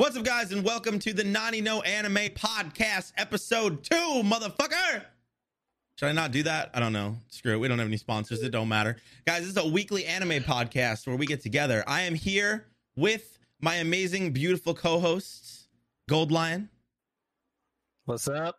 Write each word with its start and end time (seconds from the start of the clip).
What's 0.00 0.16
up, 0.16 0.24
guys, 0.24 0.50
and 0.50 0.64
welcome 0.64 0.98
to 1.00 1.12
the 1.12 1.24
Nani 1.24 1.60
No 1.60 1.82
Anime 1.82 2.30
Podcast, 2.30 3.12
episode 3.18 3.84
two, 3.84 4.22
motherfucker. 4.24 5.04
Should 5.98 6.06
I 6.06 6.12
not 6.12 6.32
do 6.32 6.42
that? 6.44 6.70
I 6.72 6.80
don't 6.80 6.94
know. 6.94 7.16
Screw 7.28 7.52
it. 7.52 7.58
We 7.58 7.68
don't 7.68 7.78
have 7.78 7.86
any 7.86 7.98
sponsors. 7.98 8.42
It 8.42 8.48
don't 8.48 8.70
matter. 8.70 8.96
Guys, 9.26 9.40
this 9.40 9.50
is 9.50 9.56
a 9.58 9.68
weekly 9.68 10.06
anime 10.06 10.42
podcast 10.42 11.06
where 11.06 11.16
we 11.16 11.26
get 11.26 11.42
together. 11.42 11.84
I 11.86 12.00
am 12.00 12.14
here 12.14 12.68
with 12.96 13.38
my 13.60 13.74
amazing, 13.74 14.32
beautiful 14.32 14.72
co-hosts, 14.72 15.68
Gold 16.08 16.32
Lion. 16.32 16.70
What's 18.06 18.26
up? 18.26 18.56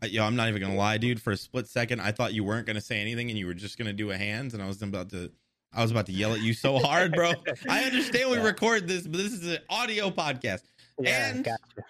Uh, 0.00 0.06
yo, 0.06 0.24
I'm 0.24 0.36
not 0.36 0.48
even 0.48 0.62
gonna 0.62 0.76
lie, 0.76 0.98
dude. 0.98 1.20
For 1.20 1.32
a 1.32 1.36
split 1.36 1.66
second, 1.66 2.02
I 2.02 2.12
thought 2.12 2.34
you 2.34 2.44
weren't 2.44 2.68
gonna 2.68 2.80
say 2.80 3.00
anything 3.00 3.30
and 3.30 3.36
you 3.36 3.46
were 3.46 3.54
just 3.54 3.78
gonna 3.78 3.92
do 3.92 4.12
a 4.12 4.16
hands, 4.16 4.54
and 4.54 4.62
I 4.62 4.68
was 4.68 4.80
about 4.80 5.10
to, 5.10 5.32
I 5.72 5.82
was 5.82 5.90
about 5.90 6.06
to 6.06 6.12
yell 6.12 6.34
at 6.34 6.40
you 6.40 6.54
so 6.54 6.78
hard, 6.78 7.14
bro. 7.14 7.32
I 7.68 7.82
understand 7.82 8.30
we 8.30 8.36
record 8.38 8.86
this, 8.86 9.02
but 9.08 9.16
this 9.16 9.32
is 9.32 9.54
an 9.54 9.58
audio 9.68 10.08
podcast. 10.08 10.60
And- 11.04 11.44
gotcha. 11.44 11.86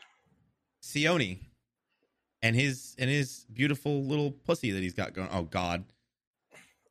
Sione 0.83 1.39
and 2.43 2.55
his 2.55 2.95
and 2.99 3.09
his 3.11 3.47
beautiful 3.53 4.05
little 4.05 4.31
pussy 4.31 4.71
that 4.73 4.83
he's 4.83 4.95
got 4.95 5.15
going. 5.15 5.29
Oh 5.33 5.43
God. 5.45 5.85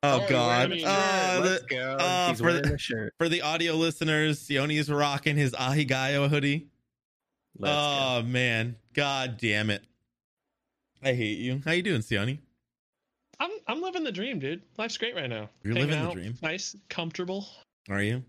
Oh, 0.06 0.22
Oh, 0.22 0.30
God. 0.30 0.70
wearing 0.70 0.84
a 0.84 0.88
Uh, 0.90 1.40
Let's 1.44 1.62
the- 1.62 1.68
go. 1.70 1.96
uh, 2.00 2.34
for 2.34 2.52
the- 2.54 2.78
shirt. 2.78 3.14
for 3.18 3.30
the 3.30 3.42
audio 3.42 3.76
listeners, 3.76 4.40
Sione 4.42 4.78
is 4.78 4.90
rocking 4.90 5.38
his 5.38 5.52
Ahegao 5.54 6.28
hoodie. 6.30 6.68
Let's 7.58 7.74
oh 7.74 8.24
man. 8.24 8.76
God 8.94 9.38
damn 9.38 9.70
it. 9.70 9.84
I 11.02 11.14
hate 11.14 11.38
you. 11.38 11.62
How 11.64 11.72
you 11.72 11.84
doing, 11.84 12.02
Sione? 12.02 12.40
I'm 13.40 13.52
I'm 13.68 13.82
living 13.82 14.04
the 14.04 14.12
dream, 14.12 14.40
dude. 14.40 14.64
Life's 14.78 14.98
great 14.98 15.16
right 15.16 15.30
now. 15.30 15.50
You're 15.64 15.76
Hanging 15.76 15.90
living 15.92 16.06
the 16.08 16.14
dream. 16.14 16.38
Nice, 16.42 16.76
comfortable. 16.90 17.48
Are 17.90 18.02
you? 18.02 18.24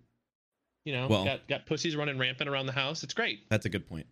You 0.84 0.92
know, 0.92 1.06
Well- 1.08 1.24
got 1.24 1.48
got 1.48 1.66
pussies 1.66 1.96
running 1.96 2.18
rampant 2.18 2.48
around 2.48 2.66
the 2.66 2.72
house. 2.72 3.02
It's 3.02 3.14
great. 3.14 3.48
That's 3.48 3.66
a 3.66 3.70
good 3.70 3.86
point. 3.88 4.06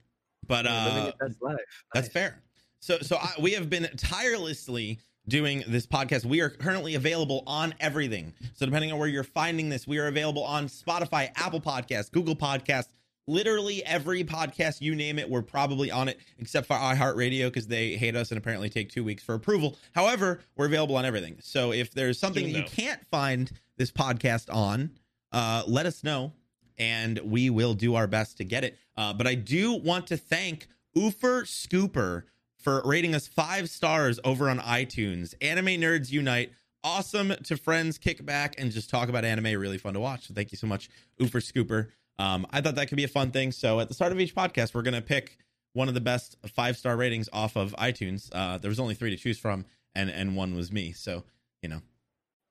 But 0.46 0.64
go. 0.64 0.70
Uh 0.70 1.12
your 1.20 1.28
life. 1.40 1.58
That's 1.94 2.06
Nice. 2.06 2.12
fair. 2.12 2.42
So, 2.80 2.98
so 2.98 3.16
I, 3.16 3.30
we 3.40 3.52
have 3.52 3.70
been 3.70 3.88
tirelessly 3.96 4.98
doing 5.28 5.62
this 5.68 5.86
podcast. 5.86 6.24
We 6.24 6.40
are 6.40 6.50
currently 6.50 6.96
available 6.96 7.44
on 7.46 7.74
everything. 7.78 8.34
So, 8.54 8.66
depending 8.66 8.90
on 8.90 8.98
where 8.98 9.06
you're 9.08 9.22
finding 9.22 9.68
this, 9.68 9.86
we 9.86 9.98
are 9.98 10.08
available 10.08 10.42
on 10.42 10.66
Spotify, 10.66 11.30
Apple 11.36 11.60
Podcasts, 11.60 12.10
Google 12.10 12.34
Podcasts, 12.34 12.88
literally 13.28 13.84
every 13.84 14.24
podcast 14.24 14.80
you 14.80 14.96
name 14.96 15.20
it. 15.20 15.30
We're 15.30 15.42
probably 15.42 15.92
on 15.92 16.08
it, 16.08 16.18
except 16.38 16.66
for 16.66 16.74
iHeartRadio 16.74 17.46
because 17.46 17.68
they 17.68 17.92
hate 17.92 18.16
us 18.16 18.32
and 18.32 18.38
apparently 18.38 18.68
take 18.68 18.90
two 18.90 19.04
weeks 19.04 19.22
for 19.22 19.34
approval. 19.36 19.78
However, 19.94 20.40
we're 20.56 20.66
available 20.66 20.96
on 20.96 21.04
everything. 21.04 21.36
So, 21.40 21.72
if 21.72 21.92
there's 21.92 22.18
something 22.18 22.46
Even 22.48 22.62
you 22.62 22.66
can't 22.68 23.06
find 23.12 23.48
this 23.76 23.92
podcast 23.92 24.52
on, 24.52 24.90
uh, 25.30 25.62
let 25.68 25.86
us 25.86 26.02
know 26.02 26.32
and 26.78 27.18
we 27.18 27.50
will 27.50 27.74
do 27.74 27.94
our 27.94 28.06
best 28.06 28.38
to 28.38 28.44
get 28.44 28.64
it. 28.64 28.78
Uh, 28.96 29.12
but 29.12 29.26
I 29.26 29.34
do 29.34 29.72
want 29.74 30.06
to 30.08 30.16
thank 30.16 30.66
Oofer 30.96 31.42
Scooper 31.42 32.24
for 32.58 32.82
rating 32.84 33.14
us 33.14 33.26
five 33.26 33.68
stars 33.68 34.20
over 34.24 34.48
on 34.48 34.58
iTunes. 34.58 35.34
Anime 35.40 35.80
Nerds 35.80 36.10
Unite. 36.10 36.52
Awesome 36.84 37.32
to 37.44 37.56
friends 37.56 37.96
kick 37.96 38.24
back 38.26 38.56
and 38.58 38.72
just 38.72 38.90
talk 38.90 39.08
about 39.08 39.24
anime. 39.24 39.58
Really 39.60 39.78
fun 39.78 39.94
to 39.94 40.00
watch. 40.00 40.26
So 40.26 40.34
thank 40.34 40.50
you 40.50 40.58
so 40.58 40.66
much, 40.66 40.90
Oofer 41.20 41.40
Scooper. 41.40 41.88
Um, 42.18 42.46
I 42.50 42.60
thought 42.60 42.74
that 42.74 42.88
could 42.88 42.96
be 42.96 43.04
a 43.04 43.08
fun 43.08 43.30
thing. 43.30 43.52
So 43.52 43.80
at 43.80 43.88
the 43.88 43.94
start 43.94 44.12
of 44.12 44.20
each 44.20 44.34
podcast, 44.34 44.74
we're 44.74 44.82
going 44.82 44.94
to 44.94 45.02
pick 45.02 45.38
one 45.72 45.88
of 45.88 45.94
the 45.94 46.00
best 46.00 46.36
five 46.54 46.76
star 46.76 46.96
ratings 46.96 47.28
off 47.32 47.56
of 47.56 47.74
iTunes. 47.78 48.28
Uh, 48.32 48.58
there 48.58 48.68
was 48.68 48.80
only 48.80 48.94
three 48.94 49.10
to 49.10 49.16
choose 49.16 49.38
from, 49.38 49.64
and 49.94 50.10
and 50.10 50.36
one 50.36 50.54
was 50.54 50.72
me. 50.72 50.92
So 50.92 51.24
you 51.62 51.68
know, 51.68 51.80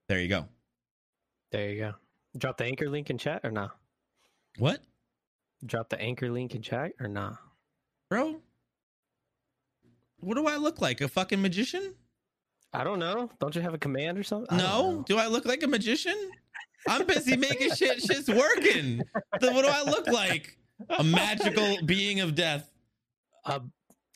there 0.08 0.19
you 0.19 0.28
go. 0.28 0.47
There 1.52 1.69
you 1.69 1.80
go. 1.80 1.94
Drop 2.38 2.58
the 2.58 2.66
anchor 2.66 2.89
link 2.89 3.09
in 3.09 3.17
chat 3.17 3.41
or 3.44 3.52
nah? 3.52 3.69
What, 4.57 4.81
Drop 5.66 5.89
the 5.89 6.02
anchor 6.02 6.30
link 6.30 6.55
in 6.55 6.61
chat 6.61 6.94
or 6.99 7.07
nah? 7.07 7.35
bro? 8.09 8.38
What 10.19 10.35
do 10.35 10.47
I 10.47 10.57
look 10.57 10.81
like? 10.81 11.02
A 11.02 11.07
fucking 11.07 11.41
magician? 11.41 11.95
I 12.73 12.83
don't 12.83 12.99
know. 12.99 13.29
Don't 13.39 13.55
you 13.55 13.61
have 13.61 13.73
a 13.73 13.77
command 13.77 14.17
or 14.17 14.23
something? 14.23 14.57
No. 14.57 14.63
know. 14.63 15.03
Do 15.07 15.17
I 15.17 15.28
look 15.28 15.45
like 15.45 15.63
a 15.63 15.67
magician? 15.67 16.31
I'm 16.88 17.06
busy 17.06 17.38
making 17.50 17.73
shit. 17.73 18.01
Shit's 18.01 18.29
working. 18.29 19.01
Then 19.39 19.53
what 19.53 19.66
do 19.66 19.72
I 19.72 19.84
look 19.84 20.07
like? 20.07 20.57
A 20.97 21.03
magical 21.03 21.78
being 21.85 22.22
of 22.22 22.35
death. 22.35 22.69
A 23.45 23.62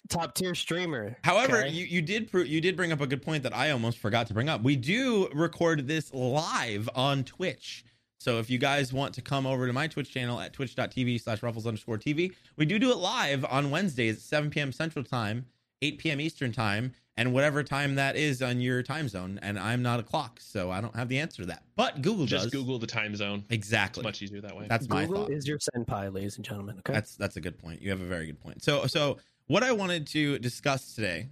top 0.10 0.36
tier 0.36 0.56
streamer. 0.56 1.18
However, 1.24 1.58
okay? 1.60 1.70
you, 1.70 1.86
you 1.86 2.02
did 2.02 2.32
pro- 2.32 2.44
you 2.44 2.62
did 2.62 2.76
bring 2.76 2.92
up 2.92 3.02
a 3.02 3.08
good 3.08 3.22
point 3.22 3.44
that 3.44 3.56
I 3.56 3.72
almost 3.72 3.98
forgot 3.98 4.28
to 4.28 4.34
bring 4.34 4.50
up. 4.50 4.64
We 4.64 4.76
do 4.76 5.28
record 5.34 5.88
this 5.88 6.14
live 6.14 6.90
on 6.96 7.24
Twitch. 7.24 7.84
So 8.26 8.40
if 8.40 8.50
you 8.50 8.58
guys 8.58 8.92
want 8.92 9.14
to 9.14 9.22
come 9.22 9.46
over 9.46 9.68
to 9.68 9.72
my 9.72 9.86
Twitch 9.86 10.10
channel 10.10 10.40
at 10.40 10.52
twitch.tv 10.52 11.22
slash 11.22 11.44
ruffles 11.44 11.68
underscore 11.68 12.00
TV, 12.00 12.34
we 12.56 12.66
do 12.66 12.80
do 12.80 12.90
it 12.90 12.98
live 12.98 13.46
on 13.46 13.70
Wednesdays 13.70 14.16
at 14.16 14.22
7 14.24 14.50
p.m. 14.50 14.72
Central 14.72 15.06
Time, 15.06 15.46
8 15.84 16.00
p.m. 16.00 16.20
Eastern 16.20 16.52
Time, 16.52 16.94
and 17.18 17.36
whatever 17.36 17.62
time 17.62 17.94
that 17.94 18.16
is 18.16 18.42
on 18.42 18.62
your 18.62 18.82
time 18.82 19.08
zone. 19.10 19.40
And 19.44 19.60
I'm 19.60 19.84
not 19.84 20.00
a 20.00 20.04
clock, 20.04 20.40
so 20.42 20.72
I 20.72 20.82
don't 20.82 20.96
have 20.96 21.08
the 21.08 21.20
answer 21.20 21.44
to 21.44 21.50
that. 21.50 21.66
But 21.76 22.02
Google 22.02 22.26
Just 22.26 22.46
does. 22.46 22.52
Google 22.52 22.80
the 22.80 22.88
time 22.88 23.16
zone. 23.16 23.44
Exactly. 23.52 24.02
It's 24.02 24.06
much 24.06 24.24
easier 24.24 24.42
that 24.42 24.58
way. 24.58 24.66
That's 24.68 24.90
my 24.90 25.06
Google 25.06 25.26
thought. 25.26 25.32
is 25.32 25.48
your 25.48 25.60
senpai, 25.60 26.12
ladies 26.12 26.38
and 26.38 26.44
gentlemen. 26.44 26.80
Okay. 26.80 26.94
That's 26.94 27.16
that's 27.16 27.38
a 27.38 27.42
good 27.42 27.60
point. 27.60 27.84
You 27.84 27.92
have 27.92 28.02
a 28.02 28.06
very 28.06 28.26
good 28.26 28.42
point. 28.42 28.64
So 28.64 28.88
so 28.88 29.18
what 29.46 29.62
I 29.62 29.72
wanted 29.72 30.08
to 30.08 30.40
discuss 30.40 30.96
today, 30.96 31.28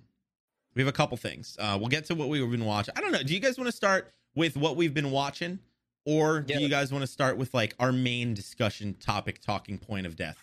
we 0.75 0.83
have 0.83 0.89
a 0.89 0.95
couple 0.95 1.17
things. 1.17 1.57
Uh, 1.59 1.75
we'll 1.79 1.89
get 1.89 2.05
to 2.05 2.13
what 2.13 2.29
we've 2.29 2.51
been 2.51 2.65
watching. 2.65 2.93
I 2.95 3.01
don't 3.01 3.11
know. 3.11 3.23
Do 3.23 3.33
you 3.33 3.39
guys 3.39 3.57
want 3.57 3.67
to 3.67 3.75
start 3.75 4.13
with 4.35 4.55
what 4.55 4.75
we've 4.75 4.93
been 4.93 5.09
watching, 5.09 5.57
or 6.05 6.41
do 6.41 6.59
you 6.59 6.69
guys 6.69 6.91
want 6.91 7.03
to 7.03 7.07
start 7.07 7.37
with 7.37 7.53
like 7.53 7.75
our 7.79 7.91
main 7.91 8.33
discussion 8.33 8.93
topic, 8.95 9.41
talking 9.41 9.77
point 9.77 10.05
of 10.05 10.15
death? 10.15 10.37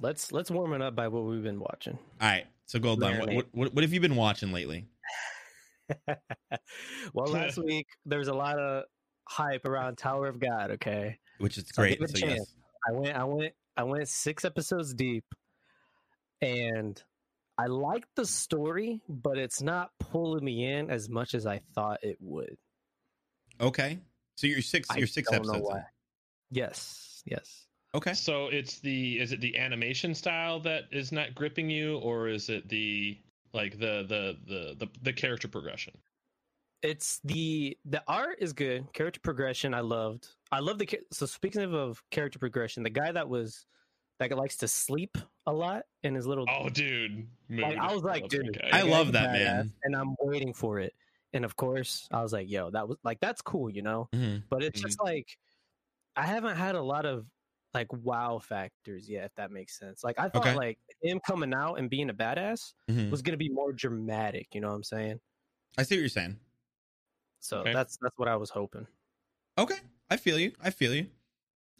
let's 0.00 0.32
let's 0.32 0.50
warm 0.50 0.72
it 0.74 0.82
up 0.82 0.94
by 0.94 1.08
what 1.08 1.24
we've 1.24 1.42
been 1.42 1.60
watching. 1.60 1.98
All 2.20 2.28
right. 2.28 2.46
So 2.66 2.78
Gold 2.78 3.00
Lion, 3.00 3.18
what, 3.20 3.32
what 3.34 3.46
what 3.52 3.74
what 3.74 3.84
have 3.84 3.92
you 3.92 4.00
been 4.00 4.16
watching 4.16 4.52
lately? 4.52 4.86
well, 7.14 7.26
last 7.26 7.58
week 7.64 7.86
there 8.06 8.18
was 8.18 8.28
a 8.28 8.34
lot 8.34 8.58
of 8.58 8.84
hype 9.28 9.64
around 9.66 9.98
Tower 9.98 10.26
of 10.26 10.40
God. 10.40 10.72
Okay. 10.72 11.18
Which 11.38 11.58
is 11.58 11.64
So 11.72 11.82
great. 11.82 11.98
give 11.98 12.10
it 12.10 12.16
a 12.16 12.18
So 12.18 12.26
yes. 12.26 12.54
I 12.88 12.92
went, 12.92 13.16
I 13.16 13.24
went, 13.24 13.52
I 13.76 13.82
went 13.84 14.08
six 14.08 14.44
episodes 14.44 14.94
deep, 14.94 15.24
and 16.40 17.00
I 17.56 17.66
like 17.66 18.04
the 18.14 18.24
story, 18.26 19.02
but 19.08 19.36
it's 19.38 19.60
not 19.60 19.90
pulling 19.98 20.44
me 20.44 20.64
in 20.64 20.90
as 20.90 21.08
much 21.08 21.34
as 21.34 21.46
I 21.46 21.60
thought 21.74 21.98
it 22.02 22.16
would. 22.20 22.56
Okay. 23.60 23.98
So 24.38 24.46
you're 24.46 24.62
six. 24.62 24.88
I 24.88 24.98
You're 24.98 25.08
six 25.08 25.28
don't 25.28 25.44
know 25.44 25.54
episodes. 25.54 25.68
why. 25.68 25.82
Yes, 26.52 27.24
yes. 27.26 27.66
Okay. 27.92 28.14
So 28.14 28.46
it's 28.46 28.78
the 28.78 29.18
is 29.18 29.32
it 29.32 29.40
the 29.40 29.58
animation 29.58 30.14
style 30.14 30.60
that 30.60 30.84
is 30.92 31.10
not 31.10 31.34
gripping 31.34 31.68
you, 31.68 31.98
or 31.98 32.28
is 32.28 32.48
it 32.48 32.68
the 32.68 33.18
like 33.52 33.80
the 33.80 34.04
the 34.06 34.36
the 34.46 34.76
the, 34.78 34.88
the 35.02 35.12
character 35.12 35.48
progression? 35.48 35.98
It's 36.82 37.18
the 37.24 37.76
the 37.84 38.00
art 38.06 38.36
is 38.38 38.52
good. 38.52 38.92
Character 38.92 39.18
progression, 39.18 39.74
I 39.74 39.80
loved. 39.80 40.28
I 40.52 40.60
love 40.60 40.78
the 40.78 40.88
so 41.10 41.26
speaking 41.26 41.62
of, 41.62 41.74
of 41.74 42.00
character 42.12 42.38
progression, 42.38 42.84
the 42.84 42.90
guy 42.90 43.10
that 43.10 43.28
was 43.28 43.66
that 44.20 44.30
likes 44.30 44.58
to 44.58 44.68
sleep 44.68 45.18
a 45.46 45.52
lot 45.52 45.82
in 46.04 46.14
his 46.14 46.28
little. 46.28 46.46
Oh, 46.48 46.68
dude. 46.68 47.26
like. 47.50 47.76
I 47.76 47.92
was 47.92 48.04
like, 48.04 48.28
dude, 48.28 48.54
that. 48.54 48.72
I 48.72 48.82
love 48.82 49.10
that 49.14 49.32
man. 49.32 49.72
and 49.82 49.96
I'm 49.96 50.14
waiting 50.20 50.54
for 50.54 50.78
it. 50.78 50.94
And 51.38 51.44
of 51.44 51.54
course, 51.54 52.08
I 52.10 52.20
was 52.20 52.32
like, 52.32 52.50
yo, 52.50 52.68
that 52.72 52.88
was 52.88 52.96
like 53.04 53.20
that's 53.20 53.40
cool, 53.42 53.70
you 53.70 53.80
know. 53.82 54.08
Mhm. 54.12 54.42
but 54.50 54.60
it's 54.64 54.80
just 54.80 55.00
like 55.00 55.38
I 56.16 56.26
haven't 56.26 56.56
had 56.56 56.74
a 56.74 56.82
lot 56.82 57.06
of 57.06 57.26
like 57.74 57.92
wow 57.92 58.40
factors 58.40 59.08
yet, 59.08 59.26
if 59.26 59.34
that 59.36 59.52
makes 59.52 59.78
sense. 59.78 60.02
Like 60.02 60.18
I 60.18 60.28
thought 60.30 60.48
Okay. 60.48 60.56
like 60.56 60.78
him 61.00 61.20
coming 61.24 61.54
out 61.54 61.76
and 61.78 61.88
being 61.88 62.10
a 62.10 62.14
badass 62.14 62.72
Mhm. 62.90 63.08
was 63.12 63.22
gonna 63.22 63.36
be 63.36 63.50
more 63.50 63.72
dramatic, 63.72 64.52
you 64.52 64.60
know 64.60 64.66
what 64.70 64.74
I'm 64.74 64.82
saying? 64.82 65.20
I 65.78 65.84
see 65.84 65.94
what 65.94 66.00
you're 66.00 66.08
saying. 66.08 66.40
So 67.38 67.60
Okay. 67.60 67.72
that's 67.72 67.96
that's 67.98 68.18
what 68.18 68.26
I 68.26 68.34
was 68.34 68.50
hoping. 68.50 68.88
Okay, 69.56 69.78
I 70.10 70.16
feel 70.16 70.40
you. 70.40 70.52
I 70.60 70.70
feel 70.70 70.92
you. 70.92 71.06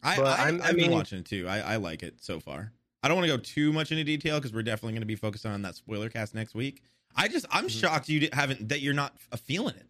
I, 0.04 0.16
But 0.16 0.38
I 0.38 0.44
I'm- 0.44 0.62
I 0.62 0.66
I've 0.68 0.76
been 0.76 0.92
watching 0.92 1.18
it 1.18 1.24
too. 1.26 1.48
I, 1.48 1.58
I 1.74 1.76
like 1.78 2.04
it 2.04 2.22
so 2.22 2.38
far. 2.38 2.72
I 3.02 3.08
don't 3.08 3.16
want 3.16 3.28
to 3.28 3.36
go 3.36 3.42
too 3.42 3.72
much 3.72 3.90
into 3.90 4.04
detail 4.04 4.38
because 4.38 4.52
we're 4.52 4.62
definitely 4.62 4.92
going 4.92 5.02
to 5.02 5.06
be 5.06 5.16
focusing 5.16 5.50
on 5.50 5.62
that 5.62 5.74
spoiler 5.74 6.08
cast 6.10 6.32
next 6.32 6.54
week. 6.54 6.84
I 7.16 7.28
just 7.28 7.46
I'm 7.50 7.66
Mhm. 7.66 7.80
shocked 7.80 8.08
you 8.08 8.28
haven't 8.32 8.68
that 8.68 8.80
you're 8.80 8.94
not 8.94 9.12
f- 9.32 9.40
feeling 9.40 9.74
it. 9.76 9.86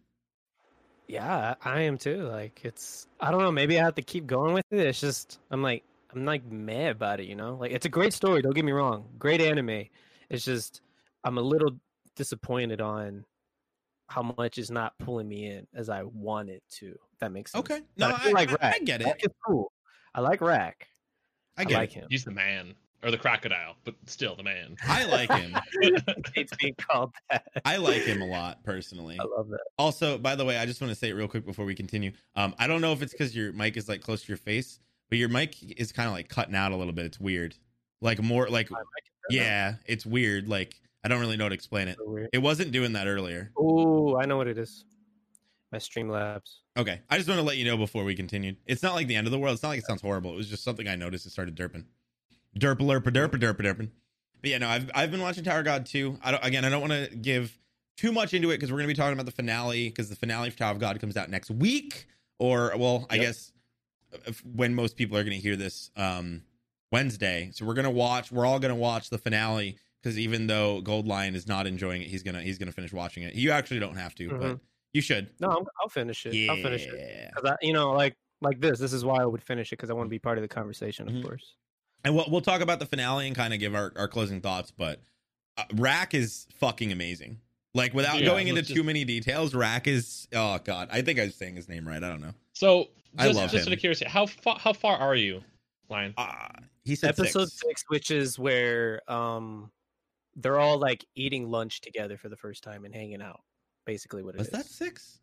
Yeah, 1.07 1.55
I 1.63 1.69
I 1.71 1.81
am 1.81 1.97
too. 1.97 2.23
Like 2.23 2.61
it's 2.63 3.07
I 3.19 3.31
don't 3.31 3.41
know, 3.41 3.51
maybe 3.51 3.79
I 3.79 3.83
have 3.83 3.95
to 3.95 4.01
keep 4.01 4.27
going 4.27 4.53
with 4.53 4.65
it. 4.71 4.79
It's 4.85 4.99
just 4.99 5.39
I'm 5.51 5.61
like 5.63 5.83
I'm 6.13 6.25
like 6.25 6.43
mad 6.45 6.91
about 6.91 7.19
it, 7.19 7.27
you 7.27 7.35
know? 7.35 7.55
Like 7.55 7.71
it's 7.71 7.85
a 7.85 7.89
great 7.89 8.13
story, 8.13 8.41
don't 8.41 8.55
get 8.55 8.65
me 8.65 8.71
wrong. 8.71 9.07
Great 9.19 9.41
anime. 9.41 9.85
It's 10.29 10.43
just 10.45 10.81
I'm 11.23 11.37
a 11.37 11.41
little 11.41 11.79
disappointed 12.15 12.81
on 12.81 13.25
how 14.07 14.33
much 14.37 14.57
is 14.57 14.71
not 14.71 14.97
pulling 14.97 15.27
me 15.27 15.45
in 15.45 15.67
as 15.73 15.87
I 15.89 16.03
want 16.03 16.49
it 16.49 16.63
to. 16.77 16.87
If 16.87 17.19
that 17.19 17.31
makes 17.31 17.51
sense. 17.51 17.59
Okay, 17.69 17.81
no, 17.97 18.07
I 18.07 18.29
I, 18.29 18.31
like 18.31 18.63
I, 18.63 18.73
I 18.75 18.79
get 18.79 19.01
it. 19.01 19.05
Rak 19.05 19.23
is 19.23 19.31
cool. 19.45 19.71
I 20.15 20.21
like 20.21 20.41
Rak. 20.41 20.87
I 21.57 21.61
I, 21.61 21.65
get 21.65 21.77
like 21.77 21.91
it. 21.95 21.99
him. 22.01 22.07
He's 22.09 22.23
the 22.23 22.31
man 22.31 22.73
or 23.03 23.11
the 23.11 23.17
crocodile, 23.17 23.75
but 23.85 23.95
still 24.05 24.35
the 24.35 24.43
man. 24.43 24.75
I 24.87 25.05
like 25.05 25.31
him. 25.31 25.55
It's 26.35 26.55
being 26.57 26.75
called 26.75 27.13
that. 27.29 27.45
I 27.65 27.77
like 27.77 28.01
him 28.03 28.21
a 28.21 28.25
lot 28.25 28.63
personally. 28.63 29.17
I 29.19 29.23
love 29.23 29.49
that. 29.49 29.59
Also, 29.77 30.17
by 30.17 30.35
the 30.35 30.45
way, 30.45 30.57
I 30.57 30.65
just 30.65 30.79
want 30.79 30.91
to 30.91 30.95
say 30.95 31.09
it 31.09 31.13
real 31.13 31.27
quick 31.27 31.45
before 31.45 31.65
we 31.65 31.75
continue. 31.75 32.11
Um, 32.35 32.55
I 32.57 32.67
don't 32.67 32.81
know 32.81 32.93
if 32.93 33.01
it's 33.01 33.11
because 33.11 33.35
your 33.35 33.51
mic 33.51 33.77
is 33.77 33.89
like 33.89 34.01
close 34.01 34.21
to 34.21 34.27
your 34.27 34.37
face, 34.37 34.79
but 35.09 35.17
your 35.17 35.29
mic 35.29 35.55
is 35.79 35.91
kind 35.91 36.07
of 36.07 36.13
like 36.13 36.29
cutting 36.29 36.55
out 36.55 36.71
a 36.71 36.75
little 36.75 36.93
bit. 36.93 37.05
It's 37.05 37.19
weird. 37.19 37.55
Like 38.01 38.21
more 38.21 38.47
like 38.47 38.71
I 38.71 38.75
might 38.75 38.83
consider 38.83 39.29
that. 39.29 39.35
yeah, 39.35 39.75
it's 39.85 40.05
weird. 40.05 40.47
Like 40.47 40.79
I 41.03 41.07
don't 41.07 41.19
really 41.19 41.37
know 41.37 41.45
how 41.45 41.49
to 41.49 41.55
explain 41.55 41.87
it. 41.87 41.97
So. 41.97 42.27
It 42.31 42.39
wasn't 42.39 42.71
doing 42.71 42.93
that 42.93 43.07
earlier. 43.07 43.51
Ooh, 43.59 44.17
I 44.17 44.25
know 44.25 44.37
what 44.37 44.47
it 44.47 44.57
is. 44.57 44.85
My 45.71 45.77
Streamlabs. 45.77 46.59
Okay, 46.77 47.01
I 47.09 47.17
just 47.17 47.29
want 47.29 47.39
to 47.39 47.45
let 47.45 47.57
you 47.57 47.65
know 47.65 47.77
before 47.77 48.03
we 48.03 48.15
continued. 48.15 48.57
It's 48.65 48.81
not 48.81 48.95
like 48.95 49.07
the 49.07 49.15
end 49.15 49.27
of 49.27 49.31
the 49.31 49.39
world. 49.39 49.53
It's 49.53 49.63
not 49.63 49.69
like 49.69 49.79
it 49.79 49.85
sounds 49.85 50.01
horrible. 50.01 50.33
It 50.33 50.37
was 50.37 50.49
just 50.49 50.63
something 50.63 50.87
I 50.87 50.95
noticed. 50.95 51.25
It 51.25 51.31
started 51.31 51.55
derping, 51.55 51.83
derp 52.57 52.79
lerp 52.79 53.03
derp 53.05 53.31
derp 53.31 53.57
derping. 53.57 53.89
But 54.41 54.49
yeah, 54.51 54.57
no, 54.59 54.69
I've 54.69 54.89
I've 54.95 55.11
been 55.11 55.21
watching 55.21 55.43
Tower 55.43 55.63
God 55.63 55.85
too. 55.85 56.17
I 56.23 56.31
don't 56.31 56.43
again. 56.45 56.63
I 56.65 56.69
don't 56.69 56.81
want 56.81 56.93
to 56.93 57.15
give 57.15 57.57
too 57.97 58.11
much 58.11 58.33
into 58.33 58.51
it 58.51 58.55
because 58.57 58.71
we're 58.71 58.77
gonna 58.77 58.87
be 58.87 58.93
talking 58.93 59.13
about 59.13 59.25
the 59.25 59.31
finale 59.33 59.89
because 59.89 60.09
the 60.09 60.15
finale 60.15 60.49
for 60.49 60.57
Tower 60.57 60.71
of 60.71 60.79
God 60.79 60.99
comes 60.99 61.17
out 61.17 61.29
next 61.29 61.51
week, 61.51 62.07
or 62.39 62.71
well, 62.77 63.05
I 63.09 63.15
Yep. 63.15 63.23
guess 63.25 63.51
if, 64.25 64.43
when 64.45 64.73
most 64.73 64.95
people 64.95 65.17
are 65.17 65.23
gonna 65.23 65.35
hear 65.35 65.55
this 65.57 65.91
um 65.97 66.43
Wednesday. 66.91 67.49
So 67.53 67.65
we're 67.65 67.73
gonna 67.73 67.91
watch. 67.91 68.31
We're 68.31 68.45
all 68.45 68.59
gonna 68.59 68.75
watch 68.75 69.09
the 69.09 69.17
finale 69.17 69.77
because 70.01 70.17
even 70.17 70.47
though 70.47 70.79
Gold 70.81 71.05
Lion 71.07 71.35
is 71.35 71.45
not 71.47 71.67
enjoying 71.67 72.01
it, 72.01 72.07
he's 72.07 72.23
gonna 72.23 72.41
he's 72.41 72.57
gonna 72.57 72.71
finish 72.71 72.93
watching 72.93 73.23
it. 73.23 73.35
You 73.35 73.51
actually 73.51 73.79
don't 73.79 73.95
have 73.97 74.15
to, 74.15 74.29
but 74.29 74.39
Mhm. 74.41 74.59
you 74.93 75.01
should. 75.01 75.29
No, 75.41 75.49
I'm, 75.49 75.65
I'll 75.81 75.89
finish 75.89 76.25
it. 76.25 76.33
Yeah. 76.33 76.51
I'll 76.53 76.63
finish 76.63 76.85
it. 76.87 77.31
I, 77.43 77.55
you 77.61 77.73
know, 77.73 77.91
like 77.91 78.15
like 78.41 78.61
this. 78.61 78.79
This 78.79 78.93
is 78.93 79.03
why 79.03 79.21
I 79.21 79.25
would 79.25 79.43
finish 79.43 79.73
it 79.73 79.75
because 79.75 79.89
I 79.89 79.93
want 79.93 80.05
to 80.07 80.09
be 80.09 80.17
part 80.19 80.37
of 80.37 80.41
the 80.43 80.47
conversation, 80.47 81.09
of 81.09 81.13
Mhm. 81.15 81.23
course. 81.23 81.55
And 82.03 82.15
we'll, 82.15 82.25
we'll 82.29 82.41
talk 82.41 82.61
about 82.61 82.79
the 82.79 82.85
finale 82.85 83.27
and 83.27 83.35
kind 83.35 83.53
of 83.53 83.59
give 83.59 83.75
our, 83.75 83.91
our 83.95 84.07
closing 84.07 84.41
thoughts 84.41 84.71
but 84.71 85.01
uh, 85.57 85.63
Rak 85.75 86.13
is 86.13 86.47
fucking 86.59 86.91
amazing 86.91 87.39
like 87.73 87.93
without 87.93 88.19
Yeah, 88.19 88.25
going 88.25 88.47
into 88.47 88.61
let's 88.61 88.73
too 88.73 88.83
many 88.83 89.03
details 89.05 89.53
Rak 89.53 89.87
is 89.87 90.27
oh 90.33 90.59
god 90.63 90.87
i 90.91 91.01
think 91.01 91.19
i 91.19 91.25
was 91.25 91.35
saying 91.35 91.55
his 91.55 91.67
name 91.69 91.87
right 91.87 92.03
i 92.03 92.07
don't 92.09 92.21
know 92.21 92.33
So 92.53 92.87
I 93.17 93.25
just, 93.27 93.37
love 93.39 93.51
just 93.51 93.65
him. 93.67 93.71
out 93.71 93.73
of 93.73 93.79
curiosity, 93.79 94.09
how 94.09 94.25
far 94.27 94.57
how 94.59 94.71
far 94.73 94.95
are 94.97 95.15
you, 95.15 95.41
Lion? 95.89 96.13
uh, 96.17 96.47
he 96.83 96.95
said 96.95 97.09
Episode 97.09 97.49
six. 97.49 97.61
six. 97.67 97.83
which 97.87 98.11
is 98.11 98.37
where 98.39 99.01
um 99.11 99.71
they're 100.35 100.59
all 100.59 100.77
like 100.77 101.03
eating 101.15 101.49
lunch 101.49 101.81
together 101.81 102.17
for 102.17 102.29
the 102.29 102.37
first 102.37 102.63
time 102.63 102.85
and 102.85 102.93
hanging 102.93 103.21
out. 103.21 103.41
Basically, 103.85 104.23
what 104.23 104.35
it 104.35 104.41
is. 104.41 104.47
was 104.47 104.51
that 104.51 104.65
six 104.67 105.19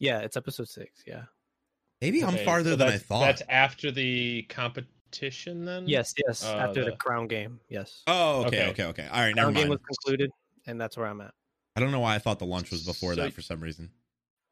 Yeah, 0.00 0.18
it's 0.18 0.36
episode 0.36 0.68
six. 0.68 1.02
Yeah. 1.06 1.22
maybe 2.02 2.22
i'm 2.24 2.36
farther 2.38 2.70
so 2.70 2.76
than 2.76 2.88
i 2.88 2.98
thought 2.98 3.20
That's 3.20 3.42
after 3.48 3.90
the 3.92 4.42
competition, 5.18 5.64
then. 5.64 5.88
Yes. 5.88 6.14
Yes. 6.26 6.44
Uh, 6.44 6.56
after 6.56 6.84
the 6.84 6.90
the- 6.92 6.96
crown 6.96 7.26
game. 7.26 7.60
Yes. 7.68 8.02
oh 8.06 8.44
okay 8.44 8.68
Okay. 8.68 8.68
okay 8.70 8.84
okay 8.84 9.08
all 9.12 9.20
right 9.20 9.34
never 9.34 9.50
crown 9.52 9.54
game 9.54 9.68
was 9.68 9.80
concluded, 9.86 10.30
and 10.66 10.80
that's 10.80 10.96
where 10.96 11.06
I'm 11.06 11.20
at. 11.20 11.32
i 11.76 11.80
don't 11.80 11.90
know 11.92 12.00
why 12.00 12.14
i 12.14 12.18
thought 12.18 12.38
the 12.38 12.46
lunch 12.46 12.70
was 12.70 12.84
before 12.84 13.14
So- 13.14 13.22
that 13.22 13.32
for 13.32 13.42
some 13.42 13.60
reason 13.60 13.90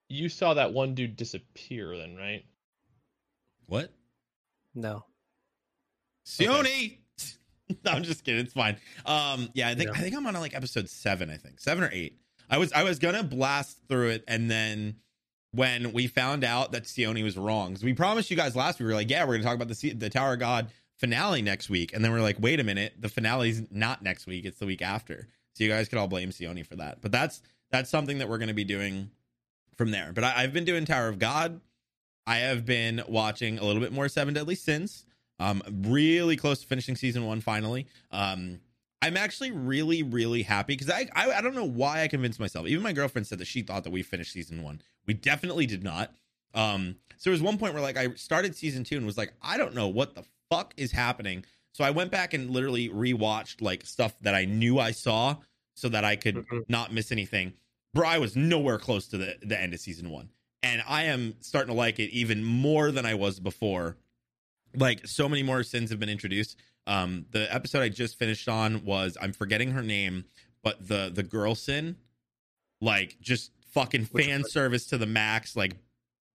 You 0.08 0.28
saw 0.28 0.54
that 0.54 0.72
one 0.72 0.94
dude 0.94 1.16
disappear, 1.16 1.96
then, 1.96 2.16
right? 2.16 2.44
what 3.66 3.90
No. 4.74 5.04
Sione. 6.26 6.98
no, 7.84 7.90
I'm 7.92 8.02
just 8.02 8.24
kidding. 8.24 8.40
It's 8.44 8.52
fine. 8.54 8.76
Um, 9.06 9.48
yeah, 9.54 9.68
I 9.68 9.74
think 9.74 9.90
Yeah. 9.90 9.98
I 9.98 10.02
think 10.02 10.16
I'm 10.16 10.26
on 10.26 10.34
like 10.34 10.54
episode 10.54 10.88
seven. 10.88 11.30
I 11.30 11.36
think 11.36 11.60
seven 11.60 11.84
or 11.84 11.90
eight. 11.92 12.18
I 12.50 12.58
was 12.58 12.72
I 12.72 12.82
was 12.82 12.98
gonna 12.98 13.22
blast 13.22 13.78
through 13.88 14.10
it, 14.10 14.24
and 14.28 14.50
then 14.50 14.96
when 15.54 15.92
we 15.92 16.06
found 16.06 16.44
out 16.44 16.72
that 16.72 16.84
Sione 16.84 17.22
was 17.22 17.36
wrong, 17.36 17.74
'cause 17.74 17.84
we 17.84 17.92
promised 17.94 18.30
you 18.30 18.36
guys 18.36 18.56
last 18.56 18.78
week, 18.78 18.86
we 18.86 18.92
were 18.92 18.98
like, 18.98 19.10
yeah, 19.10 19.24
we're 19.24 19.34
gonna 19.34 19.44
talk 19.44 19.54
about 19.54 19.68
the 19.68 19.92
the 19.92 20.10
Tower 20.10 20.34
of 20.34 20.38
God 20.40 20.70
finale 20.96 21.42
next 21.42 21.68
week, 21.68 21.92
and 21.92 22.04
then 22.04 22.12
we're 22.12 22.20
like, 22.22 22.36
wait 22.40 22.60
a 22.60 22.64
minute, 22.64 22.94
the 23.00 23.08
finale's 23.08 23.62
not 23.70 24.02
next 24.02 24.26
week; 24.26 24.44
it's 24.44 24.58
the 24.58 24.66
week 24.66 24.82
after. 24.82 25.28
So 25.54 25.64
you 25.64 25.70
guys 25.70 25.88
could 25.88 25.98
all 25.98 26.08
blame 26.08 26.30
Sione 26.30 26.66
for 26.66 26.76
that. 26.76 27.00
But 27.00 27.12
that's 27.12 27.42
that's 27.70 27.90
something 27.90 28.18
that 28.18 28.28
we're 28.28 28.38
gonna 28.38 28.54
be 28.54 28.64
doing 28.64 29.10
from 29.76 29.90
there. 29.90 30.12
But 30.12 30.24
I, 30.24 30.42
I've 30.42 30.52
been 30.52 30.64
doing 30.64 30.84
Tower 30.84 31.08
of 31.08 31.18
God. 31.18 31.60
I 32.26 32.36
have 32.38 32.64
been 32.64 33.02
watching 33.06 33.58
a 33.58 33.64
little 33.64 33.82
bit 33.82 33.92
more 33.92 34.08
Seven 34.08 34.34
Deadly 34.34 34.54
Sins. 34.54 35.04
Um, 35.40 35.62
really 35.68 36.36
close 36.36 36.60
to 36.60 36.66
finishing 36.66 36.94
season 36.96 37.26
one 37.26 37.40
finally. 37.40 37.86
Um, 38.12 38.60
I'm 39.02 39.16
actually 39.16 39.50
really, 39.50 40.02
really 40.02 40.42
happy 40.42 40.74
because 40.74 40.88
I, 40.88 41.08
I 41.14 41.32
I 41.32 41.40
don't 41.40 41.54
know 41.54 41.64
why 41.64 42.02
I 42.02 42.08
convinced 42.08 42.40
myself. 42.40 42.66
Even 42.66 42.82
my 42.82 42.92
girlfriend 42.92 43.26
said 43.26 43.38
that 43.38 43.46
she 43.46 43.62
thought 43.62 43.84
that 43.84 43.90
we 43.90 44.02
finished 44.02 44.32
season 44.32 44.62
one. 44.62 44.80
We 45.06 45.14
definitely 45.14 45.66
did 45.66 45.82
not. 45.82 46.14
Um, 46.54 46.96
so 47.16 47.30
there 47.30 47.32
was 47.32 47.42
one 47.42 47.58
point 47.58 47.74
where 47.74 47.82
like 47.82 47.96
I 47.96 48.14
started 48.14 48.54
season 48.54 48.84
two 48.84 48.96
and 48.96 49.06
was 49.06 49.18
like, 49.18 49.32
I 49.42 49.56
don't 49.58 49.74
know 49.74 49.88
what 49.88 50.14
the 50.14 50.24
fuck 50.50 50.74
is 50.76 50.92
happening. 50.92 51.44
So 51.72 51.82
I 51.84 51.90
went 51.90 52.10
back 52.10 52.34
and 52.34 52.50
literally 52.50 52.88
rewatched 52.88 53.60
like 53.60 53.84
stuff 53.84 54.14
that 54.20 54.34
I 54.34 54.44
knew 54.44 54.78
I 54.78 54.92
saw 54.92 55.36
so 55.74 55.88
that 55.88 56.04
I 56.04 56.14
could 56.16 56.36
Mhm. 56.36 56.64
not 56.68 56.92
miss 56.92 57.10
anything. 57.10 57.54
Bro, 57.94 58.08
I 58.08 58.18
was 58.18 58.36
nowhere 58.36 58.78
close 58.78 59.08
to 59.08 59.18
the, 59.18 59.36
the 59.42 59.60
end 59.60 59.74
of 59.74 59.80
season 59.80 60.10
one. 60.10 60.30
And 60.62 60.82
I 60.86 61.04
am 61.04 61.34
starting 61.40 61.72
to 61.74 61.76
like 61.76 61.98
it 61.98 62.10
even 62.10 62.44
more 62.44 62.90
than 62.92 63.04
I 63.04 63.14
was 63.14 63.40
before. 63.40 63.96
Like 64.76 65.06
so 65.06 65.28
many 65.28 65.42
more 65.42 65.62
sins 65.62 65.90
have 65.90 65.98
been 66.00 66.08
introduced. 66.08 66.56
Um, 66.86 67.26
the 67.30 67.52
episode 67.52 67.82
I 67.82 67.88
just 67.88 68.18
finished 68.18 68.48
on 68.48 68.84
was 68.84 69.16
I'm 69.20 69.32
forgetting 69.32 69.70
her 69.72 69.82
name, 69.82 70.24
but 70.62 70.86
the 70.88 71.10
the 71.12 71.22
girl 71.22 71.54
sin, 71.54 71.96
like 72.80 73.16
just 73.20 73.50
fucking 73.74 74.04
Which 74.06 74.24
fan 74.24 74.44
service 74.44 74.86
to 74.86 74.98
the 74.98 75.06
max, 75.06 75.56
like 75.56 75.76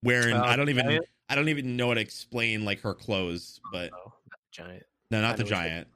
wearing 0.03 0.35
Uh, 0.35 0.43
I 0.43 0.55
don't 0.55 0.69
even 0.69 0.85
Giant? 0.85 1.05
I 1.29 1.35
don't 1.35 1.49
even 1.49 1.75
know 1.77 1.87
how 1.89 1.93
to 1.95 2.01
explain 2.01 2.65
like 2.65 2.81
her 2.81 2.93
clothes, 2.93 3.59
but 3.71 3.91
No, 3.91 3.97
not 3.97 4.39
the 4.41 4.51
giant. 4.51 4.83
no, 5.11 5.17
I 5.17 5.21
not 5.21 5.37
the 5.37 5.43
know 5.43 5.45
which 5.45 5.49
giant. 5.49 5.87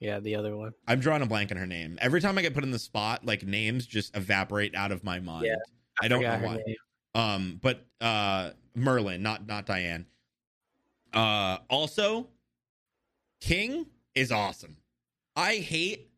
Yeah, 0.00 0.18
the 0.18 0.34
other 0.36 0.56
one. 0.56 0.72
I'm 0.88 0.98
drawing 1.00 1.20
a 1.22 1.26
blank 1.26 1.50
on 1.50 1.58
her 1.58 1.66
name. 1.66 1.98
Every 2.00 2.20
time 2.22 2.38
I 2.38 2.42
get 2.42 2.54
put 2.54 2.64
in 2.64 2.70
the 2.70 2.78
spot, 2.78 3.24
like 3.24 3.44
names 3.44 3.86
just 3.86 4.16
evaporate 4.16 4.74
out 4.74 4.92
of 4.92 5.04
my 5.04 5.20
mind. 5.20 5.46
Yeah, 5.46 5.56
I, 6.00 6.08
don't 6.08 6.22
know 6.22 6.38
why. 6.38 6.56
name. 6.66 6.76
Um, 7.14 7.58
but 7.62 7.84
uh 8.00 8.50
Merlin, 8.74 9.22
not 9.22 9.46
not 9.46 9.66
Diane. 9.66 10.06
Uh 11.12 11.58
also 11.68 12.28
King 13.40 13.86
is 14.14 14.30
awesome. 14.32 14.76
I 15.36 15.56
hate 15.56 16.09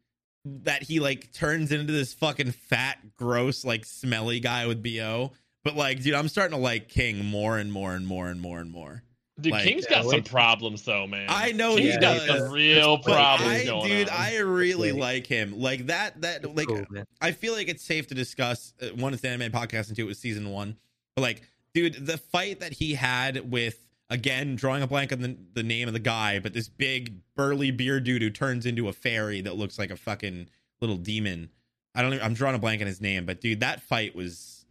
that 0.44 0.82
he 0.82 1.00
like 1.00 1.32
turns 1.32 1.72
into 1.72 1.92
this 1.92 2.12
fucking 2.14 2.52
fat, 2.52 2.98
gross, 3.16 3.64
like 3.64 3.84
smelly 3.84 4.40
guy 4.40 4.66
with 4.66 4.82
BO. 4.82 5.32
But 5.64 5.76
like, 5.76 6.02
dude, 6.02 6.14
I'm 6.14 6.28
starting 6.28 6.56
to 6.56 6.62
like 6.62 6.88
King 6.88 7.24
more 7.24 7.58
and 7.58 7.72
more 7.72 7.94
and 7.94 8.06
more 8.06 8.28
and 8.28 8.40
more 8.40 8.58
and 8.58 8.70
more. 8.70 9.02
Dude, 9.40 9.52
Like- 9.52 9.64
King's 9.64 9.86
Yeah, 9.88 10.02
got 10.02 10.10
some 10.10 10.22
problems 10.24 10.82
though, 10.82 11.06
man. 11.06 11.26
I 11.28 11.52
know 11.52 11.76
King's 11.76 11.94
he 11.94 12.00
got 12.00 12.20
some 12.26 12.50
real 12.52 12.96
But 12.98 13.06
But 13.06 13.12
problems 13.14 13.52
I, 13.52 13.64
going 13.64 13.88
dude, 13.88 14.08
on. 14.08 14.14
I 14.16 14.36
really 14.38 14.92
Wait. 14.92 15.00
like 15.00 15.26
him. 15.26 15.58
Like 15.58 15.86
that, 15.86 16.20
that, 16.20 16.54
like, 16.54 16.68
Cool. 16.68 16.84
I 17.20 17.32
feel 17.32 17.52
like 17.54 17.68
it's 17.68 17.82
safe 17.82 18.08
to 18.08 18.14
discuss. 18.14 18.74
Uh, 18.82 18.88
one, 18.88 19.12
it's 19.14 19.22
the 19.22 19.28
anime 19.30 19.50
podcast, 19.52 19.88
and 19.88 19.96
two, 19.96 20.04
it 20.04 20.08
was 20.08 20.18
season 20.18 20.50
one. 20.50 20.76
But 21.16 21.22
like, 21.22 21.42
dude, 21.74 22.04
the 22.06 22.18
fight 22.18 22.60
that 22.60 22.72
he 22.72 22.94
had 22.94 23.50
with 23.50 23.78
again 24.12 24.54
drawing 24.54 24.82
a 24.82 24.86
blank 24.86 25.10
on 25.10 25.22
the, 25.22 25.36
the 25.54 25.62
name 25.62 25.88
of 25.88 25.94
the 25.94 26.00
guy, 26.00 26.38
but 26.38 26.52
this 26.52 26.68
big 26.68 27.20
burly 27.34 27.70
beard 27.70 28.04
dude 28.04 28.22
who 28.22 28.30
turns 28.30 28.66
into 28.66 28.88
a 28.88 28.92
fairy 28.92 29.40
that 29.40 29.56
looks 29.56 29.78
like 29.78 29.90
a 29.90 29.96
fucking 29.96 30.48
little 30.80 30.98
demon. 30.98 31.48
I 31.94 32.02
don't. 32.02 32.12
Even, 32.12 32.24
I'm 32.24 32.34
drawing 32.34 32.54
a 32.54 32.58
blank 32.58 32.80
on 32.82 32.86
his 32.86 33.00
name, 33.00 33.24
but 33.26 33.40
dude, 33.40 33.60
that 33.60 33.82
fight 33.82 34.14
was. 34.14 34.64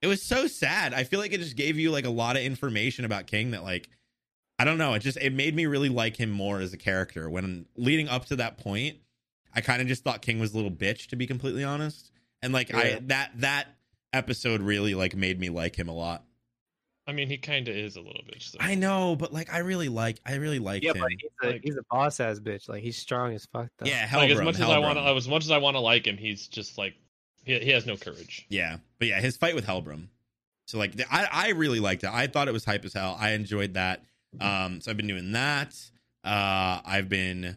It 0.00 0.06
was 0.06 0.22
so 0.22 0.46
sad. 0.46 0.94
I 0.94 1.02
feel 1.02 1.18
like 1.18 1.32
it 1.32 1.40
just 1.40 1.56
gave 1.56 1.76
you 1.76 1.90
like 1.90 2.04
a 2.04 2.10
lot 2.10 2.36
of 2.36 2.42
information 2.42 3.04
about 3.04 3.26
King 3.26 3.50
that 3.50 3.64
like. 3.64 3.88
I 4.60 4.64
don't 4.64 4.78
know. 4.78 4.94
It 4.94 5.00
just 5.00 5.18
it 5.18 5.32
made 5.32 5.54
me 5.54 5.66
really 5.66 5.88
like 5.88 6.16
him 6.16 6.30
more 6.30 6.60
as 6.60 6.72
a 6.72 6.76
character. 6.76 7.28
When 7.28 7.66
leading 7.76 8.08
up 8.08 8.24
to 8.26 8.36
that 8.36 8.58
point, 8.58 8.96
I 9.54 9.60
kind 9.60 9.80
of 9.82 9.86
just 9.88 10.02
thought 10.02 10.22
King 10.22 10.40
was 10.40 10.52
a 10.52 10.56
little 10.56 10.70
bitch, 10.70 11.08
to 11.08 11.16
be 11.16 11.26
completely 11.26 11.62
honest. 11.62 12.10
And 12.42 12.52
like 12.52 12.70
Yeah. 12.70 12.78
I 12.78 12.98
that 13.06 13.32
that 13.36 13.68
episode 14.12 14.60
really 14.60 14.94
like 14.94 15.14
made 15.14 15.38
me 15.38 15.48
like 15.48 15.76
him 15.76 15.88
a 15.88 15.92
lot. 15.92 16.24
I 17.08 17.12
mean, 17.12 17.28
he 17.28 17.38
kind 17.38 17.66
of 17.68 17.74
is 17.74 17.96
a 17.96 18.00
little 18.00 18.22
bitch. 18.22 18.50
So. 18.52 18.58
I 18.60 18.74
know, 18.74 19.16
but 19.16 19.32
like 19.32 19.52
I 19.52 19.58
really 19.58 19.88
like 19.88 20.20
I 20.26 20.34
really 20.34 20.58
like 20.58 20.82
Yeah, 20.82 20.92
him. 20.92 21.00
but 21.00 21.10
he's 21.10 21.30
a, 21.42 21.46
Like- 21.46 21.60
he's 21.64 21.76
a 21.76 21.82
boss 21.90 22.20
ass 22.20 22.38
bitch. 22.38 22.68
Like 22.68 22.82
he's 22.82 22.96
strong 22.98 23.34
as 23.34 23.46
fuck. 23.46 23.68
Though. 23.78 23.86
yeah, 23.86 24.06
like 24.12 24.30
as 24.30 24.38
Helbram, 24.38 24.44
much 24.44 24.54
as 24.56 24.60
I 24.62 24.78
want, 24.78 24.98
Helbram. 24.98 25.16
as 25.16 25.26
much 25.28 25.44
as 25.44 25.50
I 25.50 25.58
want 25.58 25.74
to 25.76 25.80
like 25.80 26.06
him, 26.06 26.18
he's 26.18 26.46
just 26.48 26.76
like 26.78 26.94
he, 27.44 27.58
he 27.58 27.70
has 27.70 27.86
no 27.86 27.96
courage. 27.96 28.44
Yeah, 28.50 28.76
but 28.98 29.08
yeah, 29.08 29.20
his 29.20 29.36
fight 29.38 29.54
with 29.54 29.66
Helbram. 29.66 30.08
So 30.66 30.76
like, 30.76 30.96
the, 30.96 31.04
I 31.10 31.26
I 31.32 31.48
really 31.52 31.80
liked 31.80 32.04
it. 32.04 32.10
I 32.12 32.26
thought 32.26 32.46
it 32.46 32.52
was 32.52 32.66
hype 32.66 32.84
as 32.84 32.92
hell. 32.92 33.16
I 33.18 33.30
enjoyed 33.30 33.72
that. 33.74 34.04
Um, 34.38 34.82
so 34.82 34.90
I've 34.90 34.98
been 34.98 35.06
doing 35.06 35.32
that. 35.32 35.74
Uh, 36.22 36.80
I've 36.84 37.08
been 37.08 37.56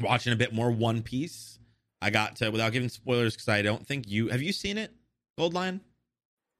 watching 0.00 0.32
a 0.32 0.36
bit 0.36 0.52
more 0.54 0.70
One 0.70 1.02
Piece. 1.02 1.58
I 2.00 2.10
got 2.10 2.36
to 2.36 2.50
without 2.50 2.72
giving 2.72 2.88
spoilers 2.88 3.34
because 3.34 3.48
I 3.48 3.62
don't 3.62 3.84
think 3.84 4.08
you 4.08 4.28
have 4.28 4.42
you 4.42 4.52
seen 4.52 4.78
it, 4.78 4.92
Gold 5.36 5.54
Lion. 5.54 5.80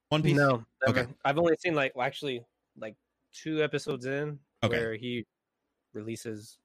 One 0.08 0.22
Piece. 0.24 0.36
No, 0.36 0.48
never. 0.48 0.64
Okay. 0.88 1.06
I've 1.24 1.38
only 1.38 1.56
seen 1.58 1.74
like 1.74 1.94
well, 1.94 2.06
actually 2.06 2.42
like 2.78 2.94
two 3.32 3.62
episodes 3.62 4.06
in 4.06 4.38
Okay. 4.62 4.78
where 4.78 4.94
he 4.94 5.26
releases 5.94 6.58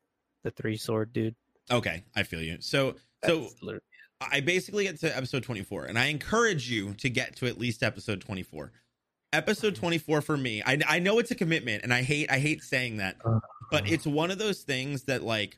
the 0.44 0.52
three 0.52 0.78
sword 0.78 1.14
dude. 1.14 1.36
Okay, 1.72 2.04
I 2.16 2.24
feel 2.24 2.42
you. 2.42 2.58
So 2.60 2.96
so 3.26 3.50
literally- 3.62 3.82
I 4.22 4.40
basically 4.40 4.86
get 4.86 5.00
to 5.02 5.16
episode 5.16 5.44
24, 5.44 5.86
and 5.86 6.00
I 6.00 6.06
encourage 6.06 6.70
you 6.70 6.94
to 6.96 7.10
get 7.10 7.36
to 7.38 7.48
at 7.48 7.60
least 7.60 7.84
episode 7.84 8.22
24. 8.22 8.72
Episode 9.34 9.74
mm. 9.74 9.80
24 9.80 10.22
for 10.22 10.38
me, 10.38 10.64
I, 10.66 10.80
I 10.88 11.00
know 11.00 11.20
it's 11.20 11.32
a 11.32 11.36
commitment, 11.36 11.84
and 11.84 11.94
I 11.94 12.02
hate 12.02 12.32
I 12.32 12.40
hate 12.40 12.64
saying 12.64 12.98
that, 12.98 13.18
uh-huh. 13.26 13.40
but 13.72 13.90
it's 13.90 14.06
one 14.06 14.32
of 14.32 14.38
those 14.38 14.64
things 14.64 15.04
that 15.04 15.24
like 15.24 15.58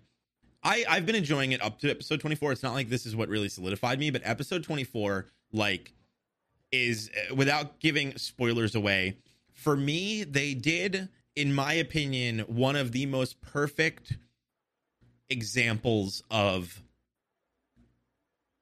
I 0.64 0.86
I've 0.90 1.06
been 1.06 1.16
enjoying 1.16 1.52
it 1.52 1.62
up 1.62 1.80
to 1.80 1.90
episode 1.90 2.20
24. 2.20 2.54
It's 2.54 2.64
not 2.64 2.74
like 2.74 2.90
this 2.90 3.06
is 3.06 3.16
what 3.16 3.30
really 3.30 3.50
solidified 3.50 4.00
me, 4.00 4.10
but 4.10 4.22
episode 4.26 4.64
24 4.64 5.28
like 5.54 5.94
is 6.72 7.10
uh, 7.10 7.36
without 7.36 7.80
giving 7.80 8.18
spoilers 8.18 8.76
away. 8.76 9.18
For 9.54 9.76
me, 9.76 10.24
they 10.24 10.54
did, 10.54 11.10
in 11.36 11.54
my 11.54 11.74
opinion, 11.74 12.40
one 12.48 12.76
of 12.76 12.92
the 12.92 13.06
most 13.06 13.42
perfect 13.42 14.18
examples 15.30 16.24
of 16.30 16.84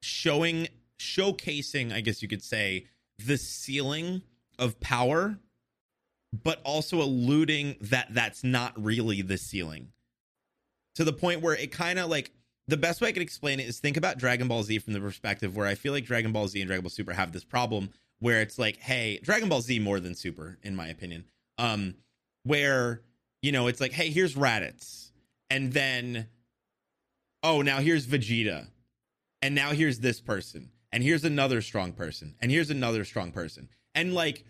showing 0.02 0.68
showcasing, 1.00 1.94
I 1.94 2.02
guess 2.02 2.22
you 2.22 2.28
could 2.28 2.44
say, 2.44 2.88
the 3.18 3.38
ceiling 3.38 4.22
of 4.58 4.80
power, 4.80 5.38
but 6.44 6.62
also 6.64 7.02
alluding 7.02 7.78
that 7.82 8.08
that's 8.12 8.44
not 8.44 8.74
really 8.82 9.22
the 9.22 9.38
ceiling. 9.38 9.90
To 10.96 11.04
the 11.04 11.14
point 11.14 11.42
where 11.42 11.56
it 11.56 11.72
kind 11.72 12.00
of 12.00 12.10
like 12.10 12.32
the 12.68 12.78
best 12.78 13.02
way 13.02 13.10
I 13.10 13.12
could 13.12 13.22
explain 13.22 13.60
it 13.60 13.68
is 13.68 13.80
think 13.80 13.98
about 13.98 14.18
Dragon 14.18 14.48
Ball 14.48 14.64
Z 14.64 14.80
from 14.80 14.94
the 14.94 15.00
perspective 15.00 15.56
where 15.56 15.68
I 15.68 15.76
feel 15.76 15.94
like 15.94 16.06
Dragon 16.06 16.32
Ball 16.32 16.48
Z 16.48 16.60
and 16.60 16.68
Dragon 16.68 16.84
Ball 16.84 16.90
Super 16.90 17.14
have 17.14 17.32
this 17.32 17.44
problem 17.44 17.90
where 18.20 18.42
it's 18.42 18.58
like, 18.58 18.78
hey, 18.78 19.20
Dragon 19.22 19.50
Ball 19.50 19.62
Z 19.62 19.80
more 19.80 20.00
than 20.00 20.16
Super, 20.16 20.58
in 20.64 20.76
my 20.76 20.88
opinion. 20.88 21.26
Um, 21.58 21.96
where 22.44 23.02
you 23.42 23.52
know 23.52 23.68
it's 23.68 23.82
like, 23.82 23.92
hey, 23.92 24.10
here's 24.10 24.36
Raditz, 24.36 25.12
and 25.50 25.74
then 25.74 26.28
oh, 27.44 27.62
now 27.62 27.78
here's 27.78 28.08
Vegeta, 28.08 28.68
and 29.42 29.54
now 29.54 29.72
here's 29.72 30.00
this 30.00 30.20
person, 30.20 30.72
and 30.92 31.04
here's 31.04 31.24
another 31.24 31.62
strong 31.62 31.94
person, 31.94 32.36
and 32.42 32.52
here's 32.52 32.70
another 32.70 33.06
strong 33.06 33.32
person, 33.32 33.70
and 33.94 34.14
like 34.14 34.44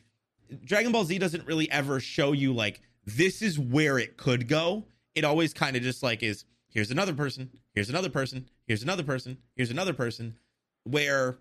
Dragon 0.63 0.91
Ball 0.91 1.03
Z 1.03 1.17
doesn't 1.19 1.45
really 1.45 1.69
ever 1.71 1.99
show 1.99 2.31
you 2.31 2.53
like 2.53 2.81
this 3.05 3.41
is 3.41 3.59
where 3.59 3.99
it 3.99 4.17
could 4.17 4.47
go. 4.47 4.85
It 5.13 5.23
always 5.23 5.53
kind 5.53 5.75
of 5.75 5.83
just 5.83 6.03
like 6.03 6.23
is 6.23 6.45
here's 6.75 6.91
another 6.91 7.13
person, 7.13 7.49
here's 7.73 7.89
another 7.89 8.09
person, 8.09 8.45
here's 8.67 8.83
another 8.83 9.01
person, 9.01 9.37
here's 9.55 9.71
another 9.71 9.93
person, 9.93 10.35
where 10.83 11.39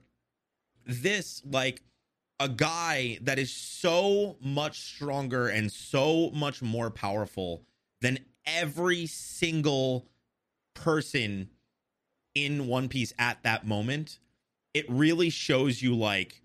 this 0.86 1.42
like 1.44 1.82
a 2.40 2.48
guy 2.48 3.18
that 3.20 3.38
is 3.38 3.52
so 3.52 4.36
much 4.40 4.80
stronger 4.80 5.48
and 5.48 5.70
so 5.70 6.30
much 6.30 6.62
more 6.62 6.88
powerful 6.90 7.64
than 8.00 8.18
every 8.46 9.06
single 9.06 10.06
person 10.74 11.50
in 12.34 12.66
One 12.66 12.88
Piece 12.88 13.12
at 13.18 13.42
that 13.42 13.66
moment, 13.66 14.18
it 14.72 14.86
really 14.88 15.30
shows 15.30 15.82
you 15.82 15.94
like, 15.96 16.42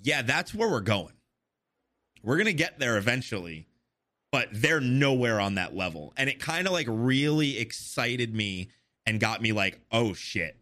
yeah, 0.00 0.22
that's 0.22 0.54
where 0.54 0.70
we're 0.70 0.80
going. 0.80 1.14
We're 2.22 2.36
going 2.36 2.46
to 2.46 2.52
get 2.52 2.78
there 2.78 2.96
eventually, 2.96 3.68
but 4.34 4.48
they're 4.52 4.80
nowhere 4.80 5.38
on 5.40 5.54
that 5.54 5.76
level. 5.76 6.12
And 6.16 6.28
it 6.28 6.40
kind 6.40 6.66
of 6.66 6.72
like 6.72 6.88
really 6.90 7.56
excited 7.58 8.34
me 8.34 8.70
and 9.06 9.20
got 9.20 9.40
me 9.40 9.52
like, 9.52 9.78
oh 9.92 10.12
shit 10.12 10.56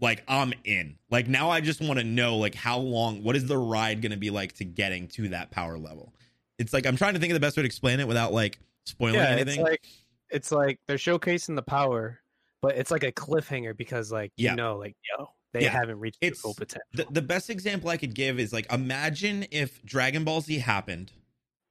like 0.00 0.22
I'm 0.28 0.52
in. 0.64 0.96
Like 1.08 1.28
now 1.28 1.50
I 1.50 1.60
just 1.60 1.80
want 1.80 1.98
to 1.98 2.04
know 2.04 2.36
like 2.36 2.54
how 2.54 2.78
long 2.78 3.22
what 3.22 3.36
is 3.36 3.46
the 3.46 3.56
ride 3.56 4.02
going 4.02 4.12
to 4.12 4.18
be 4.18 4.28
like 4.28 4.52
to 4.54 4.64
getting 4.64 5.06
to 5.08 5.28
that 5.28 5.50
power 5.50 5.78
level. 5.78 6.12
It's 6.58 6.72
like 6.72 6.84
I'm 6.84 6.96
trying 6.96 7.14
to 7.14 7.20
think 7.20 7.30
of 7.30 7.34
the 7.34 7.40
best 7.40 7.56
way 7.56 7.62
to 7.62 7.66
explain 7.66 8.00
it 8.00 8.08
without 8.08 8.32
like 8.32 8.58
spoiling 8.84 9.14
yeah, 9.14 9.28
anything. 9.28 9.60
It's 9.60 9.68
like 9.70 9.86
it's 10.30 10.52
like 10.52 10.80
they're 10.86 10.96
showcasing 10.98 11.54
the 11.54 11.62
power, 11.62 12.18
but 12.60 12.76
it's 12.76 12.90
like 12.90 13.04
a 13.04 13.12
cliffhanger 13.12 13.74
because 13.76 14.12
like 14.12 14.32
you 14.36 14.46
Yeah. 14.46 14.54
know 14.56 14.76
like 14.76 14.94
yo 15.16 15.30
they 15.52 15.62
Yeah. 15.62 15.70
haven't 15.70 16.00
reached 16.00 16.20
their 16.20 16.28
It's- 16.28 16.40
full 16.42 16.54
potential. 16.54 16.82
the, 16.92 17.06
the 17.10 17.22
best 17.22 17.48
example 17.48 17.88
I 17.88 17.96
could 17.96 18.14
give 18.14 18.38
is 18.40 18.52
like 18.52 18.70
imagine 18.72 19.46
if 19.52 19.82
Dragon 19.84 20.24
Ball 20.24 20.40
Z 20.40 20.58
happened 20.58 21.12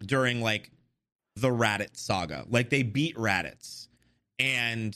during 0.01 0.41
like 0.41 0.71
the 1.35 1.49
Raditz 1.49 1.97
saga. 1.97 2.45
Like 2.49 2.69
they 2.69 2.83
beat 2.83 3.15
Raditz 3.15 3.87
and 4.39 4.95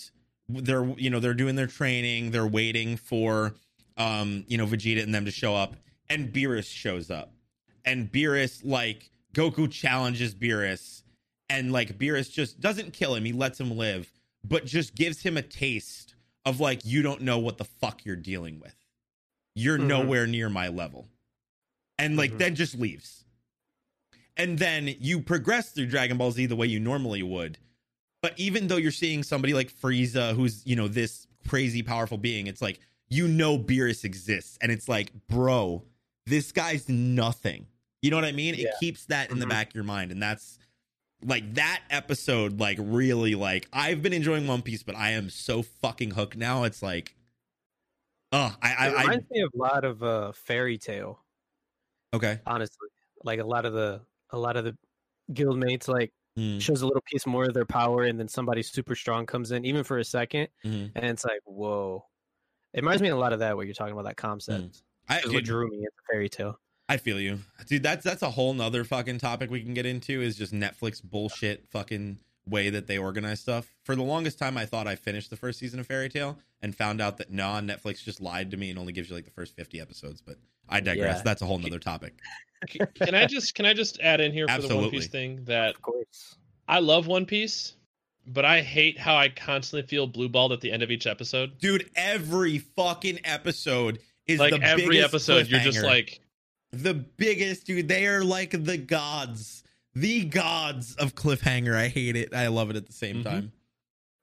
they're 0.49 0.85
you 0.97 1.09
know 1.09 1.19
they're 1.19 1.33
doing 1.33 1.55
their 1.55 1.67
training, 1.67 2.31
they're 2.31 2.47
waiting 2.47 2.97
for 2.97 3.55
um 3.97 4.43
you 4.47 4.57
know 4.57 4.65
Vegeta 4.65 5.01
and 5.03 5.13
them 5.13 5.25
to 5.25 5.31
show 5.31 5.55
up 5.55 5.75
and 6.09 6.31
Beerus 6.31 6.71
shows 6.71 7.09
up. 7.11 7.33
And 7.85 8.11
Beerus 8.11 8.61
like 8.63 9.09
Goku 9.33 9.69
challenges 9.71 10.35
Beerus 10.35 11.03
and 11.49 11.71
like 11.71 11.97
Beerus 11.97 12.31
just 12.31 12.59
doesn't 12.59 12.93
kill 12.93 13.15
him, 13.15 13.25
he 13.25 13.33
lets 13.33 13.59
him 13.59 13.75
live, 13.77 14.11
but 14.43 14.65
just 14.65 14.95
gives 14.95 15.21
him 15.21 15.37
a 15.37 15.41
taste 15.41 16.15
of 16.45 16.59
like 16.59 16.85
you 16.85 17.01
don't 17.01 17.21
know 17.21 17.39
what 17.39 17.57
the 17.57 17.65
fuck 17.65 18.05
you're 18.05 18.15
dealing 18.15 18.59
with. 18.59 18.75
You're 19.55 19.79
Mhm. 19.79 19.87
nowhere 19.87 20.27
near 20.27 20.49
my 20.49 20.67
level. 20.67 21.09
And 21.97 22.15
like 22.15 22.31
Mhm. 22.33 22.37
then 22.37 22.55
just 22.55 22.75
leaves. 22.75 23.25
And 24.37 24.59
then 24.59 24.95
you 24.99 25.21
progress 25.21 25.71
through 25.71 25.87
Dragon 25.87 26.17
Ball 26.17 26.31
Z 26.31 26.45
the 26.45 26.55
way 26.55 26.67
you 26.67 26.79
normally 26.79 27.23
would. 27.23 27.57
But 28.21 28.33
even 28.39 28.67
though 28.67 28.77
you're 28.77 28.91
seeing 28.91 29.23
somebody 29.23 29.53
like 29.53 29.71
Frieza 29.71 30.35
who's, 30.35 30.65
you 30.65 30.75
know, 30.75 30.87
this 30.87 31.27
crazy 31.47 31.81
powerful 31.83 32.17
being, 32.17 32.47
it's 32.47 32.61
like 32.61 32.79
you 33.09 33.27
know 33.27 33.57
Beerus 33.57 34.03
exists 34.03 34.57
and 34.61 34.71
it's 34.71 34.89
like, 34.89 35.11
bro, 35.27 35.83
this 36.25 36.51
guy's 36.51 36.89
nothing. 36.89 37.67
You 38.01 38.11
know 38.11 38.17
what 38.17 38.25
I 38.25 38.31
mean? 38.31 38.53
It 38.55 38.67
keeps 38.79 39.05
that 39.05 39.31
in 39.31 39.39
the 39.39 39.45
Mhm. 39.45 39.49
back 39.49 39.69
of 39.69 39.75
your 39.75 39.83
mind 39.83 40.11
and 40.11 40.21
that's 40.21 40.59
like 41.23 41.55
that 41.55 41.81
episode 41.89 42.59
like 42.59 42.77
really 42.79 43.33
like 43.33 43.67
I've 43.73 44.03
been 44.03 44.13
enjoying 44.13 44.45
One 44.45 44.61
Piece 44.61 44.83
but 44.83 44.95
I 44.95 45.11
am 45.11 45.29
so 45.31 45.63
fucking 45.63 46.11
hooked 46.11 46.37
now. 46.37 46.63
It's 46.63 46.83
like 46.83 47.15
Oh, 48.31 48.55
I 48.61 48.69
it 48.71 48.75
I, 48.77 48.85
I 48.87 49.01
reminds 49.03 49.29
me 49.31 49.41
of 49.41 49.51
a 49.53 49.57
lot 49.57 49.83
of 49.85 50.03
uh 50.03 50.31
Fairy 50.33 50.77
Tail, 50.77 51.23
okay. 52.13 52.39
honestly. 52.45 52.89
Like 53.23 53.39
a 53.39 53.45
lot 53.45 53.65
of 53.65 53.73
the 53.73 54.01
a 54.31 54.37
lot 54.37 54.57
of 54.57 54.65
the 54.65 54.77
guildmates 55.31 55.87
like 55.87 56.11
Mm, 56.37 56.61
shows 56.61 56.83
a 56.83 56.85
little 56.85 57.01
piece 57.01 57.25
more 57.25 57.45
of 57.45 57.55
their 57.55 57.65
power 57.65 58.03
and 58.03 58.19
then 58.19 58.27
somebody 58.27 58.61
super 58.61 58.93
strong 58.93 59.25
comes 59.25 59.51
in 59.51 59.65
even 59.65 59.83
for 59.83 59.97
a 59.97 60.03
2nd 60.03 60.47
mhm. 60.63 60.91
and 60.93 61.05
it's 61.05 61.25
like 61.25 61.39
whoa 61.45 62.05
it 62.75 62.81
reminds 62.81 63.01
me 63.01 63.09
a 63.09 63.15
lot 63.15 63.33
of 63.33 63.39
that 63.39 63.55
what 63.55 63.65
you're 63.65 63.73
talking 63.73 63.93
about 63.93 64.05
that 64.05 64.17
concept 64.17 64.83
I, 65.09 65.17
is 65.21 65.33
what 65.33 65.43
drew 65.43 65.67
me 65.67 65.77
into 65.77 65.89
Fairy 66.11 66.29
Tail 66.29 66.59
I 66.89 66.97
feel 66.97 67.19
you, 67.19 67.39
dude. 67.67 67.83
That's 67.83 68.03
that's 68.05 68.21
a 68.21 68.29
whole 68.29 68.53
nother 68.53 68.85
fucking 68.85 69.19
topic 69.19 69.51
we 69.51 69.61
can 69.61 69.73
get 69.73 69.85
into. 69.85 70.21
Is 70.21 70.37
just 70.37 70.53
Netflix 70.53 71.03
bullshit 71.03 71.67
fucking 71.69 72.17
way 72.47 72.69
that 72.69 72.87
they 72.87 72.97
organize 72.97 73.41
stuff. 73.41 73.75
For 73.83 73.93
the 73.93 74.03
longest 74.03 74.39
time, 74.39 74.57
I 74.57 74.65
thought 74.65 74.87
I 74.87 74.95
finished 74.95 75.29
the 75.29 75.35
first 75.35 75.59
season 75.59 75.81
of 75.81 75.87
Fairy 75.87 76.07
Tail 76.07 76.37
and 76.61 76.75
found 76.75 77.01
out 77.01 77.17
that 77.17 77.31
nah, 77.31 77.61
Netflix 77.61 78.03
just 78.03 78.21
lied 78.21 78.51
to 78.51 78.57
me 78.57 78.69
and 78.69 78.79
only 78.79 78.93
gives 78.93 79.09
you 79.09 79.15
like 79.15 79.25
the 79.25 79.31
first 79.31 79.55
fifty 79.55 79.79
episodes. 79.79 80.21
But 80.21 80.37
I 80.69 80.79
digress. 80.79 81.17
Yeah. 81.17 81.23
That's 81.23 81.41
a 81.41 81.45
whole 81.45 81.59
nother 81.59 81.79
topic. 81.79 82.15
Can 82.67 83.13
I 83.13 83.25
just 83.27 83.53
can 83.55 83.65
I 83.65 83.73
just 83.73 83.99
add 83.99 84.19
in 84.19 84.31
here 84.33 84.47
for 84.47 84.61
the 84.61 84.75
One 84.75 84.89
Piece 84.89 85.07
thing 85.07 85.43
that 85.45 85.75
of 85.75 85.81
course 85.81 86.35
I 86.67 86.79
love 86.79 87.05
One 87.07 87.25
Piece, 87.25 87.73
but 88.25 88.45
I 88.45 88.61
hate 88.61 88.97
how 88.97 89.15
I 89.15 89.29
constantly 89.29 89.87
feel 89.87 90.07
blue 90.07 90.27
balled 90.27 90.51
at 90.51 90.61
the 90.61 90.71
end 90.71 90.83
of 90.83 90.89
each 90.91 91.05
episode. 91.07 91.59
Dude, 91.59 91.89
every 91.95 92.57
fucking 92.57 93.19
episode 93.23 93.99
is 94.25 94.39
Like 94.39 94.53
the 94.53 94.61
every 94.61 94.87
biggest 94.89 95.13
episode, 95.13 95.47
you're 95.47 95.59
just 95.59 95.83
like, 95.83 96.19
the 96.71 96.93
biggest 96.95 97.65
dude. 97.65 97.87
They 97.87 98.07
are 98.07 98.23
like 98.23 98.51
the 98.65 98.77
gods, 98.77 99.63
the 99.95 100.25
gods 100.25 100.95
of 100.95 101.15
cliffhanger. 101.15 101.75
I 101.75 101.87
hate 101.87 102.15
it. 102.17 102.33
I 102.33 102.47
love 102.47 102.69
it 102.69 102.75
at 102.75 102.87
the 102.87 102.93
same 102.93 103.17
Mhm. 103.17 103.23
time. 103.23 103.51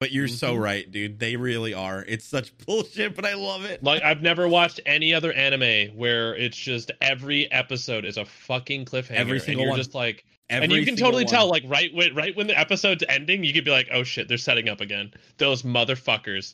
But 0.04 0.12
you're 0.12 0.28
so 0.28 0.54
Mhm. 0.54 0.60
right, 0.60 0.90
dude. 0.92 1.18
They 1.18 1.36
really 1.36 1.72
are. 1.72 2.04
It's 2.06 2.26
such 2.26 2.52
bullshit, 2.66 3.14
but 3.16 3.24
I 3.24 3.32
love 3.36 3.64
it. 3.64 3.82
like 3.82 4.02
I've 4.02 4.20
never 4.20 4.46
watched 4.46 4.80
any 4.84 5.14
other 5.14 5.32
anime 5.32 5.96
where 5.96 6.36
it's 6.36 6.58
just 6.58 6.90
every 7.00 7.50
episode 7.50 8.04
is 8.04 8.18
a 8.18 8.26
fucking 8.26 8.84
cliffhanger. 8.84 9.12
Every 9.12 9.38
and 9.38 9.42
single 9.42 9.62
you're 9.62 9.70
one. 9.70 9.78
just 9.78 9.94
like, 9.94 10.26
and 10.50 10.70
you 10.70 10.84
can 10.84 10.96
totally 10.96 11.24
one. 11.24 11.30
tell, 11.32 11.48
like 11.48 11.62
right 11.66 11.88
when 11.94 12.14
right 12.14 12.36
when 12.36 12.48
the 12.48 12.58
episode's 12.58 13.02
ending, 13.08 13.44
you 13.44 13.54
could 13.54 13.64
be 13.64 13.70
like, 13.70 13.88
oh 13.92 14.02
shit, 14.04 14.28
they're 14.28 14.36
setting 14.36 14.68
up 14.68 14.82
again. 14.82 15.10
Those 15.38 15.62
motherfuckers. 15.62 16.52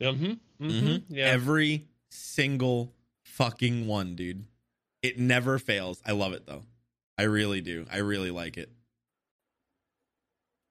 Mm-hmm. 0.00 0.24
Mm-hmm. 0.24 0.70
Mhm. 0.88 1.02
Yeah. 1.10 1.26
Every 1.26 1.84
single 2.10 2.94
fucking 3.26 3.86
one, 3.86 4.14
dude. 4.16 4.46
It 5.02 5.18
never 5.18 5.58
fails. 5.58 6.00
I 6.06 6.12
love 6.12 6.32
it 6.32 6.46
though. 6.46 6.62
I 7.18 7.24
really 7.24 7.60
do. 7.60 7.84
I 7.92 7.98
really 7.98 8.30
like 8.30 8.56
it. 8.56 8.70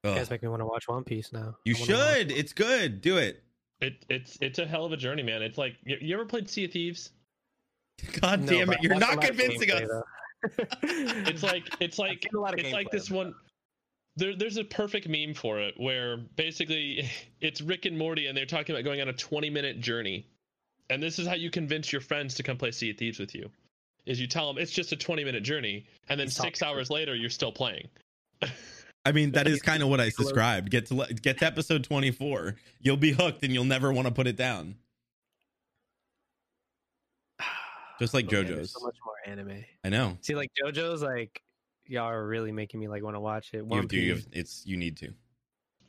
You 0.04 0.10
Ugh. 0.12 0.16
guys 0.18 0.30
make 0.30 0.42
me 0.44 0.50
want 0.50 0.62
to 0.62 0.66
watch 0.66 0.88
one 0.88 1.04
piece 1.04 1.32
now 1.34 1.56
You 1.66 1.76
I 1.76 1.80
wanna 1.80 1.94
watch- 1.94 2.16
should. 2.18 2.32
It's 2.32 2.54
good. 2.54 3.02
Do 3.02 3.18
it. 3.18 3.44
It, 3.82 4.06
it's 4.10 4.38
it's 4.42 4.60
a 4.60 4.66
hell 4.66 4.86
of 4.86 4.92
a 4.92 4.98
journey, 4.98 5.24
man. 5.24 5.42
It's 5.42 5.58
like 5.58 5.76
you, 5.86 5.98
you 6.02 6.14
ever 6.16 6.26
played 6.26 6.50
Sea 6.50 6.66
of 6.66 6.72
Thieves? 6.72 7.12
God 8.22 8.42
No, 8.42 8.52
damn 8.52 8.68
but 8.68 8.78
it. 8.78 8.84
You're 8.84 8.96
not 8.96 9.14
a 9.14 9.16
lot 9.16 9.24
of 9.30 9.36
convincing 9.38 9.72
us. 9.72 9.90
It's 10.84 11.44
like 11.44 11.64
it's 11.82 12.00
like 12.00 12.24
seen 12.24 12.38
a 12.38 12.40
lot 12.40 12.54
of 12.54 12.60
it's 12.60 12.72
like 12.72 12.92
this 12.92 13.10
one. 13.12 13.34
There, 14.16 14.36
there's 14.36 14.58
a 14.58 14.64
perfect 14.64 15.08
meme 15.10 15.34
for 15.34 15.60
it 15.60 15.74
where 15.78 16.18
basically 16.36 17.10
it's 17.42 17.60
Rick 17.62 17.86
and 17.86 17.98
Morty 17.98 18.28
and 18.28 18.38
they're 18.38 18.46
talking 18.46 18.74
about 18.76 18.84
going 18.86 19.02
on 19.02 19.10
a 19.10 19.14
20 19.14 19.50
minute 19.50 19.80
journey, 19.82 20.26
and 20.90 21.02
this 21.04 21.20
is 21.20 21.28
how 21.28 21.36
you 21.36 21.50
convince 21.50 21.92
your 21.92 22.02
friends 22.02 22.36
to 22.36 22.44
come 22.44 22.58
play 22.58 22.72
Sea 22.72 22.92
of 22.92 22.98
Thieves 22.98 23.20
with 23.20 23.36
you, 23.36 23.50
is 24.06 24.20
you 24.20 24.28
tell 24.28 24.48
them 24.52 24.62
it's 24.62 24.72
just 24.72 24.92
a 24.94 24.96
20 24.96 25.24
minute 25.26 25.44
journey, 25.44 25.86
and 26.08 26.18
then 26.20 26.28
He's 26.28 26.36
six 26.38 26.62
hours 26.64 26.90
later 26.90 27.16
you're 27.16 27.30
still 27.30 27.52
playing. 27.52 27.88
I 29.06 29.12
mean, 29.14 29.32
that 29.32 29.48
is 29.48 29.62
kind 29.62 29.82
of 29.82 29.90
what 29.90 30.00
I 30.00 30.10
Hello. 30.10 30.28
described. 30.30 30.70
Get 30.70 30.88
to 30.88 31.06
get 31.22 31.40
to 31.40 31.46
episode 31.46 31.84
24. 31.84 32.56
You'll 32.82 32.98
be 32.98 33.12
hooked 33.12 33.44
and 33.44 33.54
you'll 33.54 33.64
never 33.66 33.92
want 33.94 34.08
to 34.08 34.14
put 34.14 34.28
it 34.28 34.36
down. 34.36 34.76
Just 38.00 38.14
like 38.14 38.26
Okay, 38.26 38.44
there's 38.44 38.72
JoJo's. 38.74 38.74
so 38.74 38.86
much 38.86 38.96
more 39.06 39.16
anime 39.26 39.64
I 39.84 39.90
know. 39.90 40.18
see 40.22 40.36
like 40.36 40.52
JoJo's 40.62 41.02
like 41.02 41.42
y'all 41.88 42.06
are 42.10 42.26
really 42.28 42.52
making 42.52 42.80
me 42.80 42.88
like 42.88 43.04
want 43.04 43.16
to 43.16 43.20
watch 43.20 43.50
it 43.54 43.58
You 43.58 43.64
one 43.66 43.80
have 43.82 43.90
to, 43.90 43.98
you 43.98 44.12
have, 44.16 44.26
it's 44.32 44.64
you 44.66 44.78
need 44.78 44.98
to. 44.98 45.14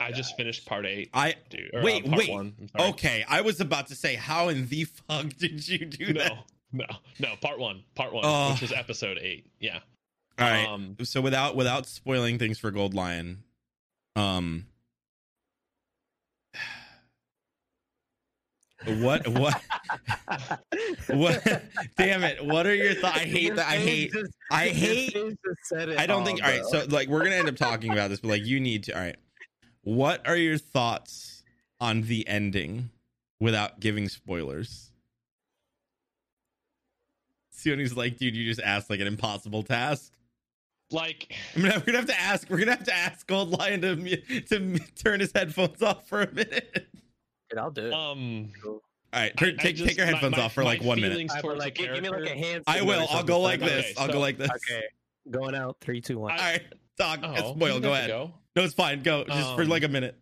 I 0.03 0.13
just 0.13 0.35
finished 0.37 0.65
part 0.67 0.87
eight, 0.87 1.11
I 1.13 1.35
dude. 1.51 1.71
or, 1.75 1.81
uh, 1.81 1.85
Wait, 1.85 2.07
part 2.07 2.19
wait. 2.19 2.31
One. 2.31 2.55
I'm 2.59 2.69
sorry. 2.69 2.89
okay. 2.91 3.25
I 3.29 3.43
was 3.43 3.61
about 3.61 3.89
to 3.89 3.95
say, 3.95 4.15
how 4.15 4.49
in 4.49 4.67
the 4.69 4.85
fuck 4.85 5.29
did 5.37 5.69
you 5.69 5.85
do 5.85 6.15
that? 6.15 6.33
No, 6.73 6.85
no, 6.87 6.87
no. 7.19 7.37
Part 7.43 7.59
one, 7.59 7.85
part 7.95 8.15
one, 8.15 8.25
Oh. 8.27 8.53
which 8.53 8.63
is 8.63 8.73
episode 8.73 9.19
eight. 9.21 9.51
Yeah. 9.61 9.81
All 10.41 10.49
right. 10.49 10.67
Um, 10.67 10.97
so 11.03 11.21
without 11.21 11.57
without 11.57 11.87
spoiling 11.87 12.39
things 12.39 12.59
for 12.59 12.71
Gold 12.71 12.95
Lion, 12.95 13.43
um, 14.17 14.67
what 18.87 19.27
what 19.29 19.61
what 21.09 21.63
damn 21.99 22.25
it 22.25 22.43
what 22.45 22.67
are 22.67 22.75
your 22.75 22.95
thoughts 22.95 23.19
i 23.19 23.25
hate 23.25 23.55
that 23.55 23.67
i 23.69 23.77
hate 23.77 24.13
just- 24.13 24.33
i 24.51 24.69
hate 24.69 25.13
face 25.13 25.37
just 25.45 25.65
said 25.65 25.89
it 25.91 25.99
i 25.99 26.07
don't 26.07 26.21
all, 26.21 26.27
think 26.27 26.43
all 26.43 26.49
right 26.49 26.63
bro. 26.63 26.81
so 26.81 26.87
like 26.89 27.09
we're 27.09 27.23
gonna 27.23 27.37
end 27.37 27.49
up 27.49 27.57
talking 27.57 27.93
about 27.93 28.09
this 28.09 28.21
but 28.21 28.29
like 28.29 28.45
you 28.45 28.59
need 28.59 28.85
to 28.85 28.95
all 28.95 29.01
right 29.01 29.17
what 29.83 30.27
are 30.27 30.37
your 30.37 30.57
thoughts 30.57 31.43
on 31.79 32.03
the 32.03 32.27
ending 32.27 32.89
without 33.39 33.81
giving 33.81 34.09
spoilers 34.09 34.91
Sione's 37.51 37.95
like 37.97 38.17
dude 38.17 38.35
you 38.35 38.45
just 38.47 38.63
asked 38.63 38.89
like 38.89 39.01
an 39.01 39.07
impossible 39.07 39.63
task 39.63 40.13
Like, 40.93 41.33
I 41.55 41.59
mean, 41.61 41.73
we're 41.75 41.81
gonna 41.81 41.99
have 41.99 42.07
to 42.09 42.21
ask. 42.21 42.51
We're 42.51 42.59
gonna 42.59 42.73
have 42.73 42.85
to 42.85 42.95
ask 42.95 43.27
Gold 43.27 43.51
Lion 43.51 43.81
to 43.83 43.97
to 44.43 44.79
turn 45.03 45.21
his 45.21 45.33
headphones 45.33 45.83
off 45.83 46.09
for 46.09 46.23
a 46.23 46.33
minute. 46.33 46.89
And 47.51 47.59
I'll 47.61 47.71
do 47.71 47.87
it. 47.87 47.93
um, 47.93 48.53
All 48.65 48.81
right, 49.13 49.37
turn, 49.37 49.51
I- 49.51 49.53
I 49.53 49.65
take 49.65 49.77
just- 49.77 49.89
take 49.89 49.97
your 49.97 50.07
headphones 50.07 50.37
my- 50.37 50.43
off 50.45 50.53
for 50.53 50.61
my 50.63 50.67
like 50.71 50.83
one 50.83 51.01
minute. 51.01 51.13
feelings 51.15 51.31
Alright, 51.33 51.43
but, 51.43 51.49
towards 51.49 51.65
like, 51.65 51.75
give, 51.75 51.95
give 51.95 52.03
me 52.03 52.09
like 52.11 52.31
a 52.31 52.35
hand. 52.39 52.65
I 52.67 52.83
will. 52.83 53.07
I'll 53.11 53.25
go 53.25 53.41
like 53.41 53.59
can- 53.61 53.69
this. 53.69 53.87
Okay, 53.93 53.95
I'll 54.01 54.13
go 54.13 54.21
like 54.21 54.39
this. 54.39 54.51
Okay, 54.51 54.83
going 55.31 55.55
out. 55.55 55.77
Three, 55.81 56.01
two, 56.01 56.19
one. 56.19 56.33
I- 56.33 56.37
All 56.37 56.43
right, 56.53 56.63
dog. 56.97 57.21
Oh, 57.25 57.33
it's 57.33 57.41
spoil. 57.49 57.81
Go 57.81 57.93
ahead. 57.93 58.09
Go. 58.09 58.35
No, 58.57 58.65
it's 58.65 58.75
fine. 58.75 59.03
Go 59.03 59.25
just 59.25 59.55
for 59.55 59.63
Um, 59.63 59.69
like 59.69 59.83
a 59.85 59.89
minute. 59.89 60.17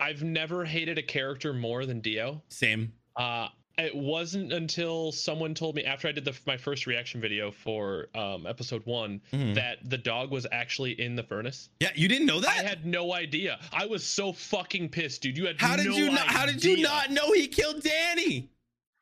I've 0.00 0.22
never 0.22 0.64
hated 0.64 0.96
a 0.98 1.02
character 1.02 1.52
more 1.52 1.84
than 1.84 2.00
Dio. 2.00 2.42
Same. 2.48 2.92
Uh, 3.16 3.48
it 3.80 3.94
wasn't 3.94 4.52
until 4.52 5.12
someone 5.12 5.54
told 5.54 5.74
me 5.74 5.84
after 5.84 6.08
I 6.08 6.12
did 6.12 6.24
the, 6.24 6.34
my 6.46 6.56
first 6.56 6.86
reaction 6.86 7.20
video 7.20 7.50
for 7.50 8.08
um, 8.14 8.46
episode 8.46 8.82
one 8.86 9.20
Mhm. 9.32 9.54
that 9.54 9.78
the 9.88 9.98
dog 9.98 10.30
was 10.30 10.46
actually 10.52 11.00
in 11.00 11.16
the 11.16 11.22
furnace. 11.22 11.68
Yeah, 11.80 11.90
you 11.94 12.08
didn't 12.08 12.26
know 12.26 12.40
that? 12.40 12.48
I 12.58 12.62
had 12.62 12.86
no 12.86 13.12
idea. 13.14 13.58
I 13.72 13.86
was 13.86 14.04
so 14.04 14.32
fucking 14.32 14.88
pissed, 14.90 15.22
dude. 15.22 15.36
You 15.36 15.46
had 15.46 15.60
How 15.60 15.76
did 15.76 15.86
no 15.86 15.96
you 15.96 16.10
not? 16.10 16.26
How 16.26 16.46
did 16.46 16.62
you 16.64 16.82
not 16.82 17.10
know 17.10 17.32
he 17.32 17.46
killed 17.48 17.82
Danny? 17.82 18.48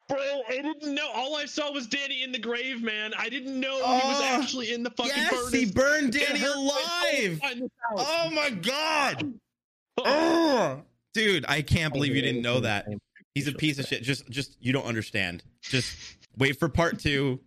Bro, 0.08 0.18
I 0.48 0.62
didn't 0.62 0.94
know. 0.94 1.10
All 1.14 1.36
I 1.36 1.44
saw 1.44 1.70
was 1.70 1.86
Danny 1.86 2.22
in 2.22 2.32
the 2.32 2.38
grave, 2.38 2.82
man. 2.82 3.12
I 3.18 3.28
didn't 3.28 3.60
know 3.60 3.76
he 3.76 3.82
was 4.08 4.20
Oh, 4.20 4.24
actually 4.24 4.72
in 4.72 4.82
the 4.82 4.90
fucking 4.90 5.12
Yes, 5.14 5.34
furnace. 5.34 5.52
he 5.52 5.66
burned 5.66 6.12
Danny 6.14 6.38
hurt 6.38 6.48
my 6.48 6.52
soul 6.54 6.64
alive. 6.64 7.12
to 7.20 7.36
find 7.36 7.60
this 7.62 7.70
out. 7.90 7.96
Oh 7.98 8.30
my 8.30 8.50
god. 8.50 9.34
Oh, 10.04 10.82
dude, 11.12 11.44
I 11.48 11.60
can't 11.62 11.92
believe 11.92 12.14
you 12.14 12.22
didn't 12.22 12.42
know 12.42 12.60
that. 12.60 12.86
He's 13.38 13.46
a 13.48 13.52
piece 13.52 13.78
of 13.78 13.86
shit. 13.86 14.02
Just, 14.02 14.28
just 14.28 14.56
you 14.60 14.72
don't 14.72 14.84
understand. 14.86 15.44
Just 15.62 15.96
wait 16.36 16.58
for 16.58 16.68
part 16.68 16.98
two. 16.98 17.38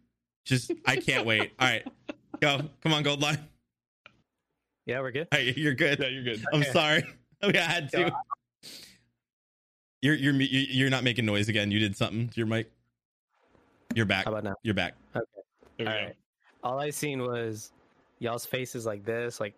Just, 0.46 0.72
I 0.88 0.96
can't 0.96 1.26
wait. 1.26 1.52
All 1.60 1.68
right, 1.68 1.86
go. 2.40 2.62
Come 2.82 2.94
on, 2.94 3.04
Gold 3.04 3.22
Lion. 3.22 3.40
Yeah, 4.86 5.02
we're 5.02 5.12
good. 5.12 5.28
All 5.32 5.38
right, 5.40 5.56
you're 5.58 5.74
good. 5.74 6.00
Yeah, 6.00 6.08
you're 6.08 6.24
good. 6.24 6.44
I'm 6.54 6.62
Okay. 6.62 6.72
sorry. 6.72 7.04
I 7.44 7.58
had 7.58 7.92
to. 7.92 8.12
You're 10.02 10.16
you're 10.16 10.34
you- 10.34 10.68
you're 10.70 10.90
not 10.90 11.04
making 11.04 11.26
noise 11.26 11.50
again. 11.50 11.70
You 11.72 11.80
did 11.80 11.96
something 11.96 12.30
to 12.30 12.38
your 12.38 12.48
mic. 12.48 12.72
You're 13.94 14.06
back. 14.06 14.26
How 14.26 14.32
about 14.32 14.44
now? 14.46 14.56
You're 14.64 14.74
back. 14.74 14.96
There 15.14 15.24
we 15.78 15.86
All 15.86 15.94
go. 15.94 16.00
right. 16.00 16.16
All 16.64 16.80
I 16.80 16.90
seen 16.90 17.22
was 17.22 17.72
y'all's 18.20 18.46
faces 18.46 18.86
like 18.86 19.04
this, 19.04 19.40
like 19.40 19.54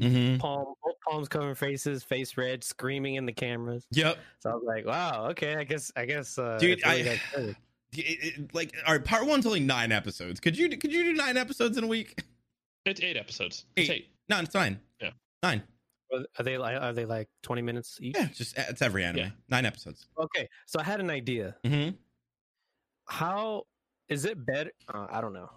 Mm-hmm. 0.00 0.38
palm, 0.38 0.74
both 0.82 0.94
palms 1.06 1.28
covering 1.28 1.54
faces, 1.54 2.02
face 2.02 2.36
red, 2.36 2.64
screaming 2.64 3.16
in 3.16 3.26
the 3.26 3.32
cameras. 3.32 3.86
Yep. 3.92 4.18
So 4.40 4.50
I 4.50 4.54
was 4.54 4.64
like, 4.66 4.86
wow, 4.86 5.28
okay, 5.30 5.54
I 5.56 5.64
guess, 5.64 5.92
I 5.94 6.04
guess, 6.06 6.38
uh, 6.38 6.58
Dude, 6.58 6.80
really 6.84 7.10
I- 7.10 7.20
It- 7.94 8.38
it- 8.38 8.54
like, 8.54 8.72
all 8.86 8.94
right. 8.94 9.04
Part 9.04 9.26
one's 9.26 9.44
only 9.44 9.60
nine 9.60 9.92
episodes. 9.92 10.40
Could 10.40 10.56
you 10.56 10.68
could 10.78 10.90
you 10.92 11.04
do 11.04 11.12
nine 11.12 11.36
episodes 11.36 11.76
in 11.76 11.84
a 11.84 11.86
week? 11.86 12.18
It's 12.86 13.02
eight 13.02 13.18
episodes. 13.18 13.66
It's 13.76 13.90
Eight. 13.90 13.94
eight. 13.94 14.08
No, 14.30 14.40
it's 14.40 14.54
nine. 14.54 14.80
Yeah. 15.00 15.10
Nine. 15.42 15.62
are 16.10 16.42
they 16.42 16.56
like, 16.56 16.80
are 16.80 16.94
they 16.94 17.04
like 17.04 17.28
twenty 17.42 17.60
minutes 17.60 17.98
each? 18.00 18.16
Yeah, 18.16 18.28
just 18.34 18.56
it's 18.56 18.80
every 18.80 19.04
anime. 19.04 19.18
Yeah. 19.18 19.30
Nine 19.50 19.66
episodes. 19.66 20.06
Okay, 20.18 20.48
so 20.66 20.80
I 20.80 20.84
had 20.84 21.00
an 21.00 21.10
idea. 21.10 21.54
Mm-hmm. 21.64 21.94
How 23.08 23.64
is 24.08 24.24
it 24.24 24.44
better? 24.44 24.70
Uh, 24.92 25.06
I 25.10 25.20
don't 25.20 25.32
know. 25.34 25.50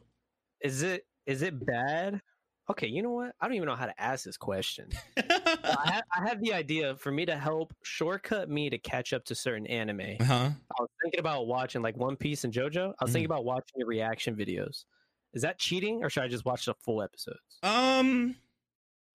Is 0.61 0.81
it 0.81 1.05
is 1.25 1.41
it 1.41 1.65
bad? 1.65 2.21
Okay, 2.69 2.87
you 2.87 3.03
know 3.03 3.11
what? 3.11 3.35
I 3.39 3.47
don't 3.47 3.55
even 3.55 3.67
know 3.67 3.75
how 3.75 3.85
to 3.85 4.01
ask 4.01 4.25
this 4.25 4.37
question. 4.37 4.89
I, 5.17 5.81
have, 5.85 6.03
I 6.15 6.27
had 6.27 6.41
the 6.41 6.53
idea 6.53 6.95
for 6.95 7.11
me 7.11 7.25
to 7.25 7.37
help 7.37 7.73
shortcut 7.83 8.49
me 8.49 8.71
to 8.71 8.77
catch 8.79 9.13
up 9.13 9.23
to 9.25 9.35
certain 9.35 9.67
anime. 9.67 10.17
Uh-huh. 10.19 10.33
I 10.33 10.81
was 10.81 10.89
thinking 11.03 11.19
about 11.19 11.45
watching 11.45 11.83
like 11.83 11.95
One 11.95 12.15
Piece 12.15 12.43
and 12.43 12.51
JoJo. 12.51 12.93
I 12.99 13.03
was 13.03 13.11
thinking 13.11 13.27
about 13.27 13.45
watching 13.45 13.75
your 13.77 13.87
reaction 13.87 14.35
videos. 14.35 14.85
Is 15.33 15.43
that 15.43 15.59
cheating, 15.59 16.03
or 16.03 16.09
should 16.09 16.23
I 16.23 16.27
just 16.27 16.45
watch 16.45 16.65
the 16.65 16.73
full 16.73 17.03
episodes? 17.03 17.39
Um. 17.61 18.35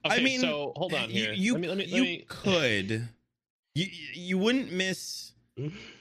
Okay, 0.06 0.20
I 0.20 0.22
mean, 0.22 0.40
so 0.40 0.72
hold 0.76 0.94
on 0.94 1.10
you, 1.10 1.24
here. 1.24 1.32
You, 1.32 1.52
let 1.54 1.60
me, 1.60 1.68
let 1.68 1.76
me, 1.78 1.84
you 1.84 1.94
let 1.94 2.02
me... 2.02 2.24
could. 2.28 3.08
You 3.74 3.86
you 4.14 4.38
wouldn't 4.38 4.72
miss 4.72 5.32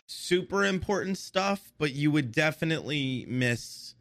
super 0.07 0.65
important 0.65 1.17
stuff, 1.17 1.71
but 1.77 1.93
you 1.93 2.11
would 2.11 2.31
definitely 2.31 3.25
miss 3.27 3.95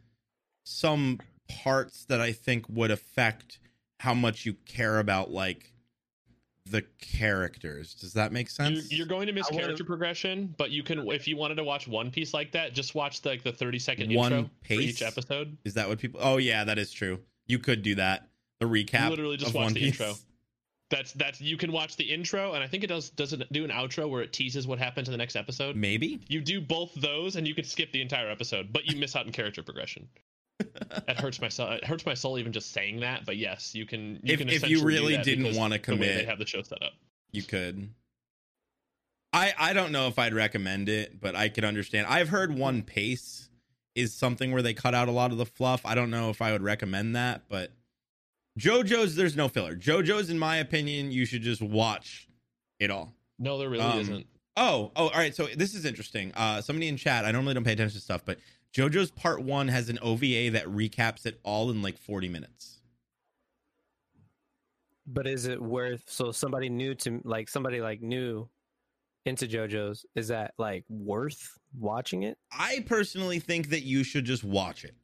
some 0.63 1.19
parts 1.49 2.05
that 2.05 2.21
I 2.21 2.31
think 2.31 2.65
would 2.69 2.91
affect 2.91 3.59
how 3.99 4.13
much 4.13 4.45
you 4.45 4.53
care 4.65 4.99
about 4.99 5.31
like 5.31 5.73
the 6.65 6.83
characters. 7.01 7.93
Does 7.95 8.13
that 8.13 8.31
make 8.31 8.49
sense? 8.49 8.91
you're 8.91 9.07
going 9.07 9.27
to 9.27 9.33
miss 9.33 9.47
character 9.49 9.83
progression, 9.83 10.53
but 10.57 10.71
you 10.71 10.83
can 10.83 11.07
if 11.09 11.27
you 11.27 11.37
wanted 11.37 11.55
to 11.55 11.63
watch 11.63 11.87
One 11.87 12.11
Piece 12.11 12.33
like 12.33 12.51
that, 12.53 12.73
just 12.73 12.95
watch 12.95 13.21
the, 13.21 13.29
like 13.29 13.43
the 13.43 13.51
30 13.51 13.79
second 13.79 14.13
One 14.13 14.31
intro 14.31 14.49
for 14.65 14.73
each 14.73 15.01
episode. 15.01 15.57
Is 15.65 15.73
that 15.73 15.89
what 15.89 15.99
people? 15.99 16.19
Oh 16.23 16.37
yeah, 16.37 16.63
that 16.63 16.77
is 16.77 16.91
true. 16.91 17.19
You 17.47 17.59
could 17.59 17.81
do 17.81 17.95
that. 17.95 18.29
The 18.59 18.67
recap. 18.67 19.09
Literally 19.09 19.37
just 19.37 19.49
of 19.49 19.55
watch 19.55 19.65
One 19.65 19.73
the 19.73 19.79
Piece. 19.79 19.99
intro. 19.99 20.15
That's 20.89 21.11
that's 21.13 21.39
you 21.39 21.55
can 21.55 21.71
watch 21.71 21.97
the 21.97 22.03
intro, 22.03 22.53
and 22.53 22.63
I 22.63 22.67
think 22.67 22.83
it 22.83 22.87
does 22.87 23.11
does 23.11 23.33
it 23.33 23.51
do 23.51 23.63
an 23.63 23.69
outro 23.69 24.09
where 24.09 24.23
it 24.23 24.33
teases 24.33 24.65
what 24.65 24.79
happens 24.79 25.07
in 25.07 25.11
the 25.11 25.17
next 25.17 25.35
episode. 25.35 25.75
Maybe. 25.75 26.19
You 26.27 26.41
do 26.41 26.59
both 26.59 26.93
those, 26.95 27.35
and 27.35 27.47
you 27.47 27.53
can 27.53 27.63
skip 27.63 27.91
the 27.91 28.01
entire 28.01 28.29
episode, 28.29 28.73
but 28.73 28.85
you 28.85 28.97
miss 28.97 29.15
out 29.15 29.27
on 29.27 29.31
character 29.31 29.61
progression. 29.61 30.07
That 31.07 31.19
hurts 31.19 31.39
my 31.41 31.49
soul. 31.49 31.69
It 31.71 31.85
hurts 31.85 32.05
my 32.05 32.13
soul 32.13 32.37
even 32.39 32.51
just 32.51 32.71
saying 32.71 32.99
that. 33.01 33.25
But 33.25 33.37
yes, 33.37 33.73
you 33.75 33.85
can. 33.85 34.19
You 34.23 34.33
If- 34.33 34.39
can 34.39 34.49
if 34.49 34.67
you 34.69 34.83
really 34.83 35.17
didn't 35.17 35.55
wanna 35.55 35.75
the 35.75 35.79
they 35.79 35.83
commit. 35.93 36.25
have 36.27 36.39
the 36.39 36.45
show 36.45 36.61
set 36.61 36.81
up. 36.83 36.93
You 37.31 37.43
could. 37.43 37.89
I 39.31 39.53
I 39.57 39.73
don't 39.73 39.91
know 39.91 40.07
if 40.07 40.17
I'd 40.17 40.33
recommend 40.33 40.89
it, 40.89 41.19
but 41.21 41.35
I 41.35 41.49
could 41.49 41.63
understand. 41.63 42.07
I've 42.07 42.29
heard 42.29 42.53
One 42.57 42.81
Pace 42.81 43.49
is 43.95 44.13
something 44.13 44.51
where 44.51 44.61
they 44.61 44.73
cut 44.73 44.95
out 44.95 45.07
a 45.07 45.11
lot 45.11 45.31
of 45.31 45.37
the 45.37 45.45
fluff. 45.45 45.85
I 45.85 45.93
don't 45.95 46.09
know 46.09 46.29
if 46.29 46.41
I 46.41 46.51
would 46.51 46.63
recommend 46.63 47.15
that, 47.15 47.43
but 47.49 47.71
JoJo's 48.59 49.15
there's 49.15 49.35
no 49.35 49.47
filler. 49.47 49.75
JoJo's 49.75 50.29
in 50.29 50.39
my 50.39 50.57
opinion, 50.57 51.11
you 51.11 51.25
should 51.25 51.41
just 51.43 51.61
watch 51.61 52.27
it 52.79 52.89
all. 52.91 53.13
No, 53.37 53.57
there 53.57 53.69
really 53.69 53.83
Um, 53.83 53.99
isn't. 53.99 54.27
Oh, 54.57 54.91
oh, 54.95 55.07
all 55.09 55.11
right. 55.11 55.33
So 55.35 55.47
this 55.55 55.73
is 55.75 55.85
interesting. 55.85 56.33
Uh, 56.35 56.61
somebody 56.61 56.87
in 56.87 56.97
chat. 56.97 57.23
I 57.23 57.31
normally 57.31 57.53
don't 57.53 57.63
pay 57.63 57.73
attention 57.73 57.97
to 57.97 58.03
stuff, 58.03 58.23
but 58.25 58.39
JoJo's 58.75 59.11
Part 59.11 59.41
One 59.41 59.67
has 59.67 59.89
an 59.89 59.99
OVA 60.01 60.51
that 60.51 60.65
recaps 60.67 61.25
it 61.25 61.39
all 61.43 61.71
in 61.71 61.81
like 61.81 61.97
40 61.97 62.29
minutes. 62.29 62.81
But 65.07 65.25
is 65.27 65.47
it 65.47 65.61
worth? 65.61 66.03
So 66.05 66.31
somebody 66.31 66.69
new 66.69 66.93
to 66.95 67.21
like 67.23 67.49
somebody 67.49 67.81
like 67.81 68.01
new 68.01 68.47
into 69.25 69.47
JoJo's 69.47 70.05
is 70.15 70.27
that 70.27 70.53
like 70.57 70.85
worth 70.87 71.57
watching 71.77 72.23
it? 72.23 72.37
I 72.51 72.83
personally 72.85 73.39
think 73.39 73.69
that 73.69 73.83
you 73.83 74.03
should 74.03 74.25
just 74.25 74.43
watch 74.43 74.83
it. 74.83 74.95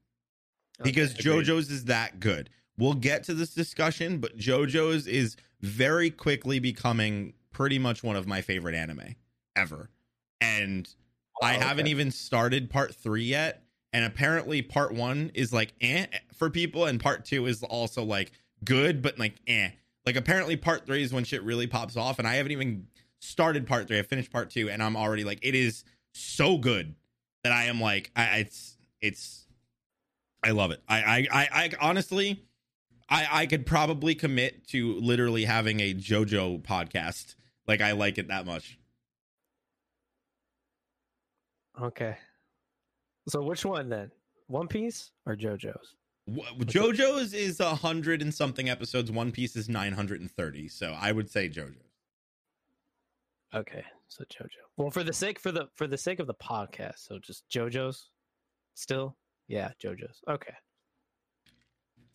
because 0.83 1.11
Okay. 1.11 1.29
agreed. 1.29 1.45
JoJo's 1.47 1.71
is 1.71 1.85
that 1.85 2.19
good. 2.19 2.49
We'll 2.77 2.93
get 2.93 3.23
to 3.23 3.33
this 3.33 3.53
discussion, 3.53 4.19
but 4.19 4.37
JoJo's 4.37 5.07
is 5.07 5.37
very 5.61 6.09
quickly 6.09 6.59
becoming 6.59 7.33
pretty 7.51 7.79
much 7.79 8.03
one 8.03 8.15
of 8.15 8.27
my 8.27 8.41
favorite 8.41 8.75
anime 8.75 9.15
ever. 9.55 9.89
And 10.41 10.87
I 11.41 11.57
Oh, 11.57 11.59
haven't 11.59 11.87
even 11.87 12.11
started 12.11 12.69
part 12.69 12.95
three 12.95 13.25
yet. 13.25 13.63
And 13.93 14.03
apparently, 14.03 14.61
part 14.61 14.93
one 14.93 15.31
is 15.33 15.53
like 15.53 15.73
eh 15.79 16.07
for 16.35 16.49
people, 16.49 16.85
and 16.85 16.99
part 16.99 17.23
two 17.25 17.45
is 17.45 17.63
also 17.63 18.03
like 18.03 18.31
good, 18.63 19.01
but 19.01 19.17
like 19.17 19.35
eh. 19.47 19.69
Like, 20.05 20.15
apparently, 20.17 20.55
part 20.55 20.85
three 20.85 21.01
is 21.01 21.11
when 21.13 21.23
shit 21.23 21.41
really 21.43 21.65
pops 21.65 21.97
off. 21.97 22.19
And 22.19 22.27
I 22.27 22.35
haven't 22.35 22.51
even 22.51 22.87
started 23.19 23.65
part 23.65 23.87
three. 23.87 23.97
I 23.97 24.03
finished 24.03 24.31
part 24.31 24.49
two, 24.51 24.69
and 24.69 24.83
I'm 24.83 24.95
already 24.95 25.23
like, 25.23 25.39
it 25.41 25.55
is 25.55 25.83
so 26.13 26.57
good 26.57 26.93
that 27.43 27.51
I 27.51 27.63
am 27.65 27.81
like, 27.81 28.11
I, 28.15 28.37
it's, 28.37 28.77
it's, 29.01 29.47
I 30.43 30.51
love 30.51 30.69
it. 30.71 30.81
I, 30.87 30.97
I, 31.01 31.27
I, 31.31 31.47
I 31.51 31.71
honestly, 31.81 32.43
I, 33.09 33.27
I 33.31 33.45
could 33.47 33.65
probably 33.65 34.13
commit 34.13 34.67
to 34.67 34.93
literally 34.99 35.45
having 35.45 35.79
a 35.79 35.93
JoJo 35.95 36.61
podcast. 36.61 37.33
Like, 37.67 37.81
I 37.81 37.93
like 37.93 38.19
it 38.19 38.27
that 38.27 38.45
much. 38.45 38.77
Okay. 41.81 42.17
So 43.27 43.41
which 43.41 43.65
one 43.65 43.89
then? 43.89 44.11
One 44.47 44.67
Piece 44.67 45.11
or 45.25 45.35
JoJo's? 45.35 45.95
JoJo's 46.27 47.33
is 47.33 47.59
a 47.59 47.75
hundred 47.75 48.21
and 48.21 48.33
something 48.33 48.69
episodes. 48.69 49.11
One 49.11 49.31
Piece 49.31 49.55
is 49.55 49.69
nine 49.69 49.93
hundred 49.93 50.21
and 50.21 50.31
thirty. 50.31 50.67
So 50.67 50.95
I 50.99 51.11
would 51.11 51.29
say 51.29 51.49
JoJo's. 51.49 51.75
Okay, 53.53 53.83
so 54.07 54.23
JoJo. 54.23 54.47
Well, 54.77 54.91
for 54.91 55.03
the 55.03 55.13
sake 55.13 55.39
for 55.39 55.51
the 55.51 55.67
for 55.75 55.87
the 55.87 55.97
sake 55.97 56.19
of 56.19 56.27
the 56.27 56.33
podcast, 56.33 56.99
so 57.07 57.19
just 57.19 57.47
JoJo's. 57.49 58.09
Still, 58.73 59.15
yeah, 59.47 59.71
JoJo's. 59.81 60.19
Okay. 60.29 60.53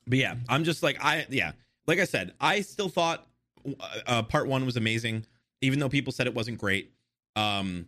But 0.06 0.18
yeah, 0.18 0.34
I'm 0.48 0.64
just 0.64 0.82
like 0.82 1.02
I 1.02 1.26
yeah, 1.30 1.52
like 1.86 1.98
I 1.98 2.04
said, 2.04 2.34
I 2.40 2.60
still 2.60 2.88
thought 2.88 3.26
uh, 3.64 4.00
uh, 4.06 4.22
part 4.22 4.46
one 4.46 4.66
was 4.66 4.76
amazing, 4.76 5.24
even 5.60 5.78
though 5.78 5.88
people 5.88 6.12
said 6.12 6.26
it 6.26 6.34
wasn't 6.34 6.58
great. 6.58 6.92
Um, 7.36 7.86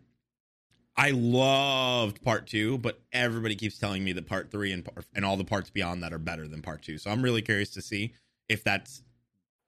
I 0.96 1.10
loved 1.10 2.22
part 2.22 2.46
two, 2.46 2.76
but 2.78 3.00
everybody 3.12 3.56
keeps 3.56 3.78
telling 3.78 4.04
me 4.04 4.12
that 4.12 4.26
part 4.26 4.50
three 4.50 4.72
and 4.72 4.86
and 5.14 5.24
all 5.24 5.36
the 5.36 5.44
parts 5.44 5.70
beyond 5.70 6.02
that 6.02 6.12
are 6.12 6.18
better 6.18 6.46
than 6.46 6.60
part 6.62 6.82
two. 6.82 6.98
So 6.98 7.10
I'm 7.10 7.22
really 7.22 7.42
curious 7.42 7.70
to 7.70 7.82
see 7.82 8.12
if 8.48 8.62
that's 8.62 9.02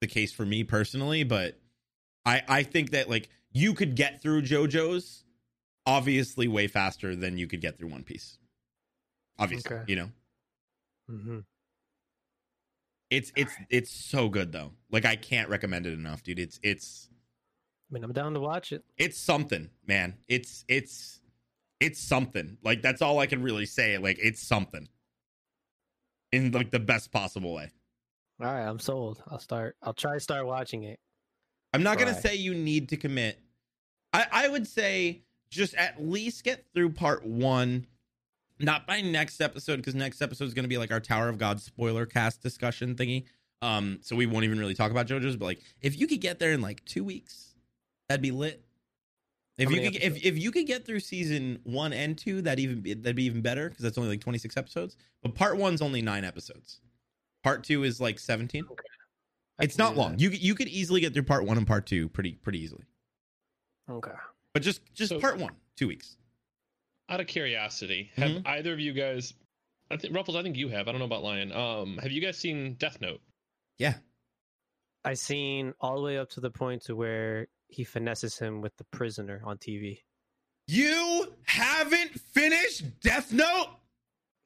the 0.01 0.07
case 0.07 0.31
for 0.31 0.45
me 0.45 0.63
personally. 0.63 1.23
But 1.23 1.59
I 2.25 2.43
I 2.47 2.63
think 2.63 2.91
that 2.91 3.09
like 3.09 3.29
you 3.51 3.73
could 3.73 3.95
get 3.95 4.21
through 4.21 4.43
JoJo's 4.43 5.23
obviously 5.85 6.47
way 6.47 6.67
faster 6.67 7.15
than 7.15 7.37
you 7.37 7.47
could 7.47 7.61
get 7.61 7.77
through 7.77 7.89
One 7.89 8.03
Piece. 8.03 8.37
Obviously, 9.39 9.75
Okay. 9.75 9.83
you 9.87 9.95
know 9.95 10.09
Mm-hmm. 11.09 11.39
it's 13.09 13.31
it's 13.35 13.53
it's 13.69 13.91
so 13.91 14.29
good 14.29 14.51
though. 14.51 14.71
Like 14.91 15.05
I 15.05 15.15
can't 15.15 15.49
recommend 15.49 15.85
it 15.85 15.93
enough, 15.93 16.23
dude. 16.23 16.39
It's 16.39 16.59
it's 16.63 17.09
I 17.89 17.93
mean, 17.93 18.03
I'm 18.03 18.13
down 18.13 18.33
to 18.33 18.39
watch 18.39 18.71
it. 18.71 18.83
it's 18.97 19.17
something, 19.17 19.69
man. 19.87 20.15
It's 20.27 20.65
it's 20.67 21.21
it's 21.79 21.99
something. 21.99 22.57
Like 22.63 22.81
that's 22.81 23.01
all 23.01 23.19
I 23.19 23.27
can 23.27 23.43
really 23.43 23.65
say. 23.65 23.97
Like 23.97 24.17
it's 24.21 24.41
something 24.41 24.87
in 26.31 26.51
like 26.51 26.71
the 26.71 26.79
best 26.79 27.11
possible 27.11 27.53
way. 27.53 27.71
All 28.41 28.47
right, 28.47 28.65
I'm 28.65 28.79
sold. 28.79 29.21
I'll 29.29 29.39
start. 29.39 29.77
I'll 29.81 29.93
try 29.93 30.15
to 30.15 30.19
start 30.19 30.45
watching 30.45 30.83
it. 30.83 30.99
I'm 31.73 31.83
not 31.83 31.97
gonna 31.97 32.19
say 32.19 32.35
you 32.35 32.53
need 32.53 32.89
to 32.89 32.97
commit. 32.97 33.39
I 34.13 34.25
I 34.31 34.47
would 34.47 34.67
say 34.67 35.21
just 35.49 35.73
at 35.75 36.03
least 36.03 36.43
get 36.43 36.65
through 36.73 36.91
part 36.91 37.25
one. 37.25 37.87
Not 38.57 38.87
by 38.87 39.01
next 39.01 39.41
episode 39.41 39.77
because 39.77 39.95
next 39.95 40.21
episode 40.21 40.45
is 40.45 40.53
gonna 40.53 40.69
be 40.69 40.77
like 40.77 40.91
our 40.91 41.01
Tower 41.01 41.29
of 41.29 41.37
God 41.37 41.59
spoiler 41.59 42.05
cast 42.05 42.41
discussion 42.41 42.95
thingy. 42.95 43.25
Um, 43.61 43.99
so 44.01 44.15
we 44.15 44.25
won't 44.25 44.45
even 44.45 44.59
really 44.59 44.73
talk 44.75 44.91
about 44.91 45.07
JoJo's. 45.07 45.37
But 45.37 45.45
like, 45.45 45.61
if 45.81 45.99
you 45.99 46.07
could 46.07 46.21
get 46.21 46.39
there 46.39 46.51
in 46.51 46.61
like 46.61 46.83
two 46.85 47.03
weeks, 47.03 47.54
that'd 48.07 48.21
be 48.21 48.31
lit. 48.31 48.61
If 49.57 49.71
you 49.71 49.77
could, 49.81 49.95
if, 49.95 50.03
episodes? 50.03 50.25
if 50.25 50.37
you 50.37 50.51
could 50.51 50.67
get 50.67 50.85
through 50.85 50.99
season 50.99 51.59
one 51.63 51.93
and 51.93 52.17
two, 52.17 52.41
that 52.41 52.59
even 52.59 52.81
be- 52.81 52.93
that'd 52.93 53.15
be 53.15 53.23
even 53.23 53.41
better 53.41 53.69
because 53.69 53.83
that's 53.83 53.97
only 53.97 54.09
like 54.09 54.19
26 54.21 54.57
episodes. 54.57 54.97
But 55.23 55.33
part 55.33 55.57
one's 55.57 55.81
only 55.81 56.01
nine 56.01 56.25
episodes. 56.25 56.81
Part 57.43 57.63
two 57.63 57.83
is 57.83 58.01
like 58.01 58.19
17. 58.19 58.65
I 59.57 59.63
It's 59.63 59.77
not 59.77 59.95
long. 59.95 60.11
that. 60.13 60.19
You 60.19 60.29
could- 60.29 60.41
you 60.41 60.55
could 60.55 60.67
easily 60.67 60.99
get 60.99 61.13
through 61.13 61.23
part 61.23 61.45
one 61.45 61.57
and 61.57 61.65
part 61.65 61.85
two 61.85 62.09
pretty 62.09 62.33
pretty 62.33 62.59
easily. 62.59 62.83
Okay. 63.89 64.11
But 64.51 64.61
just 64.61 64.81
just 64.93 65.09
So- 65.11 65.19
part 65.21 65.37
one, 65.37 65.55
two 65.77 65.87
weeks. 65.87 66.17
Out 67.07 67.19
of 67.21 67.27
curiosity, 67.27 68.11
have 68.15 68.31
Mhm. 68.31 68.47
either 68.47 68.73
of 68.73 68.79
you 68.79 68.91
guys? 68.91 69.33
I 69.91 69.95
think 69.97 70.13
Ruffles. 70.15 70.35
I 70.35 70.41
think 70.43 70.57
you 70.57 70.67
have. 70.69 70.87
I 70.87 70.91
don't 70.91 70.99
know 70.99 71.05
about 71.05 71.23
Lion. 71.23 71.51
Um, 71.53 71.97
have 71.99 72.11
you 72.11 72.19
guys 72.19 72.37
seen 72.37 72.73
Death 72.73 72.99
Note? 72.99 73.21
Yeah. 73.77 73.99
I 75.05 75.13
seen 75.13 75.73
all 75.79 75.95
the 75.97 76.01
way 76.01 76.17
up 76.17 76.29
to 76.31 76.41
the 76.41 76.49
point 76.49 76.81
to 76.85 76.95
where 76.95 77.47
he 77.67 77.83
finesses 77.83 78.37
him 78.37 78.61
with 78.61 78.75
the 78.77 78.85
prisoner 78.85 79.41
on 79.45 79.57
TV. 79.57 79.99
You 80.67 81.33
haven't 81.45 82.19
finished 82.33 82.99
Death 83.01 83.31
Note? 83.31 83.67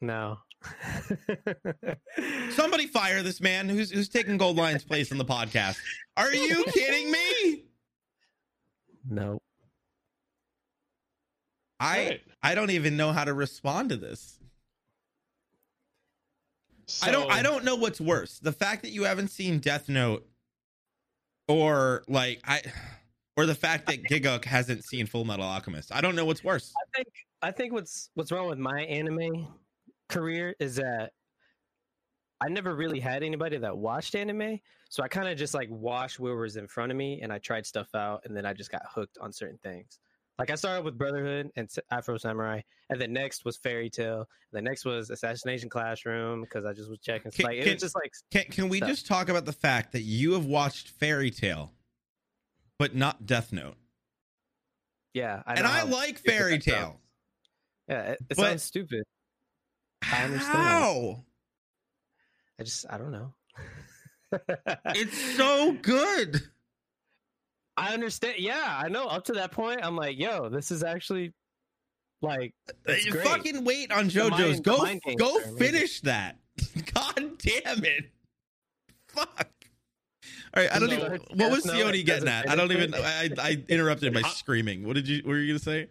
No. 0.01 0.37
Somebody 2.51 2.87
fire 2.87 3.23
this 3.23 3.39
man 3.39 3.69
who's 3.69 3.91
who's 3.91 4.09
taking 4.09 4.37
Gold 4.37 4.57
Lion's 4.57 4.83
place 4.83 5.11
on 5.11 5.17
the 5.17 5.25
podcast. 5.25 5.77
Are 6.17 6.33
you 6.33 6.65
kidding 6.65 7.11
me? 7.11 7.63
no. 9.09 9.39
I 11.79 11.97
Right. 11.97 12.21
I 12.43 12.55
don't 12.55 12.71
even 12.71 12.97
know 12.97 13.11
how 13.13 13.23
to 13.23 13.33
respond 13.33 13.89
to 13.89 13.97
this. 13.97 14.37
I 17.01 17.11
don't 17.11 17.31
I 17.31 17.41
don't 17.41 17.63
know 17.63 17.75
what's 17.75 18.01
worse. 18.01 18.39
The 18.39 18.51
fact 18.51 18.81
that 18.81 18.91
you 18.91 19.03
haven't 19.03 19.29
seen 19.29 19.59
Death 19.59 19.87
Note 19.87 20.27
or 21.47 22.03
like 22.07 22.41
I 22.45 22.61
or 23.39 23.45
the 23.45 23.55
fact 23.55 23.87
that 23.87 24.03
Giga 24.03 24.43
hasn't 24.43 24.83
seen 24.83 25.05
Full 25.05 25.23
Metal 25.25 25.45
Alchemist. 25.45 25.93
I 25.93 26.01
don't 26.01 26.15
know 26.15 26.25
what's 26.25 26.43
worse. 26.43 26.73
I 26.77 26.97
think 26.97 27.07
I 27.41 27.51
think 27.51 27.73
what's 27.73 28.09
what's 28.15 28.31
wrong 28.31 28.47
with 28.47 28.59
my 28.59 28.81
anime 28.81 29.47
career 30.09 30.55
is 30.59 30.75
that 30.75 31.13
I 32.41 32.49
never 32.49 32.75
really 32.75 32.99
had 32.99 33.23
anybody 33.23 33.57
that 33.57 33.77
watched 33.77 34.15
anime, 34.15 34.59
so 34.89 35.03
I 35.03 35.07
kind 35.07 35.27
of 35.27 35.37
just 35.37 35.53
like 35.53 35.69
watched 35.69 36.19
what 36.19 36.35
was 36.35 36.55
in 36.57 36.67
front 36.67 36.91
of 36.91 36.97
me, 36.97 37.21
and 37.21 37.31
I 37.33 37.37
tried 37.37 37.65
stuff 37.65 37.93
out, 37.95 38.21
and 38.25 38.35
then 38.35 38.45
I 38.45 38.53
just 38.53 38.71
got 38.71 38.81
hooked 38.93 39.17
on 39.19 39.31
certain 39.33 39.57
things. 39.63 39.99
Like 40.37 40.49
I 40.49 40.55
started 40.55 40.85
with 40.85 40.97
Brotherhood 40.97 41.51
and 41.57 41.69
Afro 41.91 42.17
Samurai, 42.17 42.61
and 42.89 42.99
then 43.01 43.11
next 43.11 43.43
was 43.43 43.57
Fairy 43.57 43.89
Tail. 43.89 44.19
And 44.19 44.25
then 44.53 44.63
next 44.63 44.85
was 44.85 45.09
Assassination 45.09 45.69
Classroom 45.69 46.41
because 46.41 46.63
I 46.65 46.71
just 46.71 46.89
was 46.89 46.99
checking. 46.99 47.29
Can- 47.31 47.43
like 47.45 47.57
it 47.57 47.63
can- 47.65 47.73
was 47.73 47.81
just 47.81 47.95
like 47.95 48.11
Can 48.31 48.45
can 48.45 48.69
we 48.69 48.77
Stuff. 48.77 48.89
just 48.89 49.05
talk 49.05 49.27
about 49.29 49.45
the 49.45 49.51
fact 49.53 49.91
that 49.91 50.03
you 50.03 50.31
have 50.33 50.45
watched 50.45 50.89
Fairy 50.91 51.29
Tail 51.31 51.73
but 52.79 52.95
not 52.95 53.27
Death 53.27 53.53
Note? 53.53 53.75
yeah, 55.13 55.43
I 55.45 55.53
and 55.55 55.67
I 55.67 55.83
like 55.83 56.17
Fairy. 56.17 56.57
Tale. 56.57 56.99
Yeah, 57.87 58.01
it, 58.11 58.19
it 58.29 58.37
sounds 58.37 58.63
stupid. 58.63 59.03
I 60.11 60.23
understand. 60.23 60.57
How? 60.57 61.23
I 62.59 62.63
just 62.63 62.85
I 62.89 62.97
don't 62.97 63.11
know. 63.11 63.33
It's 64.95 65.35
so 65.37 65.73
good. 65.81 66.39
I 67.75 67.93
understand. 67.93 68.35
Yeah, 68.37 68.79
I 68.83 68.87
know. 68.89 69.07
Up 69.07 69.25
to 69.25 69.33
that 69.33 69.51
point, 69.51 69.79
I'm 69.81 69.95
like, 69.95 70.19
yo, 70.19 70.49
this 70.49 70.69
is 70.69 70.83
actually 70.83 71.33
like 72.21 72.53
uh, 72.87 72.93
great. 73.09 73.25
fucking 73.25 73.63
wait 73.63 73.91
on 73.91 74.09
JoJo's. 74.09 74.31
mind- 74.31 74.63
go 74.63 74.77
the 74.77 74.83
mind 74.83 75.01
games 75.03 75.19
go 75.19 75.39
finish 75.57 76.01
that. 76.01 76.37
God 76.93 77.37
damn 77.39 77.83
it. 77.83 78.11
Fuck. 79.07 79.49
All 80.55 80.63
right, 80.63 80.71
I 80.73 80.79
don't 80.79 80.89
So- 80.89 80.95
even. 80.95 81.11
What 81.37 81.51
was 81.51 81.65
Note 81.65 81.75
Sione 81.75 82.05
getting 82.05 82.27
at? 82.27 82.49
I 82.49 82.55
don't 82.55 82.71
even. 82.71 82.93
I, 82.95 83.29
I 83.37 83.63
interrupted 83.69 84.13
by 84.13 84.21
I- 84.23 84.29
screaming. 84.29 84.85
What 84.85 84.93
did 84.95 85.07
you? 85.07 85.17
What 85.17 85.27
were 85.33 85.37
you 85.39 85.47
gonna 85.53 85.59
say? 85.59 85.87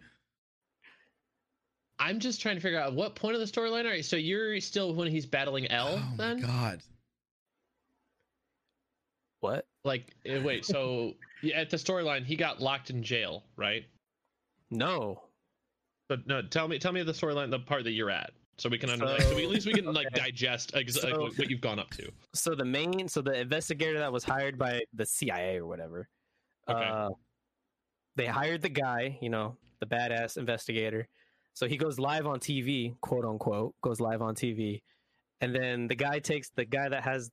I'm 2.01 2.19
just 2.19 2.41
trying 2.41 2.55
to 2.55 2.61
figure 2.61 2.79
out 2.79 2.93
what 2.93 3.15
point 3.15 3.35
of 3.35 3.41
the 3.41 3.45
storyline 3.45 3.85
are 3.85 3.93
you. 3.95 4.03
So 4.03 4.15
you're 4.15 4.59
still 4.61 4.93
when 4.95 5.09
he's 5.09 5.25
battling 5.25 5.69
L, 5.69 5.95
Oh 6.01 6.13
my 6.17 6.27
then? 6.27 6.39
god. 6.41 6.81
what? 9.41 9.65
Like, 9.83 10.13
eh, 10.25 10.41
wait. 10.41 10.65
So 10.65 11.13
yeah, 11.41 11.57
at 11.59 11.69
the 11.69 11.77
storyline, 11.77 12.25
he 12.25 12.35
got 12.35 12.61
locked 12.61 12.89
in 12.89 13.03
jail, 13.03 13.43
right? 13.55 13.85
No. 14.71 15.23
But 16.09 16.25
no, 16.27 16.41
tell 16.41 16.67
me, 16.67 16.79
tell 16.79 16.91
me 16.91 17.03
the 17.03 17.11
storyline, 17.11 17.51
the 17.51 17.59
part 17.59 17.83
that 17.85 17.91
you're 17.91 18.09
at, 18.09 18.31
so 18.59 18.69
we 18.69 18.77
can 18.77 18.89
under, 18.89 19.05
like, 19.05 19.21
so 19.21 19.35
we, 19.35 19.43
at 19.43 19.49
least 19.49 19.65
we 19.65 19.73
can 19.73 19.85
like 19.93 20.09
digest 20.11 20.75
ex- 20.75 20.95
So- 20.99 21.21
what 21.21 21.37
what 21.37 21.49
you've 21.49 21.61
gone 21.61 21.79
up 21.79 21.89
to. 21.91 22.11
So 22.33 22.55
the 22.55 22.65
main, 22.65 23.07
so 23.07 23.21
the 23.21 23.33
investigator 23.39 23.97
that 23.99 24.11
was 24.11 24.23
hired 24.23 24.57
by 24.57 24.81
the 24.93 25.05
CIA 25.05 25.57
or 25.57 25.65
whatever, 25.65 26.07
Okay. 26.67 26.83
uh, 26.85 27.09
they 28.15 28.25
hired 28.25 28.61
the 28.61 28.69
guy, 28.69 29.17
you 29.21 29.29
know, 29.29 29.57
the 29.79 29.85
badass 29.85 30.37
investigator. 30.37 31.07
So 31.53 31.67
he 31.67 31.77
goes 31.77 31.99
live 31.99 32.27
on 32.27 32.39
TV, 32.39 32.95
quote 33.01 33.25
unquote, 33.25 33.73
goes 33.81 33.99
live 33.99 34.21
on 34.21 34.35
TV, 34.35 34.81
and 35.41 35.55
then 35.55 35.87
the 35.87 35.95
guy 35.95 36.19
takes 36.19 36.49
the 36.49 36.65
guy 36.65 36.89
that 36.89 37.03
has 37.03 37.31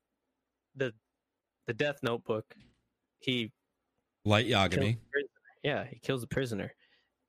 the 0.75 0.93
the 1.67 1.75
death 1.75 1.99
notebook. 2.03 2.45
He 3.21 3.53
Light 4.25 4.47
kills 4.47 4.69
Yagami. 4.71 4.99
Yeah, 5.63 5.85
he 5.85 5.99
kills 5.99 6.21
the 6.21 6.27
prisoner. 6.29 6.73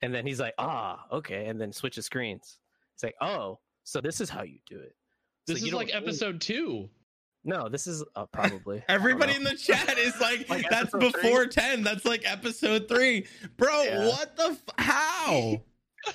And 0.04 0.14
then 0.14 0.28
he's 0.28 0.40
like, 0.40 0.54
ah, 0.60 1.06
okay. 1.12 1.48
And 1.48 1.60
then 1.60 1.72
switches 1.74 2.06
screens. 2.06 2.60
It's 2.94 3.04
like, 3.04 3.16
oh, 3.20 3.58
so 3.88 4.02
this 4.02 4.20
is 4.22 4.30
how 4.30 4.44
you 4.44 4.60
do 4.70 4.78
it. 4.80 4.96
So 5.48 5.54
This 5.54 5.62
you 5.62 5.68
is 5.70 5.74
like 5.74 5.88
don't- 5.90 6.04
episode 6.04 6.42
two. 6.42 6.90
No, 7.46 7.70
this 7.70 7.88
is 7.88 8.04
uh, 8.16 8.26
probably. 8.26 8.84
Everybody 8.90 9.34
in 9.34 9.44
the 9.46 9.56
chat 9.56 9.98
is 9.98 10.20
like, 10.20 10.50
Like 10.50 10.70
that's 10.70 10.94
episode 10.94 11.14
three? 11.14 11.22
before 11.22 11.46
10. 11.46 11.84
That's 11.84 12.04
like 12.04 12.30
episode 12.30 12.90
three. 12.90 13.26
Bro, 13.56 13.84
Yeah. 13.84 14.08
what 14.08 14.36
the? 14.36 14.44
F- 14.48 14.64
how? 14.78 15.62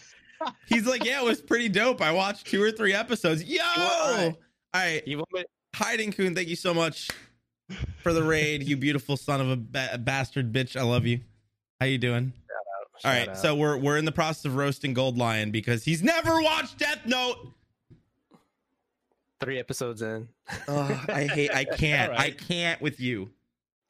He's 0.67 0.87
like, 0.87 1.05
yeah, 1.05 1.21
it 1.23 1.25
was 1.25 1.41
pretty 1.41 1.71
dope. 1.71 2.03
I 2.03 2.13
watched 2.13 2.47
two 2.49 2.63
or 2.63 2.71
three 2.71 2.93
episodes. 2.93 3.45
Yo! 3.45 3.63
All 3.63 4.13
right. 4.15 4.37
right. 4.75 5.09
You 5.09 5.19
want 5.19 5.29
me? 5.33 5.45
Hiding 5.75 6.13
Coon, 6.13 6.35
thank 6.35 6.49
you 6.49 6.57
so 6.57 6.75
much 6.75 7.09
for 8.03 8.13
the 8.13 8.23
raid, 8.23 8.63
you 8.65 8.77
beautiful 8.77 9.17
son 9.17 9.41
of 9.41 9.49
a, 9.49 9.57
ba- 9.57 9.97
bastard 9.99 10.53
bitch. 10.53 10.77
I 10.77 10.83
love 10.83 11.07
you. 11.07 11.21
How 11.81 11.87
you 11.87 11.97
doing? 11.97 12.33
All 13.05 13.11
Shout 13.11 13.19
right, 13.21 13.29
out. 13.31 13.39
so 13.39 13.55
we're 13.55 13.79
we're 13.79 13.97
in 13.97 14.05
the 14.05 14.13
process 14.13 14.45
of 14.45 14.55
roasting 14.57 14.93
Gold 14.93 15.17
Lion 15.17 15.51
because 15.51 15.83
he's 15.85 16.03
never 16.03 16.43
watched 16.43 16.77
Death 16.79 17.01
Note. 17.07 17.39
Three 19.43 19.59
episodes 19.59 20.03
in. 20.03 20.29
I 20.69 21.29
hate. 21.33 21.55
I 21.55 21.65
can't. 21.77 22.13
All 22.13 22.19
I 22.19 22.31
can't 22.31 22.81
with 22.81 23.01
you. 23.01 23.31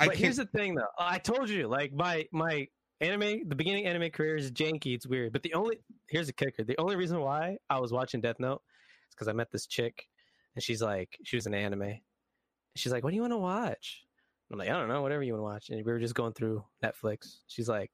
I 0.01 0.07
but 0.07 0.13
can't. 0.15 0.25
here's 0.25 0.37
the 0.37 0.47
thing, 0.47 0.75
though. 0.75 0.87
I 0.99 1.19
told 1.19 1.49
you, 1.49 1.69
like 1.69 1.93
my 1.93 2.27
my 2.33 2.67
anime, 3.01 3.49
the 3.49 3.55
beginning 3.55 3.87
anime 3.87 4.11
career 4.11 4.37
is 4.37 4.51
janky. 4.51 4.95
It's 4.95 5.07
weird. 5.07 5.33
But 5.33 5.43
the 5.43 5.55
only 5.55 5.79
here's 6.09 6.27
the 6.27 6.33
kicker. 6.33 6.65
The 6.65 6.79
only 6.79 6.97
reason 6.97 7.21
why 7.21 7.59
I 7.71 7.79
was 7.79 7.93
watching 7.93 8.21
Death 8.21 8.41
Note 8.41 8.63
is 9.09 9.15
because 9.15 9.29
I 9.29 9.33
met 9.33 9.51
this 9.51 9.67
chick, 9.67 10.09
and 10.55 10.63
she's 10.63 10.83
like, 10.83 11.19
she 11.25 11.37
was 11.37 11.47
an 11.47 11.55
anime. 11.55 11.99
She's 12.75 12.93
like, 12.93 13.05
"What 13.05 13.11
do 13.11 13.17
you 13.17 13.23
want 13.23 13.35
to 13.35 13.39
watch?" 13.39 14.03
I'm 14.51 14.59
like, 14.59 14.69
"I 14.69 14.73
don't 14.73 14.89
know, 14.89 15.03
whatever 15.03 15.23
you 15.23 15.35
want 15.35 15.41
to 15.41 15.45
watch." 15.45 15.71
And 15.71 15.85
we 15.85 15.93
were 15.93 15.99
just 15.99 16.15
going 16.15 16.33
through 16.33 16.65
Netflix. 16.83 17.39
She's 17.47 17.69
like, 17.69 17.91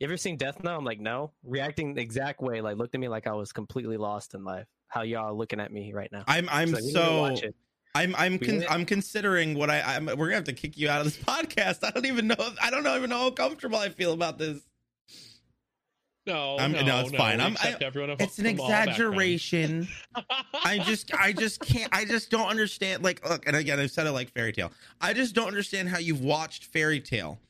"You 0.00 0.06
ever 0.06 0.16
seen 0.16 0.36
Death 0.36 0.62
Note?" 0.62 0.76
I'm 0.76 0.84
like, 0.84 1.00
"No." 1.00 1.32
Reacting 1.44 1.94
the 1.94 2.02
exact 2.02 2.40
way, 2.40 2.60
like 2.60 2.76
looked 2.76 2.94
at 2.94 3.00
me 3.00 3.08
like 3.08 3.26
I 3.26 3.32
was 3.32 3.52
completely 3.52 3.96
lost 3.98 4.34
in 4.34 4.44
life. 4.44 4.66
How 4.94 5.02
y'all 5.02 5.24
are 5.26 5.32
looking 5.32 5.58
at 5.58 5.72
me 5.72 5.92
right 5.92 6.08
now? 6.12 6.22
I'm 6.28 6.48
I'm 6.48 6.68
She's 6.68 6.94
like, 6.94 7.10
"We 7.24 7.30
need 7.30 7.36
to 7.40 7.46
so. 7.48 7.48
I'm 7.96 8.14
I'm 8.16 8.38
con- 8.38 8.64
I'm 8.70 8.86
considering 8.86 9.54
what 9.58 9.68
I 9.68 9.80
I'm 9.96 10.06
we're 10.06 10.14
gonna 10.14 10.34
have 10.36 10.44
to 10.44 10.52
kick 10.52 10.78
you 10.78 10.88
out 10.88 11.00
of 11.00 11.06
this 11.06 11.16
podcast. 11.24 11.80
I 11.82 11.90
don't 11.90 12.06
even 12.06 12.28
know 12.28 12.36
I 12.62 12.70
don't 12.70 12.84
know 12.84 12.96
even 12.96 13.10
know 13.10 13.18
how 13.18 13.30
comfortable 13.30 13.76
I 13.76 13.88
feel 13.88 14.12
about 14.12 14.38
this. 14.38 14.60
No, 16.26 16.56
I'm- 16.58 16.70
no, 16.72 16.82
no, 16.82 17.00
it's 17.00 17.10
fine. 17.10 17.40
I'm- 17.40 17.56
I- 17.60 17.76
It's 18.20 18.38
an 18.38 18.46
from 18.46 18.60
all 18.60 18.68
backgrounds. 18.68 18.98
exaggeration. 19.00 19.88
I 20.64 20.78
just 20.78 21.12
I 21.12 21.32
just 21.32 21.58
can't 21.60 21.92
I 21.92 22.04
just 22.04 22.30
don't 22.30 22.48
understand 22.48 23.02
like 23.02 23.28
look 23.28 23.48
and 23.48 23.56
again 23.56 23.80
I've 23.80 23.90
said 23.90 24.06
it 24.06 24.12
like 24.12 24.32
Fairy 24.32 24.52
Tail. 24.52 24.70
I 25.00 25.12
just 25.12 25.34
don't 25.34 25.48
understand 25.48 25.88
how 25.88 25.98
you've 25.98 26.20
watched 26.22 26.66
Fairy 26.66 27.00
Tail 27.00 27.40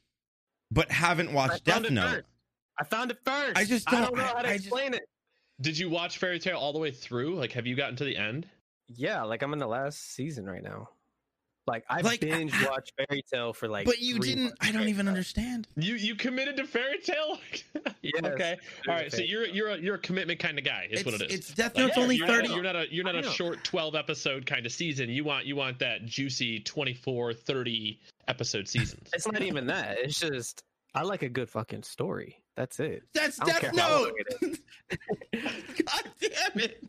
but 0.70 0.90
haven't 0.90 1.30
watched 1.35 1.64
Death 1.64 1.90
Note. 1.90 2.11
first. 2.11 2.24
I 2.80 2.85
found 2.85 3.11
it 3.11 3.18
first. 3.24 3.57
I 3.59 3.64
just 3.64 3.87
don't- 3.87 4.00
don't 4.04 4.16
know 4.16 4.22
how 4.24 4.33
to 4.40 4.48
I- 4.48 4.52
I 4.52 4.54
just- 4.54 4.66
explain 4.68 4.94
it. 4.94 5.02
Did 5.60 5.78
you 5.78 5.88
watch 5.88 6.18
Fairy 6.18 6.38
Tail 6.38 6.56
all 6.58 6.72
the 6.72 6.78
way 6.78 6.90
through? 6.90 7.36
Like, 7.36 7.52
have 7.52 7.66
you 7.66 7.76
gotten 7.76 7.96
to 7.96 8.04
the 8.04 8.16
end? 8.16 8.46
Yeah, 8.88 9.22
like 9.22 9.42
I'm 9.42 9.52
in 9.52 9.58
the 9.58 9.66
last 9.68 10.14
season 10.14 10.46
right 10.46 10.62
now. 10.62 10.88
Like 11.66 11.84
I 11.88 12.02
Like, 12.02 12.20
binge 12.20 12.52
I- 12.54 12.68
watched 12.68 12.92
Fairy 12.98 13.22
Tail 13.32 13.54
for 13.54 13.68
like. 13.68 13.86
But 13.86 13.98
you 14.00 14.16
three 14.16 14.34
didn't 14.34 14.54
I 14.60 14.70
don't 14.70 14.88
even 14.88 15.08
understand. 15.08 15.66
You 15.76 15.94
you 15.94 16.14
committed 16.14 16.56
to 16.58 16.66
Fairy 16.66 16.98
Tail? 16.98 17.38
Yes, 18.02 18.22
okay. 18.22 18.56
All 18.86 18.94
right. 18.94 19.10
So 19.10 19.22
you're 19.22 19.46
you're 19.46 19.68
a, 19.70 19.78
you're 19.78 19.94
a 19.94 19.98
commitment 19.98 20.38
kind 20.38 20.58
of 20.58 20.64
guy. 20.64 20.88
Is 20.90 21.00
It's, 21.00 21.06
what 21.10 21.14
it 21.22 21.30
is. 21.30 21.38
it's 21.38 21.54
Death 21.54 21.74
Like, 21.74 21.86
Note's 21.86 21.96
only 21.96 22.16
you're 22.16 22.26
30 22.26 22.48
Not, 22.48 22.54
you're 22.54 22.62
not 22.62 22.76
a 22.76 22.86
you're 22.94 23.04
not 23.04 23.14
a 23.16 23.22
short 23.22 23.64
12 23.64 23.94
episode 23.94 24.44
kind 24.44 24.66
of 24.66 24.72
season. 24.72 25.08
You 25.08 25.24
want 25.24 25.46
you 25.46 25.56
want 25.56 25.78
that 25.78 26.04
juicy 26.04 26.60
24, 26.60 27.32
30 27.32 27.98
episode 28.28 28.68
seasons. 28.68 29.08
It's 29.14 29.26
not 29.26 29.40
even 29.40 29.66
that. 29.68 29.96
It's 30.00 30.20
just 30.20 30.62
I 30.94 31.00
like 31.02 31.22
a 31.22 31.30
good 31.30 31.48
fucking 31.48 31.84
story. 31.84 32.42
That's 32.56 32.78
it. 32.80 33.02
That's 33.14 33.38
Death 33.38 33.74
Note. 33.74 34.12
God 34.42 36.04
damn 36.20 36.60
it. 36.60 36.84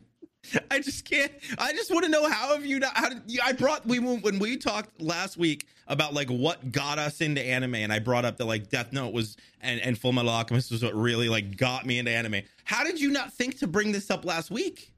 I 0.70 0.78
just 0.78 1.04
can't. 1.04 1.32
I 1.58 1.72
just 1.72 1.92
want 1.92 2.04
to 2.04 2.10
know 2.10 2.28
how 2.28 2.54
have 2.54 2.64
you 2.64 2.78
not? 2.78 2.96
How 2.96 3.08
did 3.08 3.22
you? 3.26 3.40
I 3.42 3.52
brought 3.52 3.84
we 3.86 3.98
when 3.98 4.38
we 4.38 4.56
talked 4.56 5.00
last 5.00 5.36
week 5.36 5.66
about 5.88 6.14
like 6.14 6.28
what 6.28 6.70
got 6.70 6.98
us 6.98 7.20
into 7.20 7.42
anime, 7.42 7.74
and 7.76 7.92
I 7.92 7.98
brought 7.98 8.24
up 8.24 8.36
that 8.36 8.44
like 8.44 8.70
Death 8.70 8.92
Note 8.92 9.12
was 9.12 9.36
and 9.60 9.80
and 9.80 9.98
Full 9.98 10.12
Metal 10.12 10.30
Alchemist 10.30 10.70
was 10.70 10.84
what 10.84 10.94
really 10.94 11.28
like 11.28 11.56
got 11.56 11.84
me 11.84 11.98
into 11.98 12.12
anime. 12.12 12.42
How 12.64 12.84
did 12.84 13.00
you 13.00 13.10
not 13.10 13.32
think 13.32 13.58
to 13.58 13.66
bring 13.66 13.92
this 13.92 14.10
up 14.10 14.24
last 14.24 14.50
week? 14.50 14.92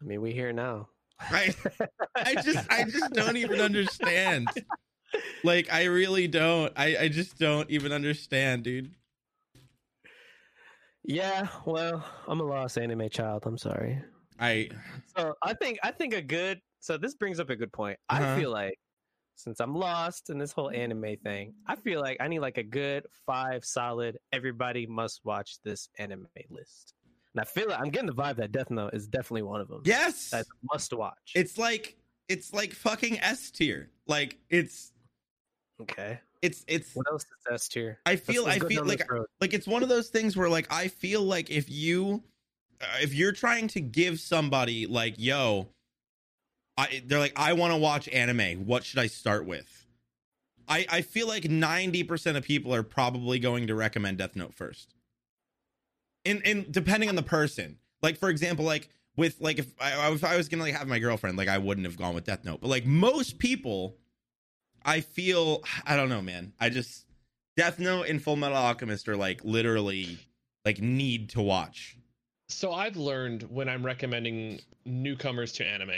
I 0.00 0.04
mean, 0.04 0.20
we 0.20 0.32
here 0.32 0.52
now. 0.52 0.88
Right? 1.30 1.54
I 2.16 2.34
just 2.36 2.70
I 2.70 2.84
just 2.84 3.12
don't 3.12 3.36
even 3.36 3.60
understand. 3.60 4.48
Like 5.42 5.72
I 5.72 5.86
really 5.86 6.28
don't. 6.28 6.72
I 6.76 6.96
I 6.96 7.08
just 7.08 7.36
don't 7.36 7.68
even 7.68 7.90
understand, 7.90 8.62
dude. 8.62 8.92
Yeah, 11.04 11.48
well, 11.64 12.04
I'm 12.28 12.40
a 12.40 12.44
lost 12.44 12.78
anime 12.78 13.08
child. 13.08 13.44
I'm 13.46 13.58
sorry. 13.58 14.02
I 14.38 14.68
So 15.16 15.34
I 15.42 15.54
think 15.54 15.78
I 15.82 15.90
think 15.90 16.14
a 16.14 16.22
good. 16.22 16.60
So 16.80 16.96
this 16.96 17.14
brings 17.14 17.40
up 17.40 17.50
a 17.50 17.56
good 17.56 17.72
point. 17.72 17.98
Uh-huh. 18.08 18.24
I 18.24 18.38
feel 18.38 18.50
like 18.50 18.78
since 19.34 19.60
I'm 19.60 19.74
lost 19.74 20.30
in 20.30 20.38
this 20.38 20.52
whole 20.52 20.70
anime 20.70 21.16
thing, 21.22 21.54
I 21.66 21.76
feel 21.76 22.00
like 22.00 22.18
I 22.20 22.28
need 22.28 22.40
like 22.40 22.58
a 22.58 22.62
good 22.62 23.04
five 23.26 23.64
solid. 23.64 24.18
Everybody 24.32 24.86
must 24.86 25.20
watch 25.24 25.58
this 25.64 25.88
anime 25.98 26.26
list. 26.50 26.94
And 27.34 27.40
I 27.40 27.44
feel 27.44 27.68
like 27.68 27.80
I'm 27.80 27.90
getting 27.90 28.08
the 28.08 28.14
vibe 28.14 28.36
that 28.36 28.52
Death 28.52 28.70
Note 28.70 28.92
is 28.92 29.06
definitely 29.06 29.42
one 29.42 29.60
of 29.60 29.68
them. 29.68 29.82
yes. 29.84 30.30
that's 30.30 30.48
a 30.48 30.66
must 30.72 30.92
watch. 30.92 31.32
It's 31.34 31.58
like 31.58 31.96
it's 32.28 32.52
like 32.52 32.72
fucking 32.72 33.20
S 33.20 33.50
tier. 33.50 33.90
Like 34.06 34.38
it's 34.48 34.92
okay. 35.82 36.20
It's 36.42 36.64
it's 36.66 36.94
What 36.94 37.06
else 37.10 37.24
is 37.24 37.52
S 37.52 37.68
tier? 37.68 37.98
I 38.06 38.16
feel 38.16 38.46
I 38.46 38.58
feel 38.58 38.84
like 38.84 39.02
like 39.40 39.52
it's 39.52 39.66
one 39.66 39.82
of 39.82 39.88
those 39.88 40.08
things 40.08 40.36
where 40.36 40.48
like 40.48 40.72
I 40.72 40.88
feel 40.88 41.22
like 41.22 41.50
if 41.50 41.70
you 41.70 42.22
uh, 42.80 42.86
if 43.02 43.14
you're 43.14 43.32
trying 43.32 43.68
to 43.68 43.80
give 43.80 44.20
somebody 44.20 44.86
like 44.86 45.14
yo 45.18 45.68
I 46.78 47.02
they're 47.06 47.18
like 47.18 47.34
I 47.36 47.52
want 47.52 47.72
to 47.72 47.78
watch 47.78 48.08
anime, 48.08 48.66
what 48.66 48.84
should 48.84 48.98
I 48.98 49.06
start 49.06 49.44
with? 49.44 49.86
I 50.68 50.86
I 50.88 51.02
feel 51.02 51.28
like 51.28 51.44
90% 51.44 52.36
of 52.36 52.44
people 52.44 52.74
are 52.74 52.82
probably 52.82 53.38
going 53.38 53.66
to 53.66 53.74
recommend 53.74 54.18
Death 54.18 54.34
Note 54.34 54.54
first. 54.54 54.94
In 56.24 56.40
in 56.42 56.66
depending 56.70 57.08
on 57.08 57.16
the 57.16 57.22
person. 57.22 57.78
Like 58.02 58.16
for 58.16 58.30
example, 58.30 58.64
like 58.64 58.88
with 59.16 59.40
like 59.40 59.58
if 59.58 59.74
I 59.78 60.10
if 60.12 60.24
I 60.24 60.38
was 60.38 60.48
going 60.48 60.60
to 60.60 60.64
like 60.64 60.74
have 60.74 60.88
my 60.88 60.98
girlfriend, 60.98 61.36
like 61.36 61.48
I 61.48 61.58
wouldn't 61.58 61.86
have 61.86 61.98
gone 61.98 62.14
with 62.14 62.24
Death 62.24 62.44
Note. 62.44 62.62
But 62.62 62.68
like 62.68 62.86
most 62.86 63.38
people 63.38 63.96
I 64.84 65.00
feel 65.00 65.62
I 65.86 65.96
don't 65.96 66.08
know, 66.08 66.22
man. 66.22 66.52
I 66.60 66.68
just 66.70 67.06
Death 67.56 67.78
Note 67.78 68.08
and 68.08 68.22
Full 68.22 68.36
Metal 68.36 68.56
Alchemist 68.56 69.08
are 69.08 69.16
like 69.16 69.44
literally 69.44 70.18
like 70.64 70.80
need 70.80 71.30
to 71.30 71.42
watch. 71.42 71.96
so 72.48 72.72
I've 72.72 72.96
learned 72.96 73.42
when 73.44 73.68
I'm 73.68 73.84
recommending 73.84 74.60
newcomers 74.84 75.52
to 75.52 75.66
anime, 75.66 75.90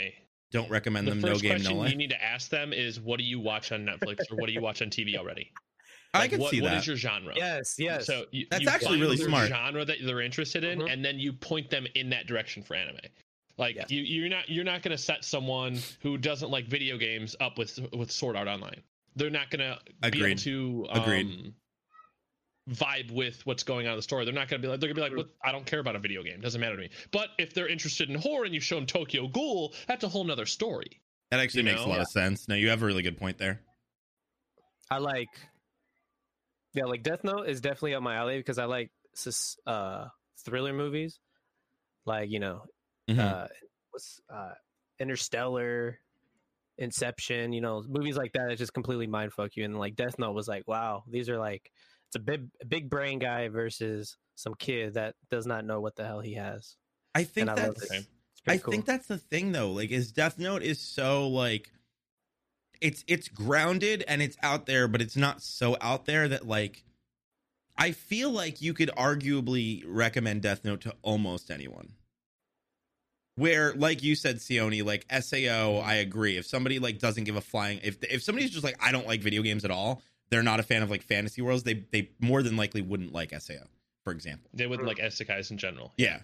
Don't 0.51 0.69
recommend 0.69 1.07
the 1.07 1.11
them. 1.11 1.21
No 1.21 1.29
first 1.29 1.41
game, 1.41 1.51
question 1.53 1.77
no 1.77 1.85
you 1.85 1.95
need 1.95 2.09
to 2.11 2.23
ask 2.23 2.49
them 2.49 2.73
is, 2.73 2.99
"What 2.99 3.17
do 3.17 3.23
you 3.25 3.39
watch 3.39 3.71
on 3.71 3.85
Netflix 3.85 4.31
or 4.31 4.35
what 4.35 4.47
do 4.47 4.53
you 4.53 4.61
watch 4.61 4.81
on 4.81 4.89
TV 4.89 5.15
already?" 5.17 5.51
I 6.15 6.19
Like, 6.19 6.29
can 6.31 6.39
what, 6.41 6.51
see 6.51 6.61
What 6.61 6.69
that. 6.69 6.77
is 6.77 6.85
your 6.87 6.95
genre? 6.95 7.33
Yes, 7.35 7.73
yes. 7.79 8.05
So 8.05 8.25
you, 8.31 8.45
That's 8.51 8.61
you 8.63 8.69
actually 8.69 9.01
really 9.01 9.17
their 9.17 9.25
smart. 9.27 9.47
Genre 9.49 9.83
that 9.83 9.97
they're 10.03 10.21
interested 10.21 10.63
in, 10.63 10.77
Mhm. 10.79 10.93
and 10.93 11.03
then 11.03 11.17
you 11.19 11.33
point 11.33 11.71
them 11.71 11.87
in 11.95 12.09
that 12.11 12.27
direction 12.27 12.61
for 12.61 12.75
anime. 12.75 12.99
Like 13.57 13.75
Yeah. 13.75 13.85
you, 13.87 14.01
you're 14.01 14.29
not 14.29 14.49
you're 14.49 14.63
not 14.63 14.81
going 14.81 14.95
to 14.97 15.01
set 15.01 15.23
someone 15.23 15.79
who 16.01 16.17
doesn't 16.17 16.49
like 16.49 16.67
video 16.67 16.97
games 16.97 17.35
up 17.39 17.57
with 17.57 17.79
with 17.93 18.11
Sword 18.11 18.35
Art 18.35 18.47
Online. 18.47 18.81
They're 19.15 19.29
not 19.29 19.51
going 19.51 19.59
to 19.59 20.09
be 20.11 20.25
able 20.25 20.39
to 20.39 20.87
um, 20.89 21.01
Agreed. 21.03 21.53
vibe 22.69 23.11
with 23.11 23.45
what's 23.45 23.61
going 23.63 23.85
on 23.85 23.93
in 23.93 23.97
the 23.97 24.01
story. 24.03 24.25
They're 24.25 24.33
not 24.33 24.47
going 24.47 24.61
to 24.61 24.65
be 24.67 24.71
like 24.71 24.79
they're 24.79 24.91
going 24.91 25.09
to 25.11 25.15
be 25.15 25.21
like, 25.23 25.27
what? 25.27 25.35
I 25.47 25.51
don't 25.51 25.65
care 25.67 25.79
about 25.79 25.95
a 25.95 25.99
video 25.99 26.23
game. 26.23 26.41
Doesn't 26.41 26.59
matter 26.59 26.75
to 26.75 26.81
me. 26.81 26.89
But 27.11 27.29
if 27.37 27.53
they're 27.53 27.67
interested 27.67 28.09
in 28.09 28.15
horror 28.15 28.45
and 28.45 28.53
you 28.55 28.59
show 28.59 28.75
them 28.75 28.87
Tokyo 28.87 29.27
Ghoul, 29.27 29.73
that's 29.87 30.03
a 30.03 30.09
whole 30.09 30.23
nother 30.23 30.47
story. 30.47 30.99
that 31.29 31.39
actually 31.39 31.59
you 31.61 31.65
makes 31.65 31.81
know? 31.81 31.87
a 31.87 31.89
lot 31.91 31.99
of 31.99 32.07
sense. 32.07 32.47
No, 32.47 32.55
you 32.55 32.69
have 32.69 32.81
a 32.81 32.85
really 32.87 33.03
good 33.03 33.17
point 33.19 33.37
there. 33.37 33.61
I 34.89 34.97
like 34.97 35.29
yeah, 36.73 36.85
like 36.85 37.03
Death 37.03 37.23
Note 37.23 37.47
is 37.47 37.61
definitely 37.61 37.93
up 37.93 38.01
my 38.01 38.15
alley 38.15 38.37
because 38.37 38.57
I 38.57 38.65
like 38.65 38.89
sus- 39.13 39.57
uh 39.67 40.07
thriller 40.43 40.73
movies. 40.73 41.19
Like, 42.05 42.29
you 42.31 42.39
know, 42.39 42.63
Mhm. 43.09 43.19
uh 43.19 43.47
what's 43.91 44.19
uh 44.33 44.53
Interstellar, 44.99 45.99
Inception, 46.77 47.53
you 47.53 47.61
know, 47.61 47.83
movies 47.87 48.17
like 48.17 48.33
that 48.33 48.47
that 48.47 48.57
just 48.57 48.73
completely 48.73 49.07
mind 49.07 49.33
fuck 49.33 49.55
you. 49.55 49.65
And 49.65 49.77
like 49.77 49.95
Death 49.95 50.17
Note 50.17 50.33
was 50.33 50.47
like, 50.47 50.67
wow, 50.67 51.03
these 51.09 51.29
are 51.29 51.37
like 51.37 51.71
it's 52.07 52.15
a 52.15 52.19
big 52.19 52.47
big 52.67 52.89
brain 52.89 53.19
guy 53.19 53.47
versus 53.49 54.17
some 54.35 54.55
kid 54.55 54.95
that 54.95 55.15
does 55.29 55.45
not 55.45 55.65
know 55.65 55.81
what 55.81 55.95
the 55.95 56.05
hell 56.05 56.19
he 56.19 56.33
has. 56.35 56.75
I 57.15 57.23
think 57.23 57.49
and 57.49 57.59
I 57.59 57.63
that's 57.67 57.91
it. 57.91 58.05
I 58.47 58.57
cool. 58.57 58.71
think 58.71 58.85
that's 58.85 59.07
the 59.07 59.17
thing 59.17 59.51
though. 59.51 59.71
Like 59.71 59.91
is 59.91 60.11
Death 60.11 60.39
Note 60.39 60.63
is 60.63 60.79
so 60.79 61.27
like 61.27 61.71
it's 62.81 63.03
it's 63.07 63.27
grounded 63.29 64.03
and 64.07 64.21
it's 64.21 64.37
out 64.43 64.65
there, 64.65 64.87
but 64.87 65.01
it's 65.01 65.15
not 65.15 65.41
so 65.41 65.77
out 65.81 66.05
there 66.05 66.27
that 66.27 66.47
like 66.47 66.83
I 67.77 67.91
feel 67.91 68.29
like 68.29 68.61
you 68.61 68.73
could 68.73 68.89
arguably 68.97 69.83
recommend 69.87 70.41
Death 70.41 70.63
Note 70.63 70.81
to 70.81 70.95
almost 71.01 71.49
anyone. 71.49 71.93
Where, 73.35 73.73
like 73.73 74.03
you 74.03 74.15
said, 74.15 74.37
Sione, 74.37 74.85
like 74.85 75.05
Sao, 75.21 75.77
I 75.77 75.95
agree. 75.95 76.37
If 76.37 76.45
somebody 76.45 76.77
like 76.77 76.99
doesn't 76.99 77.23
give 77.23 77.35
a 77.35 77.41
flying, 77.41 77.79
if 77.83 77.97
if 78.03 78.21
somebody's 78.21 78.51
just 78.51 78.63
like 78.63 78.75
I 78.79 78.91
don't 78.91 79.07
like 79.07 79.21
video 79.21 79.41
games 79.41 79.65
at 79.65 79.71
all, 79.71 80.03
they're 80.29 80.43
not 80.43 80.59
a 80.59 80.63
fan 80.63 80.83
of 80.83 80.89
like 80.89 81.01
fantasy 81.01 81.41
worlds. 81.41 81.63
They 81.63 81.85
they 81.91 82.11
more 82.19 82.43
than 82.43 82.57
likely 82.57 82.81
wouldn't 82.81 83.11
like 83.11 83.31
Sao, 83.39 83.55
for 84.03 84.11
example. 84.11 84.49
They 84.53 84.67
wouldn't 84.67 84.87
like 84.87 84.97
isekais 84.97 85.49
in 85.49 85.57
general. 85.57 85.93
Yeah, 85.97 86.19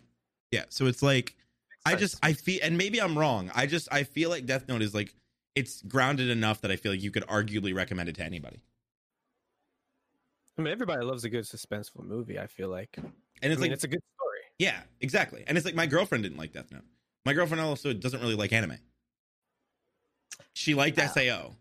yeah. 0.51 0.65
So 0.69 0.85
it's 0.85 1.01
like 1.01 1.35
I 1.85 1.95
just 1.95 2.17
I 2.21 2.33
feel, 2.33 2.59
and 2.61 2.77
maybe 2.77 3.01
I'm 3.01 3.17
wrong. 3.17 3.51
I 3.55 3.65
just 3.65 3.87
I 3.91 4.03
feel 4.03 4.29
like 4.29 4.45
Death 4.45 4.67
Note 4.67 4.81
is 4.81 4.93
like 4.93 5.15
it's 5.55 5.81
grounded 5.81 6.29
enough 6.29 6.61
that 6.61 6.71
I 6.71 6.75
feel 6.75 6.91
like 6.91 7.01
you 7.01 7.11
could 7.11 7.25
arguably 7.27 7.73
recommend 7.73 8.09
it 8.09 8.15
to 8.15 8.23
anybody. 8.23 8.61
I 10.57 10.61
mean 10.61 10.73
everybody 10.73 11.03
loves 11.05 11.23
a 11.23 11.29
good 11.29 11.45
suspenseful 11.45 12.03
movie, 12.03 12.37
I 12.37 12.47
feel 12.47 12.69
like. 12.69 12.97
And 12.97 13.11
I 13.41 13.47
it's 13.47 13.55
mean 13.55 13.69
like 13.69 13.71
it's 13.71 13.83
a 13.83 13.87
good 13.87 14.01
story. 14.15 14.39
yeah, 14.59 14.81
exactly. 15.01 15.43
And 15.47 15.57
it's 15.57 15.65
like 15.65 15.75
my 15.75 15.85
girlfriend 15.85 16.23
didn't 16.23 16.37
like 16.37 16.53
Death 16.53 16.71
Note. 16.71 16.83
My 17.29 17.33
girlfriend 17.33 17.61
also 17.61 17.93
doesn't 17.93 18.21
really 18.21 18.33
like 18.33 18.51
anime. 18.51 18.79
She 20.53 20.73
liked 20.73 20.97
Wow. 20.97 21.11
Sao, 21.13 21.55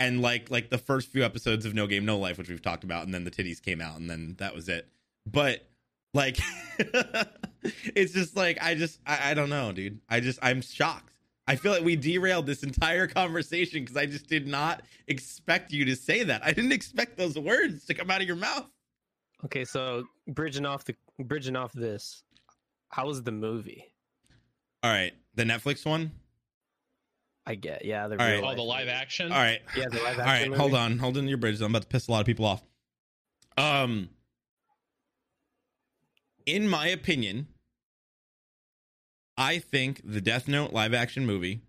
and 0.00 0.22
like 0.22 0.50
like 0.50 0.70
the 0.70 0.78
first 0.78 1.08
few 1.08 1.22
episodes 1.22 1.66
of 1.66 1.74
No 1.74 1.86
Game 1.86 2.06
No 2.06 2.16
Life, 2.16 2.38
which 2.38 2.48
we've 2.48 2.62
talked 2.62 2.82
about, 2.82 3.04
and 3.04 3.12
then 3.12 3.24
the 3.24 3.30
titties 3.30 3.60
came 3.60 3.82
out, 3.82 4.00
and 4.00 4.08
then 4.08 4.36
that 4.38 4.54
was 4.54 4.70
it. 4.70 4.88
But 5.26 5.68
like, 6.14 6.38
it's 7.94 8.14
just 8.14 8.38
like 8.38 8.56
I 8.62 8.74
just 8.74 9.00
I, 9.06 9.32
I 9.32 9.34
don't 9.34 9.50
know, 9.50 9.70
dude. 9.72 10.00
I 10.08 10.20
just 10.20 10.38
I'm 10.40 10.62
shocked. 10.62 11.12
I 11.46 11.56
feel 11.56 11.72
like 11.72 11.84
we 11.84 11.94
derailed 11.94 12.46
this 12.46 12.62
entire 12.62 13.06
conversation 13.06 13.80
because 13.80 13.98
I 13.98 14.06
just 14.06 14.28
did 14.28 14.46
not 14.46 14.80
expect 15.08 15.74
you 15.74 15.84
to 15.84 15.94
say 15.94 16.22
that. 16.22 16.42
I 16.42 16.52
didn't 16.52 16.72
expect 16.72 17.18
those 17.18 17.38
words 17.38 17.84
to 17.84 17.92
come 17.92 18.10
out 18.10 18.22
of 18.22 18.26
your 18.26 18.36
mouth. 18.36 18.64
Okay, 19.44 19.66
so 19.66 20.04
bridging 20.26 20.64
off 20.64 20.86
the 20.86 20.96
bridging 21.18 21.54
off 21.54 21.74
this, 21.74 22.22
how 22.88 23.08
was 23.08 23.22
the 23.22 23.32
movie? 23.32 23.91
All 24.82 24.90
right, 24.90 25.12
the 25.34 25.44
Netflix 25.44 25.86
one. 25.86 26.12
I 27.46 27.54
get, 27.56 27.84
yeah, 27.84 28.06
the 28.08 28.16
All. 28.16 28.50
Oh, 28.50 28.54
the 28.54 28.62
live 28.62 28.88
action. 28.88 29.32
All 29.32 29.38
right, 29.38 29.60
Yeah, 29.76 29.88
the 29.88 29.96
live 29.96 30.06
action. 30.06 30.20
All 30.20 30.26
right, 30.26 30.40
action. 30.42 30.52
hold 30.52 30.74
on, 30.74 30.98
hold 30.98 31.18
on 31.18 31.28
your 31.28 31.38
bridges. 31.38 31.60
I'm 31.60 31.72
about 31.72 31.82
to 31.82 31.88
piss 31.88 32.08
a 32.08 32.10
lot 32.10 32.20
of 32.20 32.26
people 32.26 32.44
off. 32.44 32.62
Um, 33.56 34.10
in 36.46 36.68
my 36.68 36.88
opinion, 36.88 37.48
I 39.36 39.58
think 39.58 40.00
the 40.04 40.20
Death 40.20 40.46
Note 40.48 40.72
live 40.72 40.94
action 40.94 41.26
movie 41.26 41.62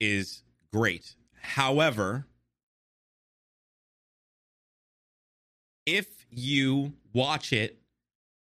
is 0.00 0.42
great. 0.72 1.14
However, 1.40 2.26
if 5.86 6.26
you 6.30 6.94
watch 7.12 7.52
it 7.52 7.78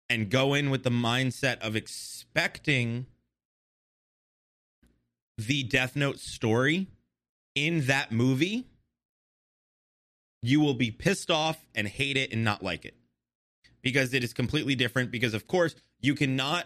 and 0.10 0.30
go 0.30 0.54
in 0.54 0.70
with 0.70 0.84
the 0.84 0.90
mindset 0.90 1.60
of 1.60 1.76
expecting 1.76 3.06
the 5.38 5.64
Death 5.64 5.96
Note 5.96 6.20
story 6.20 6.88
in 7.56 7.88
that 7.88 8.12
movie, 8.12 8.68
you 10.42 10.60
will 10.60 10.74
be 10.74 10.92
pissed 10.92 11.32
off 11.32 11.66
and 11.74 11.88
hate 11.88 12.18
it 12.18 12.32
and 12.32 12.44
not 12.44 12.64
like 12.64 12.86
it 12.86 12.96
because 13.82 14.14
it 14.14 14.24
is 14.24 14.34
completely 14.34 14.76
different. 14.76 15.12
Because 15.12 15.34
of 15.34 15.48
course 15.48 15.76
you 16.00 16.16
cannot 16.16 16.66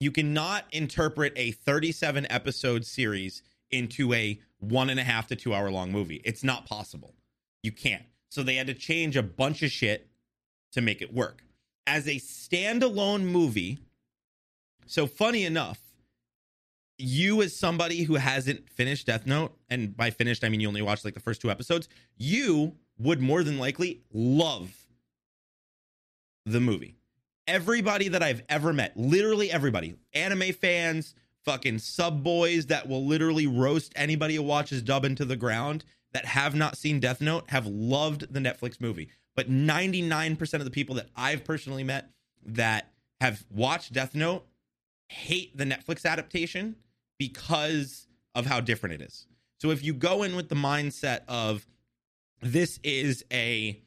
you 0.00 0.10
cannot 0.12 0.64
interpret 0.70 1.32
a 1.36 1.52
37 1.52 2.26
episode 2.30 2.84
series 2.84 3.42
into 3.70 4.12
a 4.12 4.40
one 4.60 4.90
and 4.90 5.00
a 5.00 5.04
half 5.04 5.26
to 5.28 5.36
two 5.36 5.54
hour 5.54 5.70
long 5.70 5.90
movie. 5.90 6.20
It's 6.24 6.44
not 6.44 6.66
possible. 6.66 7.14
You 7.62 7.72
can't. 7.72 8.04
So 8.30 8.42
they 8.42 8.56
had 8.56 8.66
to 8.66 8.74
change 8.74 9.16
a 9.16 9.22
bunch 9.22 9.62
of 9.62 9.70
shit 9.70 10.08
to 10.72 10.80
make 10.80 11.02
it 11.02 11.12
work. 11.12 11.42
As 11.86 12.06
a 12.06 12.16
standalone 12.16 13.22
movie, 13.22 13.78
so 14.86 15.06
funny 15.06 15.44
enough, 15.44 15.80
you 16.98 17.42
as 17.42 17.56
somebody 17.56 18.02
who 18.02 18.16
hasn't 18.16 18.68
finished 18.68 19.06
Death 19.06 19.26
Note, 19.26 19.56
and 19.70 19.96
by 19.96 20.10
finished 20.10 20.44
I 20.44 20.48
mean 20.48 20.60
you 20.60 20.68
only 20.68 20.82
watched 20.82 21.04
like 21.04 21.14
the 21.14 21.20
first 21.20 21.40
two 21.40 21.50
episodes, 21.50 21.88
you 22.16 22.74
would 22.98 23.20
more 23.20 23.42
than 23.42 23.58
likely 23.58 24.02
love 24.12 24.74
the 26.44 26.60
movie. 26.60 26.96
Everybody 27.46 28.08
that 28.08 28.22
I've 28.22 28.42
ever 28.48 28.72
met, 28.72 28.96
literally 28.96 29.50
everybody, 29.50 29.94
anime 30.12 30.52
fans, 30.52 31.14
fucking 31.44 31.78
sub 31.78 32.22
boys 32.22 32.66
that 32.66 32.88
will 32.88 33.06
literally 33.06 33.46
roast 33.46 33.92
anybody 33.96 34.34
who 34.34 34.42
watches 34.42 34.82
dub 34.82 35.04
into 35.04 35.24
the 35.24 35.36
ground 35.36 35.84
that 36.12 36.24
have 36.24 36.54
not 36.54 36.76
seen 36.76 37.00
Death 37.00 37.20
Note 37.20 37.44
have 37.48 37.66
loved 37.66 38.32
the 38.32 38.40
Netflix 38.40 38.80
movie. 38.80 39.08
But 39.36 39.50
99% 39.50 40.54
of 40.54 40.64
the 40.64 40.70
people 40.70 40.96
that 40.96 41.08
I've 41.16 41.44
personally 41.44 41.84
met 41.84 42.10
that 42.44 42.92
have 43.20 43.44
watched 43.50 43.92
Death 43.92 44.14
Note 44.14 44.44
hate 45.08 45.56
the 45.56 45.64
Netflix 45.64 46.04
adaptation 46.04 46.76
because 47.18 48.06
of 48.34 48.46
how 48.46 48.60
different 48.60 49.00
it 49.00 49.02
is. 49.02 49.26
So 49.58 49.70
if 49.70 49.84
you 49.84 49.92
go 49.92 50.22
in 50.22 50.36
with 50.36 50.48
the 50.48 50.54
mindset 50.54 51.20
of 51.28 51.66
this 52.40 52.78
is 52.84 53.24
a 53.32 53.82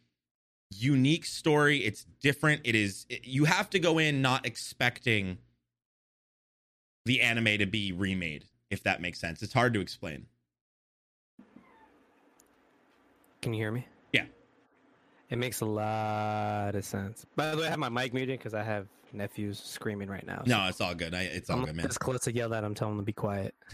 unique 0.69 1.25
story, 1.25 1.79
it's 1.79 2.05
different, 2.21 2.61
it 2.65 2.75
is 2.75 3.05
it, 3.09 3.25
you 3.25 3.45
have 3.45 3.69
to 3.71 3.79
go 3.79 3.97
in 3.97 4.21
not 4.21 4.45
expecting 4.45 5.37
the 7.05 7.21
anime 7.21 7.57
to 7.57 7.65
be 7.65 7.91
remade 7.91 8.45
if 8.69 8.83
that 8.83 9.01
makes 9.01 9.19
sense. 9.19 9.43
It's 9.43 9.53
hard 9.53 9.73
to 9.73 9.81
explain. 9.81 10.25
Can 13.41 13.53
you 13.53 13.59
hear 13.59 13.71
me? 13.71 13.85
Yeah. 14.13 14.25
It 15.29 15.37
makes 15.37 15.61
a 15.61 15.65
lot 15.65 16.75
of 16.75 16.85
sense. 16.85 17.25
By 17.35 17.51
the 17.51 17.57
way, 17.57 17.67
I 17.67 17.69
have 17.69 17.79
my 17.79 17.89
mic 17.89 18.13
muted 18.13 18.39
because 18.39 18.53
I 18.53 18.63
have 18.63 18.87
nephews 19.13 19.59
screaming 19.59 20.09
right 20.09 20.25
now. 20.25 20.43
No, 20.45 20.67
it's 20.67 20.81
all 20.81 20.95
good. 20.95 21.13
I, 21.13 21.21
it's 21.23 21.49
all 21.49 21.59
I'm 21.59 21.65
good, 21.65 21.75
man. 21.75 21.87
as 21.87 21.97
close 21.97 22.21
to 22.21 22.33
yell 22.35 22.53
at 22.53 22.61
them, 22.61 22.73
tell 22.73 22.89
them 22.89 22.97
to 22.97 23.03
be 23.03 23.13
quiet. 23.13 23.55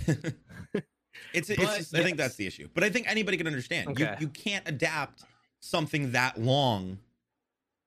It's, 1.33 1.49
it's 1.49 1.59
just, 1.59 1.95
I 1.95 2.03
think 2.03 2.17
that's 2.17 2.35
the 2.35 2.45
issue. 2.45 2.69
But 2.73 2.83
I 2.83 2.89
think 2.89 3.09
anybody 3.09 3.37
can 3.37 3.47
understand. 3.47 3.89
Okay. 3.89 4.03
You 4.03 4.27
you 4.27 4.27
can't 4.29 4.67
adapt 4.67 5.23
something 5.59 6.11
that 6.11 6.39
long 6.39 6.99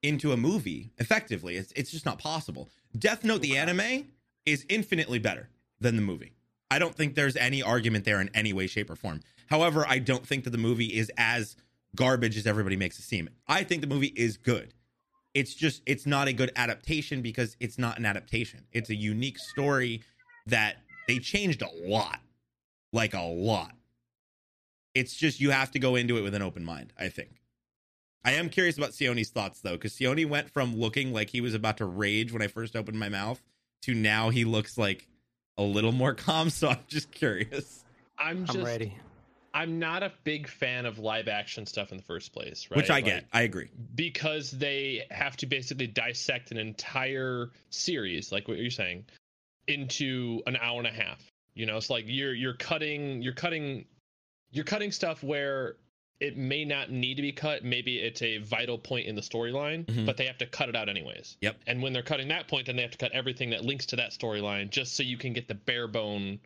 into 0.02 0.32
a 0.32 0.36
movie 0.36 0.92
effectively. 0.98 1.56
It's 1.56 1.72
it's 1.76 1.90
just 1.90 2.04
not 2.04 2.18
possible. 2.18 2.70
Death 2.98 3.24
Note 3.24 3.40
the 3.40 3.56
anime 3.56 4.08
is 4.46 4.66
infinitely 4.68 5.18
better 5.18 5.48
than 5.80 5.96
the 5.96 6.02
movie. 6.02 6.34
I 6.70 6.78
don't 6.78 6.94
think 6.94 7.14
there's 7.14 7.36
any 7.36 7.62
argument 7.62 8.04
there 8.04 8.20
in 8.20 8.30
any 8.34 8.52
way 8.52 8.66
shape 8.66 8.90
or 8.90 8.96
form. 8.96 9.20
However, 9.46 9.84
I 9.88 9.98
don't 9.98 10.26
think 10.26 10.44
that 10.44 10.50
the 10.50 10.58
movie 10.58 10.86
is 10.86 11.10
as 11.16 11.56
garbage 11.96 12.36
as 12.36 12.46
everybody 12.46 12.76
makes 12.76 12.98
it 12.98 13.02
seem. 13.02 13.28
I 13.48 13.64
think 13.64 13.80
the 13.80 13.88
movie 13.88 14.12
is 14.16 14.36
good. 14.36 14.74
It's 15.34 15.54
just 15.54 15.82
it's 15.86 16.06
not 16.06 16.28
a 16.28 16.32
good 16.32 16.50
adaptation 16.56 17.22
because 17.22 17.56
it's 17.60 17.78
not 17.78 17.98
an 17.98 18.06
adaptation. 18.06 18.66
It's 18.72 18.90
a 18.90 18.94
unique 18.94 19.38
story 19.38 20.02
that 20.46 20.76
they 21.06 21.18
changed 21.18 21.62
a 21.62 21.88
lot 21.88 22.20
like 22.92 23.14
a 23.14 23.20
lot. 23.22 23.72
It's 24.94 25.14
just 25.14 25.40
you 25.40 25.50
have 25.50 25.70
to 25.72 25.78
go 25.78 25.94
into 25.94 26.16
it 26.18 26.22
with 26.22 26.34
an 26.34 26.42
open 26.42 26.64
mind, 26.64 26.92
I 26.98 27.08
think. 27.08 27.40
I 28.24 28.32
am 28.32 28.48
curious 28.48 28.76
about 28.76 28.90
Sione's 28.90 29.30
thoughts 29.30 29.60
though, 29.60 29.72
because 29.72 29.92
Sione 29.92 30.28
went 30.28 30.50
from 30.50 30.76
looking 30.76 31.12
like 31.12 31.30
he 31.30 31.40
was 31.40 31.54
about 31.54 31.76
to 31.78 31.86
rage 31.86 32.32
when 32.32 32.42
I 32.42 32.48
first 32.48 32.76
opened 32.76 32.98
my 32.98 33.08
mouth 33.08 33.40
to 33.82 33.94
now 33.94 34.30
he 34.30 34.44
looks 34.44 34.76
like 34.76 35.08
a 35.56 35.62
little 35.62 35.92
more 35.92 36.14
calm. 36.14 36.50
So 36.50 36.68
I'm 36.68 36.84
just 36.88 37.12
curious. 37.12 37.84
I'm 38.18 38.44
just 38.44 38.58
I'm 38.58 38.64
ready. 38.64 38.96
I'm 39.52 39.78
not 39.80 40.02
a 40.02 40.12
big 40.24 40.46
fan 40.48 40.86
of 40.86 40.98
live 40.98 41.26
action 41.28 41.66
stuff 41.66 41.90
in 41.90 41.96
the 41.98 42.04
first 42.04 42.32
place, 42.32 42.68
right? 42.70 42.76
Which 42.76 42.90
I 42.90 42.94
Like, 42.94 43.04
get. 43.06 43.26
I 43.32 43.42
agree. 43.42 43.68
because 43.94 44.50
they 44.52 45.06
have 45.10 45.36
to 45.38 45.46
basically 45.46 45.86
dissect 45.88 46.50
an 46.52 46.56
entire 46.56 47.50
series, 47.70 48.30
like 48.30 48.46
what 48.48 48.58
you're 48.58 48.70
saying, 48.70 49.06
into 49.66 50.42
an 50.46 50.56
hour 50.56 50.78
and 50.78 50.86
a 50.86 50.92
half. 50.92 51.20
You 51.54 51.66
know, 51.66 51.76
it's 51.76 51.90
like 51.90 52.04
you're 52.06 52.34
you're 52.34 52.54
cutting 52.54 53.22
you're 53.22 53.32
cutting 53.34 53.84
you're 54.52 54.64
cutting 54.64 54.92
stuff 54.92 55.22
where 55.22 55.76
it 56.20 56.36
may 56.36 56.64
not 56.64 56.90
need 56.90 57.14
to 57.16 57.22
be 57.22 57.32
cut. 57.32 57.64
Maybe 57.64 57.96
it's 57.98 58.20
a 58.22 58.38
vital 58.38 58.76
point 58.78 59.06
in 59.06 59.14
the 59.16 59.22
storyline, 59.22 59.84
Mhm. 59.86 60.04
but 60.06 60.16
they 60.16 60.26
have 60.26 60.38
to 60.38 60.46
cut 60.46 60.68
it 60.68 60.76
out 60.76 60.88
anyways. 60.88 61.36
Yep. 61.40 61.60
And 61.66 61.82
when 61.82 61.92
they're 61.92 62.02
cutting 62.02 62.28
that 62.28 62.46
point, 62.46 62.66
then 62.66 62.76
they 62.76 62.82
have 62.82 62.90
to 62.90 62.98
cut 62.98 63.12
everything 63.12 63.50
that 63.50 63.64
links 63.64 63.86
to 63.86 63.96
that 63.96 64.10
storyline 64.10 64.70
just 64.70 64.94
so 64.94 65.02
you 65.02 65.16
can 65.16 65.32
get 65.32 65.48
the 65.48 65.54
bare 65.54 65.88
bone 65.88 66.38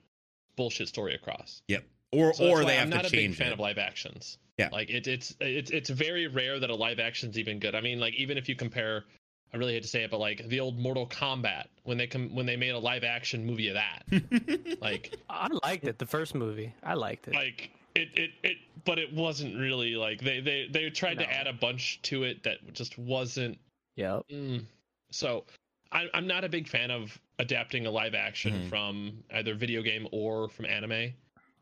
bullshit 0.57 0.87
story 0.89 1.15
across. 1.15 1.61
Yep. 1.69 1.85
Or 2.15 2.33
So 2.35 2.45
that's 2.45 2.53
or 2.55 2.63
why 2.63 2.65
they 2.65 2.73
I'm 2.75 2.79
have 2.81 2.89
not 2.91 3.01
to 3.05 3.09
a 3.09 3.11
big 3.11 3.35
fan 3.35 3.49
it. 3.49 3.53
of 3.55 3.61
live 3.61 3.79
actions. 3.79 4.39
Yeah. 4.59 4.69
like 4.73 4.89
it, 4.91 5.07
it's 5.09 5.35
it's 5.41 5.71
it's 5.73 5.91
very 5.91 6.29
rare 6.29 6.59
that 6.61 6.71
a 6.71 6.75
live 6.75 7.01
action's 7.01 7.39
even 7.39 7.59
good. 7.59 7.75
I 7.75 7.81
mean, 7.81 7.99
like 7.99 8.15
even 8.15 8.39
if 8.39 8.49
you 8.49 8.55
compare, 8.55 9.05
I 9.53 9.57
really 9.57 9.73
hate 9.75 9.83
to 9.83 9.89
say 9.89 10.05
it, 10.05 10.11
but 10.13 10.21
like 10.21 10.47
the 10.49 10.61
old 10.61 10.79
Mortal 10.79 11.07
Kombat 11.09 11.67
when 11.83 11.99
they 11.99 12.07
come 12.07 12.33
when 12.35 12.47
they 12.47 12.57
made 12.57 12.71
a 12.71 12.79
live 12.79 13.03
action 13.05 13.45
movie 13.45 13.69
of 13.69 13.75
that, 13.75 14.79
like 14.81 15.15
I 15.29 15.49
liked 15.65 15.85
it. 15.87 15.99
The 15.99 16.07
first 16.07 16.35
movie, 16.37 16.73
I 16.85 16.95
liked 16.95 17.27
it. 17.29 17.35
like 17.35 17.71
it 17.97 18.09
it 18.15 18.31
it, 18.45 18.57
but 18.85 18.99
it 19.01 19.13
wasn't 19.13 19.57
really 19.59 19.97
like 19.97 20.21
they 20.21 20.39
they 20.41 20.69
they 20.71 20.89
tried 20.91 21.19
No. 21.19 21.25
to 21.25 21.33
add 21.33 21.49
a 21.49 21.53
bunch 21.53 22.01
to 22.03 22.23
it 22.23 22.45
that 22.45 22.59
just 22.75 22.97
wasn't. 22.99 23.59
Yep. 23.97 24.23
Mm. 24.31 24.65
So. 25.11 25.45
I, 25.93 26.07
I'm 26.13 26.27
not 26.27 26.43
a 26.43 26.49
big 26.49 26.67
fan 26.67 26.91
of 26.91 27.17
adapting 27.39 27.87
a 27.87 27.91
live 27.91 28.15
action 28.17 28.53
Mhm. 28.53 28.69
from 28.69 29.13
either 29.33 29.55
video 29.55 29.81
game 29.81 30.09
or 30.11 30.49
from 30.49 30.67
anime. 30.67 31.13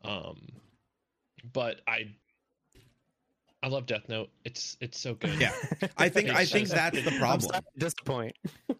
Um, 0.03 0.47
but 1.53 1.81
I 1.87 2.13
I 3.61 3.67
love 3.67 3.85
Death 3.85 4.09
Note. 4.09 4.29
It's 4.43 4.75
it's 4.81 4.99
so 4.99 5.13
good. 5.13 5.39
Yeah. 5.39 5.51
I 5.97 6.09
think 6.09 6.29
I 6.29 6.45
think 6.45 6.65
just- 6.67 6.73
that's 6.75 7.03
the 7.03 7.11
problem. 7.19 7.41
sorry 7.49 7.61
to 7.61 7.79
disappoint. 7.79 8.35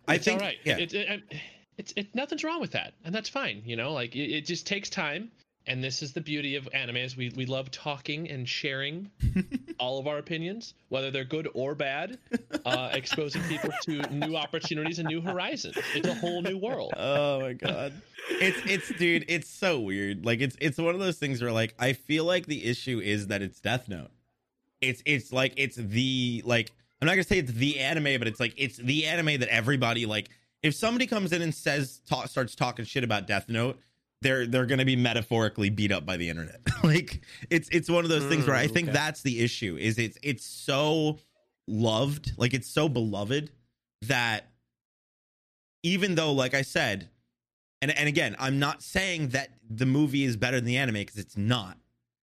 I 0.07 0.15
it's 0.15 0.25
think 0.25 0.41
all 0.41 0.47
right. 0.47 0.57
yeah. 0.65 0.77
It, 0.77 0.93
it, 0.93 1.09
it- 1.31 1.39
it's 1.75 1.91
it, 1.95 2.13
nothing's 2.13 2.43
wrong 2.43 2.61
with 2.61 2.71
that, 2.73 2.93
and 3.03 3.15
that's 3.15 3.29
fine. 3.29 3.63
You 3.65 3.75
know, 3.75 3.93
like 3.93 4.15
it, 4.15 4.29
it 4.31 4.45
just 4.45 4.67
takes 4.67 4.91
time, 4.91 5.31
and 5.67 5.83
this 5.83 6.01
is 6.01 6.13
the 6.13 6.21
beauty 6.21 6.55
of 6.55 6.67
anime 6.73 6.97
is 6.97 7.15
we 7.15 7.31
we 7.35 7.45
love 7.45 7.71
talking 7.71 8.29
and 8.29 8.47
sharing 8.47 9.09
all 9.79 9.99
of 9.99 10.07
our 10.07 10.17
opinions, 10.17 10.73
whether 10.89 11.11
they're 11.11 11.23
good 11.23 11.47
or 11.53 11.75
bad, 11.75 12.17
uh, 12.65 12.89
exposing 12.93 13.41
people 13.43 13.69
to 13.83 14.01
new 14.13 14.35
opportunities 14.35 14.99
and 14.99 15.07
new 15.07 15.21
horizons. 15.21 15.77
It's 15.95 16.07
a 16.07 16.13
whole 16.13 16.41
new 16.41 16.57
world. 16.57 16.93
Oh 17.15 17.41
my 17.41 17.53
god. 17.53 17.93
It's 18.29 18.57
it's 18.65 18.99
dude, 18.99 19.25
it's 19.27 19.49
so 19.49 19.79
weird. 19.79 20.25
Like 20.25 20.39
it's 20.41 20.55
it's 20.61 20.77
one 20.77 20.93
of 20.93 20.99
those 20.99 21.17
things 21.17 21.41
where 21.41 21.51
like 21.51 21.73
I 21.79 21.93
feel 21.93 22.25
like 22.25 22.45
the 22.45 22.65
issue 22.65 22.99
is 22.99 23.27
that 23.27 23.41
it's 23.41 23.59
Death 23.59 23.87
Note. 23.89 24.11
It's 24.81 25.01
it's 25.05 25.31
like 25.33 25.53
it's 25.57 25.75
the 25.75 26.41
like 26.45 26.71
I'm 27.01 27.05
not 27.05 27.13
gonna 27.13 27.23
say 27.23 27.39
it's 27.39 27.51
the 27.51 27.79
anime, 27.79 28.19
but 28.19 28.27
it's 28.27 28.39
like 28.39 28.53
it's 28.57 28.77
the 28.77 29.05
anime 29.05 29.39
that 29.39 29.49
everybody 29.49 30.05
like. 30.05 30.29
If 30.61 30.75
somebody 30.75 31.07
comes 31.07 31.33
in 31.33 31.41
and 31.41 31.53
says 31.53 31.99
ta- 32.07 32.25
starts 32.25 32.55
talking 32.55 32.85
shit 32.85 33.03
about 33.03 33.27
Death 33.27 33.49
Note, 33.49 33.77
they're 34.23 34.47
they're 34.47 34.65
gonna 34.65 34.85
be 34.85 34.95
metaphorically 34.95 35.69
beat 35.69 35.91
up 35.91 36.05
by 36.05 36.17
the 36.17 36.29
internet. 36.29 36.59
like 36.83 37.21
it's 37.49 37.69
it's 37.69 37.89
one 37.89 38.03
of 38.03 38.09
those 38.09 38.25
things 38.25 38.47
where 38.47 38.55
I 38.55 38.67
Mm, 38.67 38.71
think 38.73 38.87
okay. 38.89 38.93
that's 38.93 39.21
the 39.21 39.41
issue. 39.41 39.77
Is 39.79 39.99
it's 39.99 40.17
it's 40.23 40.45
so 40.45 41.19
loved, 41.67 42.33
like 42.37 42.53
it's 42.53 42.67
so 42.67 42.89
beloved 42.89 43.51
that 44.03 44.49
even 45.83 46.15
though, 46.15 46.31
like 46.31 46.53
I 46.53 46.61
said, 46.61 47.09
and 47.81 47.91
and 47.91 48.07
again, 48.07 48.35
I'm 48.39 48.59
not 48.59 48.81
saying 48.81 49.29
that 49.29 49.49
the 49.69 49.85
movie 49.85 50.23
is 50.23 50.37
better 50.37 50.57
than 50.57 50.65
the 50.65 50.77
anime 50.77 50.95
because 50.95 51.17
it's 51.17 51.37
not. 51.37 51.77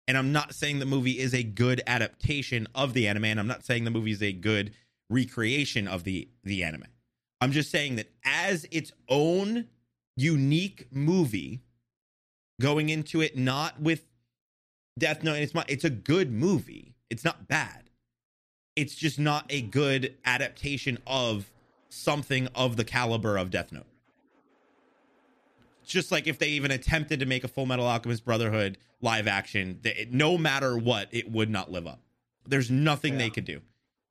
And 0.07 0.17
I'm 0.17 0.31
not 0.31 0.53
saying 0.55 0.79
the 0.79 0.85
movie 0.85 1.19
is 1.19 1.33
a 1.33 1.43
good 1.43 1.81
adaptation 1.85 2.67
of 2.73 2.93
the 2.93 3.07
anime, 3.07 3.25
and 3.25 3.39
I'm 3.39 3.47
not 3.47 3.65
saying 3.65 3.83
the 3.83 3.91
movie 3.91 4.11
is 4.11 4.23
a 4.23 4.31
good 4.31 4.73
recreation 5.09 5.87
of 5.87 6.03
the 6.03 6.29
the 6.43 6.63
anime. 6.63 6.85
I'm 7.41 7.51
just 7.51 7.69
saying 7.71 7.97
that 7.97 8.07
as 8.23 8.65
its 8.71 8.91
own 9.09 9.67
unique 10.15 10.87
movie, 10.91 11.61
going 12.59 12.89
into 12.89 13.21
it 13.21 13.37
not 13.37 13.79
with 13.79 14.07
Death 14.97 15.23
Note, 15.23 15.33
and 15.33 15.43
it's 15.43 15.53
not, 15.53 15.69
it's 15.69 15.83
a 15.83 15.89
good 15.89 16.31
movie. 16.31 16.95
It's 17.09 17.23
not 17.23 17.47
bad. 17.47 17.89
It's 18.75 18.95
just 18.95 19.19
not 19.19 19.45
a 19.49 19.61
good 19.61 20.15
adaptation 20.25 20.97
of 21.07 21.51
something 21.89 22.47
of 22.55 22.75
the 22.75 22.83
caliber 22.83 23.37
of 23.37 23.49
Death 23.49 23.71
Note. 23.71 23.85
Just 25.85 26.11
like 26.11 26.27
if 26.27 26.37
they 26.37 26.49
even 26.49 26.71
attempted 26.71 27.19
to 27.21 27.25
make 27.25 27.43
a 27.43 27.47
Full 27.47 27.65
Metal 27.65 27.85
Alchemist 27.85 28.25
Brotherhood 28.25 28.77
live 29.01 29.27
action, 29.27 29.79
th- 29.83 30.09
no 30.11 30.37
matter 30.37 30.77
what, 30.77 31.07
it 31.11 31.31
would 31.31 31.49
not 31.49 31.71
live 31.71 31.87
up. 31.87 32.01
There's 32.45 32.69
nothing 32.69 33.17
they 33.17 33.29
could 33.29 33.45
do. 33.45 33.61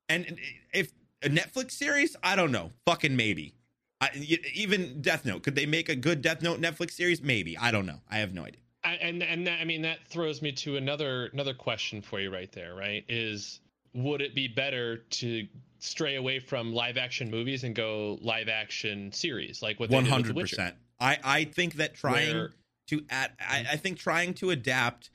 And 0.09 0.39
if 0.73 0.93
a 1.23 1.29
Netflix 1.29 1.73
series, 1.73 2.17
I 2.23 2.37
don't 2.37 2.53
know, 2.53 2.73
fucking 2.87 3.15
maybe. 3.17 3.56
I, 4.01 4.11
even 4.55 5.01
Death 5.01 5.25
Note. 5.25 5.43
Could 5.43 5.55
they 5.55 5.67
make 5.67 5.89
a 5.89 5.97
good 5.97 6.21
Death 6.21 6.43
Note 6.43 6.61
Netflix 6.61 6.93
series? 6.93 7.23
Maybe. 7.23 7.57
I 7.57 7.71
don't 7.71 7.87
know. 7.87 8.01
I 8.11 8.19
have 8.19 8.35
no 8.35 8.43
idea. 8.43 8.61
I, 8.85 8.95
and 8.95 9.23
and 9.23 9.47
that, 9.47 9.61
I 9.61 9.65
mean 9.65 9.83
that 9.83 10.07
throws 10.07 10.43
me 10.43 10.53
to 10.53 10.77
another 10.77 11.27
another 11.33 11.55
question 11.55 12.03
for 12.03 12.21
you 12.21 12.33
right 12.33 12.53
there. 12.53 12.75
Right? 12.75 13.05
Is 13.09 13.61
would 13.95 14.21
it 14.21 14.35
be 14.35 14.49
better 14.49 14.99
to 14.99 15.47
stray 15.79 16.17
away 16.17 16.39
from 16.39 16.73
live 16.73 16.97
action 16.97 17.31
movies 17.31 17.65
and 17.65 17.75
go 17.75 18.19
live 18.21 18.49
action 18.49 19.11
series 19.13 19.63
like 19.63 19.81
what 19.81 19.91
One 19.91 20.05
did 20.05 20.13
with 20.13 20.13
one 20.13 20.23
hundred 20.25 20.41
percent? 20.41 20.75
I 21.01 21.19
I 21.25 21.45
think 21.45 21.75
that 21.75 21.95
trying 21.95 22.37
Where- 22.37 22.53
to 22.89 23.05
add, 23.11 23.33
I, 23.41 23.67
I 23.73 23.77
think 23.77 23.99
trying 23.99 24.35
to 24.35 24.51
adapt 24.51 25.11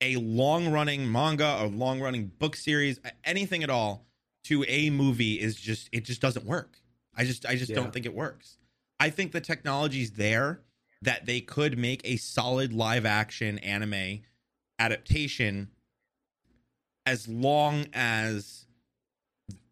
a 0.00 0.16
long 0.16 0.72
running 0.72 1.10
manga 1.10 1.58
or 1.60 1.66
long 1.66 2.00
running 2.00 2.32
book 2.38 2.56
series, 2.56 2.98
anything 3.24 3.62
at 3.62 3.68
all, 3.68 4.06
to 4.44 4.64
a 4.66 4.88
movie 4.90 5.38
is 5.38 5.56
just 5.56 5.88
it 5.92 6.04
just 6.04 6.20
doesn't 6.20 6.46
work. 6.46 6.78
I 7.14 7.24
just 7.24 7.44
I 7.46 7.56
just 7.56 7.70
Yeah. 7.70 7.76
don't 7.76 7.92
think 7.92 8.06
it 8.06 8.14
works. 8.14 8.56
I 9.00 9.10
think 9.10 9.32
the 9.32 9.40
technology's 9.40 10.12
there 10.12 10.60
that 11.02 11.26
they 11.26 11.40
could 11.40 11.76
make 11.76 12.00
a 12.04 12.16
solid 12.16 12.72
live 12.72 13.04
action 13.04 13.58
anime 13.58 14.20
adaptation 14.78 15.70
as 17.04 17.26
long 17.26 17.86
as 17.92 18.66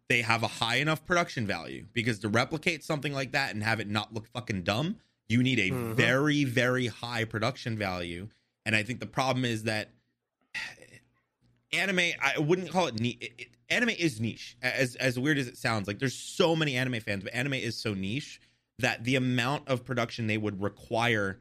they 0.09 0.21
have 0.21 0.43
a 0.43 0.47
high 0.47 0.75
enough 0.75 1.05
production 1.05 1.47
value 1.47 1.85
because 1.93 2.19
to 2.19 2.27
replicate 2.29 2.83
something 2.83 3.13
like 3.13 3.31
that 3.31 3.53
and 3.53 3.63
have 3.63 3.79
it 3.79 3.87
not 3.89 4.13
look 4.13 4.27
fucking 4.27 4.63
dumb 4.63 4.97
you 5.29 5.41
need 5.41 5.57
a 5.59 5.71
Mhm. 5.71 5.95
very 5.95 6.43
very 6.43 6.87
high 6.87 7.23
production 7.23 7.77
value 7.77 8.27
and 8.65 8.75
i 8.75 8.83
think 8.83 8.99
the 8.99 9.05
problem 9.05 9.45
is 9.45 9.63
that 9.63 9.89
anime 11.71 12.11
i 12.21 12.37
wouldn't 12.37 12.69
call 12.69 12.87
it 12.87 12.99
niche 12.99 13.17
it, 13.21 13.33
it- 13.37 13.47
anime 13.71 13.89
is 13.89 14.19
niche 14.19 14.57
as 14.61 14.95
as 14.95 15.17
weird 15.17 15.37
as 15.37 15.47
it 15.47 15.57
sounds. 15.57 15.87
Like 15.87 15.99
there's 15.99 16.15
so 16.15 16.55
many 16.55 16.75
anime 16.75 16.99
fans 16.99 17.23
but 17.23 17.33
anime 17.33 17.53
is 17.53 17.75
so 17.75 17.93
niche 17.93 18.39
that 18.79 19.03
the 19.03 19.15
amount 19.15 19.67
of 19.67 19.85
production 19.85 20.27
they 20.27 20.37
would 20.37 20.61
require 20.61 21.39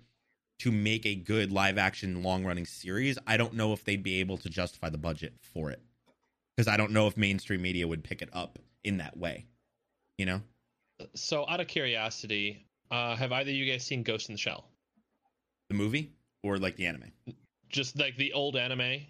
to 0.60 0.70
make 0.70 1.06
a 1.06 1.14
good 1.14 1.52
live 1.52 1.78
action 1.78 2.22
long 2.22 2.44
running 2.44 2.66
series 2.66 3.16
i 3.26 3.38
don't 3.38 3.54
know 3.54 3.72
if 3.72 3.82
they'd 3.82 4.02
be 4.02 4.20
able 4.20 4.36
to 4.36 4.50
justify 4.50 4.88
the 4.88 4.98
budget 4.98 5.34
for 5.40 5.70
it. 5.70 5.80
Because 6.56 6.68
i 6.68 6.76
don't 6.76 6.92
know 6.92 7.06
if 7.06 7.16
mainstream 7.16 7.62
media 7.62 7.88
would 7.88 8.04
pick 8.04 8.20
it 8.22 8.28
up 8.32 8.58
in 8.84 8.98
that 8.98 9.16
way 9.16 9.46
you 10.20 10.26
know? 10.26 10.42
So 11.14 11.46
out 11.48 11.60
of 11.60 11.66
curiosity, 11.66 12.66
uh, 12.90 13.16
have 13.16 13.32
either 13.32 13.50
of 13.50 13.56
you 13.56 13.70
guys 13.72 13.84
seen 13.84 14.02
Ghost 14.02 14.28
in 14.28 14.34
the 14.34 14.38
Shell? 14.38 14.66
the 15.70 15.74
movie 15.74 16.12
or 16.42 16.58
like 16.58 16.76
the 16.76 16.86
anime? 16.86 17.10
Just 17.70 17.98
like 17.98 18.16
the 18.16 18.32
old 18.34 18.56
anime 18.56 19.00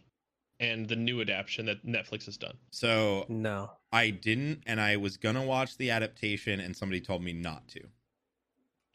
and 0.60 0.88
the 0.88 0.94
new 0.96 1.20
adaptation 1.20 1.66
that 1.66 1.84
Netflix 1.84 2.26
has 2.26 2.36
done. 2.36 2.56
so 2.70 3.26
No. 3.28 3.70
i 3.92 4.10
didn't 4.10 4.62
and 4.66 4.80
i 4.80 4.96
was 4.96 5.16
gonna 5.16 5.42
watch 5.44 5.76
the 5.78 5.90
adaptation 5.90 6.60
and 6.60 6.76
somebody 6.76 7.00
told 7.00 7.22
me 7.22 7.32
not 7.32 7.66
to 7.68 7.80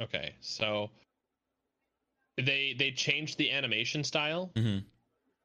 Okay, 0.02 0.36
so 0.42 0.90
they 2.38 2.76
they 2.78 2.92
changed 2.92 3.38
the 3.38 3.50
animation 3.52 4.04
style. 4.04 4.52
Mhm. 4.56 4.84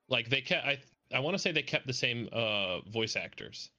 Like 0.08 0.28
they 0.28 0.40
kept 0.40 0.66
I 0.66 0.80
I 1.14 1.20
want 1.20 1.34
to 1.34 1.38
say 1.38 1.52
they 1.52 1.62
kept 1.62 1.86
the 1.86 1.92
same 1.92 2.28
uh 2.32 2.80
voice 2.80 3.14
actors 3.14 3.70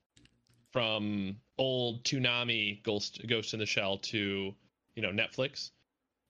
from 0.71 1.35
old 1.57 2.05
Toonami 2.05 2.81
Ghost 2.83 3.21
Ghost 3.27 3.53
in 3.53 3.59
the 3.59 3.65
Shell 3.65 3.97
to 3.97 4.55
you 4.95 5.01
know 5.01 5.11
Netflix, 5.11 5.71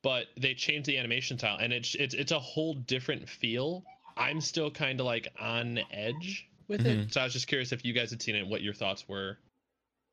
but 0.01 0.25
they 0.37 0.55
changed 0.55 0.87
the 0.87 0.97
animation 0.97 1.37
style 1.37 1.57
and 1.59 1.71
it's 1.71 1.93
it's 1.93 2.15
it's 2.15 2.31
a 2.31 2.39
whole 2.39 2.73
different 2.73 3.29
feel. 3.29 3.83
I'm 4.17 4.41
still 4.41 4.71
kind 4.71 4.99
of 4.99 5.05
like 5.05 5.27
on 5.39 5.79
edge 5.91 6.47
with 6.67 6.85
it, 6.85 7.11
so 7.13 7.21
I 7.21 7.23
was 7.25 7.33
just 7.33 7.47
curious 7.47 7.71
if 7.71 7.83
you 7.85 7.93
guys 7.93 8.09
had 8.11 8.21
seen 8.21 8.35
it, 8.35 8.47
what 8.47 8.61
your 8.61 8.73
thoughts 8.73 9.07
were. 9.07 9.37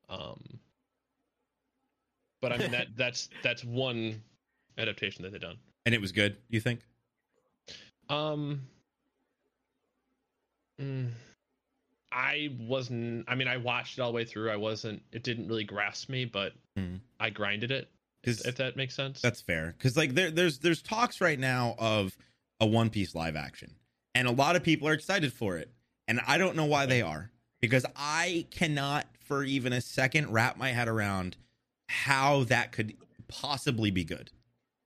Um, 0.08 0.58
but 2.40 2.52
I 2.52 2.58
mean 2.58 2.70
that 2.72 2.88
that's 2.96 3.28
that's 3.42 3.64
one 3.64 4.22
adaptation 4.76 5.22
that 5.22 5.32
they've 5.32 5.40
done. 5.40 5.58
and 5.86 5.94
it 5.94 6.00
was 6.00 6.12
good 6.12 6.36
you 6.48 6.60
think 6.60 6.80
Um, 8.08 8.62
mm, 10.80 11.08
I 12.10 12.56
wasn't. 12.58 13.26
I 13.28 13.34
mean, 13.34 13.48
I 13.48 13.58
watched 13.58 13.98
it 13.98 14.00
all 14.02 14.10
the 14.10 14.16
way 14.16 14.24
through. 14.24 14.50
I 14.50 14.56
wasn't. 14.56 15.02
It 15.12 15.22
didn't 15.22 15.48
really 15.48 15.64
grasp 15.64 16.08
me, 16.08 16.24
but 16.24 16.54
Mhm. 16.78 17.00
I 17.20 17.30
grinded 17.30 17.70
it. 17.70 17.90
because 18.22 18.44
If 18.46 18.56
that 18.56 18.76
makes 18.76 18.94
sense. 18.94 19.20
That's 19.20 19.40
fair. 19.42 19.74
Because 19.76 19.96
like 19.96 20.14
there, 20.14 20.30
there's 20.30 20.58
there's 20.60 20.80
talks 20.82 21.20
right 21.20 21.38
now 21.38 21.76
of 21.78 22.16
a 22.60 22.66
One 22.66 22.88
Piece 22.90 23.14
live 23.14 23.36
action, 23.36 23.74
and 24.14 24.26
a 24.26 24.32
lot 24.32 24.56
of 24.56 24.62
people 24.62 24.88
are 24.88 24.92
excited 24.92 25.32
for 25.32 25.56
it, 25.56 25.70
and 26.06 26.20
I 26.26 26.38
don't 26.38 26.56
know 26.56 26.64
why 26.64 26.86
they 26.86 27.02
are 27.02 27.30
because 27.60 27.84
I 27.96 28.46
cannot 28.50 29.06
for 29.20 29.44
even 29.44 29.72
a 29.72 29.80
second 29.80 30.32
wrap 30.32 30.56
my 30.56 30.70
head 30.70 30.88
around 30.88 31.36
how 31.88 32.44
that 32.44 32.72
could 32.72 32.94
possibly 33.28 33.90
be 33.90 34.04
good. 34.04 34.30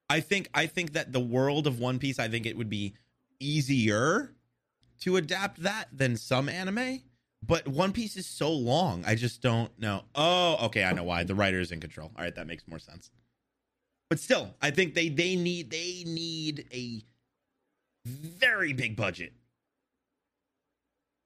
I 0.09 0.21
think 0.21 0.49
I 0.55 0.67
think 0.67 0.93
that 0.93 1.13
the 1.13 1.21
world 1.21 1.67
of 1.67 1.79
One 1.79 1.99
Piece, 1.99 2.19
I 2.19 2.29
think 2.29 2.47
it 2.47 2.57
would 2.57 2.71
be 2.71 2.95
easier 3.41 4.35
to 5.01 5.17
adapt 5.17 5.63
that 5.63 5.89
than 5.93 6.17
some 6.17 6.49
anime. 6.49 7.03
But 7.45 7.67
One 7.67 7.93
Piece 7.93 8.17
is 8.17 8.27
so 8.27 8.53
long, 8.53 9.05
I 9.05 9.17
just 9.17 9.43
don't 9.43 9.77
know. 9.79 10.03
Oh, 10.15 10.67
okay, 10.67 10.85
I 10.85 10.93
know 10.93 11.03
why. 11.03 11.25
The 11.25 11.35
writer 11.35 11.59
is 11.59 11.73
in 11.73 11.81
control. 11.81 12.13
All 12.17 12.23
right, 12.23 12.35
that 12.35 12.47
makes 12.47 12.69
more 12.69 12.79
sense 12.79 13.11
but 14.13 14.19
still 14.19 14.55
i 14.61 14.71
think 14.71 14.93
they 14.93 15.09
they 15.09 15.37
need 15.37 15.71
they 15.71 16.05
need 16.07 16.67
a 16.71 17.03
very 18.05 18.73
big 18.73 18.97
budget 18.97 19.33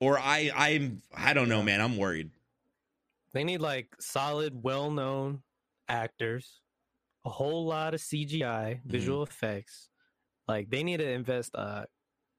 or 0.00 0.18
i 0.18 0.50
i'm 0.54 1.00
i 1.16 1.32
don't 1.32 1.48
know 1.48 1.62
man 1.62 1.80
i'm 1.80 1.96
worried 1.96 2.30
They 3.32 3.44
need 3.44 3.60
like 3.60 3.94
solid, 3.98 4.62
well 4.62 4.90
known 4.90 5.42
actors, 5.88 6.60
a 7.24 7.28
whole 7.30 7.66
lot 7.66 7.92
of 7.94 8.00
CGI, 8.00 8.40
Mm-hmm. 8.76 8.88
visual 8.90 9.22
effects. 9.22 9.88
Like 10.48 10.70
they 10.70 10.82
need 10.82 10.98
to 10.98 11.08
invest 11.08 11.54
a 11.54 11.86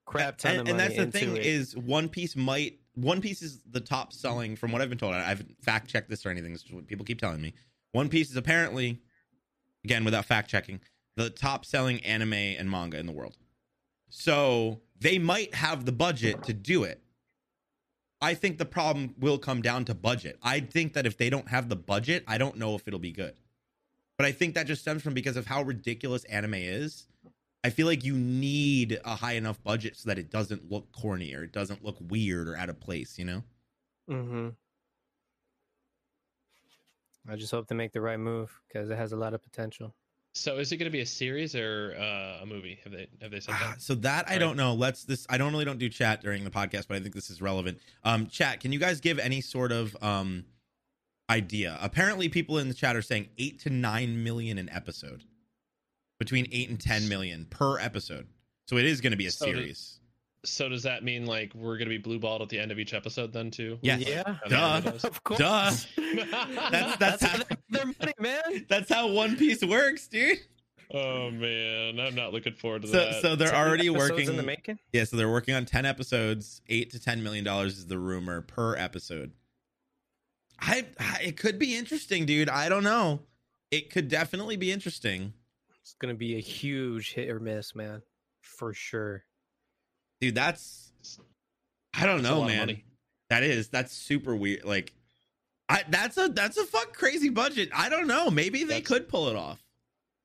crap 0.05 0.37
ton 0.37 0.51
and, 0.51 0.59
of 0.61 0.65
money. 0.67 0.71
and 0.71 0.79
that's 0.79 0.97
the 0.97 1.11
thing 1.19 1.35
it. 1.37 1.45
is 1.45 1.75
one 1.77 2.09
piece 2.09 2.35
might 2.35 2.79
one 2.95 3.21
piece 3.21 3.41
is 3.43 3.61
the 3.69 3.79
top 3.81 4.11
selling 4.13 4.55
from 4.55 4.71
what 4.71 4.81
i've 4.81 4.89
been 4.89 4.97
told 4.97 5.13
i 5.13 5.21
haven't 5.21 5.55
fact 5.61 5.87
checked 5.89 6.09
this 6.09 6.25
or 6.25 6.29
anything 6.29 6.51
this 6.53 6.63
is 6.63 6.71
what 6.71 6.87
people 6.87 7.05
keep 7.05 7.19
telling 7.19 7.41
me 7.41 7.53
one 7.91 8.07
piece 8.09 8.29
is 8.31 8.37
apparently 8.37 8.99
again 9.83 10.03
without 10.05 10.23
fact 10.25 10.49
checking 10.49 10.79
the 11.17 11.29
top 11.29 11.63
selling 11.65 11.99
anime 12.05 12.33
and 12.33 12.71
manga 12.71 12.97
in 12.97 13.05
the 13.05 13.11
world 13.11 13.35
so 14.09 14.81
they 14.99 15.17
might 15.19 15.53
have 15.53 15.85
the 15.85 15.91
budget 15.91 16.43
to 16.43 16.53
do 16.53 16.83
it 16.83 17.01
i 18.21 18.33
think 18.33 18.57
the 18.57 18.65
problem 18.65 19.13
will 19.19 19.37
come 19.37 19.61
down 19.61 19.85
to 19.85 19.93
budget 19.93 20.37
i 20.41 20.59
think 20.59 20.93
that 20.93 21.05
if 21.05 21.17
they 21.17 21.29
don't 21.29 21.49
have 21.49 21.69
the 21.69 21.75
budget 21.75 22.23
i 22.27 22.37
don't 22.37 22.57
know 22.57 22.75
if 22.75 22.87
it'll 22.87 22.99
be 22.99 23.11
good 23.11 23.35
but 24.17 24.25
i 24.25 24.31
think 24.31 24.55
that 24.55 24.67
just 24.67 24.81
stems 24.81 25.01
from 25.01 25.13
because 25.13 25.37
of 25.37 25.45
how 25.45 25.61
ridiculous 25.61 26.23
anime 26.25 26.55
is 26.55 27.07
I 27.67 27.69
feel 27.69 27.85
like 27.85 28.05
you 28.05 28.13
need 28.13 28.99
a 29.03 29.15
high 29.15 29.33
enough 29.33 29.61
budget 29.61 29.97
so 29.97 30.07
that 30.07 30.17
it 30.17 30.29
doesn't 30.29 30.71
look 30.71 30.89
corny 30.93 31.33
or 31.33 31.43
it 31.43 31.51
doesn't 31.51 31.83
look 31.83 31.97
weird 31.99 32.47
or 32.47 32.55
out 32.55 32.69
of 32.69 32.79
place, 32.79 33.19
you 33.19 33.25
know? 33.25 33.43
Mm-hmm. 34.09 34.49
I 37.29 37.35
just 37.35 37.51
hope 37.51 37.67
they 37.67 37.75
make 37.75 37.91
the 37.91 37.99
right 37.99 38.19
move 38.19 38.57
because 38.67 38.89
it 38.89 38.95
has 38.95 39.11
a 39.11 39.17
lot 39.17 39.33
of 39.33 39.43
potential. 39.43 39.93
So, 40.37 40.57
is 40.57 40.71
it 40.71 40.77
going 40.77 40.85
to 40.89 40.91
be 40.95 41.01
a 41.01 41.05
series 41.05 41.55
or 41.55 41.95
uh, 41.99 42.43
a 42.43 42.45
movie? 42.45 42.79
Have 42.83 42.93
they 42.93 43.07
have 43.21 43.31
they 43.31 43.39
said 43.39 43.55
Ah, 43.57 43.71
that? 43.71 43.81
so 43.81 43.95
that 43.95 44.27
I 44.27 44.33
Right. 44.33 44.39
don't 44.39 44.57
know. 44.57 44.73
Let's 44.73 45.03
this 45.03 45.25
I 45.29 45.37
don't 45.37 45.51
really 45.51 45.65
don't 45.65 45.79
do 45.79 45.89
chat 45.89 46.21
during 46.21 46.43
the 46.43 46.49
podcast, 46.51 46.87
but 46.87 46.97
I 46.97 46.99
think 46.99 47.13
this 47.15 47.29
is 47.29 47.41
relevant. 47.41 47.79
Um 48.03 48.27
chat, 48.27 48.59
can 48.59 48.71
you 48.71 48.79
guys 48.79 48.99
give 49.01 49.19
any 49.19 49.41
sort 49.41 49.71
of 49.71 49.95
um 50.01 50.45
idea? 51.29 51.77
Apparently 51.81 52.29
people 52.29 52.57
in 52.57 52.67
the 52.69 52.73
chat 52.73 52.95
are 52.95 53.01
saying 53.01 53.29
8 53.37 53.59
to 53.61 53.69
9 53.69 54.23
million 54.23 54.57
an 54.57 54.69
episode. 54.69 55.23
Between 56.19 56.47
8 56.51 56.69
and 56.69 56.79
10 56.79 57.07
million 57.09 57.45
per 57.49 57.79
episode. 57.79 58.27
So 58.67 58.77
it 58.77 58.85
is 58.85 59.01
going 59.01 59.11
to 59.11 59.17
be 59.17 59.27
a 59.27 59.31
So 59.31 59.45
series. 59.45 59.99
So, 60.45 60.69
does 60.69 60.83
that 60.83 61.03
mean 61.03 61.25
like 61.25 61.53
we're 61.55 61.77
going 61.77 61.89
to 61.89 61.95
be 61.95 61.97
blue 61.97 62.19
balled 62.19 62.41
at 62.41 62.49
the 62.49 62.59
end 62.59 62.71
of 62.71 62.79
each 62.79 62.93
episode 62.93 63.33
then 63.33 63.51
too? 63.51 63.79
Yes. 63.81 64.01
Yeah. 64.07 64.23
How 64.49 64.79
Duh. 64.79 64.91
of 65.03 65.23
course. 65.23 65.39
Duh. 65.39 65.71
That's 66.71 66.97
that's 66.97 66.97
That's 66.97 67.23
how 67.23 67.29
how, 67.29 67.37
they 67.37 67.43
get 67.49 67.59
their 67.69 67.85
money, 67.85 68.13
man. 68.19 68.65
that's 68.69 68.89
how 68.91 69.07
One 69.07 69.35
Piece 69.35 69.63
works, 69.63 70.07
dude. 70.07 70.37
oh 70.93 71.29
man, 71.31 71.99
I'm 71.99 72.15
not 72.15 72.31
looking 72.31 72.53
forward 72.53 72.83
to 72.83 72.87
So 72.87 72.93
that. 72.97 73.21
so 73.21 73.35
they're 73.35 73.53
already 73.55 73.89
working 73.89 74.27
in 74.29 74.37
the 74.37 74.43
making. 74.43 74.79
Yeah, 74.93 75.03
so 75.03 75.17
they're 75.17 75.29
working 75.29 75.53
on 75.53 75.65
10 75.65 75.85
episodes. 75.85 76.61
8 76.69 76.91
to 76.91 76.99
10 76.99 77.23
million 77.23 77.43
dollars 77.43 77.77
is 77.77 77.87
the 77.87 77.99
rumor 77.99 78.41
per 78.41 78.75
episode. 78.77 79.31
I, 80.59 80.85
I 80.99 81.19
it 81.25 81.37
could 81.37 81.59
be 81.59 81.75
interesting, 81.75 82.25
dude. 82.25 82.49
I 82.49 82.69
don't 82.69 82.83
know. 82.83 83.19
It 83.69 83.89
could 83.91 84.07
definitely 84.07 84.55
be 84.55 84.71
interesting. 84.71 85.33
It's 85.81 85.95
gonna 85.99 86.13
be 86.15 86.35
a 86.37 86.41
huge 86.41 87.13
hit 87.13 87.29
or 87.29 87.39
miss, 87.39 87.75
man, 87.75 88.01
for 88.41 88.73
sure. 88.73 89.23
Dude, 90.21 90.35
that's 90.35 90.91
I 91.93 92.05
don't 92.05 92.21
That's 92.21 92.35
know, 92.35 92.43
man. 92.43 92.81
That 93.29 93.43
is 93.43 93.69
that's 93.69 93.91
super 93.93 94.35
weird. 94.35 94.63
Like 94.65 94.93
I 95.69 95.83
that's 95.89 96.17
a 96.17 96.27
that's 96.29 96.57
a 96.57 96.65
fuck 96.65 96.93
crazy 96.93 97.29
budget. 97.29 97.69
I 97.73 97.89
don't 97.89 98.07
know. 98.07 98.29
Maybe 98.29 98.59
they 98.59 98.75
That's- 98.81 98.87
could 98.87 99.09
pull 99.09 99.27
it 99.29 99.35
off. 99.35 99.61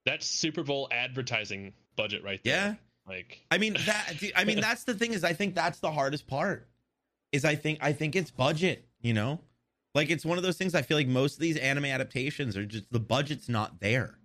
That's 0.05 0.27
Super 0.27 0.63
Bowl 0.65 0.89
advertising 0.91 1.75
budget 1.97 2.25
right 2.25 2.41
there. 2.45 2.55
Yeah. 2.55 2.75
Like 3.13 3.41
I 3.51 3.59
mean 3.59 3.77
that 3.87 4.15
I 4.37 4.45
mean 4.45 4.61
that's 4.63 4.85
the 4.85 4.95
thing 4.95 5.13
is 5.13 5.25
I 5.25 5.33
think 5.33 5.55
that's 5.55 5.81
the 5.81 5.91
hardest 5.91 6.27
part. 6.27 6.69
Is 7.33 7.45
I 7.45 7.55
think 7.55 7.79
I 7.81 7.93
think 7.93 8.15
it's 8.17 8.31
budget, 8.31 8.85
you 9.01 9.15
know? 9.15 9.41
Like 9.95 10.11
it's 10.11 10.25
one 10.25 10.39
of 10.39 10.45
those 10.45 10.57
things 10.57 10.75
I 10.75 10.83
feel 10.83 10.97
like 10.97 11.09
most 11.09 11.35
of 11.35 11.41
these 11.41 11.57
anime 11.57 11.87
adaptations 11.87 12.57
are 12.57 12.65
just 12.65 12.91
the 12.93 13.01
budget's 13.01 13.49
not 13.49 13.81
there. 13.81 14.19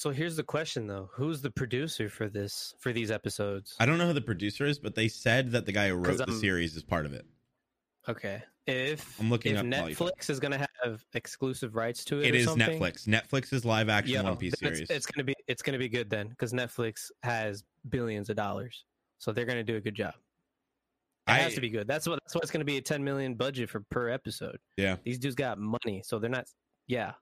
So 0.00 0.08
here's 0.08 0.34
the 0.34 0.42
question 0.42 0.86
though: 0.86 1.10
Who's 1.12 1.42
the 1.42 1.50
producer 1.50 2.08
for 2.08 2.30
this 2.30 2.74
for 2.78 2.90
these 2.90 3.10
episodes? 3.10 3.76
I 3.78 3.84
don't 3.84 3.98
know 3.98 4.06
who 4.06 4.14
the 4.14 4.22
producer 4.22 4.64
is, 4.64 4.78
but 4.78 4.94
they 4.94 5.08
said 5.08 5.52
that 5.52 5.66
the 5.66 5.72
guy 5.72 5.90
who 5.90 5.96
wrote 5.96 6.26
the 6.26 6.32
series 6.32 6.74
is 6.74 6.82
part 6.82 7.04
of 7.04 7.12
it. 7.12 7.26
Okay, 8.08 8.42
if 8.66 9.20
I'm 9.20 9.28
looking 9.28 9.52
if 9.52 9.58
up 9.58 9.66
while 9.66 9.90
you 9.90 9.94
talk. 9.94 10.08
Netflix 10.08 10.30
is 10.30 10.40
gonna 10.40 10.66
have 10.82 11.04
exclusive 11.12 11.74
rights 11.74 12.02
to 12.06 12.20
it, 12.20 12.28
It 12.28 12.34
is 12.34 12.46
something, 12.46 12.80
Netflix. 12.80 13.52
is 13.52 13.66
live 13.66 13.90
action 13.90 14.14
yo, 14.14 14.22
One 14.22 14.38
Piece 14.38 14.58
series. 14.58 14.80
It's, 14.80 14.90
it's 14.90 15.06
gonna 15.06 15.22
be 15.22 15.34
it's 15.46 15.60
gonna 15.60 15.76
be 15.76 15.90
good 15.90 16.08
then 16.08 16.28
because 16.28 16.54
Netflix 16.54 17.10
has 17.22 17.62
billions 17.90 18.30
of 18.30 18.36
dollars, 18.36 18.86
so 19.18 19.32
they're 19.32 19.44
gonna 19.44 19.62
do 19.62 19.76
a 19.76 19.82
good 19.82 19.96
job. 19.96 20.14
It 21.28 21.32
has 21.32 21.54
to 21.56 21.60
be 21.60 21.68
good. 21.68 21.86
That's 21.86 22.08
what 22.08 22.20
that's 22.24 22.34
why 22.34 22.40
it's 22.42 22.50
gonna 22.50 22.64
be 22.64 22.78
a 22.78 22.82
10 22.82 23.04
million 23.04 23.34
budget 23.34 23.68
for 23.68 23.80
per 23.90 24.08
episode. 24.08 24.60
Yeah. 24.78 24.96
these 25.04 25.18
dudes 25.18 25.34
got 25.34 25.58
money, 25.58 26.02
so 26.06 26.18
they're 26.18 26.30
not. 26.30 26.46
Yeah, 26.86 27.12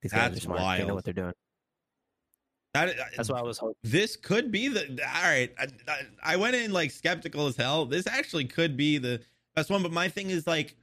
these 0.00 0.12
guys 0.12 0.30
That's 0.30 0.38
are 0.38 0.56
smart. 0.56 0.78
They 0.78 0.86
know 0.86 0.94
what 0.94 1.04
they're 1.04 1.12
doing. 1.12 1.34
That- 2.76 2.96
That's 3.16 3.28
what 3.28 3.38
I 3.38 3.42
was 3.42 3.58
hoping. 3.58 3.76
this 3.82 4.16
could 4.16 4.50
be 4.52 4.68
the 4.68 4.82
all 5.02 5.22
right 5.22 5.52
I, 5.58 5.66
I, 5.88 6.00
I 6.22 6.36
went 6.36 6.56
in 6.56 6.72
like 6.72 6.90
skeptical 6.90 7.46
as 7.46 7.56
hell. 7.56 7.86
This 7.86 8.06
actually 8.06 8.44
could 8.44 8.76
be 8.76 8.98
the 8.98 9.20
best 9.54 9.70
one 9.70 9.82
but 9.82 9.92
my 9.92 10.08
thing 10.08 10.30
is 10.30 10.46
like 10.46 10.76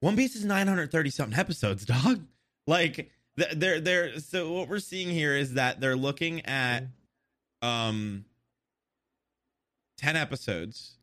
one 0.00 0.16
piece 0.16 0.34
is 0.36 0.44
930 0.44 1.10
something 1.10 1.38
episodes 1.38 1.84
dog. 1.86 2.24
Like 2.66 3.10
they're 3.36 3.80
they're 3.80 4.18
so 4.20 4.52
what 4.52 4.68
we're 4.68 4.78
seeing 4.78 5.08
here 5.10 5.34
is 5.36 5.54
that 5.54 5.80
they're 5.80 5.96
looking 5.96 6.44
at 6.46 6.84
um 7.62 8.24
10 9.98 10.16
episodes. 10.16 10.96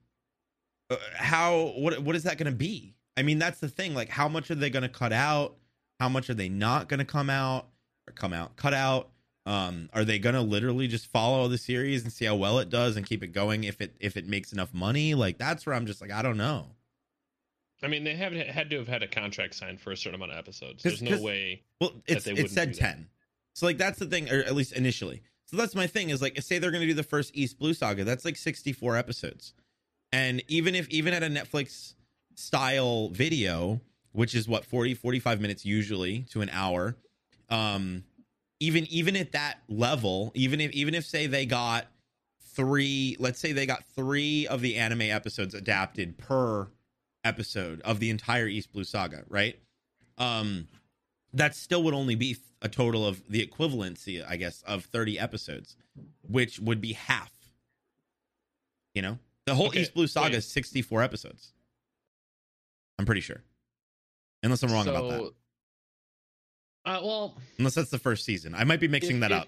Uh, 0.90 0.96
how 1.16 1.74
what 1.78 2.00
what 2.00 2.16
is 2.16 2.24
that 2.24 2.38
going 2.38 2.52
to 2.52 2.58
be? 2.58 2.96
I 3.18 3.22
mean 3.24 3.40
that's 3.40 3.60
the 3.60 3.68
thing 3.70 3.94
like 3.94 4.10
how 4.10 4.28
much 4.28 4.50
are 4.52 4.56
they 4.56 4.70
going 4.70 4.84
to 4.84 4.90
cut 4.90 5.12
out? 5.14 5.56
How 6.00 6.10
much 6.10 6.30
are 6.30 6.34
they 6.36 6.50
not 6.50 6.88
going 6.90 7.00
to 7.00 7.06
come 7.06 7.30
out 7.30 7.68
or 8.08 8.14
come 8.14 8.34
out 8.34 8.56
cut 8.56 8.74
out 8.74 9.10
um 9.48 9.90
are 9.94 10.06
they 10.06 10.20
going 10.20 10.36
to 10.36 10.42
literally 10.42 10.88
just 10.88 11.08
follow 11.08 11.48
the 11.48 11.58
series 11.58 12.04
and 12.04 12.12
see 12.12 12.26
how 12.26 12.36
well 12.36 12.60
it 12.60 12.70
does 12.70 12.96
and 12.98 13.06
keep 13.06 13.24
it 13.24 13.28
going 13.28 13.64
if 13.64 13.82
it 13.82 13.96
if 14.00 14.18
it 14.18 14.28
makes 14.28 14.52
enough 14.54 14.74
money 14.74 15.16
like 15.16 15.38
that's 15.38 15.66
where 15.66 15.74
i'm 15.74 15.86
just 15.86 16.02
like 16.02 16.12
i 16.12 16.22
don't 16.22 16.38
know 16.38 16.68
I 17.84 17.88
mean, 17.88 18.04
they 18.04 18.16
have 18.16 18.34
had 18.34 18.70
to 18.72 18.78
have 18.78 18.88
had 18.88 19.04
a 19.04 19.08
contract 19.08 19.54
signed 19.54 19.80
for 19.80 19.92
a 19.92 19.98
certain 19.98 20.16
amount 20.16 20.32
of 20.32 20.38
episodes. 20.38 20.82
There's 20.82 21.02
no 21.02 21.22
way. 21.22 21.62
Well, 21.80 21.92
it's 22.08 22.26
they 22.26 22.32
it 22.32 22.50
said 22.50 22.74
ten, 22.74 23.08
so 23.54 23.66
like 23.66 23.78
that's 23.78 24.00
the 24.00 24.08
thing, 24.08 24.32
or 24.32 24.40
at 24.40 24.56
least 24.56 24.74
initially. 24.74 25.22
So 25.46 25.58
that's 25.58 25.76
my 25.76 25.88
thing 25.88 26.10
is 26.10 26.22
like, 26.22 26.42
say 26.42 26.60
they're 26.60 26.72
going 26.72 26.82
to 26.82 26.88
do 26.88 26.94
the 26.94 27.04
first 27.04 27.32
East 27.36 27.60
Blue 27.60 27.74
Saga, 27.74 28.04
that's 28.04 28.26
like 28.26 28.36
sixty 28.36 28.74
four 28.74 28.98
episodes, 28.98 29.54
and 30.12 30.42
even 30.48 30.74
if 30.74 30.90
even 30.90 31.14
at 31.14 31.22
a 31.22 31.28
Netflix 31.28 31.94
style 32.36 33.10
video, 33.10 33.80
which 34.12 34.34
is 34.34 34.48
what 34.48 34.66
40 34.66 34.96
45 34.96 35.40
minutes 35.40 35.66
usually 35.66 36.22
to 36.32 36.42
an 36.42 36.50
hour, 36.52 36.96
um, 37.50 38.04
even 38.60 38.86
even 38.88 39.16
at 39.16 39.32
that 39.34 39.60
level, 39.68 40.32
even 40.34 40.60
if 40.62 40.72
even 40.72 40.94
if 40.96 41.06
say 41.06 41.28
they 41.28 41.46
got 41.46 41.88
three, 42.42 43.16
let's 43.20 43.40
say 43.40 43.52
they 43.52 43.66
got 43.66 43.84
three 43.96 44.48
of 44.48 44.62
the 44.62 44.76
anime 44.78 45.02
episodes 45.04 45.54
adapted 45.54 46.18
per 46.18 46.68
episode 47.24 47.82
of 47.82 48.00
the 48.00 48.10
entire 48.10 48.48
East 48.48 48.72
Blue 48.74 48.84
Saga, 48.84 49.24
right? 49.30 49.60
Um, 50.18 50.68
that 51.34 51.56
still 51.56 51.84
would 51.84 51.94
only 51.94 52.16
be 52.16 52.38
a 52.62 52.70
total 52.70 53.06
of 53.06 53.22
the 53.30 53.46
equivalency, 53.46 54.26
I 54.28 54.38
guess, 54.38 54.64
of 54.64 54.86
30 54.86 55.20
episodes, 55.20 55.76
which 56.28 56.60
would 56.60 56.82
be 56.82 56.94
half. 56.94 57.32
You 58.96 59.04
know, 59.04 59.20
the 59.46 59.54
whole 59.54 59.68
Okay, 59.68 59.82
East 59.82 59.94
Blue 59.94 60.08
Saga 60.08 60.30
wait. 60.30 60.36
is 60.36 60.48
64 60.48 61.04
episodes. 61.04 61.54
I'm 62.98 63.06
pretty 63.06 63.22
sure, 63.22 63.44
unless 64.42 64.64
I'm 64.64 64.72
wrong 64.72 64.88
about 64.88 65.10
that. 65.10 65.32
Uh, 66.88 67.02
well, 67.04 67.38
Unless 67.58 67.76
that's 67.76 67.90
the 67.92 68.00
first 68.00 68.24
season, 68.26 68.56
I 68.56 68.64
might 68.64 68.80
be 68.80 68.88
mixing 68.88 69.18
if- 69.18 69.22
that 69.22 69.32
if- 69.32 69.38
up. 69.42 69.48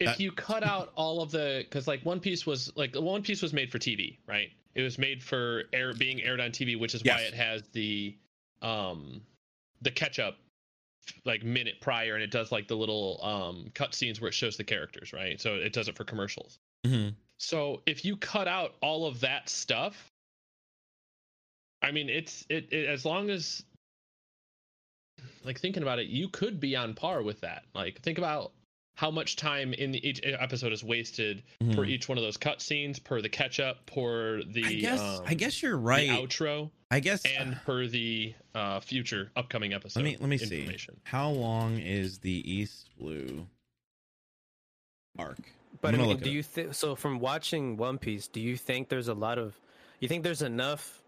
If 0.00 0.06
That- 0.06 0.20
you 0.20 0.32
cut 0.32 0.64
out 0.64 0.90
all 0.96 1.22
of 1.22 1.30
the, 1.30 1.60
because 1.64 1.86
like 1.86 2.04
One 2.04 2.18
Piece 2.18 2.44
was 2.44 2.74
like 2.76 2.96
One 2.96 3.22
Piece 3.22 3.40
was 3.42 3.52
made 3.52 3.70
for 3.70 3.78
TV, 3.78 4.18
right? 4.26 4.50
It 4.74 4.82
was 4.82 4.98
made 4.98 5.22
for 5.22 5.64
air 5.72 5.92
being 5.94 6.20
aired 6.22 6.40
on 6.40 6.50
TV, 6.50 6.74
which 6.76 6.94
is 6.94 7.04
why 7.04 7.20
it 7.20 7.34
has 7.34 7.62
the, 7.72 8.16
um, 8.62 9.22
the 9.82 9.90
catch 9.92 10.18
up, 10.18 10.38
like 11.24 11.44
minute 11.44 11.80
prior, 11.80 12.14
and 12.14 12.22
it 12.24 12.30
does 12.32 12.50
like 12.50 12.66
the 12.66 12.74
little 12.76 13.20
um 13.22 13.70
cut 13.74 13.94
scenes 13.94 14.20
where 14.20 14.28
it 14.28 14.34
shows 14.34 14.56
the 14.56 14.64
characters, 14.64 15.12
right? 15.12 15.40
So 15.40 15.54
it 15.56 15.72
does 15.72 15.86
it 15.88 15.96
for 15.96 16.04
commercials. 16.04 16.58
Mhm. 16.84 17.14
So 17.38 17.82
if 17.86 18.04
you 18.04 18.16
cut 18.16 18.48
out 18.48 18.74
all 18.80 19.06
of 19.06 19.20
that 19.20 19.48
stuff, 19.48 20.10
I 21.82 21.90
mean, 21.92 22.08
it's 22.08 22.44
it, 22.48 22.72
it 22.72 22.86
as 22.88 23.04
long 23.04 23.30
as 23.30 23.64
like 25.44 25.58
thinking 25.60 25.82
about 25.82 25.98
it, 25.98 26.06
you 26.06 26.28
could 26.28 26.60
be 26.60 26.76
on 26.76 26.94
par 26.94 27.22
with 27.22 27.40
that. 27.40 27.64
Like 27.74 28.00
think 28.02 28.18
about 28.18 28.52
how 28.94 29.10
much 29.10 29.36
time 29.36 29.72
in 29.72 29.90
the, 29.92 30.06
each 30.06 30.20
episode 30.22 30.72
is 30.72 30.84
wasted 30.84 31.42
per 31.58 31.64
Mhm. 31.82 31.88
each 31.88 32.08
one 32.08 32.18
of 32.18 32.24
those 32.24 32.36
cutscenes, 32.36 33.02
per 33.02 33.22
the 33.22 33.28
catch 33.28 33.58
up, 33.58 33.86
per 33.86 34.42
the 34.42 34.64
I 34.64 34.74
guess 34.74 35.00
um, 35.18 35.24
I 35.26 35.34
guess 35.34 35.62
you're 35.62 35.72
the 35.72 35.78
right. 35.78 36.10
outro, 36.10 36.70
I 36.90 37.00
guess 37.00 37.24
and 37.24 37.56
per 37.64 37.86
the 37.86 38.34
uh, 38.54 38.80
future 38.80 39.30
upcoming 39.34 39.72
episode. 39.72 40.00
let 40.00 40.04
me 40.04 40.16
let 40.20 40.28
me 40.28 40.36
see. 40.38 40.76
How 41.04 41.30
long 41.30 41.78
is 41.78 42.18
the 42.18 42.42
East 42.50 42.90
Blue 42.98 43.46
arc? 45.18 45.38
But 45.80 45.88
I'm 45.88 45.94
I 45.94 45.98
gonna 45.98 46.08
mean, 46.14 46.18
do 46.18 46.30
you 46.30 46.42
think 46.42 46.74
so? 46.74 46.94
From 46.94 47.18
watching 47.18 47.76
One 47.76 47.98
Piece, 47.98 48.28
do 48.28 48.40
you 48.40 48.56
think 48.56 48.88
there's 48.88 49.08
a 49.08 49.14
lot 49.14 49.38
of, 49.38 49.58
you 50.00 50.06
think 50.08 50.22
there's 50.22 50.42
enough 50.42 51.01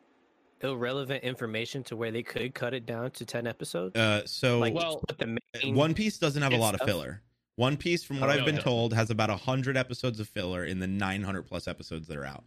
irrelevant 0.65 1.23
information 1.25 1.83
to 1.85 1.97
where 1.97 2.11
they 2.11 2.23
could 2.23 2.55
cut 2.55 2.75
it 2.75 2.87
down 2.87 3.11
to 3.13 3.25
ten 3.25 3.47
episodes? 3.47 3.97
Uh, 3.97 4.27
so 4.27 4.59
like, 4.61 4.75
well, 4.75 5.03
put 5.07 5.19
the 5.19 5.39
main 5.63 5.75
One 5.75 5.95
Piece 5.95 6.19
doesn't 6.19 6.43
have 6.43 6.53
a 6.53 6.57
good 6.57 6.61
lot 6.61 6.75
of 6.75 6.81
filler. 6.87 7.23
One 7.57 7.77
Piece, 7.77 8.03
from 8.03 8.19
what 8.21 8.31
Oh, 8.31 8.33
I've 8.33 8.41
no, 8.41 8.45
been 8.47 8.57
no. 8.57 8.63
told, 8.63 8.95
has 8.95 9.11
about 9.11 9.31
hundred 9.31 9.77
episodes 9.77 10.19
of 10.21 10.29
filler 10.29 10.65
in 10.65 10.81
the 10.81 10.87
900 10.89 11.43
plus 11.43 11.69
episodes 11.69 12.09
that 12.09 12.17
are 12.17 12.25
out. 12.25 12.45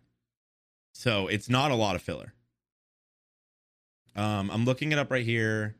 So 0.93 1.28
it's 1.28 1.47
not 1.49 1.72
a 1.72 1.76
lot 1.76 1.95
of 1.95 2.01
filler. 2.01 2.34
Um, 4.15 4.49
I'm 4.51 4.65
looking 4.65 4.91
it 4.91 4.97
up 4.97 5.11
right 5.11 5.24
here. 5.24 5.76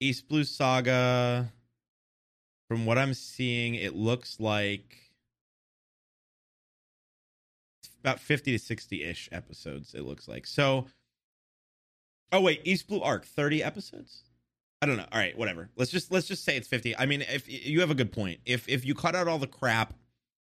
East 0.00 0.28
Blue 0.28 0.44
Saga. 0.44 1.50
From 2.68 2.86
what 2.86 2.98
I'm 2.98 3.14
seeing, 3.14 3.74
it 3.74 3.96
looks 3.96 4.38
like 4.38 4.96
about 8.04 8.20
50 8.20 8.52
to 8.52 8.58
60 8.58 9.02
ish 9.02 9.28
episodes. 9.32 9.94
It 9.94 10.02
looks 10.02 10.28
like 10.28 10.46
so. 10.46 10.86
Oh 12.32 12.40
wait, 12.40 12.60
East 12.64 12.86
Blue 12.88 13.00
Arc, 13.00 13.24
30 13.26 13.62
episodes. 13.62 14.22
I 14.82 14.86
don't 14.86 14.96
know. 14.96 15.06
All 15.12 15.18
right, 15.18 15.36
whatever. 15.36 15.68
Let's 15.76 15.90
just 15.90 16.10
let's 16.10 16.26
just 16.26 16.44
say 16.44 16.56
it's 16.56 16.68
50. 16.68 16.96
I 16.96 17.04
mean, 17.06 17.22
if 17.22 17.44
you 17.48 17.80
have 17.80 17.90
a 17.90 17.94
good 17.94 18.12
point. 18.12 18.40
If 18.46 18.68
if 18.68 18.84
you 18.86 18.94
cut 18.94 19.14
out 19.14 19.28
all 19.28 19.38
the 19.38 19.46
crap 19.46 19.94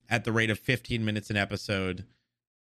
at 0.09 0.24
the 0.24 0.33
rate 0.33 0.49
of 0.51 0.59
15 0.59 1.05
minutes 1.05 1.28
an 1.30 1.37
episode, 1.37 2.05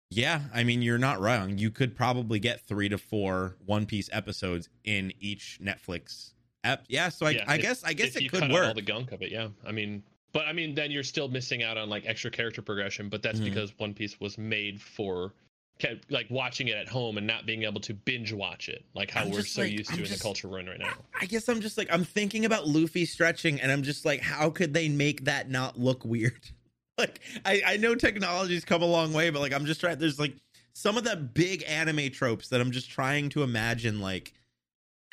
yeah, 0.10 0.42
I 0.54 0.64
mean, 0.64 0.82
you're 0.82 0.98
not 0.98 1.20
wrong. 1.20 1.58
You 1.58 1.70
could 1.70 1.96
probably 1.96 2.40
get 2.40 2.62
3 2.62 2.90
to 2.90 2.98
4 2.98 3.58
One 3.66 3.86
Piece 3.86 4.10
episodes 4.14 4.70
in 4.84 5.12
each 5.20 5.60
Netflix 5.62 6.32
app. 6.64 6.86
Yeah, 6.88 7.10
so 7.10 7.26
I, 7.26 7.32
Yeah, 7.32 7.44
I 7.48 7.56
if- 7.56 7.62
guess 7.62 7.84
I 7.84 7.94
guess 7.94 8.10
if 8.10 8.18
it 8.18 8.24
you 8.24 8.30
could 8.30 8.40
cut 8.42 8.52
out 8.52 8.56
all 8.62 8.68
work. 8.68 8.76
the 8.76 8.82
gunk 8.82 9.12
of 9.12 9.22
it, 9.22 9.32
yeah. 9.32 9.50
I 9.66 9.72
mean, 9.74 10.04
but 10.32 10.48
I 10.48 10.54
mean, 10.54 10.76
then 10.76 10.92
you're 10.92 11.04
still 11.04 11.28
missing 11.28 11.62
out 11.64 11.78
on 11.78 11.90
like 11.90 12.06
extra 12.06 12.32
character 12.32 12.62
progression. 12.62 13.10
But 13.10 13.22
that's 13.22 13.40
Mhm. 13.40 13.46
because 13.46 13.78
One 13.78 13.94
Piece 13.94 14.18
was 14.20 14.38
made 14.38 14.82
for 14.82 15.34
ca- 15.82 16.00
like 16.10 16.28
watching 16.30 16.68
it 16.68 16.78
at 16.78 16.88
home 16.88 17.18
and 17.18 17.26
not 17.28 17.46
being 17.46 17.64
able 17.64 17.82
to 17.82 17.94
binge 17.94 18.32
watch 18.34 18.70
it, 18.70 18.86
like 18.94 19.12
how 19.12 19.22
I'm 19.22 19.32
we're 19.32 19.42
so 19.44 19.62
like- 19.62 19.72
used 19.72 19.88
to 19.90 19.94
I'm 19.94 20.00
in 20.00 20.06
just- 20.06 20.18
the 20.18 20.24
culture 20.24 20.48
we're 20.48 20.60
in 20.60 20.68
right 20.68 20.80
now. 20.80 20.94
I 21.20 21.26
guess 21.26 21.48
I'm 21.50 21.62
just 21.62 21.78
like 21.78 21.88
I'm 21.92 22.04
thinking 22.04 22.46
about 22.46 22.68
Luffy 22.68 23.06
stretching, 23.06 23.60
and 23.62 23.72
I'm 23.72 23.84
just 23.84 24.06
like, 24.06 24.22
how 24.22 24.50
could 24.50 24.74
they 24.74 24.90
make 24.90 25.26
that 25.26 25.50
not 25.50 25.80
look 25.80 26.04
weird? 26.06 26.40
Like, 26.98 27.22
I 27.46 27.62
I 27.66 27.78
know 27.78 27.96
technology's 27.96 28.66
come 28.66 28.82
a 28.82 28.86
long 28.86 29.14
way, 29.14 29.30
but 29.30 29.40
like 29.40 29.54
I'm 29.54 29.66
just 29.66 29.80
trying. 29.80 30.00
There's 30.00 30.20
like 30.20 30.36
some 30.74 30.98
of 30.98 31.06
the 31.06 31.16
big 31.16 31.64
anime 31.66 32.10
tropes 32.12 32.50
that 32.50 32.60
I'm 32.60 32.72
just 32.72 32.90
trying 32.90 33.30
to 33.30 33.44
imagine. 33.44 34.02
Like, 34.02 34.34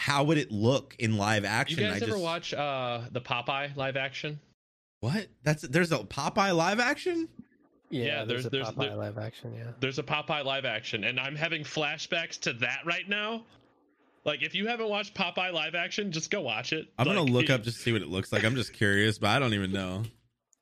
how 0.01 0.25
would 0.25 0.37
it 0.37 0.51
look 0.51 0.97
in 0.99 1.17
live 1.17 1.45
You 1.45 1.49
action? 1.49 1.79
guys 1.79 1.93
I 2.03 2.07
ever 2.07 2.07
just, 2.07 2.19
watch 2.21 2.53
uh 2.53 3.03
the 3.13 3.21
Popeye 3.21 3.77
live 3.77 3.97
action? 3.97 4.41
what? 4.99 5.29
That's 5.45 5.63
there's 5.63 5.93
a 5.93 5.99
Popeye 5.99 6.57
live 6.57 6.81
action. 6.81 7.29
Yeah, 7.91 8.05
yeah, 8.05 8.25
there's, 8.25 8.45
there's- 8.47 8.69
a 8.69 8.73
Popeye 8.73 8.89
there- 8.89 8.97
live 8.97 9.19
action. 9.19 9.55
Yeah, 9.55 9.73
There's 9.81 9.99
a 9.99 10.03
Popeye 10.03 10.45
live 10.45 10.65
action, 10.65 11.05
and 11.05 11.19
I'm 11.21 11.37
having 11.37 11.63
flashbacks 11.65 12.39
to 12.41 12.53
that 12.55 12.81
right 12.85 13.09
now. 13.09 13.45
Like, 14.25 14.43
if 14.43 14.55
you 14.57 14.67
haven't 14.67 14.89
watched 14.89 15.15
Popeye 15.15 15.53
live 15.53 15.75
action, 15.77 16.11
just 16.11 16.31
go 16.31 16.41
watch 16.41 16.73
it. 16.73 16.87
I'm 16.99 17.07
gonna 17.07 17.23
look 17.23 17.45
it- 17.45 17.51
up 17.51 17.63
just 17.63 17.77
to 17.79 17.83
see 17.85 17.93
what 17.93 18.03
it 18.03 18.09
looks 18.09 18.33
like. 18.33 18.45
I'm 18.45 18.57
just 18.57 18.73
curious, 18.73 19.19
but 19.19 19.29
I 19.31 19.39
don't 19.39 19.55
even 19.55 19.73
know. 19.73 20.03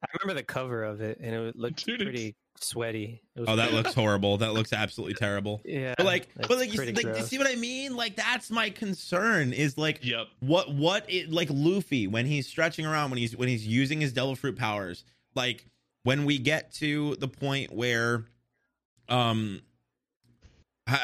I 0.02 0.06
remember 0.22 0.38
the 0.38 0.44
cover 0.44 0.84
of 0.84 1.00
it, 1.00 1.18
and 1.20 1.34
it 1.34 1.56
looked 1.56 1.86
Dude, 1.86 2.02
it's- 2.02 2.04
pretty 2.14 2.36
sweaty. 2.60 3.22
It 3.34 3.40
was 3.40 3.48
Oh, 3.48 3.56
that 3.56 3.72
looks 3.72 3.94
horrible. 3.94 4.36
That 4.38 4.52
looks 4.52 4.72
absolutely 4.74 5.14
terrible. 5.14 5.62
yeah. 5.64 5.94
But 5.96 6.04
like, 6.06 6.28
but 6.36 6.50
like, 6.50 6.70
you, 6.72 6.76
pretty 6.76 6.92
like, 6.92 7.16
you 7.16 7.22
see 7.24 7.38
what 7.38 7.48
I 7.48 7.54
mean? 7.56 7.96
Like, 7.96 8.16
that's 8.16 8.50
my 8.50 8.68
concern. 8.70 9.52
Is 9.54 9.78
like, 9.78 10.04
Yep. 10.04 10.26
what 10.40 10.72
what 10.74 11.04
it 11.10 11.30
like 11.32 11.48
Luffy 11.50 12.06
when 12.06 12.26
he's 12.26 12.46
stretching 12.46 12.84
around 12.84 13.10
when 13.10 13.18
he's 13.18 13.34
when 13.34 13.48
he's 13.48 13.66
using 13.66 13.98
his 14.00 14.12
devil 14.12 14.36
fruit 14.36 14.56
powers 14.58 15.04
like 15.34 15.64
when 16.04 16.24
we 16.24 16.38
get 16.38 16.72
to 16.74 17.16
the 17.16 17.28
point 17.28 17.72
where 17.72 18.24
um 19.08 19.60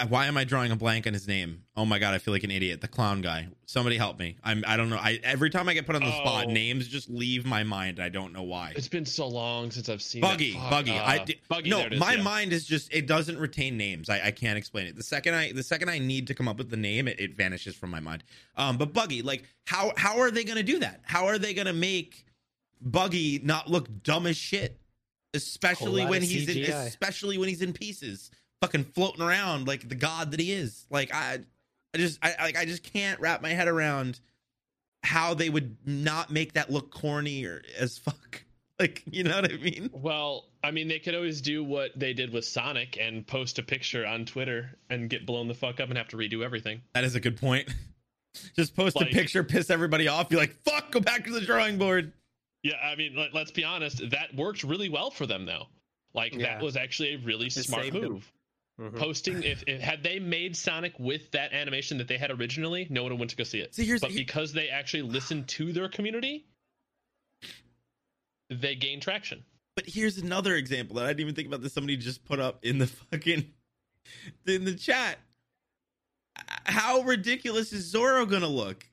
Why 0.09 0.27
am 0.27 0.37
I 0.37 0.45
drawing 0.45 0.73
a 0.73 0.77
blank 0.77 1.07
on 1.07 1.15
his 1.15 1.27
name? 1.27 1.63
Oh 1.75 1.87
my 1.87 1.99
god, 1.99 2.13
I 2.13 2.19
feel 2.19 2.35
like 2.35 2.45
an 2.45 2.51
idiot. 2.51 2.83
The 2.83 2.89
clown 2.89 3.23
guy. 3.23 3.49
Somebody 3.65 3.97
help 3.97 4.19
me. 4.19 4.37
I'm. 4.45 4.63
I 4.67 4.77
don't 4.77 4.91
know. 4.91 4.97
I 4.99 5.19
every 5.23 5.49
time 5.49 5.71
I 5.71 5.75
get 5.75 5.87
put 5.87 5.97
on 5.97 6.03
the 6.03 6.13
spot, 6.13 6.47
Oh. 6.49 6.51
names 6.51 6.87
just 6.87 7.09
leave 7.09 7.47
my 7.47 7.63
mind. 7.65 7.99
I 7.99 8.11
don't 8.11 8.35
know 8.35 8.43
why. 8.43 8.75
It's 8.77 8.89
been 8.89 9.07
so 9.07 9.27
long 9.27 9.71
since 9.71 9.89
I've 9.89 10.03
seen 10.03 10.21
Buggy. 10.21 10.53
Fuck, 10.53 10.71
buggy. 10.71 10.91
uh, 10.99 11.03
I 11.05 11.19
di- 11.25 11.41
buggy. 11.49 11.71
no, 11.71 11.87
is, 11.87 11.99
my 11.99 12.15
yeah. 12.15 12.23
mind 12.23 12.53
is 12.53 12.67
just 12.67 12.93
it 12.93 13.07
doesn't 13.07 13.39
retain 13.39 13.79
names. 13.79 14.11
I, 14.11 14.21
I 14.27 14.31
can't 14.33 14.59
explain 14.59 14.87
it. 14.87 14.97
The 14.97 15.03
second 15.03 15.35
I 15.35 15.53
the 15.53 15.63
second 15.63 15.89
I 15.89 15.99
need 15.99 16.27
to 16.27 16.35
come 16.35 16.47
up 16.49 16.59
with 16.59 16.69
the 16.69 16.77
name, 16.77 17.09
it, 17.09 17.19
it 17.19 17.35
vanishes 17.37 17.75
from 17.75 17.91
my 17.91 18.01
mind. 18.01 18.23
Um, 18.57 18.77
but 18.77 18.93
buggy, 18.93 19.23
like 19.23 19.45
how 19.67 19.93
how 19.97 20.19
are 20.21 20.31
they 20.31 20.45
gonna 20.45 20.63
do 20.63 20.81
that? 20.81 21.01
How 21.05 21.27
are 21.27 21.39
they 21.39 21.55
gonna 21.55 21.73
make 21.73 22.27
Buggy 22.83 23.41
not 23.43 23.71
look 23.71 24.03
dumb 24.03 24.27
as 24.27 24.37
shit? 24.37 24.79
Especially 25.35 26.05
when 26.05 26.23
he's 26.23 26.49
in, 26.49 26.65
especially 26.73 27.39
when 27.39 27.49
he's 27.49 27.63
in 27.63 27.73
pieces, 27.73 28.31
fucking 28.61 28.85
floating 28.85 29.23
around 29.23 29.67
like 29.69 29.89
the 29.89 29.95
god 29.95 30.33
that 30.33 30.41
he 30.41 30.53
is. 30.53 30.87
Like 30.91 31.15
I, 31.15 31.39
I 31.95 31.99
just 31.99 32.19
I 32.23 32.35
like 32.41 32.57
I 32.59 32.65
just 32.65 32.83
can't 32.83 33.21
wrap 33.21 33.43
my 33.43 33.51
head 33.51 33.69
around 33.69 34.21
how 35.03 35.35
they 35.35 35.49
would 35.49 35.77
not 35.87 36.31
make 36.31 36.55
that 36.55 36.71
look 36.71 36.91
corny 36.91 37.45
or 37.45 37.63
as 37.79 37.99
fuck. 37.99 38.43
Like 38.81 39.03
you 39.11 39.25
know 39.25 39.39
what 39.39 39.53
I 39.53 39.57
mean? 39.59 39.91
Well, 39.93 40.47
I 40.65 40.71
mean, 40.71 40.89
they 40.89 40.99
could 41.01 41.15
always 41.15 41.43
do 41.43 41.63
what 41.63 41.91
they 41.95 42.15
did 42.15 42.33
with 42.33 42.47
Sonic 42.47 42.97
and 42.99 43.27
post 43.27 43.59
a 43.59 43.63
picture 43.63 44.07
on 44.07 44.25
Twitter 44.25 44.71
and 44.89 45.11
get 45.11 45.27
blown 45.27 45.49
the 45.49 45.55
fuck 45.55 45.81
up 45.81 45.91
and 45.91 45.99
have 45.99 46.09
to 46.09 46.17
redo 46.17 46.43
everything. 46.43 46.81
That 46.95 47.05
is 47.05 47.15
a 47.15 47.21
good 47.21 47.39
point. 47.39 47.69
Just 48.57 48.75
post 48.75 48.97
Like- 48.97 49.11
a 49.11 49.15
picture, 49.15 49.45
piss 49.45 49.69
everybody 49.69 50.09
off, 50.09 50.31
be 50.31 50.37
like, 50.37 50.57
fuck, 50.65 50.93
go 50.93 51.01
back 51.01 51.27
to 51.27 51.31
the 51.31 51.43
drawing 51.43 51.77
board. 51.77 52.15
Yeah, 52.63 52.77
I 52.83 52.95
mean, 52.97 53.15
let, 53.17 53.33
let's 53.35 53.51
be 53.51 53.65
honest. 53.65 54.11
That 54.11 54.35
worked 54.35 54.65
really 54.65 54.89
well 54.89 55.11
for 55.11 55.27
them, 55.27 55.47
though. 55.47 55.67
Like 56.15 56.35
Yeah. 56.35 56.55
that 56.55 56.63
was 56.63 56.77
actually 56.77 57.15
a 57.15 57.19
really 57.19 57.47
It 57.47 57.53
smart 57.53 57.85
saved 57.85 57.97
'em. 57.97 58.03
move. 58.03 58.33
Mhm. 58.79 58.99
Posting 58.99 59.43
if, 59.43 59.63
if 59.67 59.81
had 59.81 60.03
they 60.03 60.19
made 60.19 60.57
Sonic 60.57 60.99
with 60.99 61.31
that 61.33 61.53
animation 61.53 61.99
that 61.99 62.09
they 62.09 62.17
had 62.19 62.31
originally, 62.31 62.87
no 62.91 63.03
one 63.03 63.13
would 63.13 63.19
went 63.21 63.31
to 63.31 63.37
go 63.37 63.45
see 63.45 63.61
it. 63.61 63.75
See, 63.75 63.85
here's 63.85 64.01
But 64.01 64.15
because 64.15 64.53
they 64.55 64.69
actually 64.71 65.03
listened 65.03 65.49
to 65.49 65.73
their 65.73 65.89
community, 65.89 66.47
they 68.49 68.75
gained 68.75 69.03
traction. 69.03 69.45
but 69.77 69.87
here's 69.87 70.19
another 70.19 70.57
example 70.57 70.97
that 70.97 71.05
I 71.07 71.09
didn't 71.09 71.21
even 71.21 71.35
think 71.35 71.49
about 71.49 71.63
this. 71.63 71.73
Somebody 71.73 71.97
just 71.97 72.25
put 72.25 72.41
up 72.41 72.65
in 72.65 72.79
the 72.79 72.87
fucking 73.11 73.53
in 74.47 74.65
the 74.65 74.75
chat. 74.75 75.19
How 76.65 77.03
ridiculous 77.03 77.73
is 77.73 77.85
Zoro 77.85 78.27
gonna 78.27 78.49
look 78.49 78.87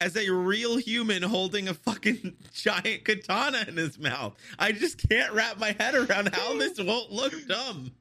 as 0.00 0.16
a 0.16 0.30
real 0.30 0.76
human 0.78 1.22
holding 1.22 1.68
a 1.68 1.74
fucking 1.74 2.36
giant 2.54 3.04
katana 3.04 3.64
in 3.68 3.76
his 3.76 3.98
mouth? 3.98 4.36
I 4.58 4.72
just 4.72 5.06
can't 5.08 5.32
wrap 5.32 5.58
my 5.58 5.74
head 5.78 5.94
around 5.94 6.34
how 6.34 6.56
this 6.58 6.78
won't 6.80 7.10
look 7.12 7.34
dumb. 7.46 7.92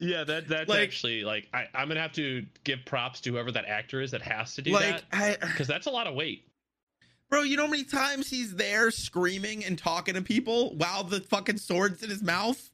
Yeah, 0.00 0.24
that 0.24 0.48
that's 0.48 0.68
Like- 0.68 0.80
actually 0.82 1.22
like 1.24 1.48
I, 1.54 1.66
I'm 1.74 1.88
gonna 1.88 2.00
have 2.00 2.12
to 2.14 2.44
give 2.64 2.84
props 2.84 3.20
to 3.22 3.30
whoever 3.32 3.52
that 3.52 3.64
actor 3.66 4.00
is 4.00 4.10
that 4.10 4.22
has 4.22 4.54
to 4.56 4.62
do 4.62 4.72
Like 4.72 5.08
that 5.10 5.40
because 5.40 5.68
that's 5.68 5.86
a 5.86 5.90
lot 5.90 6.06
of 6.06 6.14
weight. 6.14 6.48
Bro, 7.30 7.42
you 7.44 7.56
know 7.56 7.64
how 7.64 7.70
many 7.70 7.84
times 7.84 8.28
he's 8.28 8.54
there 8.54 8.90
screaming 8.90 9.64
and 9.64 9.78
talking 9.78 10.14
to 10.14 10.22
people 10.22 10.74
while 10.76 11.04
the 11.04 11.20
fucking 11.20 11.56
sword's 11.58 12.02
in 12.02 12.10
his 12.10 12.22
mouth? 12.22 12.70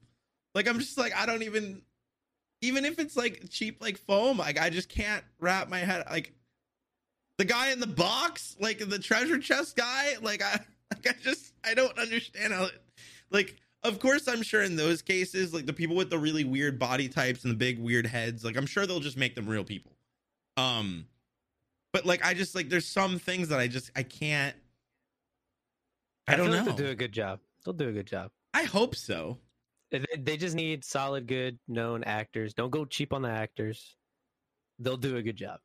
Like 0.55 0.67
I'm 0.67 0.79
just 0.79 0.99
like 0.99 1.15
I 1.15 1.27
don't 1.27 1.43
even 1.43 1.83
even 2.63 2.85
if 2.85 2.99
it's 2.99 3.17
like 3.17 3.49
cheap 3.51 3.81
like 3.81 3.99
foam, 3.99 4.39
like 4.39 4.59
I 4.59 4.71
just 4.71 4.89
can't 4.89 5.25
wrap 5.39 5.69
my 5.69 5.79
head 5.79 6.05
like 6.11 6.33
the 7.41 7.45
guy 7.47 7.71
in 7.71 7.81
the 7.81 7.87
box, 7.87 8.55
like 8.61 8.87
the 8.87 8.99
treasure 8.99 9.39
chest 9.39 9.75
guy, 9.75 10.13
like 10.21 10.43
I 10.43 10.61
like 10.95 11.09
I 11.09 11.15
just 11.23 11.55
I 11.65 11.73
don't 11.73 11.99
understand 11.99 12.53
how 12.53 12.65
it 12.65 12.83
like 13.31 13.57
of 13.83 13.99
course 13.99 14.29
I'm 14.29 14.43
sure 14.43 14.63
in 14.63 14.77
those 14.77 15.01
cases, 15.01 15.55
like 15.55 15.65
the 15.65 15.73
people 15.73 15.97
with 15.97 16.11
the 16.11 16.19
really 16.19 16.45
weird 16.45 16.79
body 16.79 17.09
types 17.09 17.45
and 17.45 17.51
the 17.51 17.57
big 17.57 17.79
weird 17.79 18.07
heads, 18.07 18.45
like 18.45 18.59
I'm 18.59 18.67
sure 18.67 18.87
they'll 18.87 19.01
just 19.01 19.17
make 19.17 19.35
them 19.35 19.49
real 19.49 19.65
people. 19.65 19.93
Um 20.59 21.07
but 21.95 22.05
like 22.05 22.23
I 22.23 22.35
just 22.35 22.55
like 22.55 22.69
there's 22.69 22.87
some 22.87 23.19
things 23.19 23.49
that 23.49 23.59
I 23.59 23.69
just 23.69 23.91
I 23.97 24.03
can't 24.03 24.55
I, 26.29 26.37
don't 26.37 26.51
know. 26.51 26.63
they'll 26.63 26.75
do 26.75 26.89
a 26.89 26.95
good 26.95 27.13
job. 27.13 27.41
They'll 27.65 27.73
do 27.73 27.89
a 27.89 27.93
good 27.93 28.07
job. 28.07 28.31
I 28.53 28.65
hope 28.65 28.95
so. 28.95 29.39
They 29.91 30.37
just 30.37 30.55
need 30.55 30.85
solid, 30.85 31.27
good, 31.27 31.59
known 31.67 32.05
actors. 32.05 32.53
Don't 32.53 32.71
go 32.71 32.85
cheap 32.85 33.15
on 33.15 33.23
the 33.23 33.31
actors. 33.31 33.97
They'll 34.79 34.99
do 34.99 35.17
a 35.17 35.23
good 35.23 35.37
job. 35.37 35.59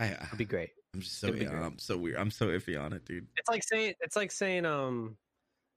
I 0.00 0.08
It'll 0.08 0.36
be 0.36 0.44
great. 0.44 0.70
I'm 0.94 1.00
just 1.00 1.18
so 1.20 1.28
it'd 1.28 1.38
be 1.40 1.44
yeah, 1.46 1.50
great. 1.52 1.62
I'm 1.64 1.78
so 1.78 1.96
weird. 1.96 2.16
I'm 2.16 2.30
so 2.30 2.48
iffy 2.48 2.80
on 2.80 2.92
it, 2.92 3.04
dude. 3.04 3.26
It's 3.36 3.48
like 3.48 3.62
saying 3.62 3.94
it's 4.00 4.16
like 4.16 4.30
saying 4.30 4.64
um 4.66 5.16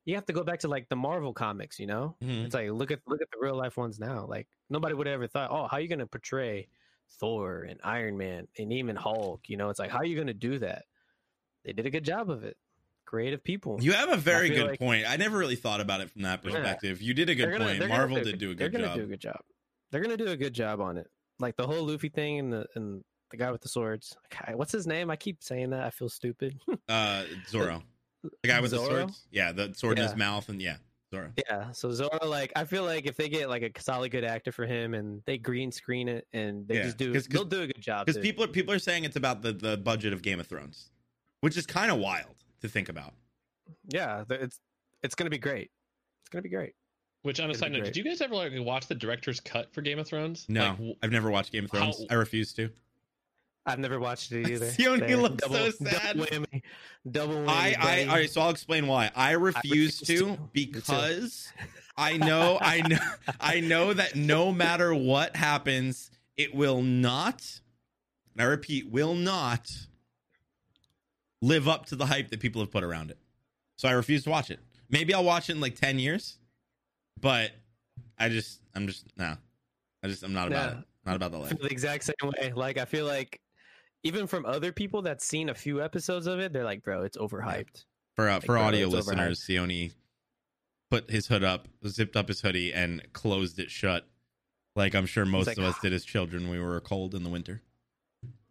you 0.06 0.16
have 0.16 0.26
to 0.26 0.34
go 0.34 0.44
back 0.44 0.60
to 0.62 0.68
like 0.68 0.90
the 0.90 0.96
Marvel 0.96 1.34
comics, 1.34 1.80
you 1.80 1.86
know? 1.86 2.16
Mhm. 2.24 2.46
It's 2.46 2.54
like 2.56 2.70
look 2.72 2.92
at 2.92 3.00
look 3.08 3.22
at 3.22 3.30
the 3.32 3.38
real 3.42 3.56
life 3.56 3.78
ones 3.78 4.00
now. 4.00 4.26
Like 4.28 4.48
nobody 4.70 4.96
would 4.96 5.08
have 5.08 5.14
ever 5.16 5.28
thought, 5.28 5.52
oh, 5.52 5.68
how 5.68 5.78
are 5.78 5.82
you 5.82 5.88
gonna 5.88 6.08
portray 6.08 6.68
Thor 7.20 7.64
and 7.64 7.80
Iron 7.84 8.18
Man 8.18 8.48
and 8.58 8.72
even 8.74 8.96
Hulk? 8.96 9.42
You 9.50 9.58
know, 9.58 9.70
it's 9.70 9.80
like 9.80 9.92
how 9.92 9.98
are 10.00 10.06
you 10.06 10.18
gonna 10.18 10.34
do 10.34 10.60
that? 10.60 10.86
They 11.66 11.74
did 11.74 11.86
a 11.86 11.90
good 11.92 12.06
job 12.06 12.30
of 12.30 12.44
it. 12.44 12.58
Creative 13.06 13.44
people. 13.44 13.80
You 13.82 13.94
have 13.94 14.10
a 14.12 14.18
very 14.18 14.50
good 14.50 14.68
like- 14.68 14.80
point. 14.80 15.06
I 15.10 15.18
never 15.18 15.38
really 15.38 15.56
thought 15.56 15.82
about 15.82 16.02
it 16.02 16.10
from 16.12 16.22
that 16.24 16.42
Yeah. 16.44 16.52
perspective. 16.52 17.02
You 17.02 17.14
did 17.14 17.30
a 17.30 17.36
good 17.36 17.52
gonna- 17.52 17.66
point. 17.66 17.80
they're 17.80 17.88
gonna 17.88 18.00
Marvel 18.00 18.18
do 18.18 18.24
did 18.24 18.40
do 18.40 18.52
a 18.52 18.56
They're 18.56 18.70
good 18.70 18.78
gonna 18.82 18.88
job. 18.94 18.98
do 18.98 19.04
a 19.04 19.08
good 19.08 19.20
job. 19.22 19.42
They're 19.92 20.02
gonna 20.02 20.18
do 20.18 20.28
a 20.28 20.38
good 20.38 20.54
job 20.54 20.80
on 20.80 20.98
it. 20.98 21.08
Like 21.40 21.56
the 21.56 21.66
whole 21.68 21.86
Luffy 21.86 22.10
thing 22.10 22.40
and 22.40 22.54
the 22.54 22.68
and 22.76 23.04
the 23.30 23.38
guy 23.38 23.52
with 23.52 23.62
the 23.62 23.70
swords. 23.70 24.16
Okay, 24.34 24.54
What's 24.56 24.72
his 24.72 24.88
name? 24.88 25.10
I 25.10 25.16
keep 25.16 25.42
saying 25.44 25.70
that. 25.72 25.84
I 25.84 25.90
feel 25.90 26.10
stupid. 26.10 26.60
Uh, 26.88 27.24
Zoro, 27.48 27.84
the 28.24 28.48
guy 28.48 28.60
with 28.60 28.72
the 28.72 28.78
swords. 28.78 29.28
Yeah, 29.32 29.52
the 29.52 29.74
sword 29.74 29.98
in 30.00 30.06
his 30.06 30.16
mouth, 30.16 30.50
and 30.50 30.62
yeah, 30.62 30.78
Zoro. 31.14 31.32
Yeah, 31.38 31.72
so 31.72 31.92
Zoro, 31.92 32.20
like, 32.26 32.52
I 32.56 32.64
feel 32.66 32.84
like 32.84 33.06
if 33.06 33.16
they 33.18 33.30
get 33.30 33.50
like 33.50 33.62
a 33.64 33.82
solid 33.82 34.10
good 34.12 34.24
actor 34.24 34.52
for 34.52 34.66
him 34.66 34.94
and 34.94 35.22
they 35.26 35.38
green 35.38 35.72
screen 35.72 36.08
it 36.08 36.28
and 36.34 36.68
they 36.68 36.76
Yeah, 36.76 36.84
just 36.84 36.98
do, 36.98 37.14
'cause- 37.14 37.28
'cause- 37.28 37.34
they'll 37.34 37.46
do 37.46 37.62
a 37.62 37.68
good 37.68 37.82
job. 37.82 38.06
Because 38.06 38.22
people 38.22 38.44
are 38.44 38.48
people 38.48 38.74
are 38.74 38.80
saying 38.80 39.04
it's 39.06 39.16
about 39.16 39.42
the 39.42 39.54
the 39.54 39.78
budget 39.78 40.14
of 40.14 40.22
Game 40.22 40.40
of 40.40 40.48
Thrones, 40.48 40.90
which 41.42 41.58
is 41.58 41.66
kind 41.66 41.92
of 41.92 41.98
wild 42.00 42.36
to 42.62 42.68
think 42.70 42.90
about. 42.90 43.14
yeah, 43.90 44.24
it's 44.30 44.60
it's 45.04 45.16
gonna 45.16 45.30
be 45.30 45.38
great. 45.38 45.72
It's 46.22 46.30
gonna 46.30 46.42
be 46.42 46.50
great. 46.50 46.74
Which 47.22 47.42
on 47.42 47.52
a 47.52 47.54
side 47.54 47.74
note, 47.74 47.84
did 47.84 47.98
you 47.98 48.04
guys 48.06 48.22
ever 48.22 48.34
like 48.34 48.54
watch 48.56 48.88
the 48.88 48.96
director's 48.96 49.42
cut 49.42 49.74
for 49.74 49.82
Game 49.82 50.00
of 50.00 50.08
Thrones? 50.08 50.46
No, 50.48 50.62
Like, 50.62 50.72
w- 50.78 50.96
I've 51.04 51.12
never 51.12 51.30
watched 51.30 51.52
Game 51.52 51.66
of 51.66 51.72
Thrones. 51.72 52.00
how- 52.00 52.06
I 52.10 52.14
refuse 52.14 52.54
to. 52.54 52.70
I've 53.70 53.80
never 53.80 54.00
watched 54.00 54.32
it 54.32 54.48
either. 54.50 54.68
Sione 54.68 55.22
looks 55.22 55.46
so 55.48 55.70
sad. 55.86 56.18
Double 56.18 56.26
whammy. 56.26 56.62
Double 57.10 57.36
whammy. 57.36 57.48
I, 57.48 57.76
I, 57.80 58.06
all 58.06 58.16
right, 58.16 58.30
so 58.30 58.42
I'll 58.42 58.50
explain 58.50 58.88
why. 58.88 59.12
I 59.16 59.32
refuse, 59.32 60.00
refuse 60.02 60.20
to, 60.20 60.36
to. 60.36 60.40
Because 60.54 61.52
I 61.98 62.18
know, 62.18 62.58
I 62.62 62.82
know, 62.82 62.98
I 63.40 63.60
know 63.60 63.94
that 63.94 64.16
no 64.16 64.52
matter 64.52 64.94
what 64.94 65.36
happens, 65.36 66.12
it 66.38 66.54
will 66.56 66.82
not. 66.82 67.44
And 68.34 68.42
I 68.42 68.46
repeat, 68.46 68.90
will 68.90 69.16
not 69.16 69.72
live 71.42 71.68
up 71.68 71.86
to 71.88 71.96
the 71.96 72.06
hype 72.06 72.30
that 72.30 72.40
people 72.40 72.62
have 72.62 72.72
put 72.72 72.84
around 72.84 73.12
it. 73.12 73.18
So 73.78 73.88
I 73.88 73.92
refuse 73.92 74.24
to 74.26 74.30
watch 74.30 74.50
it. 74.52 74.60
Maybe 74.90 75.14
I'll 75.14 75.24
watch 75.24 75.50
it 75.50 75.54
in 75.54 75.62
like 75.62 75.76
ten 75.76 76.00
years, 76.00 76.38
but 77.20 77.52
I 78.18 78.30
just, 78.30 78.60
I'm 78.76 78.88
just 78.88 79.06
no, 79.18 79.36
I 80.04 80.08
just, 80.08 80.24
I'm 80.24 80.34
not 80.34 80.48
about 80.48 80.72
Yeah. 80.74 80.80
it. 80.80 80.86
Not 81.06 81.16
about 81.16 81.32
the 81.32 81.38
I 81.38 81.42
life. 81.42 81.60
the 81.60 81.68
exact 81.68 82.04
same 82.04 82.32
way. 82.40 82.52
Like 82.54 82.78
I 82.78 82.86
feel 82.86 83.06
like 83.06 83.40
even 84.04 84.28
from 84.28 84.46
other 84.46 84.72
people 84.72 85.02
that's 85.02 85.26
seen 85.26 85.50
a 85.50 85.56
few 85.56 85.82
episodes 85.82 86.28
of 86.28 86.40
it, 86.40 86.54
they're 86.54 86.64
like, 86.64 86.84
"Bro, 86.84 87.04
it's 87.04 87.18
overhyped." 87.18 87.86
For 88.16 88.30
uh, 88.30 88.40
for 88.40 88.48
bro, 88.48 88.62
audio 88.62 88.88
it's 88.88 88.96
listeners, 88.96 89.40
Sione 89.40 89.94
put 90.90 91.10
his 91.10 91.28
hood 91.28 91.44
up, 91.44 91.68
zipped 91.88 92.16
up 92.16 92.28
his 92.28 92.42
hoodie, 92.42 92.74
and 92.74 93.02
closed 93.14 93.60
it 93.60 93.72
shut. 93.72 94.08
Like 94.76 94.96
I'm 94.96 95.06
sure 95.06 95.26
most 95.26 95.48
like, 95.48 95.58
of 95.58 95.64
us 95.64 95.80
did 95.82 95.94
as 95.94 96.06
children 96.06 96.50
when 96.50 96.60
we 96.60 96.66
were 96.66 96.80
cold 96.82 97.16
in 97.16 97.24
the 97.24 97.30
winter. 97.30 97.62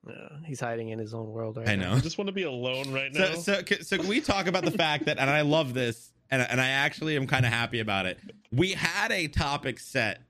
Yeah, 0.06 0.28
he's 0.46 0.60
hiding 0.60 0.88
in 0.88 0.98
his 0.98 1.12
own 1.12 1.30
world 1.30 1.56
right 1.58 1.68
I 1.68 1.76
now. 1.76 1.90
know. 1.90 1.96
I 1.96 2.00
just 2.00 2.18
want 2.18 2.28
to 2.28 2.32
be 2.32 2.44
alone 2.44 2.92
right 2.92 3.12
now. 3.12 3.34
So, 3.34 3.62
so, 3.62 3.76
so 3.82 3.98
can 3.98 4.08
we 4.08 4.20
talk 4.20 4.46
about 4.46 4.64
the 4.64 4.70
fact 4.70 5.04
that, 5.04 5.18
and 5.18 5.28
I 5.28 5.42
love 5.42 5.74
this, 5.74 6.12
and, 6.30 6.40
and 6.40 6.60
I 6.60 6.68
actually 6.68 7.16
am 7.16 7.26
kind 7.26 7.44
of 7.44 7.52
happy 7.52 7.80
about 7.80 8.06
it. 8.06 8.18
We 8.50 8.72
had 8.72 9.12
a 9.12 9.28
topic 9.28 9.78
set, 9.78 10.22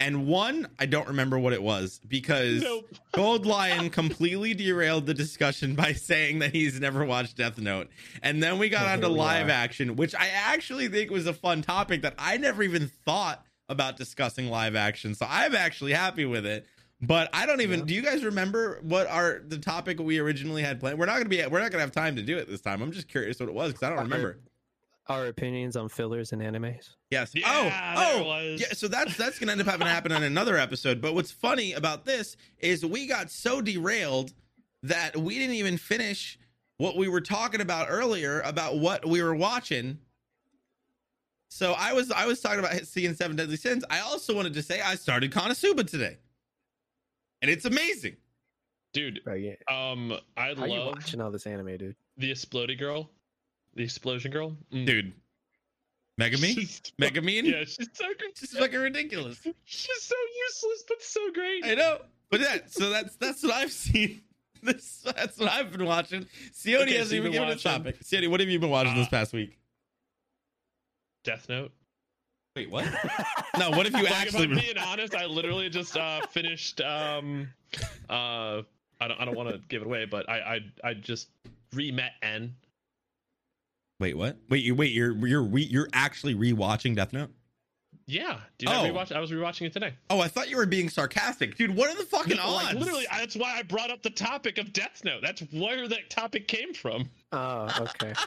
and 0.00 0.26
one, 0.26 0.68
I 0.78 0.86
don't 0.86 1.06
remember 1.08 1.38
what 1.38 1.52
it 1.52 1.62
was 1.62 2.00
because 2.08 2.62
nope. 2.62 2.88
Gold 3.12 3.46
Lion 3.46 3.90
completely 3.90 4.52
derailed 4.54 5.06
the 5.06 5.14
discussion 5.14 5.74
by 5.74 5.92
saying 5.92 6.40
that 6.40 6.52
he's 6.52 6.80
never 6.80 7.04
watched 7.04 7.36
Death 7.36 7.58
Note. 7.58 7.88
And 8.22 8.42
then 8.42 8.58
we 8.58 8.68
got 8.68 8.82
Here 8.82 8.90
onto 8.90 9.06
live 9.08 9.48
are. 9.48 9.52
action, 9.52 9.96
which 9.96 10.14
I 10.14 10.28
actually 10.28 10.88
think 10.88 11.10
was 11.10 11.26
a 11.26 11.32
fun 11.32 11.62
topic 11.62 12.02
that 12.02 12.14
I 12.18 12.36
never 12.36 12.62
even 12.62 12.90
thought 13.04 13.44
about 13.68 13.96
discussing 13.96 14.48
live 14.50 14.76
action. 14.76 15.14
So 15.14 15.26
I'm 15.28 15.54
actually 15.54 15.92
happy 15.92 16.24
with 16.26 16.44
it. 16.44 16.66
But 17.00 17.28
I 17.32 17.44
don't 17.44 17.60
even 17.60 17.80
Yeah. 17.80 17.84
do 17.86 17.94
you 17.94 18.02
guys 18.02 18.24
remember 18.24 18.78
what 18.82 19.06
our 19.08 19.42
the 19.46 19.58
topic 19.58 19.98
we 20.00 20.18
originally 20.18 20.62
had 20.62 20.80
planned? 20.80 20.98
We're 20.98 21.06
not 21.06 21.16
gonna 21.18 21.28
be 21.28 21.44
we're 21.46 21.60
not 21.60 21.70
gonna 21.70 21.82
have 21.82 21.92
time 21.92 22.16
to 22.16 22.22
do 22.22 22.38
it 22.38 22.48
this 22.48 22.60
time. 22.62 22.80
I'm 22.82 22.92
just 22.92 23.08
curious 23.08 23.38
what 23.40 23.48
it 23.48 23.54
was 23.54 23.72
because 23.72 23.82
I 23.84 23.88
don't 23.90 23.98
Our- 23.98 24.04
remember. 24.04 24.38
Our 25.08 25.26
opinions 25.26 25.76
on 25.76 25.88
fillers 25.90 26.32
and 26.32 26.40
animes. 26.40 26.90
Yes. 27.10 27.32
Yeah, 27.34 27.44
oh, 27.46 28.20
oh, 28.20 28.24
was. 28.24 28.60
yeah. 28.60 28.72
So 28.72 28.88
that's 28.88 29.16
that's 29.18 29.38
gonna 29.38 29.52
end 29.52 29.60
up 29.60 29.66
having 29.66 29.86
to 29.86 29.92
happen 29.92 30.12
on 30.12 30.22
another 30.22 30.56
episode. 30.56 31.02
But 31.02 31.14
what's 31.14 31.30
funny 31.30 31.74
about 31.74 32.06
this 32.06 32.36
is 32.58 32.86
we 32.86 33.06
got 33.06 33.30
so 33.30 33.60
derailed 33.60 34.32
that 34.82 35.14
we 35.16 35.38
didn't 35.38 35.56
even 35.56 35.76
finish 35.76 36.38
what 36.78 36.96
we 36.96 37.08
were 37.08 37.20
talking 37.20 37.60
about 37.60 37.88
earlier 37.90 38.40
about 38.40 38.78
what 38.78 39.04
we 39.06 39.22
were 39.22 39.34
watching. 39.34 39.98
So 41.48 41.72
I 41.72 41.92
was 41.92 42.10
I 42.10 42.26
was 42.26 42.40
talking 42.40 42.58
about 42.60 42.74
seeing 42.86 43.14
Seven 43.14 43.36
Deadly 43.36 43.56
Sins. 43.56 43.84
I 43.90 44.00
also 44.00 44.34
wanted 44.34 44.54
to 44.54 44.62
say 44.62 44.80
I 44.80 44.94
started 44.96 45.30
Konosuba 45.30 45.88
today. 45.88 46.16
and 47.42 47.50
it's 47.50 47.64
amazing. 47.64 48.16
dude. 48.92 49.20
Bro, 49.24 49.34
yeah. 49.34 49.54
Um, 49.68 50.14
I 50.36 50.54
How 50.54 50.64
you 50.64 50.72
love 50.78 50.94
watching 50.94 51.20
all 51.20 51.30
this 51.30 51.46
anime, 51.46 51.76
dude? 51.76 51.96
the 52.16 52.30
exploding 52.30 52.78
girl, 52.78 53.10
the 53.74 53.82
explosion 53.82 54.30
girl, 54.30 54.56
Mm. 54.72 54.86
Dude, 54.86 55.12
Megami, 56.20 56.54
She's- 56.54 56.80
Megumin, 57.00 57.44
Yeah, 57.44 57.64
she's 57.64 57.88
so 57.92 58.06
great. 58.18 58.36
just 58.36 58.56
fucking 58.56 58.78
ridiculous. 58.78 59.40
She's 59.64 60.02
so 60.02 60.14
useless, 60.46 60.84
but 60.88 61.02
so 61.02 61.30
great. 61.32 61.64
I 61.64 61.74
know, 61.74 62.02
but 62.30 62.40
that 62.40 62.72
so 62.72 62.90
that's 62.90 63.16
that's 63.16 63.42
what 63.42 63.52
I've 63.52 63.72
seen. 63.72 64.22
This 64.62 65.00
that's 65.04 65.38
what 65.38 65.50
I've 65.50 65.70
been 65.72 65.84
watching. 65.84 66.26
Sione 66.54 66.82
Okay, 66.84 66.92
hasn't 66.96 67.10
so 67.10 67.16
even 67.16 67.32
been 67.32 67.32
given 67.32 67.48
a 67.50 67.56
topic. 67.56 68.00
Sione, 68.02 68.30
what 68.30 68.40
have 68.40 68.48
you 68.48 68.58
been 68.58 68.70
watching 68.70 68.94
this 68.94 69.08
Uh, 69.08 69.10
past 69.10 69.34
week? 69.34 69.58
Death 71.22 71.48
Note. 71.50 71.70
Wait, 72.56 72.70
what? 72.70 72.84
No, 73.58 73.70
what 73.70 73.86
if 73.86 73.92
you 73.96 74.04
Like, 74.04 74.12
actually? 74.12 74.44
if 74.44 74.50
I'm 74.50 74.56
being 74.58 74.78
honest, 74.78 75.14
I 75.14 75.26
literally 75.26 75.68
just 75.68 75.96
uh, 75.96 76.24
finished. 76.30 76.80
Um, 76.80 77.48
uh, 78.08 78.62
I 79.00 79.08
don't. 79.08 79.20
I 79.20 79.24
don't 79.24 79.36
want 79.36 79.50
to 79.50 79.58
give 79.68 79.82
it 79.82 79.86
away, 79.86 80.06
but 80.06 80.28
I. 80.30 80.38
I. 80.38 80.60
I 80.90 80.94
just 80.94 81.28
re-met 81.74 82.12
N. 82.22 82.54
Wait, 84.00 84.16
what? 84.16 84.36
Wait, 84.48 84.62
you 84.62 84.74
wait. 84.74 84.92
You're 84.92 85.14
you're 85.26 85.42
re, 85.42 85.62
you're 85.62 85.88
actually 85.92 86.34
rewatching 86.34 86.96
Death 86.96 87.12
Note? 87.12 87.30
Yeah, 88.06 88.38
dude. 88.58 88.68
Oh. 88.68 88.82
I 88.82 88.90
rewatched. 88.90 89.12
I 89.12 89.20
was 89.20 89.30
rewatching 89.30 89.62
it 89.66 89.72
today. 89.72 89.94
Oh, 90.10 90.20
I 90.20 90.28
thought 90.28 90.50
you 90.50 90.56
were 90.58 90.66
being 90.66 90.90
sarcastic, 90.90 91.56
dude. 91.56 91.74
What 91.74 91.88
are 91.90 91.96
the 91.96 92.04
fucking 92.04 92.36
No, 92.36 92.42
odds? 92.42 92.64
like, 92.66 92.74
literally, 92.74 93.06
that's 93.10 93.34
why 93.34 93.56
I 93.56 93.62
brought 93.62 93.90
up 93.90 94.02
the 94.02 94.10
topic 94.10 94.58
of 94.58 94.72
Death 94.74 95.02
Note. 95.04 95.22
That's 95.22 95.40
where 95.52 95.88
that 95.88 96.10
topic 96.10 96.46
came 96.46 96.74
from. 96.74 97.08
Oh, 97.32 97.68
okay. 97.80 98.12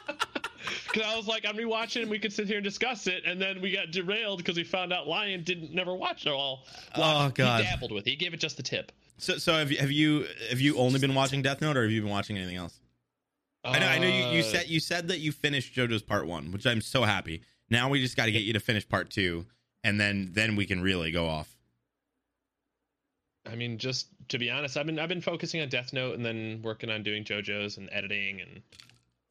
Because 0.92 1.08
I 1.08 1.16
was 1.16 1.28
like, 1.28 1.46
I'm 1.46 1.56
rewatching, 1.56 2.02
and 2.02 2.10
we 2.10 2.18
could 2.18 2.32
sit 2.32 2.48
here 2.48 2.56
and 2.56 2.64
discuss 2.64 3.06
it, 3.06 3.22
and 3.24 3.40
then 3.40 3.60
we 3.60 3.70
got 3.70 3.92
derailed 3.92 4.38
because 4.38 4.56
we 4.56 4.64
found 4.64 4.92
out 4.92 5.06
Lion 5.06 5.44
didn't 5.44 5.72
never 5.72 5.94
watch 5.94 6.26
it 6.26 6.30
all. 6.32 6.64
Oh, 6.96 7.30
God. 7.32 7.62
he 7.62 7.70
dabbled 7.70 7.92
with. 7.92 8.06
it. 8.06 8.10
He 8.10 8.16
gave 8.16 8.34
it 8.34 8.40
just 8.40 8.56
the 8.56 8.62
tip. 8.62 8.90
So, 9.18 9.38
so 9.38 9.52
have 9.54 9.70
you 9.70 9.78
have 9.78 9.90
you 9.92 10.26
have 10.50 10.60
you 10.60 10.76
only 10.76 10.98
been 10.98 11.14
watching 11.14 11.42
Death 11.42 11.60
Note, 11.60 11.76
or 11.76 11.82
have 11.84 11.92
you 11.92 12.02
been 12.02 12.10
watching 12.10 12.36
anything 12.36 12.56
else? 12.56 12.80
I 13.64 13.78
know, 13.80 13.86
I 13.86 13.98
know. 13.98 14.06
You, 14.06 14.36
you 14.36 14.40
Uh, 14.40 14.42
said 14.44 14.68
you 14.68 14.80
said 14.80 15.08
that 15.08 15.18
you 15.18 15.32
finished 15.32 15.74
JoJo's 15.74 16.02
Part 16.02 16.26
One, 16.26 16.52
which 16.52 16.66
I'm 16.66 16.80
so 16.80 17.02
happy. 17.04 17.42
Now 17.70 17.88
we 17.88 18.00
just 18.00 18.16
got 18.16 18.26
to 18.26 18.32
get 18.32 18.42
you 18.44 18.52
to 18.54 18.60
finish 18.60 18.88
Part 18.88 19.10
Two, 19.10 19.46
and 19.84 20.00
then 20.00 20.30
then 20.32 20.56
we 20.56 20.64
can 20.66 20.80
really 20.80 21.10
go 21.10 21.26
off. 21.28 21.54
I 23.50 23.54
mean, 23.56 23.78
just 23.78 24.08
to 24.28 24.38
be 24.38 24.50
honest, 24.50 24.76
I've 24.76 24.86
been 24.86 24.98
I've 24.98 25.08
been 25.08 25.20
focusing 25.20 25.60
on 25.60 25.68
Death 25.68 25.92
Note 25.92 26.14
and 26.14 26.24
then 26.24 26.60
working 26.62 26.90
on 26.90 27.02
doing 27.02 27.24
JoJo's 27.24 27.78
and 27.78 27.88
editing 27.92 28.40
and 28.40 28.62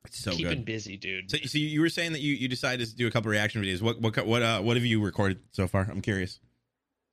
It's 0.06 0.20
so 0.20 0.32
keeping 0.32 0.50
good. 0.60 0.66
busy, 0.66 0.98
dude. 0.98 1.30
So, 1.30 1.38
so 1.46 1.58
you 1.58 1.82
were 1.82 1.90
saying 1.90 2.14
that 2.14 2.22
you 2.22 2.34
you 2.34 2.48
decided 2.48 2.88
to 2.90 2.96
do 2.96 3.08
a 3.08 3.12
couple 3.12 3.30
reaction 3.32 3.62
videos. 3.62 3.82
What 3.82 4.02
what 4.02 4.26
what 4.26 4.42
uh 4.42 4.62
what 4.62 4.76
have 4.76 4.86
you 4.86 5.04
recorded 5.04 5.40
so 5.52 5.68
far? 5.68 5.88
I'm 5.90 6.02
curious. 6.02 6.40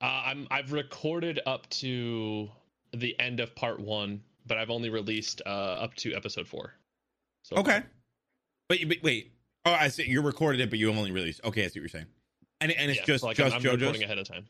Uh, 0.01 0.23
I'm 0.25 0.47
I've 0.51 0.71
recorded 0.73 1.39
up 1.45 1.69
to 1.69 2.49
the 2.93 3.17
end 3.19 3.39
of 3.39 3.55
part 3.55 3.79
one, 3.79 4.21
but 4.45 4.57
I've 4.57 4.69
only 4.69 4.89
released 4.89 5.41
uh, 5.45 5.49
up 5.49 5.95
to 5.95 6.13
episode 6.13 6.47
four. 6.47 6.73
So 7.45 7.57
Okay. 7.57 7.83
But, 8.67 8.79
you- 8.79 8.87
but 8.87 8.97
wait. 9.03 9.31
Oh, 9.65 9.71
I 9.71 9.89
see. 9.89 10.03
You 10.09 10.21
recorded 10.23 10.61
it, 10.61 10.69
but 10.71 10.79
you 10.79 10.89
only 10.89 11.11
released. 11.11 11.41
Okay, 11.43 11.63
I 11.63 11.67
see 11.67 11.79
what 11.79 11.83
you're 11.83 11.89
saying. 11.89 12.07
And 12.61 12.71
and 12.71 12.89
it's 12.89 12.99
Yeah, 13.01 13.05
just 13.05 13.23
like, 13.23 13.37
just 13.37 13.55
I'm, 13.55 13.59
I'm 13.59 13.63
recording 13.63 14.01
JoJo's. 14.01 14.03
ahead 14.03 14.17
of 14.17 14.27
time. 14.27 14.45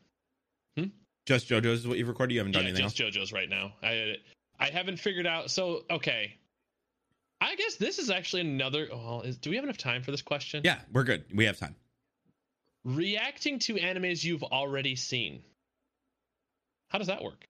Hmm? 0.78 0.84
Just 1.26 1.48
JoJo's 1.48 1.80
is 1.80 1.88
what 1.88 1.98
you've 1.98 2.08
recorded. 2.08 2.32
You 2.34 2.40
haven't 2.40 2.52
done 2.52 2.62
Yeah, 2.62 2.70
anything 2.70 2.86
just 2.88 3.00
else. 3.00 3.10
JoJo's 3.14 3.32
right 3.32 3.48
now. 3.48 3.72
I 3.82 4.16
I 4.58 4.70
haven't 4.70 4.98
figured 4.98 5.26
out. 5.26 5.50
So 5.50 5.84
okay, 5.90 6.34
I 7.40 7.54
guess 7.56 7.76
this 7.76 7.98
is 7.98 8.08
actually 8.10 8.42
another. 8.42 8.88
Well, 8.90 9.22
is, 9.22 9.36
do 9.36 9.50
we 9.50 9.56
have 9.56 9.64
enough 9.64 9.76
time 9.78 10.02
for 10.02 10.10
this 10.10 10.22
question? 10.22 10.62
Yeah, 10.64 10.78
we're 10.92 11.04
good. 11.04 11.24
We 11.34 11.44
have 11.46 11.58
time. 11.58 11.74
Reacting 12.84 13.58
to 13.60 13.74
animes 13.74 14.22
you've 14.24 14.44
already 14.44 14.96
seen. 14.96 15.42
How 16.88 16.98
does 16.98 17.08
that 17.08 17.22
work? 17.22 17.46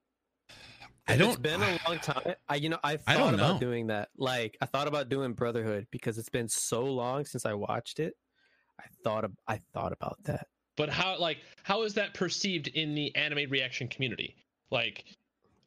I 1.09 1.17
don't. 1.17 1.29
It's 1.31 1.39
been 1.39 1.63
a 1.63 1.79
long 1.87 1.99
time. 2.01 2.35
I, 2.49 2.57
you 2.57 2.69
know, 2.69 2.79
I 2.83 2.93
I 2.93 2.97
thought 2.97 3.19
don't 3.19 3.35
about 3.35 3.55
know. 3.55 3.59
doing 3.61 3.87
that. 3.89 4.09
Like, 4.17 4.57
I 4.61 4.67
thought 4.67 4.89
about 4.89 5.09
doing 5.09 5.35
Brotherhood 5.35 5.87
because 5.91 6.19
it's 6.19 6.29
been 6.29 6.49
so 6.49 6.85
long 6.85 7.25
since 7.25 7.47
I 7.47 7.55
watched 7.55 8.01
it. 8.01 8.15
I 8.81 8.85
thought, 9.05 9.25
of, 9.25 9.33
I 9.47 9.61
thought 9.73 9.93
about 9.93 10.19
that. 10.25 10.49
But 10.77 10.91
how 10.91 11.19
like 11.19 11.39
how 11.63 11.83
is 11.85 11.95
that 11.95 12.13
perceived 12.13 12.69
in 12.69 12.95
the 12.95 13.15
anime 13.17 13.49
reaction 13.51 13.89
community? 13.89 14.37
Like 14.71 15.05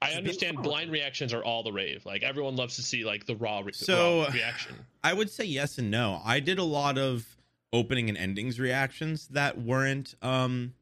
I 0.01 0.11
understand 0.13 0.61
blind 0.61 0.91
reactions 0.91 1.33
are 1.33 1.43
all 1.43 1.63
the 1.63 1.71
rave. 1.71 2.05
Like 2.05 2.21
everyone 2.21 2.55
loves 2.55 2.75
to 2.75 2.83
see 2.83 3.03
like 3.03 3.25
the 3.25 3.35
raw, 3.35 3.59
re- 3.59 3.71
So- 3.73 4.23
raw 4.25 4.31
reaction. 4.31 4.75
I 5.03 5.13
would 5.13 5.29
say 5.31 5.45
yes 5.45 5.77
and 5.79 5.89
no. 5.89 6.21
I 6.23 6.39
did 6.39 6.59
a 6.59 6.63
lot 6.63 6.97
of 6.99 7.25
opening 7.73 8.07
and 8.09 8.17
endings 8.17 8.59
reactions 8.59 9.27
that 9.29 9.57
weren't 9.59 10.13
um 10.21 10.73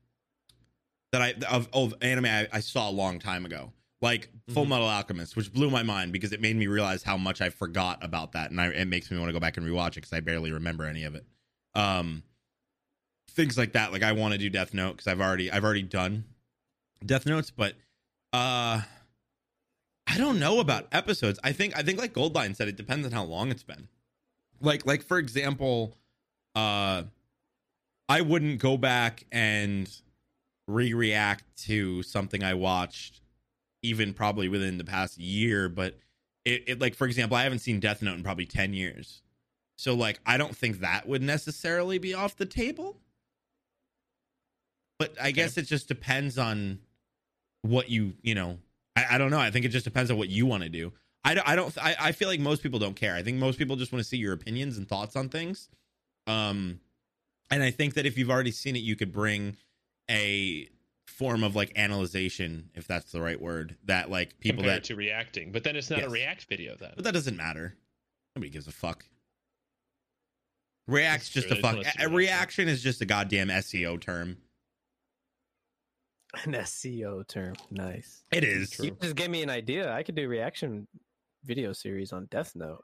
that 1.14 1.22
I 1.22 1.34
of, 1.50 1.70
of 1.72 1.94
anime 2.02 2.26
I, 2.26 2.48
I 2.52 2.60
saw 2.60 2.90
a 2.90 2.92
long 2.92 3.20
time 3.20 3.46
ago. 3.46 3.72
Like 4.02 4.30
Full 4.54 4.66
Mhm. 4.66 4.70
Metal 4.70 4.88
Alchemist, 4.88 5.36
which 5.36 5.52
blew 5.52 5.72
my 5.72 5.82
mind 5.82 6.14
because 6.14 6.32
it 6.32 6.40
made 6.40 6.56
me 6.56 6.68
realize 6.68 7.02
how 7.04 7.18
much 7.18 7.42
I 7.42 7.50
forgot 7.50 8.04
about 8.04 8.34
that, 8.34 8.52
and 8.52 8.62
I, 8.62 8.68
it 8.68 8.86
makes 8.86 9.10
me 9.10 9.18
want 9.18 9.30
to 9.30 9.34
go 9.34 9.40
back 9.40 9.58
and 9.58 9.66
rewatch 9.66 9.90
it 9.90 9.96
because 9.96 10.14
I 10.14 10.20
barely 10.20 10.52
remember 10.52 10.86
any 10.86 11.04
of 11.04 11.16
it. 11.16 11.26
Um, 11.74 12.22
things 13.32 13.58
like 13.58 13.74
that. 13.74 13.92
Like 13.92 14.04
I 14.04 14.12
want 14.12 14.34
to 14.34 14.38
do 14.38 14.50
Death 14.50 14.74
Note 14.74 14.94
because 14.94 15.08
I've 15.08 15.20
already 15.20 15.52
I've 15.52 15.64
already 15.64 15.82
done 15.82 16.26
Death 17.06 17.26
Notes, 17.26 17.50
but 17.52 17.74
uh, 18.34 18.82
I 20.06 20.18
don't 20.18 20.40
know 20.40 20.60
about 20.60 20.88
episodes. 20.92 21.40
I 21.44 21.52
think 21.52 21.76
I 21.76 21.82
think 21.82 22.00
like 22.00 22.14
Gold 22.14 22.36
Lion 22.36 22.54
said, 22.54 22.68
it 22.68 22.76
depends 22.76 23.06
on 23.06 23.12
how 23.12 23.24
long 23.24 23.50
it's 23.50 23.64
been. 23.64 23.88
Like 24.62 24.86
like 24.86 25.04
for 25.04 25.18
example, 25.18 25.98
uh, 26.56 27.04
I 28.08 28.22
wouldn't 28.22 28.60
go 28.60 28.78
back 28.78 29.26
and 29.32 29.90
re-react 30.68 31.44
to 31.66 32.04
something 32.04 32.44
I 32.44 32.54
watched 32.54 33.22
even 33.82 34.14
probably 34.14 34.48
within 34.48 34.78
the 34.78 34.84
past 34.84 35.18
year, 35.18 35.70
but 35.70 35.98
it, 36.46 36.64
it 36.68 36.82
like 36.82 36.96
for 36.96 37.06
example, 37.06 37.38
I 37.38 37.44
haven't 37.44 37.60
seen 37.60 37.80
Death 37.80 38.02
Note 38.02 38.16
in 38.16 38.24
probably 38.24 38.46
10 38.46 38.74
years. 38.74 39.22
So 39.78 39.94
like 39.94 40.20
I 40.26 40.38
don't 40.38 40.56
think 40.56 40.80
that 40.80 41.08
would 41.08 41.22
necessarily 41.22 41.98
be 41.98 42.14
off 42.14 42.36
the 42.36 42.46
table. 42.46 42.98
But 45.00 45.14
I 45.22 45.30
guess 45.32 45.58
it 45.58 45.64
just 45.64 45.88
depends 45.88 46.40
on 46.40 46.80
what 47.62 47.90
you, 47.90 48.14
you 48.24 48.34
know, 48.34 48.58
I, 48.96 49.06
I 49.12 49.18
don't 49.20 49.30
know. 49.30 49.40
I 49.40 49.52
think 49.52 49.66
it 49.66 49.70
just 49.70 49.84
depends 49.84 50.10
on 50.10 50.18
what 50.18 50.30
you 50.30 50.48
want 50.48 50.64
to 50.64 50.70
do. 50.70 50.92
I 51.24 51.36
don't, 51.36 51.48
I 51.48 51.56
don't 51.56 51.78
I, 51.78 51.96
I 52.00 52.12
feel 52.14 52.28
like 52.28 52.40
most 52.40 52.64
people 52.64 52.80
don't 52.80 52.96
care. 52.96 53.14
I 53.14 53.22
think 53.22 53.38
most 53.38 53.60
people 53.60 53.76
just 53.76 53.92
want 53.92 54.04
to 54.04 54.08
see 54.08 54.18
your 54.18 54.34
opinions 54.34 54.78
and 54.78 54.88
thoughts 54.88 55.16
on 55.16 55.30
things. 55.30 55.70
Um 56.26 56.80
and 57.50 57.64
I 57.64 57.72
think 57.72 57.94
that 57.94 58.06
if 58.06 58.18
you've 58.18 58.32
already 58.32 58.52
seen 58.52 58.76
it, 58.76 58.80
you 58.80 58.96
could 58.96 59.14
bring 59.14 59.58
a 60.10 60.70
form 61.18 61.44
of 61.44 61.56
like 61.56 61.72
analyzation, 61.76 62.70
if 62.76 62.88
that's 62.88 63.12
the 63.12 63.22
right 63.22 63.42
word, 63.42 63.76
that 63.86 64.10
like 64.12 64.40
people 64.40 64.64
compared 64.64 64.84
that 64.84 64.88
to 64.88 64.96
reacting. 64.96 65.52
But 65.52 65.64
then 65.64 65.76
it's 65.76 65.90
not 65.90 66.00
Yes. 66.00 66.08
a 66.08 66.12
react 66.12 66.46
video 66.46 66.76
then. 66.76 66.94
but 66.96 67.04
that 67.06 67.14
doesn't 67.14 67.36
matter. 67.36 67.76
Nobody 68.36 68.52
gives 68.52 68.68
a 68.68 68.72
fuck. 68.72 69.06
React's 70.88 71.30
That's 71.34 71.48
just 71.48 71.48
true. 71.48 71.58
a 71.58 71.84
fuck. 71.84 71.96
A, 72.00 72.06
a 72.06 72.10
reaction 72.10 72.68
is 72.70 72.82
just 72.82 73.02
a 73.02 73.06
goddamn 73.06 73.50
SEO 73.50 74.00
term. 74.00 74.38
An 76.46 76.54
SEO 76.54 77.28
term. 77.28 77.56
Nice. 77.72 78.24
It 78.32 78.44
is. 78.44 78.70
True. 78.72 78.86
You 78.86 78.98
just 79.02 79.16
gave 79.16 79.30
me 79.30 79.42
an 79.44 79.50
idea. 79.50 79.92
I 79.92 80.04
could 80.04 80.16
do 80.16 80.28
reaction 80.28 80.88
video 81.44 81.74
series 81.74 82.14
on 82.14 82.28
Death 82.30 82.56
Note. 82.56 82.84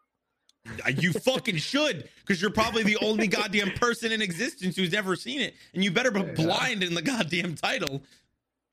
Uh, 0.85 0.89
You 0.89 1.13
fucking 1.13 1.57
should, 1.71 2.09
because 2.21 2.41
you're 2.41 2.51
probably 2.51 2.83
the 2.83 2.97
only 3.01 3.27
goddamn 3.27 3.71
person 3.71 4.11
in 4.11 4.21
existence 4.21 4.75
who's 4.75 4.93
ever 4.93 5.15
seen 5.15 5.39
it, 5.41 5.53
and 5.73 5.83
you 5.83 5.91
better 5.91 6.09
be 6.11 6.21
Yeah. 6.21 6.31
blind 6.33 6.83
in 6.83 6.93
the 6.93 7.01
goddamn 7.01 7.55
title, 7.55 8.03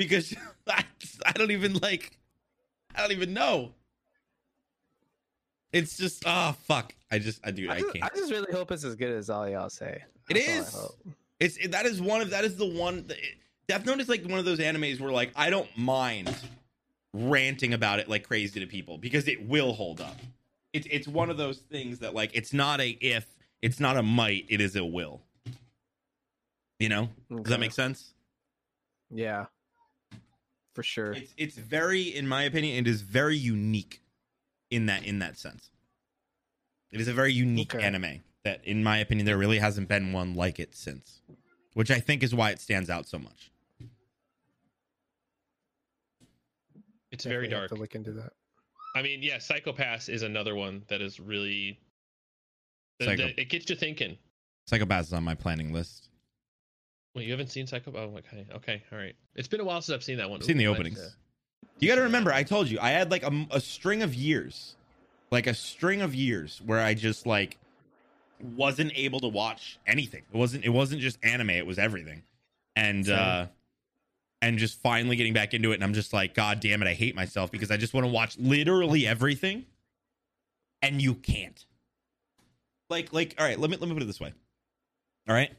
because 0.01 0.35
I, 0.67 0.83
I 1.27 1.33
don't 1.33 1.51
even 1.51 1.75
like, 1.75 2.17
I 2.97 3.03
don't 3.03 3.13
even 3.13 3.35
know. 3.35 3.73
It's 5.73 5.97
just 5.97 6.27
ah 6.27 6.57
fuck. 6.65 6.95
I 7.13 7.19
just 7.21 7.41
I 7.45 7.53
do 7.53 7.71
I 7.71 7.75
I 7.75 7.83
can't. 7.83 8.03
I 8.03 8.09
just 8.17 8.33
really 8.33 8.53
hope 8.53 8.73
it's 8.73 8.83
as 8.83 8.97
good 8.97 9.13
as 9.13 9.31
all 9.31 9.49
y'all 9.49 9.69
say. 9.71 10.03
It 10.29 10.35
That's 10.35 10.75
all 10.75 10.97
is. 11.07 11.15
It's 11.39 11.57
it, 11.59 11.71
that 11.73 11.87
is 11.87 12.03
one 12.03 12.23
of 12.23 12.31
that 12.31 12.45
is 12.45 12.57
the 12.57 12.67
one. 12.67 13.07
that- 13.07 13.19
It, 13.19 13.37
Death 13.69 13.87
Note 13.87 14.01
is 14.01 14.09
like 14.09 14.25
one 14.25 14.41
of 14.41 14.45
those 14.45 14.59
animes 14.59 14.99
where 14.99 15.13
like 15.13 15.31
I 15.37 15.49
don't 15.49 15.69
mind 15.77 16.35
ranting 17.13 17.73
about 17.73 18.01
it 18.01 18.09
like 18.09 18.27
crazy 18.27 18.59
to 18.59 18.67
people 18.67 18.99
because 18.99 19.29
it 19.29 19.47
will 19.47 19.73
hold 19.75 20.01
up. 20.01 20.17
It's 20.73 20.89
it's 20.91 21.07
one 21.07 21.31
of 21.31 21.37
those 21.37 21.59
things 21.59 22.01
that 22.01 22.15
like 22.15 22.31
it's 22.35 22.53
not 22.53 22.81
a 22.81 22.89
if, 23.01 23.27
it's 23.63 23.79
not 23.79 23.97
a 23.97 24.03
might, 24.03 24.47
it 24.49 24.61
is 24.61 24.75
a 24.75 24.85
will. 24.85 25.21
You 26.81 26.89
know? 26.89 27.11
Does 27.31 27.45
that 27.45 27.61
make 27.61 27.73
sense? 27.73 28.13
Yeah. 29.13 29.47
For 30.75 30.83
sure. 30.83 31.13
It's 31.13 31.35
it's 31.37 31.57
very, 31.57 32.03
in 32.03 32.29
my 32.29 32.45
opinion, 32.45 32.77
it 32.79 32.89
is 32.89 33.03
very 33.03 33.37
unique 33.37 34.01
in 34.71 34.87
that 34.87 35.05
in 35.05 35.19
that 35.19 35.37
sense. 35.39 35.71
It 36.93 37.01
is 37.01 37.09
a 37.09 37.13
very 37.13 37.33
unique 37.33 37.75
Okay. 37.75 37.85
anime 37.85 38.21
that, 38.45 38.65
in 38.65 38.83
my 38.83 38.99
opinion, 38.99 39.27
there 39.27 39.37
really 39.39 39.59
hasn't 39.59 39.89
been 39.89 40.13
one 40.13 40.35
like 40.35 40.59
it 40.59 40.75
since, 40.75 41.21
which 41.75 41.91
I 41.91 42.01
think 42.01 42.23
is 42.23 42.35
why 42.35 42.51
it 42.51 42.61
stands 42.61 42.89
out 42.91 43.07
so 43.09 43.19
much. 43.19 43.51
It's 47.13 47.25
very 47.25 47.49
Definitely 47.49 47.49
have 47.51 47.61
dark. 47.61 47.69
To 47.71 47.75
look 47.77 47.95
into 47.95 48.13
that. 48.13 48.33
I 48.95 49.03
mean, 49.03 49.23
yeah, 49.23 49.39
Psycho-Pass 49.39 50.09
is 50.09 50.23
another 50.23 50.55
one 50.55 50.83
that 50.89 51.01
is 51.01 51.21
really. 51.21 51.79
Psycho- 53.03 53.27
that- 53.29 53.39
it 53.41 53.49
gets 53.49 53.69
you 53.71 53.77
thinking. 53.77 54.17
Psycho-Pass 54.67 55.09
is 55.09 55.13
on 55.13 55.25
my 55.25 55.35
planning 55.35 55.73
list. 55.73 56.10
Wait, 57.15 57.27
you 57.27 57.33
haven't 57.33 57.51
seen 57.51 57.67
Psycho? 57.67 57.93
Oh, 57.97 58.19
okay, 58.19 58.47
okay, 58.55 58.83
all 58.93 58.99
right. 58.99 59.17
It's 59.35 59.49
been 59.49 59.61
a 59.61 59.65
while 59.65 59.83
since 59.83 59.95
I've 59.95 60.05
seen 60.05 60.19
that 60.19 60.31
one. 60.31 60.41
I've 60.41 60.47
seen 60.47 60.59
the 60.59 60.69
openings. 60.69 60.99
nice. 60.99 61.17
You 61.81 61.89
got 61.89 61.97
to 61.97 62.03
remember, 62.03 62.33
I 62.33 62.43
told 62.43 62.69
you 62.69 62.79
I 62.81 62.91
had 62.91 63.11
like 63.11 63.23
a, 63.23 63.47
a 63.51 63.61
string 63.61 64.03
of 64.03 64.15
years, 64.15 64.77
like 65.31 65.47
a 65.47 65.55
string 65.55 66.03
of 66.03 66.15
years 66.15 66.61
where 66.65 66.81
I 66.81 66.95
just 66.95 67.27
like 67.27 67.59
wasn't 68.41 68.93
able 68.95 69.21
to 69.21 69.29
watch 69.29 69.79
anything. 69.87 70.23
It 70.33 70.37
wasn't. 70.37 70.65
It 70.65 70.71
wasn't 70.71 71.01
just 71.01 71.19
anime. 71.23 71.51
It 71.51 71.67
was 71.67 71.79
everything, 71.79 72.23
and 72.77 73.07
Same. 73.07 73.17
uh, 73.17 73.47
and 74.43 74.59
just 74.59 74.81
finally 74.81 75.17
getting 75.17 75.33
back 75.33 75.53
into 75.55 75.73
it. 75.73 75.77
And 75.77 75.85
I'm 75.85 75.95
just 75.95 76.13
like, 76.13 76.35
God 76.35 76.61
damn 76.61 76.83
it, 76.83 76.89
I 76.89 76.95
hate 76.95 77.15
myself 77.15 77.51
because 77.51 77.71
I 77.71 77.77
just 77.77 77.93
want 77.95 78.07
to 78.07 78.13
watch 78.13 78.39
literally 78.39 79.07
everything, 79.07 79.67
and 80.83 81.01
you 81.01 81.15
can't. 81.15 81.65
Like, 82.89 83.13
like, 83.13 83.35
all 83.39 83.47
right. 83.47 83.59
Let 83.59 83.71
me 83.71 83.77
let 83.79 83.89
me 83.89 83.95
put 83.95 84.03
it 84.03 84.07
this 84.07 84.21
way. 84.21 84.33
All 85.29 85.35
right. 85.35 85.51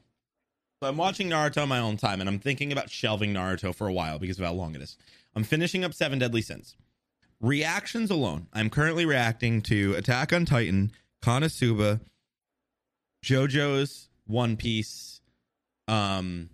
So 0.82 0.90
I'm 0.90 0.98
watching 0.98 1.30
Naruto 1.30 1.62
on 1.62 1.70
my 1.70 1.78
own 1.78 1.96
time, 1.96 2.22
and 2.22 2.28
I'm 2.28 2.40
thinking 2.40 2.72
about 2.72 2.90
shelving 2.90 3.36
Naruto 3.36 3.74
for 3.74 3.88
a 3.88 3.94
while 3.94 4.18
because 4.18 4.40
of 4.40 4.46
how 4.46 4.54
long 4.54 4.74
it 4.74 4.82
is. 4.82 4.98
I'm 5.36 5.44
finishing 5.44 5.86
up 5.86 5.94
Seven 5.94 6.18
Deadly 6.18 6.42
Sins. 6.42 6.76
Reactions 7.40 8.10
alone, 8.10 8.48
I'm 8.52 8.72
currently 8.72 9.06
reacting 9.06 9.62
to 9.64 9.94
Attack 9.94 10.34
on 10.34 10.44
Titan, 10.44 10.92
Konosuba, 11.24 12.00
JoJo's 13.24 14.10
One 14.26 14.58
Piece, 14.58 15.22
um, 15.88 16.50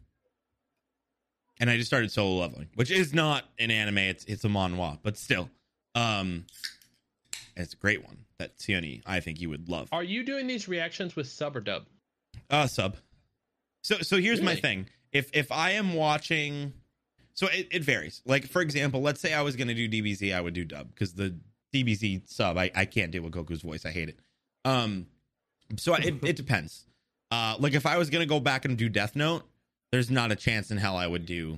and 1.62 1.70
I 1.70 1.78
just 1.78 1.88
started 1.88 2.12
solo 2.12 2.42
leveling, 2.42 2.68
which 2.76 2.92
is 2.92 3.14
not 3.14 3.46
an 3.60 3.72
anime; 3.72 4.00
it's 4.00 4.26
it's 4.26 4.44
a 4.44 4.50
manhwa, 4.50 5.00
but 5.04 5.18
still, 5.18 5.50
um, 5.96 6.46
it's 7.56 7.74
a 7.74 7.78
great 7.78 8.04
one 8.04 8.26
that 8.40 8.58
Tiani 8.58 9.02
I 9.06 9.22
think 9.22 9.40
you 9.40 9.50
would 9.50 9.70
love. 9.70 9.88
Are 9.94 10.04
you 10.04 10.24
doing 10.24 10.48
these 10.48 10.68
reactions 10.68 11.16
with 11.16 11.28
sub 11.28 11.56
or 11.56 11.62
dub? 11.62 11.86
Uh 12.50 12.68
sub. 12.68 12.98
So 13.88 14.00
so 14.00 14.18
here's 14.18 14.42
my 14.42 14.54
thing. 14.54 14.90
If 15.14 15.30
if 15.34 15.50
I 15.50 15.72
am 15.72 15.94
watching 15.94 16.74
so 17.34 17.48
it, 17.48 17.70
it 17.72 17.84
varies. 17.86 18.22
Like 18.26 18.46
for 18.46 18.62
example, 18.62 19.02
let's 19.02 19.22
say 19.22 19.34
I 19.34 19.44
was 19.44 19.56
gonna 19.56 19.74
do 19.74 19.88
DBZ, 19.88 20.36
I 20.36 20.42
would 20.42 20.54
do 20.54 20.66
dub 20.66 20.90
because 20.90 21.14
the 21.14 21.38
DBZ 21.74 22.30
sub 22.30 22.58
I, 22.58 22.70
I 22.76 22.84
can't 22.84 23.12
deal 23.12 23.24
with 23.24 23.32
Goku's 23.32 23.62
voice. 23.62 23.86
I 23.86 23.92
hate 23.92 24.10
it. 24.10 24.20
Um 24.66 25.08
so 25.78 25.96
it, 25.96 26.16
it 26.22 26.36
depends. 26.36 26.86
Uh 27.32 27.56
like 27.60 27.76
if 27.76 27.86
I 27.86 27.98
was 27.98 28.10
gonna 28.10 28.26
go 28.26 28.42
back 28.42 28.66
and 28.66 28.78
do 28.78 28.90
Death 28.90 29.16
Note, 29.16 29.44
there's 29.94 30.12
not 30.12 30.34
a 30.34 30.36
chance 30.36 30.70
in 30.70 30.78
hell 30.78 30.98
I 30.98 31.08
would 31.08 31.26
do 31.26 31.58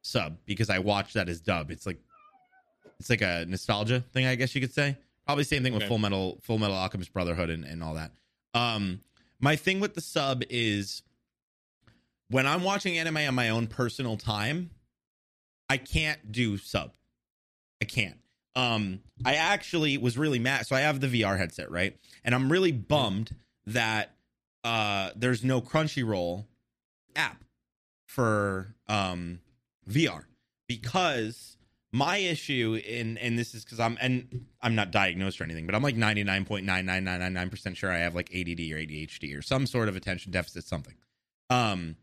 sub 0.00 0.38
because 0.46 0.70
I 0.70 0.78
watched 0.78 1.12
that 1.14 1.28
as 1.28 1.38
dub. 1.38 1.70
It's 1.70 1.84
like 1.84 1.98
it's 2.98 3.10
like 3.10 3.20
a 3.20 3.44
nostalgia 3.46 4.00
thing, 4.14 4.24
I 4.24 4.36
guess 4.36 4.54
you 4.54 4.62
could 4.62 4.72
say. 4.72 4.96
Probably 5.26 5.44
same 5.44 5.64
thing 5.64 5.74
with 5.74 5.82
Full 5.82 5.98
Metal 5.98 6.38
Full 6.44 6.56
Metal 6.56 6.76
Alchemist 6.76 7.12
Brotherhood 7.12 7.50
and, 7.50 7.66
and 7.66 7.84
all 7.84 7.92
that. 7.92 8.12
Um 8.54 9.00
my 9.38 9.54
thing 9.54 9.80
with 9.80 9.92
the 9.92 10.00
sub 10.00 10.42
is 10.48 11.02
when 12.30 12.46
I'm 12.46 12.62
watching 12.62 12.98
anime 12.98 13.16
on 13.16 13.34
my 13.34 13.48
own 13.50 13.66
personal 13.66 14.16
time, 14.16 14.70
I 15.68 15.76
can't 15.76 16.32
do 16.32 16.56
sub. 16.58 16.92
I 17.80 17.84
can't. 17.84 18.18
Um, 18.56 19.00
I 19.24 19.34
actually 19.34 19.98
was 19.98 20.18
really 20.18 20.38
mad. 20.38 20.66
So 20.66 20.74
I 20.74 20.80
have 20.80 21.00
the 21.00 21.06
VR 21.06 21.38
headset, 21.38 21.70
right? 21.70 21.96
And 22.24 22.34
I'm 22.34 22.50
really 22.50 22.72
bummed 22.72 23.34
that 23.66 24.14
uh 24.64 25.10
there's 25.14 25.44
no 25.44 25.60
Crunchyroll 25.60 26.44
app 27.14 27.44
for 28.06 28.74
um 28.88 29.40
VR 29.88 30.24
because 30.66 31.56
my 31.92 32.16
issue 32.16 32.80
in 32.84 33.16
and 33.18 33.38
this 33.38 33.54
is 33.54 33.64
because 33.64 33.78
I'm 33.78 33.96
and 34.00 34.46
I'm 34.60 34.74
not 34.74 34.90
diagnosed 34.90 35.40
or 35.40 35.44
anything, 35.44 35.66
but 35.66 35.74
I'm 35.74 35.82
like 35.82 35.96
99.99999% 35.96 37.76
sure 37.76 37.92
I 37.92 37.98
have 37.98 38.14
like 38.14 38.30
ADD 38.34 38.60
or 38.72 38.78
ADHD 38.78 39.38
or 39.38 39.42
some 39.42 39.66
sort 39.66 39.88
of 39.88 39.94
attention 39.94 40.32
deficit 40.32 40.64
something. 40.64 40.94
Um 41.48 41.96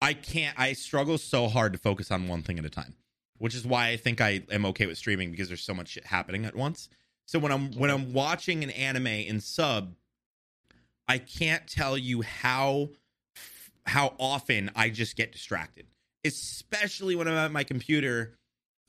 I 0.00 0.14
can't 0.14 0.58
I 0.58 0.72
struggle 0.74 1.18
so 1.18 1.48
hard 1.48 1.72
to 1.72 1.78
focus 1.78 2.10
on 2.10 2.28
one 2.28 2.42
thing 2.42 2.58
at 2.58 2.64
a 2.64 2.70
time, 2.70 2.94
which 3.38 3.54
is 3.54 3.66
why 3.66 3.88
I 3.88 3.96
think 3.96 4.20
I 4.20 4.42
am 4.50 4.64
okay 4.66 4.86
with 4.86 4.98
streaming 4.98 5.30
because 5.30 5.48
there's 5.48 5.62
so 5.62 5.74
much 5.74 5.88
shit 5.88 6.06
happening 6.06 6.44
at 6.44 6.54
once. 6.54 6.88
So 7.26 7.38
when 7.38 7.52
I'm 7.52 7.72
when 7.72 7.90
I'm 7.90 8.12
watching 8.12 8.62
an 8.62 8.70
anime 8.70 9.06
in 9.06 9.40
sub, 9.40 9.94
I 11.06 11.18
can't 11.18 11.66
tell 11.66 11.98
you 11.98 12.22
how 12.22 12.90
how 13.86 14.14
often 14.18 14.70
I 14.76 14.90
just 14.90 15.16
get 15.16 15.32
distracted, 15.32 15.86
especially 16.24 17.16
when 17.16 17.26
I'm 17.26 17.34
at 17.34 17.52
my 17.52 17.64
computer 17.64 18.34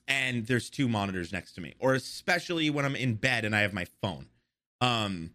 and 0.08 0.46
there's 0.48 0.70
two 0.70 0.88
monitors 0.88 1.32
next 1.32 1.54
to 1.54 1.62
me, 1.62 1.76
or 1.80 1.94
especially 1.94 2.70
when 2.70 2.84
I'm 2.84 2.96
in 2.96 3.16
bed 3.16 3.46
and 3.46 3.56
I 3.56 3.62
have 3.62 3.74
my 3.74 3.86
phone. 4.02 4.28
Um, 4.82 5.32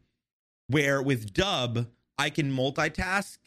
where 0.69 1.01
with 1.03 1.33
dub, 1.33 1.87
I 2.19 2.31
can 2.31 2.51
multitask 2.51 3.39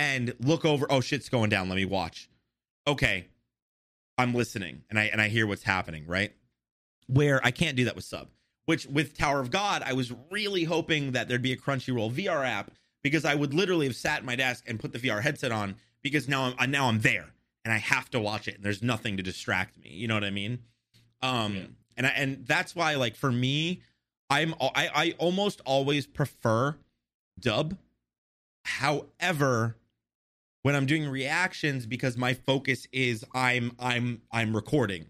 and 0.00 0.34
look 0.40 0.64
over. 0.64 0.86
Oh, 0.90 1.00
shit's 1.02 1.28
going 1.28 1.50
down. 1.50 1.68
Let 1.68 1.76
me 1.76 1.84
watch. 1.84 2.28
Okay, 2.86 3.26
I'm 4.16 4.34
listening 4.34 4.82
and 4.88 4.98
I 4.98 5.04
and 5.04 5.20
I 5.20 5.28
hear 5.28 5.46
what's 5.46 5.62
happening. 5.62 6.06
Right, 6.06 6.32
where 7.06 7.40
I 7.44 7.50
can't 7.50 7.76
do 7.76 7.84
that 7.84 7.94
with 7.94 8.04
sub. 8.04 8.28
Which 8.64 8.86
with 8.86 9.16
Tower 9.16 9.40
of 9.40 9.50
God, 9.50 9.82
I 9.84 9.92
was 9.92 10.12
really 10.30 10.64
hoping 10.64 11.12
that 11.12 11.28
there'd 11.28 11.42
be 11.42 11.52
a 11.52 11.56
Crunchyroll 11.56 12.12
VR 12.14 12.46
app 12.46 12.70
because 13.02 13.24
I 13.24 13.34
would 13.34 13.52
literally 13.52 13.86
have 13.86 13.96
sat 13.96 14.18
at 14.18 14.24
my 14.24 14.36
desk 14.36 14.64
and 14.66 14.78
put 14.80 14.92
the 14.92 14.98
VR 14.98 15.20
headset 15.22 15.50
on 15.52 15.76
because 16.02 16.28
now 16.28 16.54
I'm 16.58 16.70
now 16.70 16.86
I'm 16.88 17.00
there 17.00 17.26
and 17.64 17.74
I 17.74 17.78
have 17.78 18.08
to 18.10 18.20
watch 18.20 18.48
it 18.48 18.56
and 18.56 18.64
there's 18.64 18.82
nothing 18.82 19.16
to 19.18 19.22
distract 19.22 19.76
me. 19.78 19.90
You 19.90 20.08
know 20.08 20.14
what 20.14 20.24
I 20.24 20.30
mean? 20.30 20.60
Um 21.20 21.54
Yeah. 21.56 21.62
and 21.98 22.06
I, 22.06 22.10
and 22.10 22.46
that's 22.46 22.74
why 22.74 22.94
like 22.94 23.16
for 23.16 23.30
me, 23.32 23.82
I'm 24.30 24.54
I 24.60 24.88
I 24.94 25.14
almost 25.18 25.60
always 25.66 26.06
prefer 26.06 26.76
dub. 27.38 27.76
However, 28.64 29.76
when 30.62 30.74
I'm 30.74 30.86
doing 30.86 31.08
reactions 31.08 31.86
because 31.86 32.16
my 32.16 32.34
focus 32.34 32.86
is 32.92 33.24
I'm 33.34 33.72
I'm 33.78 34.22
I'm 34.32 34.54
recording. 34.54 35.06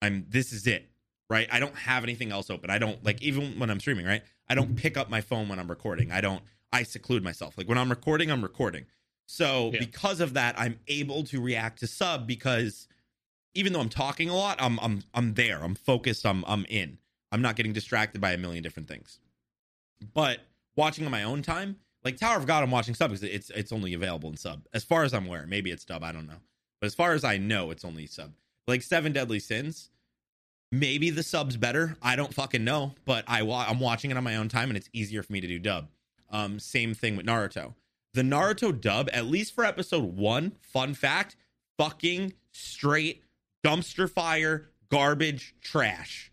I'm 0.00 0.26
this 0.28 0.52
is 0.52 0.66
it, 0.66 0.88
right? 1.30 1.48
I 1.52 1.60
don't 1.60 1.76
have 1.76 2.02
anything 2.02 2.32
else 2.32 2.50
open. 2.50 2.70
I 2.70 2.78
don't 2.78 3.02
like 3.04 3.22
even 3.22 3.58
when 3.58 3.70
I'm 3.70 3.80
streaming, 3.80 4.06
right? 4.06 4.22
I 4.48 4.54
don't 4.54 4.76
pick 4.76 4.96
up 4.96 5.08
my 5.08 5.20
phone 5.20 5.48
when 5.48 5.58
I'm 5.58 5.68
recording. 5.68 6.10
I 6.10 6.20
don't 6.20 6.42
I 6.72 6.82
seclude 6.82 7.22
myself. 7.22 7.56
Like 7.58 7.68
when 7.68 7.78
I'm 7.78 7.90
recording, 7.90 8.30
I'm 8.30 8.42
recording. 8.42 8.86
So 9.26 9.70
Yeah. 9.72 9.80
because 9.80 10.20
of 10.20 10.34
that, 10.34 10.58
I'm 10.58 10.78
able 10.88 11.24
to 11.24 11.40
react 11.40 11.80
to 11.80 11.86
sub 11.86 12.26
because 12.26 12.88
even 13.54 13.72
though 13.72 13.80
I'm 13.80 13.88
talking 13.90 14.28
a 14.28 14.34
lot, 14.34 14.60
I'm 14.60 14.78
I'm 14.80 15.02
I'm 15.14 15.34
there. 15.34 15.62
I'm 15.62 15.74
focused. 15.74 16.24
I'm 16.26 16.44
I'm 16.46 16.64
in. 16.68 16.98
I'm 17.30 17.42
not 17.42 17.56
getting 17.56 17.72
distracted 17.72 18.20
by 18.20 18.32
a 18.32 18.38
million 18.38 18.62
different 18.62 18.88
things. 18.88 19.18
But 20.14 20.40
watching 20.76 21.04
on 21.04 21.10
my 21.10 21.22
own 21.22 21.42
time, 21.42 21.76
like 22.04 22.16
Tower 22.16 22.36
of 22.36 22.46
God, 22.46 22.62
I'm 22.62 22.70
watching 22.70 22.94
sub 22.94 23.10
because 23.10 23.22
it's 23.22 23.50
it's 23.50 23.72
only 23.72 23.94
available 23.94 24.30
in 24.30 24.36
sub. 24.36 24.66
As 24.72 24.84
far 24.84 25.04
as 25.04 25.14
I'm 25.14 25.26
aware, 25.26 25.46
maybe 25.46 25.70
it's 25.70 25.84
dub. 25.84 26.02
I 26.02 26.12
don't 26.12 26.26
know. 26.26 26.40
But 26.80 26.86
as 26.86 26.94
far 26.94 27.12
as 27.12 27.24
I 27.24 27.38
know, 27.38 27.70
it's 27.70 27.84
only 27.84 28.06
sub. 28.06 28.32
Like 28.66 28.82
Seven 28.82 29.12
Deadly 29.12 29.38
Sins, 29.38 29.90
maybe 30.72 31.10
the 31.10 31.22
sub's 31.22 31.56
better. 31.56 31.96
I 32.02 32.16
don't 32.16 32.34
fucking 32.34 32.64
know. 32.64 32.94
But 33.04 33.24
I 33.28 33.42
wa- 33.42 33.66
I'm 33.68 33.80
watching 33.80 34.10
it 34.10 34.16
on 34.16 34.24
my 34.24 34.36
own 34.36 34.48
time, 34.48 34.68
and 34.70 34.76
it's 34.76 34.90
easier 34.92 35.22
for 35.22 35.32
me 35.32 35.40
to 35.40 35.46
do 35.46 35.58
dub. 35.58 35.88
Um, 36.30 36.58
same 36.58 36.94
thing 36.94 37.16
with 37.16 37.26
Naruto. 37.26 37.74
The 38.14 38.22
Naruto 38.22 38.78
dub, 38.78 39.08
at 39.12 39.26
least 39.26 39.54
for 39.54 39.64
episode 39.64 40.16
one, 40.16 40.52
fun 40.60 40.94
fact, 40.94 41.36
fucking 41.78 42.34
straight 42.50 43.22
dumpster 43.64 44.10
fire, 44.10 44.68
garbage, 44.90 45.54
trash. 45.62 46.30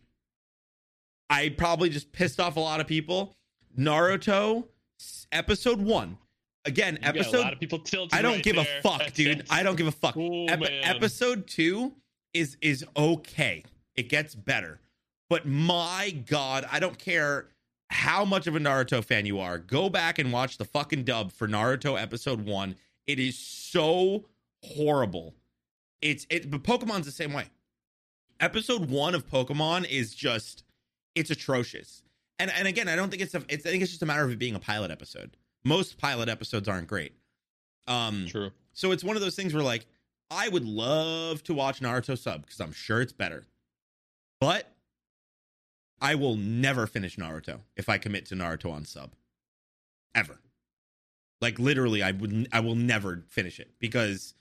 I 1.30 1.50
probably 1.50 1.90
just 1.90 2.12
pissed 2.12 2.40
off 2.40 2.58
a 2.58 2.60
lot 2.60 2.82
of 2.82 2.88
people. 2.88 3.36
Naruto 3.78 4.66
episode 5.32 5.82
one. 5.82 6.18
Again, 6.66 6.96
You 7.02 7.08
episode 7.08 7.40
lot 7.40 7.54
of 7.54 7.60
people 7.60 7.80
tilted. 7.80 8.18
I 8.18 8.22
don't 8.22 8.34
right 8.36 8.44
give 8.44 8.56
there. 8.56 8.66
a 8.80 8.82
fuck, 8.82 9.14
dude. 9.14 9.46
I 9.50 9.64
don't 9.64 9.76
give 9.78 9.88
a 9.88 9.92
fuck. 9.92 10.16
Oh, 10.18 10.46
Ep- 10.48 10.62
episode 10.84 11.48
two 11.48 11.94
is 12.34 12.58
is 12.62 12.86
okay. 12.98 13.64
It 13.96 14.10
gets 14.10 14.36
better, 14.36 14.80
but 15.30 15.46
my 15.48 16.12
god, 16.28 16.68
I 16.72 16.80
don't 16.80 16.98
care 16.98 17.48
how 17.90 18.24
much 18.24 18.46
of 18.46 18.56
a 18.56 18.60
Naruto 18.60 19.04
fan 19.04 19.26
you 19.26 19.40
are. 19.40 19.58
Go 19.58 19.90
back 19.90 20.20
and 20.20 20.32
watch 20.32 20.58
the 20.58 20.66
fucking 20.66 21.04
dub 21.06 21.32
for 21.32 21.48
Naruto 21.48 22.00
episode 22.00 22.46
one. 22.46 22.76
It 23.08 23.20
is 23.20 23.38
so 23.38 24.26
horrible. 24.64 25.34
It's 26.02 26.28
it, 26.30 26.52
but 26.52 26.64
Pokemon's 26.64 27.06
the 27.06 27.12
same 27.12 27.34
way. 27.34 27.46
Episode 28.40 28.90
one 28.90 29.16
of 29.16 29.28
Pokemon 29.28 29.90
is 29.90 30.14
just 30.14 30.64
it's 31.16 31.32
atrocious. 31.32 32.04
And 32.40 32.52
and 32.52 32.68
again, 32.68 32.88
I 32.88 32.96
don't 32.96 33.10
think 33.10 33.22
it's 33.22 33.36
a. 33.36 33.44
It's 33.50 33.66
I 33.66 33.70
think 33.70 33.84
it's 33.84 33.92
just 33.92 34.02
a 34.02 34.06
matter 34.06 34.24
of 34.24 34.32
it 34.32 34.40
being 34.40 34.56
a 34.56 34.60
pilot 34.60 34.92
episode. 34.92 35.36
Most 35.66 35.98
pilot 35.98 36.30
episodes 36.30 36.68
aren't 36.68 36.88
great. 36.88 37.14
Um, 37.88 38.26
True. 38.28 38.52
so 38.74 38.92
it's 38.92 39.04
one 39.04 39.16
of 39.16 39.22
those 39.22 39.36
things 39.36 39.54
where 39.54 39.64
like 39.64 39.86
I 40.32 40.48
would 40.48 40.66
love 40.66 41.44
to 41.44 41.54
watch 41.54 41.82
Naruto 41.82 42.18
sub 42.18 42.42
because 42.42 42.62
I'm 42.62 42.72
sure 42.72 43.02
it's 43.02 43.12
better. 43.12 43.46
But 44.40 44.72
I 46.02 46.16
will 46.16 46.36
never 46.36 46.88
finish 46.88 47.18
Naruto 47.18 47.60
if 47.76 47.90
I 47.90 47.98
commit 47.98 48.26
to 48.28 48.36
Naruto 48.36 48.72
on 48.72 48.86
sub. 48.86 49.16
Ever. 50.16 50.40
Like 51.42 51.60
literally 51.60 52.04
I 52.04 52.12
would 52.12 52.48
I 52.52 52.60
will 52.62 52.76
never 52.76 53.24
finish 53.28 53.60
it 53.60 53.72
because 53.80 54.34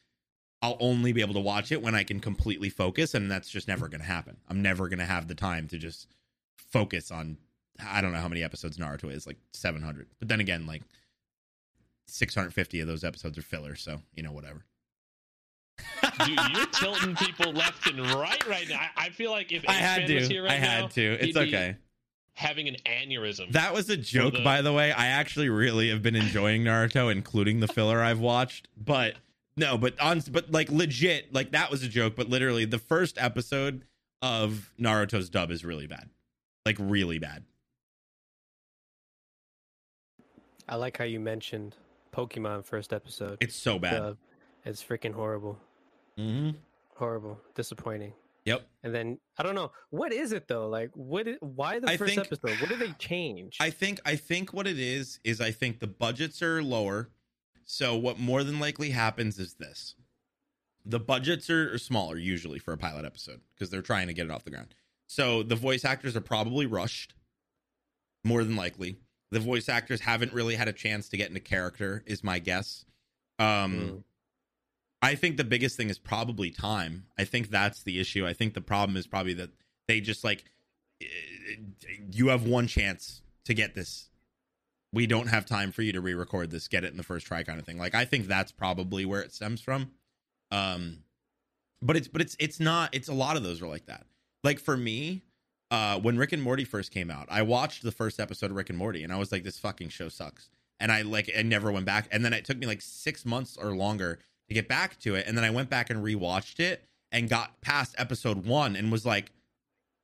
I'll 0.62 0.76
only 0.80 1.12
be 1.12 1.20
able 1.20 1.34
to 1.34 1.40
watch 1.40 1.70
it 1.72 1.82
when 1.82 1.94
I 1.94 2.02
can 2.04 2.20
completely 2.20 2.68
focus 2.70 3.14
and 3.14 3.30
that's 3.30 3.48
just 3.48 3.68
never 3.68 3.88
going 3.88 4.00
to 4.00 4.06
happen. 4.06 4.36
I'm 4.48 4.60
never 4.62 4.88
going 4.88 4.98
to 4.98 5.04
have 5.04 5.28
the 5.28 5.34
time 5.34 5.68
to 5.68 5.78
just 5.78 6.08
focus 6.56 7.10
on 7.10 7.38
I 7.86 8.00
don't 8.00 8.12
know 8.12 8.18
how 8.18 8.28
many 8.28 8.42
episodes 8.42 8.76
Naruto 8.78 9.12
is, 9.12 9.26
like 9.26 9.38
700. 9.52 10.06
But 10.18 10.28
then 10.28 10.40
again, 10.40 10.66
like 10.66 10.82
650 12.06 12.80
of 12.80 12.86
those 12.88 13.04
episodes 13.04 13.38
are 13.38 13.42
filler, 13.42 13.74
so 13.76 14.00
you 14.14 14.22
know 14.22 14.32
whatever. 14.32 14.64
Dude, 16.26 16.38
you're 16.54 16.66
tilting 16.66 17.14
people 17.16 17.52
left 17.52 17.86
and 17.86 18.00
right 18.14 18.44
right 18.48 18.68
now. 18.68 18.80
I, 18.96 19.06
I 19.06 19.10
feel 19.10 19.30
like 19.30 19.52
if 19.52 19.64
I 19.68 19.72
had 19.74 20.02
H-Man 20.02 20.16
was 20.16 20.28
to. 20.28 20.34
here 20.34 20.42
right 20.42 20.52
I 20.52 20.56
had 20.56 20.80
now, 20.82 20.86
to. 20.88 21.12
It's 21.28 21.36
okay. 21.36 21.76
Having 22.34 22.68
an 22.68 22.76
aneurysm. 22.86 23.52
That 23.52 23.74
was 23.74 23.90
a 23.90 23.96
joke, 23.96 24.34
the- 24.34 24.44
by 24.44 24.62
the 24.62 24.72
way. 24.72 24.92
I 24.92 25.06
actually 25.06 25.48
really 25.48 25.90
have 25.90 26.02
been 26.02 26.16
enjoying 26.16 26.62
Naruto, 26.64 27.10
including 27.12 27.60
the 27.60 27.68
filler 27.68 28.00
I've 28.00 28.20
watched. 28.20 28.68
But 28.76 29.14
no, 29.56 29.76
but 29.78 29.98
on, 30.00 30.22
but 30.30 30.50
like 30.50 30.70
legit, 30.70 31.32
like 31.32 31.52
that 31.52 31.70
was 31.70 31.82
a 31.82 31.88
joke. 31.88 32.14
But 32.16 32.28
literally, 32.28 32.64
the 32.64 32.78
first 32.78 33.18
episode 33.20 33.82
of 34.22 34.72
Naruto's 34.80 35.28
dub 35.30 35.50
is 35.50 35.64
really 35.64 35.86
bad, 35.86 36.08
like 36.66 36.76
really 36.80 37.18
bad. 37.18 37.44
I 40.68 40.76
like 40.76 40.96
how 40.98 41.04
you 41.04 41.20
mentioned 41.20 41.76
Pokemon 42.12 42.64
first 42.64 42.92
episode. 42.92 43.38
It's 43.40 43.56
so 43.56 43.78
bad. 43.78 44.00
Uh, 44.00 44.14
it's 44.64 44.82
freaking 44.82 45.12
horrible. 45.12 45.58
Mm-hmm. 46.18 46.50
Horrible. 46.96 47.40
Disappointing. 47.54 48.12
Yep. 48.44 48.66
And 48.82 48.94
then 48.94 49.18
I 49.36 49.42
don't 49.42 49.54
know 49.54 49.72
what 49.90 50.12
is 50.12 50.32
it 50.32 50.48
though. 50.48 50.68
Like, 50.68 50.90
what? 50.94 51.28
Is, 51.28 51.36
why 51.40 51.78
the 51.80 51.88
I 51.88 51.96
first 51.96 52.14
think- 52.14 52.26
episode? 52.26 52.60
What 52.60 52.68
did 52.68 52.78
they 52.78 52.92
change? 52.98 53.58
I 53.60 53.70
think 53.70 54.00
I 54.04 54.16
think 54.16 54.52
what 54.52 54.66
it 54.66 54.78
is 54.78 55.20
is 55.24 55.40
I 55.40 55.50
think 55.50 55.80
the 55.80 55.86
budgets 55.86 56.42
are 56.42 56.62
lower. 56.62 57.10
So 57.64 57.96
what 57.96 58.18
more 58.18 58.42
than 58.44 58.58
likely 58.58 58.90
happens 58.90 59.38
is 59.38 59.54
this. 59.54 59.94
The 60.86 60.98
budgets 60.98 61.50
are, 61.50 61.74
are 61.74 61.78
smaller 61.78 62.16
usually 62.16 62.58
for 62.58 62.72
a 62.72 62.78
pilot 62.78 63.04
episode 63.04 63.42
because 63.54 63.68
they're 63.68 63.82
trying 63.82 64.06
to 64.06 64.14
get 64.14 64.24
it 64.24 64.30
off 64.30 64.44
the 64.44 64.50
ground. 64.50 64.74
So 65.06 65.42
the 65.42 65.54
voice 65.54 65.84
actors 65.84 66.16
are 66.16 66.22
probably 66.22 66.64
rushed. 66.64 67.14
More 68.24 68.42
than 68.44 68.56
likely. 68.56 68.96
The 69.30 69.40
voice 69.40 69.68
actors 69.68 70.00
haven't 70.00 70.32
really 70.32 70.54
had 70.54 70.68
a 70.68 70.72
chance 70.72 71.08
to 71.10 71.16
get 71.16 71.28
into 71.28 71.40
character 71.40 72.02
is 72.06 72.24
my 72.24 72.38
guess. 72.38 72.84
Um 73.38 73.46
Mm. 73.72 74.02
I 75.00 75.14
think 75.14 75.36
the 75.36 75.44
biggest 75.44 75.76
thing 75.76 75.90
is 75.90 75.98
probably 75.98 76.50
time. 76.50 77.06
I 77.16 77.24
think 77.24 77.50
that's 77.50 77.82
the 77.84 78.00
issue. 78.00 78.26
I 78.26 78.32
think 78.32 78.54
the 78.54 78.60
problem 78.60 78.96
is 78.96 79.06
probably 79.06 79.34
that 79.34 79.50
they 79.86 80.00
just 80.00 80.24
like 80.24 80.44
eh, 81.00 81.06
you 82.10 82.28
have 82.28 82.44
one 82.44 82.66
chance 82.66 83.22
to 83.44 83.54
get 83.54 83.74
this. 83.74 84.10
We 84.92 85.06
don't 85.06 85.28
have 85.28 85.44
time 85.44 85.70
for 85.70 85.82
you 85.82 85.92
to 85.92 86.00
re-record 86.00 86.50
this. 86.50 86.66
Get 86.66 86.82
it 86.82 86.90
in 86.90 86.96
the 86.96 87.02
first 87.02 87.26
try, 87.26 87.42
kind 87.42 87.60
of 87.60 87.66
thing. 87.66 87.78
Like 87.78 87.94
I 87.94 88.04
think 88.06 88.26
that's 88.26 88.50
probably 88.50 89.04
where 89.04 89.20
it 89.20 89.32
stems 89.32 89.60
from. 89.60 89.92
Um, 90.50 91.04
but 91.80 91.96
it's 91.96 92.08
but 92.08 92.20
it's 92.20 92.36
it's 92.40 92.58
not. 92.58 92.94
It's 92.94 93.08
a 93.08 93.14
lot 93.14 93.36
of 93.36 93.42
those 93.42 93.62
are 93.62 93.68
like 93.68 93.86
that. 93.86 94.06
Like 94.42 94.58
for 94.58 94.76
me, 94.76 95.22
uh, 95.70 95.98
when 96.00 96.16
Rick 96.16 96.32
and 96.32 96.42
Morty 96.42 96.64
first 96.64 96.92
came 96.92 97.10
out, 97.10 97.26
I 97.30 97.42
watched 97.42 97.82
the 97.82 97.92
first 97.92 98.18
episode 98.18 98.50
of 98.50 98.56
Rick 98.56 98.70
and 98.70 98.78
Morty, 98.78 99.04
and 99.04 99.12
I 99.12 99.16
was 99.16 99.32
like, 99.32 99.44
this 99.44 99.58
fucking 99.58 99.90
show 99.90 100.08
sucks. 100.08 100.50
And 100.80 100.92
I 100.92 101.02
like, 101.02 101.30
I 101.36 101.42
never 101.42 101.72
went 101.72 101.86
back. 101.86 102.08
And 102.10 102.24
then 102.24 102.32
it 102.32 102.44
took 102.44 102.56
me 102.56 102.66
like 102.66 102.80
six 102.80 103.26
months 103.26 103.56
or 103.56 103.74
longer 103.74 104.20
to 104.48 104.54
get 104.54 104.68
back 104.68 104.98
to 105.00 105.14
it. 105.14 105.26
And 105.26 105.36
then 105.36 105.44
I 105.44 105.50
went 105.50 105.68
back 105.68 105.90
and 105.90 106.04
rewatched 106.04 106.60
it 106.60 106.84
and 107.10 107.28
got 107.28 107.60
past 107.60 107.94
episode 107.98 108.46
one 108.46 108.76
and 108.76 108.92
was 108.92 109.04
like 109.04 109.32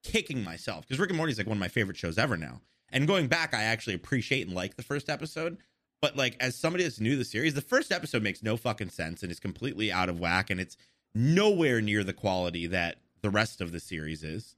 kicking 0.03 0.43
myself 0.43 0.87
because 0.87 0.99
Rick 0.99 1.11
and 1.11 1.17
Morty 1.17 1.33
is 1.33 1.39
like 1.39 1.47
one 1.47 1.57
of 1.57 1.61
my 1.61 1.69
favorite 1.69 1.97
shows 1.97 2.19
ever 2.19 2.37
now. 2.37 2.61
And 2.91 3.07
going 3.07 3.29
back, 3.29 3.55
I 3.55 3.62
actually 3.62 3.95
appreciate 3.95 4.47
and 4.47 4.55
like 4.55 4.77
the 4.77 4.83
first 4.83 5.09
episode. 5.09 5.59
But 6.03 6.17
like 6.17 6.37
as 6.41 6.55
somebody 6.57 6.85
that's 6.85 7.01
new 7.01 7.12
to 7.12 7.17
the 7.17 7.25
series, 7.25 7.55
the 7.55 7.61
first 7.61 7.91
episode 7.91 8.23
makes 8.23 8.43
no 8.43 8.57
fucking 8.57 8.91
sense 8.91 9.23
and 9.23 9.31
is 9.33 9.41
completely 9.41 9.91
out 9.91 10.09
of 10.09 10.21
whack 10.21 10.51
and 10.51 10.61
it's 10.61 10.77
nowhere 11.15 11.81
near 11.81 12.05
the 12.05 12.12
quality 12.12 12.67
that 12.67 12.97
the 13.23 13.31
rest 13.31 13.61
of 13.61 13.73
the 13.73 13.81
series 13.81 14.23
is. 14.23 14.57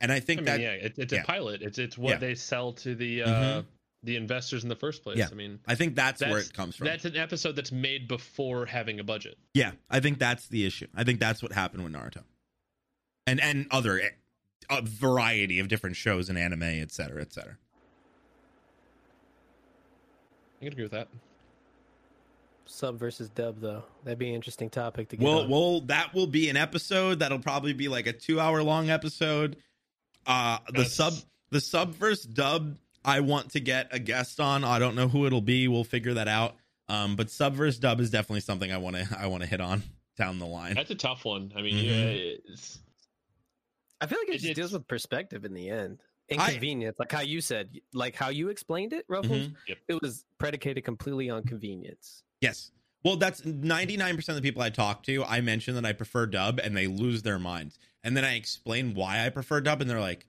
And 0.00 0.12
I 0.12 0.16
I 0.16 0.20
think 0.20 0.40
mean, 0.40 0.44
that 0.46 0.60
yeah, 0.60 0.72
it, 0.72 0.94
it's 0.98 1.12
yeah. 1.12 1.22
a 1.22 1.24
pilot. 1.24 1.62
It's 1.62 1.78
it's 1.78 1.96
what 1.96 2.10
Yeah. 2.10 2.16
they 2.18 2.34
sell 2.34 2.72
to 2.74 2.94
the 2.94 3.22
uh, 3.22 3.28
Mhm. 3.28 3.64
the 4.02 4.16
investors 4.16 4.62
in 4.62 4.68
the 4.68 4.76
first 4.76 5.02
place. 5.02 5.16
Yeah. 5.18 5.28
I 5.30 5.34
mean, 5.34 5.58
I 5.66 5.74
think 5.74 5.94
that's, 5.96 6.20
where 6.20 6.38
it 6.38 6.52
comes 6.52 6.76
from. 6.76 6.86
that's 6.86 7.04
an 7.06 7.16
episode 7.16 7.56
that's 7.56 7.72
made 7.72 8.06
before 8.08 8.66
having 8.66 9.00
a 9.00 9.04
budget. 9.04 9.38
Yeah, 9.54 9.72
I 9.90 10.00
think 10.00 10.18
that's 10.18 10.48
the 10.48 10.64
issue. 10.66 10.86
I 10.94 11.02
think 11.04 11.18
that's 11.18 11.42
what 11.42 11.52
happened 11.52 11.82
with 11.84 11.92
Naruto, 11.92 12.24
and 13.26 13.40
and 13.40 13.66
other 13.70 14.00
a 14.68 14.82
variety 14.82 15.58
of 15.60 15.68
different 15.68 15.96
shows 15.96 16.28
and 16.28 16.36
anime, 16.38 16.62
et 16.62 16.90
cetera, 16.92 17.20
et 17.22 17.32
cetera. 17.32 17.56
I 20.60 20.64
can 20.64 20.72
agree 20.72 20.82
with 20.84 20.92
that. 20.92 21.08
Sub 22.64 22.98
versus 22.98 23.28
dub 23.28 23.60
though. 23.60 23.84
That'd 24.04 24.18
be 24.18 24.28
an 24.28 24.34
interesting 24.34 24.70
topic 24.70 25.08
to 25.10 25.16
get. 25.16 25.24
Well, 25.24 25.40
on. 25.42 25.48
well, 25.48 25.80
that 25.82 26.12
will 26.14 26.26
be 26.26 26.48
an 26.48 26.56
episode 26.56 27.20
that'll 27.20 27.38
probably 27.38 27.72
be 27.72 27.86
like 27.88 28.06
a 28.06 28.12
two-hour 28.12 28.62
long 28.62 28.90
episode. 28.90 29.56
Uh, 30.26 30.58
the 30.66 30.72
That's- 30.72 30.92
sub, 30.94 31.14
the 31.50 31.60
sub 31.60 31.94
versus 31.94 32.24
dub. 32.26 32.76
I 33.04 33.20
want 33.20 33.52
to 33.52 33.60
get 33.60 33.88
a 33.92 33.98
guest 34.00 34.40
on. 34.40 34.64
I 34.64 34.78
don't 34.80 34.96
know 34.96 35.06
who 35.08 35.26
it'll 35.26 35.40
be. 35.40 35.68
We'll 35.68 35.84
figure 35.84 36.14
that 36.14 36.26
out. 36.28 36.56
Um, 36.88 37.14
but 37.16 37.30
sub 37.30 37.54
versus 37.54 37.78
dub 37.78 38.00
is 38.00 38.10
definitely 38.10 38.40
something 38.40 38.72
I 38.72 38.78
want 38.78 38.96
to 38.96 39.08
I 39.18 39.26
want 39.26 39.42
to 39.42 39.48
hit 39.48 39.60
on 39.60 39.82
down 40.16 40.38
the 40.38 40.46
line. 40.46 40.74
That's 40.74 40.90
a 40.90 40.94
tough 40.96 41.24
one. 41.24 41.52
I 41.56 41.62
mean, 41.62 41.74
Mhm. 41.76 41.84
yeah, 41.84 42.40
it's, 42.52 42.78
I 44.00 44.06
feel 44.06 44.18
like 44.18 44.28
it 44.28 44.34
it- 44.36 44.40
just 44.40 44.54
deals 44.54 44.72
with 44.72 44.86
perspective 44.88 45.44
in 45.44 45.54
the 45.54 45.68
end. 45.70 46.00
I- 46.28 46.34
Inconvenience, 46.34 46.98
like 46.98 47.12
how 47.12 47.20
you 47.20 47.40
said, 47.40 47.70
like 47.94 48.16
how 48.16 48.30
you 48.30 48.48
explained 48.48 48.92
it, 48.92 49.04
Ruffles. 49.08 49.46
Mhm. 49.48 49.54
Yep. 49.68 49.78
It 49.88 50.02
was 50.02 50.24
predicated 50.38 50.84
completely 50.84 51.30
on 51.30 51.44
convenience. 51.44 52.24
Yes. 52.40 52.72
Well, 53.04 53.16
that's 53.16 53.42
99% 53.42 54.28
of 54.36 54.42
the 54.42 54.42
people 54.42 54.60
I 54.62 54.70
talk 54.70 55.04
to. 55.04 55.22
I 55.24 55.40
mention 55.40 55.76
that 55.76 55.84
I 55.84 55.92
prefer 55.92 56.26
dub 56.26 56.58
and 56.58 56.76
they 56.76 56.88
lose 56.88 57.22
their 57.22 57.38
minds. 57.38 57.78
And 58.06 58.16
then 58.16 58.24
I 58.24 58.36
explain 58.36 58.94
why 58.94 59.26
I 59.26 59.30
prefer 59.30 59.60
dub 59.60 59.80
and 59.80 59.90
they're 59.90 60.00
like, 60.00 60.26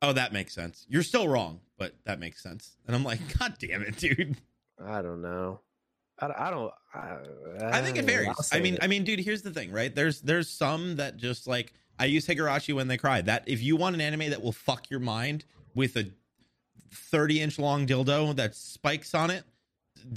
oh, 0.00 0.12
that 0.12 0.32
makes 0.32 0.54
sense. 0.54 0.86
You're 0.88 1.02
still 1.02 1.26
wrong, 1.26 1.58
but 1.76 1.92
that 2.04 2.20
makes 2.20 2.40
sense. 2.40 2.76
And 2.86 2.94
I'm 2.94 3.02
like, 3.02 3.18
God 3.38 3.56
damn 3.58 3.82
it, 3.82 3.96
dude. 3.96 4.36
I 4.80 5.02
don't 5.02 5.20
know. 5.20 5.60
I, 6.20 6.28
don't- 6.28 6.38
I 6.38 6.50
don't. 6.50 6.72
I, 6.94 7.78
I 7.78 7.82
think 7.82 7.96
it 7.96 8.04
eh, 8.04 8.06
varies. 8.06 8.50
I 8.52 8.60
mean, 8.60 8.74
it. 8.74 8.84
I 8.84 8.86
mean, 8.86 9.02
dude, 9.02 9.18
here's 9.18 9.42
the 9.42 9.50
thing, 9.50 9.72
right? 9.72 9.92
There's 9.92 10.20
there's 10.20 10.48
some 10.48 10.94
that 10.96 11.16
just 11.16 11.48
like 11.48 11.72
I 11.98 12.04
use 12.04 12.28
Higurashi 12.28 12.72
when 12.72 12.86
they 12.86 12.96
cry. 12.96 13.20
That 13.20 13.42
if 13.48 13.60
you 13.60 13.74
want 13.74 13.96
an 13.96 14.00
anime 14.00 14.30
that 14.30 14.40
will 14.40 14.52
fuck 14.52 14.88
your 14.88 15.00
mind 15.00 15.44
with 15.74 15.96
a 15.96 16.08
30 16.92 17.40
inch 17.40 17.58
long 17.58 17.88
dildo 17.88 18.36
that 18.36 18.54
spikes 18.54 19.12
on 19.12 19.32
it, 19.32 19.42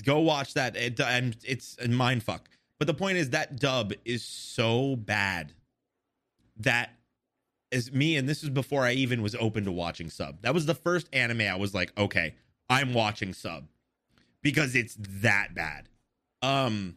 go 0.05 0.19
watch 0.19 0.53
that. 0.53 0.75
It, 0.75 0.99
and 0.99 1.35
it's 1.43 1.75
a 1.83 1.87
mind 1.87 2.21
fuck. 2.21 2.47
But 2.77 2.85
the 2.85 2.93
point 2.93 3.17
is 3.17 3.31
that 3.31 3.59
dub 3.59 3.93
is 4.05 4.23
so 4.23 4.95
bad 4.95 5.53
that 6.59 6.91
is 7.71 7.91
me, 7.91 8.15
and 8.15 8.27
this 8.27 8.43
is 8.43 8.49
before 8.49 8.83
I 8.83 8.93
even 8.93 9.21
was 9.21 9.35
open 9.35 9.65
to 9.65 9.71
watching 9.71 10.09
sub. 10.09 10.41
That 10.41 10.53
was 10.53 10.65
the 10.65 10.75
first 10.75 11.07
anime 11.13 11.41
I 11.41 11.55
was 11.55 11.73
like, 11.73 11.97
okay, 11.97 12.35
I'm 12.69 12.93
watching 12.93 13.33
sub 13.33 13.67
because 14.41 14.75
it's 14.75 14.95
that 14.99 15.53
bad. 15.53 15.89
Um, 16.41 16.95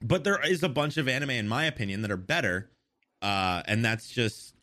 but 0.00 0.24
there 0.24 0.40
is 0.44 0.62
a 0.62 0.68
bunch 0.68 0.96
of 0.96 1.08
anime, 1.08 1.30
in 1.30 1.48
my 1.48 1.64
opinion, 1.64 2.02
that 2.02 2.10
are 2.10 2.16
better. 2.16 2.70
Uh, 3.20 3.62
and 3.66 3.84
that's 3.84 4.08
just 4.08 4.54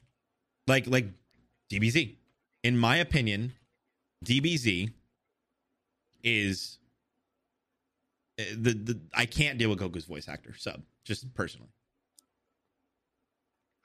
like 0.68 0.88
like 0.88 1.08
DBZ. 1.72 2.16
In 2.64 2.78
my 2.78 2.98
opinion, 2.98 3.54
DBZ 4.26 4.92
is 6.24 6.80
uh, 8.40 8.44
the 8.58 8.74
the 8.74 9.00
I 9.14 9.26
can't 9.26 9.58
deal 9.58 9.70
with 9.70 9.80
Goku's 9.80 10.06
voice 10.06 10.28
actor 10.28 10.54
sub 10.58 10.82
just 11.04 11.34
personally. 11.34 11.70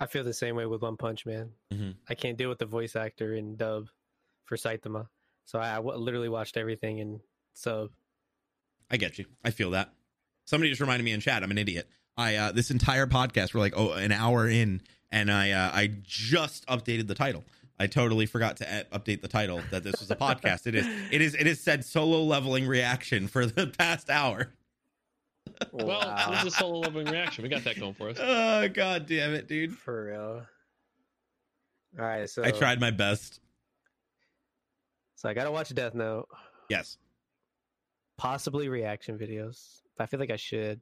I 0.01 0.07
feel 0.07 0.25
the 0.25 0.33
same 0.33 0.57
way 0.57 0.67
with 0.67 0.81
One 0.83 0.97
Punch 0.97 1.27
Man. 1.27 1.51
Mhm. 1.73 1.95
I 2.09 2.15
can't 2.15 2.37
deal 2.39 2.49
with 2.49 2.59
the 2.59 2.67
voice 2.67 2.97
actor 2.97 3.35
in 3.35 3.57
dub 3.57 3.89
for 4.45 4.57
Saitama, 4.57 5.09
so 5.45 5.59
I, 5.59 5.73
I 5.73 5.77
w- 5.77 5.97
literally 5.99 6.29
watched 6.29 6.57
everything 6.57 6.99
in 6.99 7.21
sub. 7.55 7.91
I 8.91 8.97
get 8.97 9.19
you. 9.19 9.27
I 9.45 9.51
feel 9.51 9.71
that. 9.73 9.93
Somebody 10.47 10.71
just 10.71 10.81
reminded 10.81 11.05
me 11.05 11.13
in 11.13 11.21
chat. 11.21 11.43
I'm 11.43 11.51
an 11.51 11.59
idiot. 11.59 11.89
I 12.17 12.35
uh, 12.37 12.53
this 12.53 12.71
entire 12.71 13.07
podcast 13.07 13.55
we're 13.55 13.61
like 13.61 13.75
oh 13.77 13.93
an 13.93 14.11
hour 14.11 14.49
in, 14.49 14.83
and 15.13 15.31
I 15.31 15.51
uh, 15.53 15.71
I 15.73 15.91
just 16.03 16.67
updated 16.67 17.07
the 17.07 17.15
title. 17.15 17.45
I 17.79 17.87
totally 17.87 18.27
forgot 18.27 18.57
to 18.59 18.87
update 18.93 19.23
the 19.23 19.29
title 19.29 19.63
that 19.71 19.85
this 19.85 20.01
was 20.01 20.11
a 20.11 20.17
podcast. 20.27 20.67
It 20.67 20.75
is 20.75 20.87
it 21.13 21.21
is 21.21 21.35
it 21.35 21.47
is 21.47 21.61
said 21.61 21.85
solo 21.85 22.23
leveling 22.23 22.67
reaction 22.67 23.29
for 23.29 23.47
the 23.47 23.67
past 23.79 24.11
hour. 24.11 24.53
Well, 25.73 25.87
Wow. 25.87 26.31
this 26.31 26.41
is 26.41 26.47
a 26.47 26.51
solo 26.57 26.81
loving 26.81 27.07
reaction. 27.07 27.43
We 27.43 27.49
got 27.49 27.65
that 27.65 27.79
going 27.79 27.95
for 27.95 28.11
us. 28.11 28.17
Oh 28.21 28.69
god 28.69 29.07
damn 29.07 29.35
it, 29.35 29.49
dude! 29.49 29.77
for 29.77 30.07
real. 30.07 30.47
All 31.99 32.05
right, 32.05 32.29
so 32.31 32.45
I 32.45 32.51
tried 32.53 32.81
my 32.81 32.91
best. 32.91 33.41
So 35.17 35.29
I 35.29 35.35
gotta 35.35 35.51
watch 35.51 35.75
Death 35.75 35.95
Note, 35.95 36.29
Yes, 36.69 36.97
possibly 38.17 38.69
reaction 38.69 39.19
videos. 39.19 39.81
I 39.99 40.07
feel 40.07 40.19
like 40.21 40.31
I 40.31 40.37
should, 40.37 40.81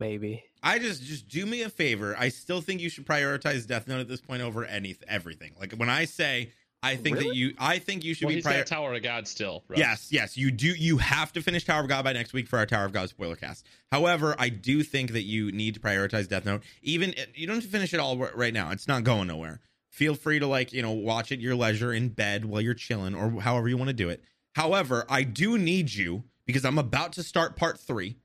maybe. 0.00 0.42
I 0.62 0.78
just 0.78 1.02
just 1.04 1.28
do 1.28 1.46
me 1.46 1.62
a 1.62 1.68
favor. 1.68 2.16
I 2.18 2.30
still 2.30 2.60
think 2.60 2.80
you 2.80 2.88
should 2.88 3.06
prioritize 3.06 3.66
Death 3.66 3.86
Note 3.86 4.00
at 4.00 4.08
this 4.08 4.20
point 4.20 4.42
over 4.42 4.64
any 4.64 4.96
everything. 5.06 5.52
Like 5.60 5.72
when 5.74 5.90
I 5.90 6.04
say 6.06 6.52
I 6.84 6.96
think 6.96 7.18
that 7.18 7.34
you 7.34 7.54
I 7.58 7.78
think 7.78 8.04
you 8.04 8.14
should 8.14 8.26
Well, 8.26 8.30
be 8.30 8.34
he's 8.36 8.44
prior- 8.44 8.64
Tower 8.64 8.94
of 8.94 9.02
God 9.02 9.26
still. 9.26 9.64
Russ. 9.68 9.78
Yes, 9.78 10.08
yes, 10.10 10.36
you 10.36 10.50
do. 10.50 10.68
You 10.68 10.98
have 10.98 11.32
to 11.32 11.42
finish 11.42 11.64
Tower 11.64 11.82
of 11.82 11.88
God 11.88 12.04
by 12.04 12.12
next 12.12 12.32
week 12.32 12.46
for 12.46 12.58
our 12.58 12.66
Tower 12.66 12.84
of 12.84 12.92
God 12.92 13.08
spoiler 13.08 13.36
cast. 13.36 13.66
However, 13.90 14.34
I 14.38 14.48
do 14.50 14.82
think 14.82 15.12
that 15.12 15.22
you 15.22 15.50
need 15.52 15.74
to 15.74 15.80
prioritize 15.80 16.28
Death 16.28 16.44
Note. 16.44 16.62
Even 16.82 17.14
you 17.34 17.46
don't 17.46 17.56
have 17.56 17.64
to 17.64 17.70
finish 17.70 17.94
it 17.94 18.00
all 18.00 18.16
right 18.16 18.52
now. 18.54 18.70
It's 18.70 18.86
not 18.88 19.04
going 19.04 19.28
nowhere. 19.28 19.60
Feel 19.90 20.14
free 20.14 20.38
to 20.40 20.46
like 20.46 20.72
you 20.72 20.82
know 20.82 20.90
watch 20.92 21.32
at 21.32 21.40
your 21.40 21.54
leisure 21.54 21.92
in 21.92 22.08
bed 22.10 22.44
while 22.44 22.60
you're 22.60 22.74
chilling 22.74 23.14
or 23.14 23.40
however 23.40 23.68
you 23.68 23.76
want 23.76 23.88
to 23.88 23.94
do 23.94 24.08
it. 24.08 24.22
However, 24.54 25.04
I 25.08 25.22
do 25.22 25.56
need 25.58 25.92
you 25.92 26.24
because 26.46 26.64
I'm 26.64 26.78
about 26.78 27.12
to 27.14 27.22
start 27.22 27.56
part 27.56 27.80
three, 27.80 28.16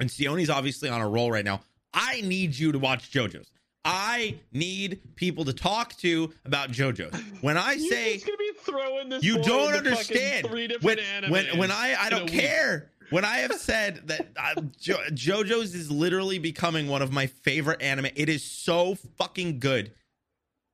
and 0.00 0.10
Sione's 0.10 0.50
obviously 0.50 0.88
on 0.88 1.00
a 1.00 1.08
roll 1.08 1.30
right 1.30 1.44
now. 1.44 1.60
I 1.92 2.22
need 2.22 2.58
you 2.58 2.72
to 2.72 2.78
watch 2.78 3.10
JoJo's. 3.12 3.50
I 3.84 4.36
need 4.52 5.00
people 5.14 5.44
to 5.44 5.52
talk 5.52 5.94
to 5.98 6.32
about 6.44 6.70
JoJo. 6.70 7.14
When 7.42 7.56
I 7.56 7.76
say 7.90 8.14
just 8.14 8.26
gonna 8.26 8.38
be 8.38 8.52
throwing 8.60 9.08
this. 9.10 9.22
you 9.22 9.42
don't 9.42 9.74
understand 9.74 10.46
Three 10.46 10.68
when 10.80 10.96
different 10.96 11.30
when 11.30 11.44
animes 11.44 11.58
when 11.58 11.70
I 11.70 11.96
I 11.98 12.10
don't 12.10 12.26
care 12.26 12.90
when 13.10 13.24
I 13.24 13.38
have 13.38 13.54
said 13.54 14.08
that 14.08 14.28
uh, 14.36 14.62
jo- 14.80 15.04
JoJo's 15.10 15.74
is 15.74 15.90
literally 15.90 16.38
becoming 16.38 16.88
one 16.88 17.02
of 17.02 17.12
my 17.12 17.26
favorite 17.26 17.82
anime. 17.82 18.06
It 18.16 18.28
is 18.28 18.42
so 18.42 18.94
fucking 19.18 19.60
good. 19.60 19.92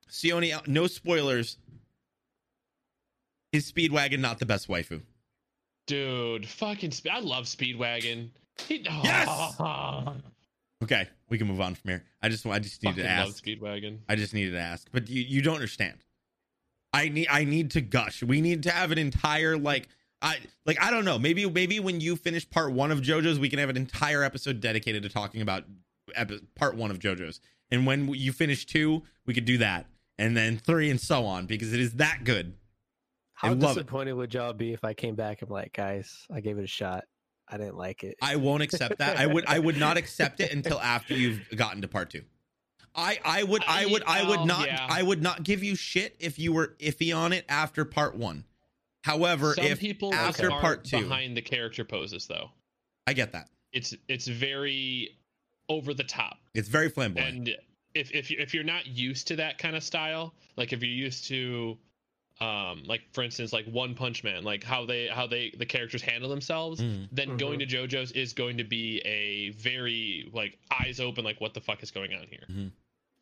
Sione, 0.09 0.67
no 0.67 0.87
spoilers. 0.87 1.57
Is 3.53 3.71
Speedwagon 3.71 4.21
not 4.21 4.39
the 4.39 4.47
best 4.47 4.69
waifu? 4.69 5.03
Dude, 5.87 6.47
fucking. 6.47 6.93
I 7.11 7.19
love 7.21 7.45
Speedwagon. 7.45 8.31
He, 8.69 8.87
oh, 8.91 9.01
Yes! 9.03 9.57
Okay, 10.83 11.09
we 11.29 11.37
can 11.39 11.47
move 11.47 11.61
on 11.61 11.75
from 11.75 11.91
here. 11.91 12.05
I 12.23 12.29
just 12.29 12.47
I 12.47 12.59
just 12.59 12.83
need 12.83 12.91
Fucking 12.91 13.05
to 13.05 13.09
love 13.11 13.29
ask. 13.29 13.45
Speedwagon. 13.45 13.99
I 14.09 14.17
just 14.17 14.33
needed 14.33 14.53
to 14.53 14.61
ask, 14.61 14.89
but 14.93 15.09
you 15.09 15.23
you 15.23 15.43
don't 15.43 15.55
understand. 15.57 15.99
I 16.93 17.09
need 17.09 17.29
I 17.31 17.45
need 17.45 17.71
to 17.73 17.81
gush. 17.81 18.23
We 18.23 18.41
need 18.41 18.63
to 18.65 18.71
have 18.71 18.91
an 18.91 18.99
entire 18.99 19.57
like 19.59 19.89
I 20.23 20.39
like 20.67 20.81
I 20.83 20.91
don't 20.91 21.05
know. 21.05 21.19
Maybe 21.19 21.49
maybe 21.49 21.81
when 21.81 22.01
you 22.01 22.17
finish 22.17 22.49
part 22.49 22.73
one 22.73 22.91
of 22.91 23.01
JoJo's, 23.01 23.39
we 23.39 23.49
can 23.49 23.59
have 23.59 23.69
an 23.71 23.77
entire 23.77 24.23
episode 24.23 24.61
dedicated 24.61 25.03
to 25.03 25.09
talking 25.09 25.43
about 25.43 25.65
epi- 26.15 26.41
part 26.55 26.77
one 26.77 26.91
of 26.91 26.99
JoJo's. 26.99 27.41
And 27.71 27.87
when 27.87 28.09
you 28.09 28.33
finish 28.33 28.67
two, 28.67 29.03
we 29.27 29.35
could 29.35 29.45
do 29.45 29.59
that, 29.59 29.87
and 30.19 30.37
then 30.37 30.59
three, 30.59 30.91
and 30.91 31.01
so 31.01 31.25
on, 31.25 31.47
because 31.47 31.73
it 31.73 31.79
is 31.79 31.93
that 31.95 32.25
good. 32.25 32.55
I 33.43 33.49
How 33.49 33.55
love 33.55 33.63
it. 33.77 33.81
disappointed 33.81 34.15
would 34.15 34.35
y'all 34.35 34.53
be 34.53 34.73
if 34.73 34.83
I 34.85 34.93
came 34.93 35.15
back 35.15 35.41
and 35.43 35.51
like, 35.51 35.73
guys, 35.73 36.27
I 36.35 36.41
gave 36.41 36.59
it 36.59 36.65
a 36.65 36.67
shot. 36.67 37.05
I 37.51 37.57
didn't 37.57 37.77
like 37.77 38.05
it. 38.05 38.17
I 38.23 38.37
won't 38.37 38.63
accept 38.63 38.99
that. 38.99 39.19
I 39.19 39.27
would 39.27 39.45
I 39.47 39.59
would 39.59 39.77
not 39.77 39.97
accept 39.97 40.41
it 40.41 40.53
until 40.53 40.81
after 40.83 41.15
you've 41.15 41.41
gotten 41.57 41.83
to 41.83 41.89
part 41.89 42.11
two. 42.11 42.23
I 42.95 43.19
I 43.25 43.43
would 43.43 43.63
I 43.67 43.87
would 43.87 44.05
I 44.07 44.29
would 44.29 44.41
oh, 44.41 44.45
not 44.45 44.67
yeah. 44.67 44.87
I 44.89 45.03
would 45.03 45.23
not 45.23 45.43
give 45.43 45.63
you 45.63 45.75
shit 45.75 46.17
if 46.19 46.39
you 46.39 46.53
were 46.53 46.75
iffy 46.79 47.17
on 47.17 47.33
it 47.33 47.45
after 47.49 47.85
part 47.85 48.17
one. 48.17 48.45
However, 49.03 49.55
Some 49.55 49.65
if 49.65 49.81
people 49.81 50.15
after 50.15 50.53
are 50.53 50.61
part 50.61 50.85
two, 50.85 51.03
behind 51.03 51.37
the 51.37 51.43
character 51.43 51.85
poses 51.85 52.27
though. 52.27 52.51
I 53.07 53.13
get 53.13 53.33
that. 53.33 53.49
It's 53.73 53.95
it's 54.09 54.27
very 54.27 55.17
over 55.69 55.95
the 55.95 56.05
top. 56.05 56.39
It's 56.55 56.69
very 56.69 56.89
flamboyant. 56.89 57.49
and 57.49 57.57
if 57.95 58.13
if 58.13 58.31
you 58.31 58.37
if 58.39 58.55
you're 58.55 58.65
not 58.65 58.87
used 58.87 59.29
to 59.29 59.37
that 59.37 59.59
kind 59.59 59.77
of 59.77 59.83
style, 59.83 60.35
like 60.57 60.73
if 60.73 60.83
you're 60.83 60.93
used 60.93 61.27
to, 61.29 61.79
um, 62.41 62.85
like 62.87 63.03
for 63.13 63.23
instance, 63.23 63.53
like 63.53 63.67
One 63.67 63.95
Punch 63.95 64.25
Man, 64.25 64.45
like 64.45 64.65
how 64.65 64.87
they 64.87 65.09
how 65.09 65.27
they 65.27 65.53
the 65.59 65.67
characters 65.67 66.03
handle 66.03 66.31
themselves, 66.31 66.81
Mhm. 66.81 67.09
then 67.13 67.37
going 67.37 67.59
to 67.59 67.67
JoJo's 67.67 68.13
is 68.13 68.33
going 68.33 68.57
to 68.59 68.65
be 68.65 69.01
a 69.05 69.51
very 69.51 70.31
like 70.33 70.59
eyes 70.71 71.01
open, 71.01 71.25
like 71.25 71.41
what 71.41 71.55
the 71.55 71.61
fuck 71.61 71.83
is 71.83 71.91
going 71.91 72.13
on 72.15 72.27
here. 72.29 72.47
Mhm. 72.51 72.73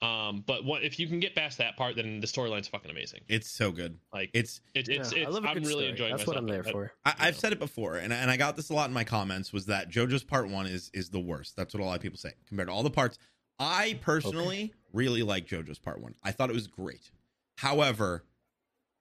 Um, 0.00 0.44
but 0.46 0.64
what 0.64 0.84
if 0.84 1.00
you 1.00 1.08
can 1.08 1.18
get 1.18 1.34
past 1.34 1.58
that 1.58 1.76
part, 1.76 1.96
then 1.96 2.20
the 2.20 2.26
storyline's 2.28 2.68
fucking 2.68 2.88
amazing. 2.90 3.22
It's 3.26 3.50
so 3.50 3.72
good. 3.72 3.98
Like 4.12 4.30
It's 4.32 4.60
it, 4.72 4.88
it's 4.88 5.12
Yeah, 5.12 5.18
it's 5.22 5.26
I 5.28 5.30
love 5.30 5.44
a 5.44 5.48
I'm 5.48 5.54
good 5.54 5.62
really 5.66 5.72
story. 5.72 5.88
enjoying. 5.90 6.10
That's 6.16 6.26
what 6.28 6.36
I'm 6.36 6.46
there 6.46 6.58
myself. 6.62 6.72
for. 6.72 6.92
I, 7.04 7.10
you 7.10 7.14
I've 7.18 7.34
know. 7.34 7.38
said 7.40 7.52
it 7.52 7.58
before, 7.58 7.96
and 7.96 8.12
and 8.12 8.30
I 8.30 8.36
got 8.36 8.54
this 8.54 8.70
a 8.70 8.74
lot 8.74 8.88
in 8.88 8.94
my 8.94 9.02
comments. 9.02 9.52
Was 9.52 9.66
that 9.66 9.90
JoJo's 9.90 10.22
Part 10.22 10.48
One 10.48 10.66
is 10.66 10.92
is 10.94 11.10
the 11.10 11.18
worst? 11.18 11.56
That's 11.56 11.74
what 11.74 11.82
a 11.82 11.84
lot 11.86 11.96
of 11.96 12.02
people 12.02 12.18
say 12.18 12.34
compared 12.46 12.68
to 12.68 12.72
all 12.72 12.84
the 12.84 12.90
parts. 12.90 13.18
I 13.58 13.98
personally 14.00 14.72
really 14.92 15.24
like 15.24 15.48
JoJo's 15.48 15.80
Part 15.80 16.00
One. 16.00 16.14
I 16.22 16.30
thought 16.30 16.48
it 16.48 16.54
was 16.54 16.68
great. 16.68 17.10
However, 17.56 18.22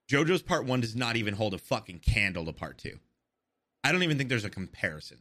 JoJo's 0.08 0.42
Part 0.42 0.64
One 0.64 0.80
does 0.80 0.96
not 0.96 1.16
even 1.16 1.34
hold 1.34 1.54
a 1.54 1.58
fucking 1.58 2.00
candle 2.00 2.46
to 2.46 2.52
Part 2.52 2.78
Two. 2.78 2.98
I 3.84 3.92
don't 3.92 4.02
even 4.02 4.16
think 4.16 4.30
there's 4.30 4.44
a 4.44 4.50
comparison. 4.50 5.18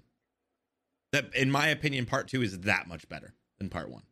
That, 1.11 1.33
in 1.35 1.51
my 1.51 1.67
opinion, 1.67 2.05
Part 2.05 2.27
Two 2.27 2.41
is 2.41 2.59
that 2.61 2.87
much 2.87 3.07
better 3.09 3.33
than 3.59 3.69
Part 3.69 3.89
One, 3.89 4.03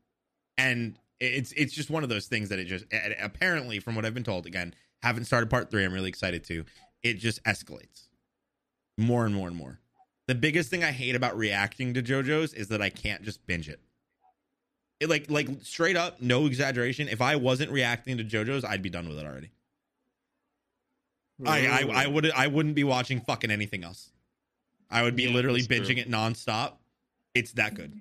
and 0.57 0.99
it's 1.19 1.53
it's 1.53 1.73
just 1.73 1.89
one 1.89 2.03
of 2.03 2.09
those 2.09 2.27
things 2.27 2.49
that 2.49 2.59
it 2.59 2.65
just 2.65 2.85
apparently, 3.21 3.79
from 3.79 3.95
what 3.95 4.05
I've 4.05 4.13
been 4.13 4.23
told, 4.23 4.45
again, 4.45 4.75
haven't 5.01 5.25
started 5.25 5.49
Part 5.49 5.71
Three. 5.71 5.85
I'm 5.85 5.93
really 5.93 6.09
excited 6.09 6.43
to. 6.45 6.65
It 7.03 7.15
just 7.15 7.43
escalates 7.43 8.07
more 8.97 9.25
and 9.25 9.33
more 9.33 9.47
and 9.47 9.55
more. 9.55 9.79
The 10.27 10.35
biggest 10.35 10.69
thing 10.69 10.83
I 10.83 10.91
hate 10.91 11.15
about 11.15 11.37
reacting 11.37 11.93
to 11.93 12.01
JoJo's 12.01 12.53
is 12.53 12.67
that 12.69 12.81
I 12.81 12.89
can't 12.89 13.21
just 13.21 13.45
binge 13.45 13.69
it. 13.69 13.79
It 14.99 15.09
like 15.09 15.29
like 15.29 15.47
straight 15.61 15.95
up, 15.95 16.21
no 16.21 16.45
exaggeration. 16.47 17.07
If 17.07 17.21
I 17.21 17.35
wasn't 17.35 17.71
reacting 17.71 18.17
to 18.17 18.23
JoJo's, 18.23 18.65
I'd 18.65 18.81
be 18.81 18.89
done 18.89 19.07
with 19.07 19.19
it 19.19 19.25
already. 19.25 19.51
I, 21.45 21.67
I 21.67 22.03
I 22.03 22.07
would 22.07 22.31
I 22.31 22.47
wouldn't 22.47 22.75
be 22.75 22.83
watching 22.83 23.19
fucking 23.21 23.51
anything 23.51 23.83
else. 23.83 24.11
I 24.89 25.03
would 25.03 25.15
be 25.15 25.23
Yeah, 25.23 25.31
literally 25.31 25.61
that's 25.61 25.85
true. 25.87 25.95
binging 25.95 25.97
it 25.97 26.09
nonstop. 26.09 26.73
It's 27.33 27.51
that 27.53 27.73
good. 27.73 27.91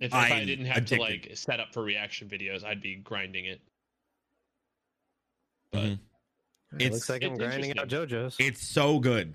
If, 0.00 0.08
if 0.08 0.14
I 0.14 0.44
didn't 0.44 0.66
have 0.66 0.78
addicted. 0.78 0.96
to 0.96 1.00
like 1.00 1.30
set 1.36 1.60
up 1.60 1.72
for 1.72 1.82
reaction 1.82 2.28
videos, 2.28 2.64
I'd 2.64 2.82
be 2.82 2.96
grinding 2.96 3.46
it. 3.46 3.60
But 5.70 5.80
Mhm. 5.84 5.92
It 5.92 5.98
it's- 6.86 6.92
looks 6.92 7.08
like 7.08 7.22
I'm 7.22 7.36
grinding 7.36 7.78
out 7.78 7.88
JoJo's. 7.88 8.36
It's 8.38 8.66
so 8.66 8.98
good. 8.98 9.34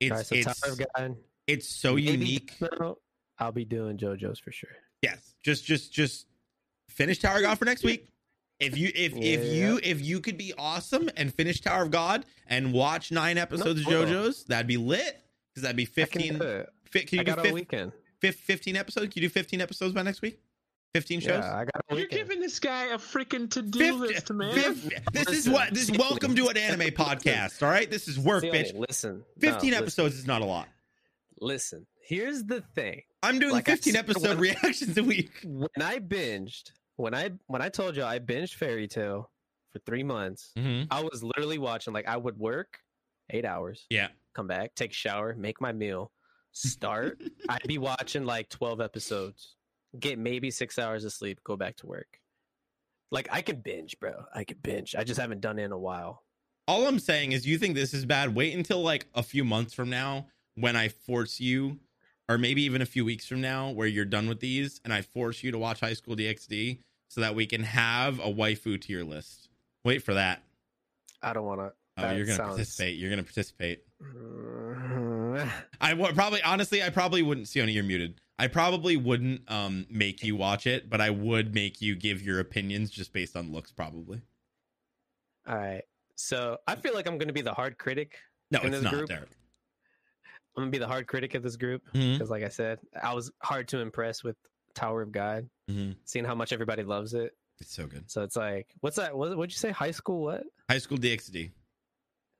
It's 0.00 0.10
Guys, 0.10 0.28
so 0.28 0.34
it's 0.34 0.60
Tower 0.60 0.76
God. 0.96 1.16
it's 1.46 1.68
so 1.68 1.94
maybe 1.94 2.10
unique. 2.10 2.58
tomorrow, 2.58 2.98
I'll 3.38 3.52
be 3.52 3.64
doing 3.64 3.96
JoJo's 3.96 4.38
for 4.38 4.52
sure. 4.52 4.70
Yes, 5.00 5.34
just 5.42 5.64
just 5.64 5.92
just 5.92 6.26
finish 6.88 7.18
Tower 7.18 7.40
God 7.40 7.58
for 7.58 7.64
next 7.64 7.82
week. 7.84 8.08
If 8.62 8.76
you 8.78 8.90
if 8.94 9.12
if 9.16 9.52
you 9.52 9.80
if 9.82 10.00
you 10.00 10.20
could 10.20 10.38
be 10.38 10.54
awesome 10.56 11.10
and 11.16 11.34
finish 11.34 11.60
Tower 11.60 11.82
of 11.82 11.90
God 11.90 12.24
and 12.46 12.72
watch 12.72 13.10
nine 13.10 13.36
episodes 13.38 13.80
of 13.80 13.86
No. 13.88 14.04
JoJo's, 14.04 14.44
that'd 14.44 14.66
be 14.68 14.76
lit. 14.76 15.18
Because 15.52 15.62
that'd 15.64 15.76
be 15.76 15.82
I 15.82 15.86
can 15.86 15.92
fifteen. 15.94 16.38
do 16.38 16.44
it. 16.46 16.68
Fi- 16.84 17.04
can 17.04 17.16
you 17.16 17.20
I 17.20 17.24
do 17.24 17.30
got 17.32 17.38
a 17.40 17.42
fif- 17.42 17.52
weekend. 17.52 17.92
fif- 18.20 18.36
fifteen 18.40 18.76
episodes? 18.76 19.12
Can 19.12 19.22
you 19.22 19.28
do 19.28 19.32
fifteen 19.32 19.60
episodes 19.60 19.92
by 19.92 20.02
next 20.02 20.22
week? 20.22 20.38
Fifteen 20.94 21.20
shows. 21.20 21.42
Yeah, 21.42 21.54
I 21.56 21.64
got 21.64 21.70
a 21.76 21.94
you're 21.94 21.96
weekend. 22.04 22.20
giving 22.28 22.40
this 22.40 22.60
guy 22.60 22.86
a 22.86 22.98
freaking 22.98 23.50
to-do 23.50 23.94
list, 23.96 24.30
man. 24.30 24.54
fif- 24.54 24.90
this 25.12 25.28
is 25.28 25.48
what 25.48 25.74
this 25.74 25.88
is. 25.88 25.98
Welcome 25.98 26.34
to 26.36 26.48
an 26.48 26.56
anime 26.56 26.80
podcast. 26.94 27.62
All 27.62 27.68
right, 27.70 27.90
this 27.90 28.06
is 28.08 28.18
work, 28.18 28.44
Sione, 28.44 28.52
bitch. 28.52 28.74
Listen. 28.88 29.24
Fifteen 29.40 29.72
no, 29.72 29.78
episodes 29.78 30.14
is 30.16 30.26
not 30.26 30.40
a 30.40 30.44
lot. 30.44 30.68
Listen, 31.40 31.78
listen. 31.80 31.86
Here's 32.04 32.44
the 32.44 32.60
thing. 32.74 33.02
I'm 33.22 33.38
doing 33.38 33.52
Like 33.54 33.66
fifteen 33.66 33.94
said, 33.94 34.08
episode 34.08 34.28
when- 34.28 34.38
reactions 34.62 34.96
a 34.96 35.02
week. 35.04 35.30
When 35.44 35.68
I 35.80 35.98
binged, 35.98 36.70
when 37.02 37.14
I 37.14 37.30
when 37.46 37.60
I 37.60 37.68
told 37.68 37.96
you 37.96 38.04
I 38.04 38.18
binged 38.20 38.54
Fairy 38.54 38.86
Tail 38.86 39.30
for 39.72 39.78
three 39.80 40.02
months, 40.04 40.52
Mm-hmm. 40.56 40.86
I 40.90 41.02
was 41.02 41.22
literally 41.22 41.58
watching 41.58 41.92
like 41.92 42.06
I 42.06 42.16
would 42.16 42.38
work 42.38 42.78
eight 43.30 43.44
hours, 43.44 43.86
Yeah. 43.90 44.08
come 44.34 44.46
back, 44.46 44.74
take 44.74 44.92
a 44.92 44.94
shower, 44.94 45.34
make 45.34 45.60
my 45.60 45.72
meal, 45.72 46.12
start. 46.52 47.20
I'd 47.48 47.66
be 47.66 47.78
watching 47.78 48.24
like 48.24 48.48
twelve 48.48 48.80
episodes, 48.80 49.56
get 49.98 50.18
maybe 50.18 50.50
six 50.50 50.78
hours 50.78 51.04
of 51.04 51.12
sleep, 51.12 51.40
go 51.44 51.56
back 51.56 51.76
to 51.78 51.86
work. 51.86 52.18
Like 53.10 53.28
I 53.32 53.42
could 53.42 53.62
binge, 53.62 53.98
bro. 54.00 54.24
I 54.34 54.44
could 54.44 54.62
binge. 54.62 54.94
I 54.94 55.04
just 55.04 55.20
haven't 55.20 55.40
done 55.40 55.58
it 55.58 55.64
in 55.64 55.72
a 55.72 55.78
while. 55.78 56.22
All 56.68 56.86
I'm 56.86 56.98
saying 57.00 57.32
is, 57.32 57.44
you 57.46 57.58
think 57.58 57.74
this 57.74 57.92
is 57.92 58.06
bad? 58.06 58.34
Wait 58.34 58.54
until 58.54 58.80
like 58.82 59.06
a 59.14 59.22
few 59.22 59.44
months 59.44 59.74
from 59.74 59.90
now 59.90 60.28
when 60.54 60.76
I 60.76 60.88
force 60.88 61.40
you, 61.40 61.80
or 62.28 62.38
maybe 62.38 62.62
even 62.62 62.80
a 62.80 62.86
few 62.86 63.04
weeks 63.04 63.26
from 63.26 63.40
now, 63.40 63.70
where 63.70 63.88
you're 63.88 64.04
done 64.04 64.28
with 64.28 64.38
these, 64.40 64.80
and 64.84 64.92
I 64.92 65.02
force 65.02 65.42
you 65.42 65.50
to 65.50 65.58
watch 65.58 65.80
High 65.80 65.94
School 65.94 66.14
DxD 66.16 66.78
so 67.12 67.20
that 67.20 67.34
we 67.34 67.44
can 67.44 67.62
have 67.62 68.20
a 68.20 68.32
waifu 68.32 68.80
tier 68.80 69.04
list. 69.04 69.50
Wait 69.84 70.02
for 70.02 70.14
that. 70.14 70.42
I 71.20 71.34
don't 71.34 71.44
want 71.44 71.60
to. 71.60 71.72
Oh, 71.98 72.10
you're 72.12 72.24
gonna 72.24 72.36
sounds- 72.36 72.48
participate. 72.52 72.96
You're 72.96 73.10
gonna 73.10 73.22
participate. 73.22 73.82
I 75.78 75.92
would 75.92 76.14
probably, 76.14 76.40
honestly, 76.42 76.82
I 76.82 76.88
probably 76.88 77.20
wouldn't. 77.20 77.48
Sione, 77.48 77.74
you're 77.74 77.84
muted. 77.84 78.18
I 78.38 78.46
probably 78.46 78.96
wouldn't 78.96 79.42
um 79.50 79.84
make 79.90 80.22
you 80.24 80.36
watch 80.36 80.66
it, 80.66 80.88
but 80.88 81.02
I 81.02 81.10
would 81.10 81.54
make 81.54 81.82
you 81.82 81.94
give 81.96 82.22
your 82.22 82.40
opinions 82.40 82.90
just 82.90 83.12
based 83.12 83.36
on 83.36 83.52
looks, 83.52 83.72
probably. 83.72 84.22
All 85.46 85.54
right. 85.56 85.82
So 86.16 86.56
I 86.66 86.76
feel 86.76 86.94
like 86.94 87.06
I'm 87.06 87.18
going 87.18 87.28
to 87.28 87.34
be 87.34 87.42
the 87.42 87.52
hard 87.52 87.76
critic. 87.76 88.16
No, 88.50 88.60
In 88.60 88.68
it's 88.68 88.76
this 88.76 88.84
not, 88.84 88.92
group? 88.94 89.08
Derek. 89.08 89.28
I'm 90.56 90.64
to 90.64 90.70
be 90.70 90.78
the 90.78 90.86
hard 90.88 91.06
critic 91.06 91.34
of 91.34 91.42
this 91.42 91.56
group 91.56 91.82
because, 91.92 92.30
like 92.30 92.42
I 92.42 92.48
said, 92.48 92.78
I 93.02 93.12
was 93.12 93.30
hard 93.42 93.68
to 93.68 93.80
impress 93.80 94.22
with 94.24 94.36
Tower 94.74 95.02
of 95.02 95.12
God, 95.12 95.48
Mhm. 95.70 95.96
seeing 96.04 96.24
how 96.24 96.34
much 96.34 96.52
everybody 96.52 96.82
loves 96.82 97.14
it. 97.14 97.36
It's 97.60 97.74
so 97.74 97.86
good. 97.86 98.10
So 98.10 98.22
it's 98.22 98.36
like, 98.36 98.68
what's 98.80 98.96
that? 98.96 99.16
What, 99.16 99.36
what'd 99.36 99.52
you 99.52 99.58
say? 99.58 99.70
High 99.70 99.90
school? 99.92 100.22
What? 100.22 100.44
High 100.68 100.78
School 100.78 100.98
DxD. 100.98 101.50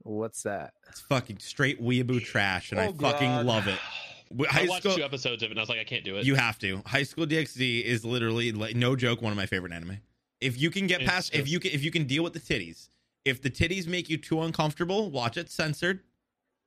What's 0.05 0.43
that? 0.43 0.75
It's 0.89 1.01
fucking 1.01 1.39
straight 1.39 1.81
weeaboo 1.81 2.25
trash, 2.25 2.73
and 2.73 2.81
I 2.81 2.87
Oh, 2.89 2.93
fucking 2.93 3.29
God. 3.31 3.47
love 3.47 3.69
it. 3.69 3.79
W- 4.31 4.49
I 4.51 4.53
High 4.63 4.65
watched 4.67 4.83
School, 4.85 4.97
two 4.97 5.05
episodes 5.05 5.43
of 5.43 5.49
it 5.49 5.53
and 5.53 5.61
I 5.61 5.63
was 5.63 5.69
like, 5.69 5.79
I 5.79 5.85
can't 5.85 6.05
do 6.05 6.17
it. 6.17 6.25
you 6.25 6.35
have 6.35 6.59
to. 6.61 6.83
High 6.87 7.03
School 7.03 7.27
DxD 7.27 7.83
is 7.85 8.05
literally 8.05 8.51
like 8.51 8.75
no 8.75 8.97
joke, 8.97 9.21
one 9.23 9.31
of 9.31 9.37
my 9.37 9.47
favorite 9.47 9.73
anime. 9.73 9.99
If 10.41 10.59
you 10.61 10.71
can 10.71 10.87
get 10.89 11.03
It's 11.03 11.11
past, 11.11 11.35
if 11.35 11.47
you 11.49 11.61
can, 11.61 11.71
if 11.71 11.85
you 11.85 11.91
can 11.93 12.05
deal 12.05 12.25
with 12.25 12.33
the 12.33 12.41
titties, 12.41 12.89
if 13.25 13.43
the 13.43 13.51
titties 13.51 13.87
make 13.87 14.09
you 14.09 14.17
too 14.17 14.41
uncomfortable, 14.43 15.11
watch 15.11 15.37
it 15.37 15.51
censored. 15.51 16.01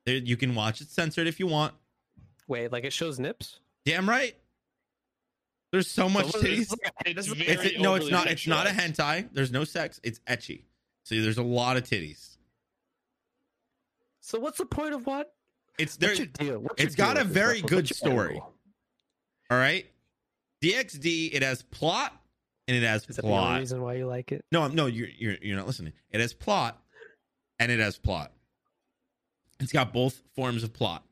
You 0.05 0.37
can 0.37 0.53
watch 0.55 0.79
it 0.79 0.89
censored 0.89 1.27
if 1.27 1.39
you 1.39 1.47
want. 1.47 1.73
Wait, 2.47 2.71
like 2.71 2.83
it 2.85 2.93
shows 2.93 3.19
nips? 3.19 3.59
Damn 3.83 4.07
right. 4.07 4.37
There's 5.75 5.91
so 5.91 6.07
much 6.07 6.31
So 6.31 6.39
titties. 6.39 6.41
this 6.41 6.59
is 6.59 6.71
like 6.71 6.93
a- 7.05 7.09
It's 7.09 7.27
very 7.27 7.41
It's, 7.49 7.79
no, 7.81 7.95
it's 7.95 8.05
overly 8.05 8.11
not. 8.13 8.27
It's 8.27 8.47
not 8.47 8.65
a 8.65 8.69
hentai. 8.69 9.27
There's 9.33 9.51
no 9.51 9.65
sex. 9.65 9.99
It's 10.03 10.19
ecchi. 10.19 10.61
So 11.03 11.19
there's 11.19 11.37
a 11.37 11.43
lot 11.43 11.75
of 11.75 11.83
titties. 11.83 12.37
so 14.21 14.39
what's 14.39 14.57
the 14.57 14.65
point 14.65 14.93
of 14.93 15.05
what? 15.05 15.33
It's 15.77 15.97
there. 15.97 16.11
What's 16.11 16.19
your 16.19 16.27
deal? 16.27 16.59
What's 16.59 16.81
it's 16.81 16.95
got 16.95 17.17
a 17.17 17.25
very 17.25 17.59
good 17.59 17.93
story. 17.93 18.35
angle? 18.35 18.53
All 19.51 19.57
right. 19.57 19.85
DxD 20.63 21.31
it 21.33 21.43
has 21.43 21.61
plot 21.61 22.13
and 22.69 22.77
it 22.77 22.87
has 22.87 23.05
Is 23.09 23.17
that 23.17 23.23
the 23.25 23.55
reason 23.59 23.81
why 23.81 23.95
you 23.95 24.07
like 24.07 24.31
it? 24.31 24.45
No, 24.53 24.69
no, 24.69 24.85
you're 24.85 25.09
you're 25.09 25.35
you're 25.41 25.57
not 25.57 25.67
listening. 25.67 25.91
It 26.09 26.21
has 26.21 26.33
plot 26.33 26.81
and 27.59 27.69
it 27.69 27.81
has 27.81 27.97
plot. 27.97 28.31
It's 29.59 29.73
got 29.73 29.91
both 29.91 30.21
forms 30.37 30.63
of 30.63 30.71
plot. 30.71 31.03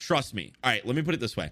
Trust 0.00 0.34
me. 0.34 0.52
All 0.62 0.70
right, 0.70 0.86
let 0.86 0.94
me 0.94 1.00
put 1.00 1.14
it 1.14 1.20
this 1.20 1.34
way. 1.34 1.50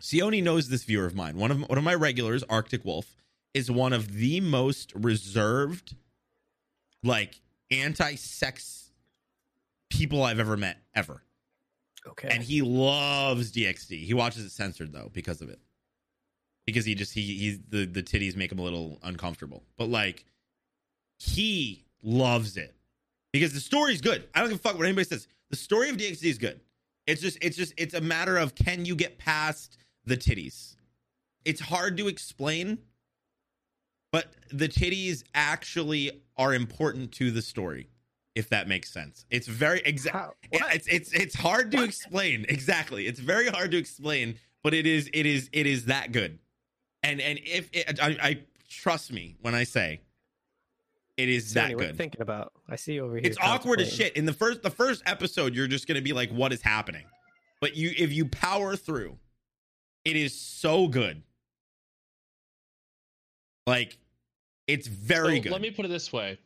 Sione 0.00 0.42
knows 0.42 0.68
this 0.68 0.84
viewer 0.84 1.06
of 1.06 1.14
mine. 1.14 1.36
One 1.36 1.50
of 1.50 1.68
one 1.68 1.78
of 1.78 1.84
my 1.84 1.94
regulars, 1.94 2.42
Arctic 2.44 2.84
Wolf, 2.84 3.16
is 3.54 3.70
one 3.70 3.92
of 3.92 4.14
the 4.14 4.40
most 4.40 4.92
reserved, 4.94 5.94
like 7.02 7.40
anti-sex 7.70 8.90
people 9.90 10.22
I've 10.22 10.38
ever 10.38 10.56
met 10.56 10.78
ever. 10.94 11.22
Okay. 12.06 12.28
And 12.30 12.42
he 12.42 12.62
loves 12.62 13.52
DxD. 13.52 14.04
He 14.04 14.14
watches 14.14 14.44
it 14.44 14.50
censored 14.50 14.92
though 14.92 15.10
because 15.12 15.42
of 15.42 15.50
it. 15.50 15.60
Because 16.66 16.84
he 16.84 16.94
just 16.94 17.12
he 17.12 17.20
he's 17.36 17.58
the 17.68 17.84
the 17.84 18.02
titties 18.02 18.36
make 18.36 18.50
him 18.50 18.58
a 18.58 18.62
little 18.62 18.98
uncomfortable. 19.02 19.64
But 19.76 19.90
like 19.90 20.24
he 21.18 21.84
loves 22.02 22.56
it. 22.56 22.74
Because 23.32 23.52
the 23.52 23.60
story's 23.60 24.00
good. 24.00 24.28
I 24.34 24.40
don't 24.40 24.48
give 24.48 24.58
a 24.58 24.62
fuck 24.62 24.76
what 24.76 24.86
anybody 24.86 25.04
says. 25.04 25.28
The 25.50 25.56
story 25.56 25.90
of 25.90 25.96
DxD 25.96 26.24
is 26.24 26.38
good. 26.38 26.60
It's 27.06 27.20
just 27.20 27.38
it's 27.42 27.56
just 27.56 27.74
it's 27.76 27.94
a 27.94 28.00
matter 28.00 28.38
of 28.38 28.54
can 28.54 28.84
you 28.84 28.94
get 28.94 29.18
past 29.18 29.76
the 30.04 30.16
titties. 30.16 30.76
It's 31.44 31.60
hard 31.60 31.96
to 31.98 32.08
explain, 32.08 32.78
but 34.12 34.26
the 34.50 34.68
titties 34.68 35.22
actually 35.34 36.22
are 36.36 36.54
important 36.54 37.12
to 37.12 37.30
the 37.30 37.42
story, 37.42 37.88
if 38.34 38.48
that 38.50 38.68
makes 38.68 38.90
sense. 38.92 39.24
It's 39.30 39.46
very 39.46 39.80
exact. 39.84 40.34
It's 40.52 40.86
it's 40.88 41.12
it's 41.12 41.34
hard 41.34 41.70
to 41.72 41.78
What? 41.78 41.88
explain. 41.88 42.44
Exactly. 42.48 43.06
It's 43.06 43.20
very 43.20 43.46
hard 43.48 43.70
to 43.72 43.76
explain, 43.78 44.38
but 44.62 44.74
it 44.74 44.86
is 44.86 45.08
it 45.14 45.26
is 45.26 45.48
it 45.52 45.66
is 45.66 45.86
that 45.86 46.12
good. 46.12 46.38
And 47.02 47.20
and 47.20 47.38
if 47.44 47.70
it, 47.72 47.98
I, 48.02 48.16
I 48.22 48.38
trust 48.68 49.12
me 49.12 49.36
when 49.40 49.54
I 49.54 49.64
say 49.64 50.00
it 51.16 51.28
is 51.28 51.48
So 51.48 51.54
that 51.60 51.76
good. 51.76 51.96
thinking 51.96 52.20
about. 52.20 52.52
I 52.68 52.76
see 52.76 52.94
you 52.94 53.04
over 53.04 53.14
here. 53.16 53.22
It's 53.24 53.38
awkward 53.40 53.80
as 53.80 53.92
shit. 53.92 54.16
In 54.16 54.26
the 54.26 54.32
first 54.32 54.62
the 54.62 54.70
first 54.70 55.02
episode, 55.06 55.54
you're 55.54 55.66
just 55.66 55.86
gonna 55.86 56.02
be 56.02 56.12
like, 56.12 56.30
"What 56.30 56.52
is 56.52 56.60
happening?" 56.62 57.04
But 57.60 57.76
you 57.76 57.92
if 57.96 58.12
you 58.12 58.26
power 58.26 58.76
through, 58.76 59.18
it 60.04 60.16
is 60.16 60.34
so 60.34 60.88
good. 60.88 61.22
Like, 63.66 63.98
it's 64.66 64.86
very 64.86 65.36
So 65.36 65.42
good. 65.44 65.52
Let 65.52 65.60
me 65.60 65.70
put 65.70 65.84
it 65.84 65.88
this 65.88 66.12
way. 66.12 66.38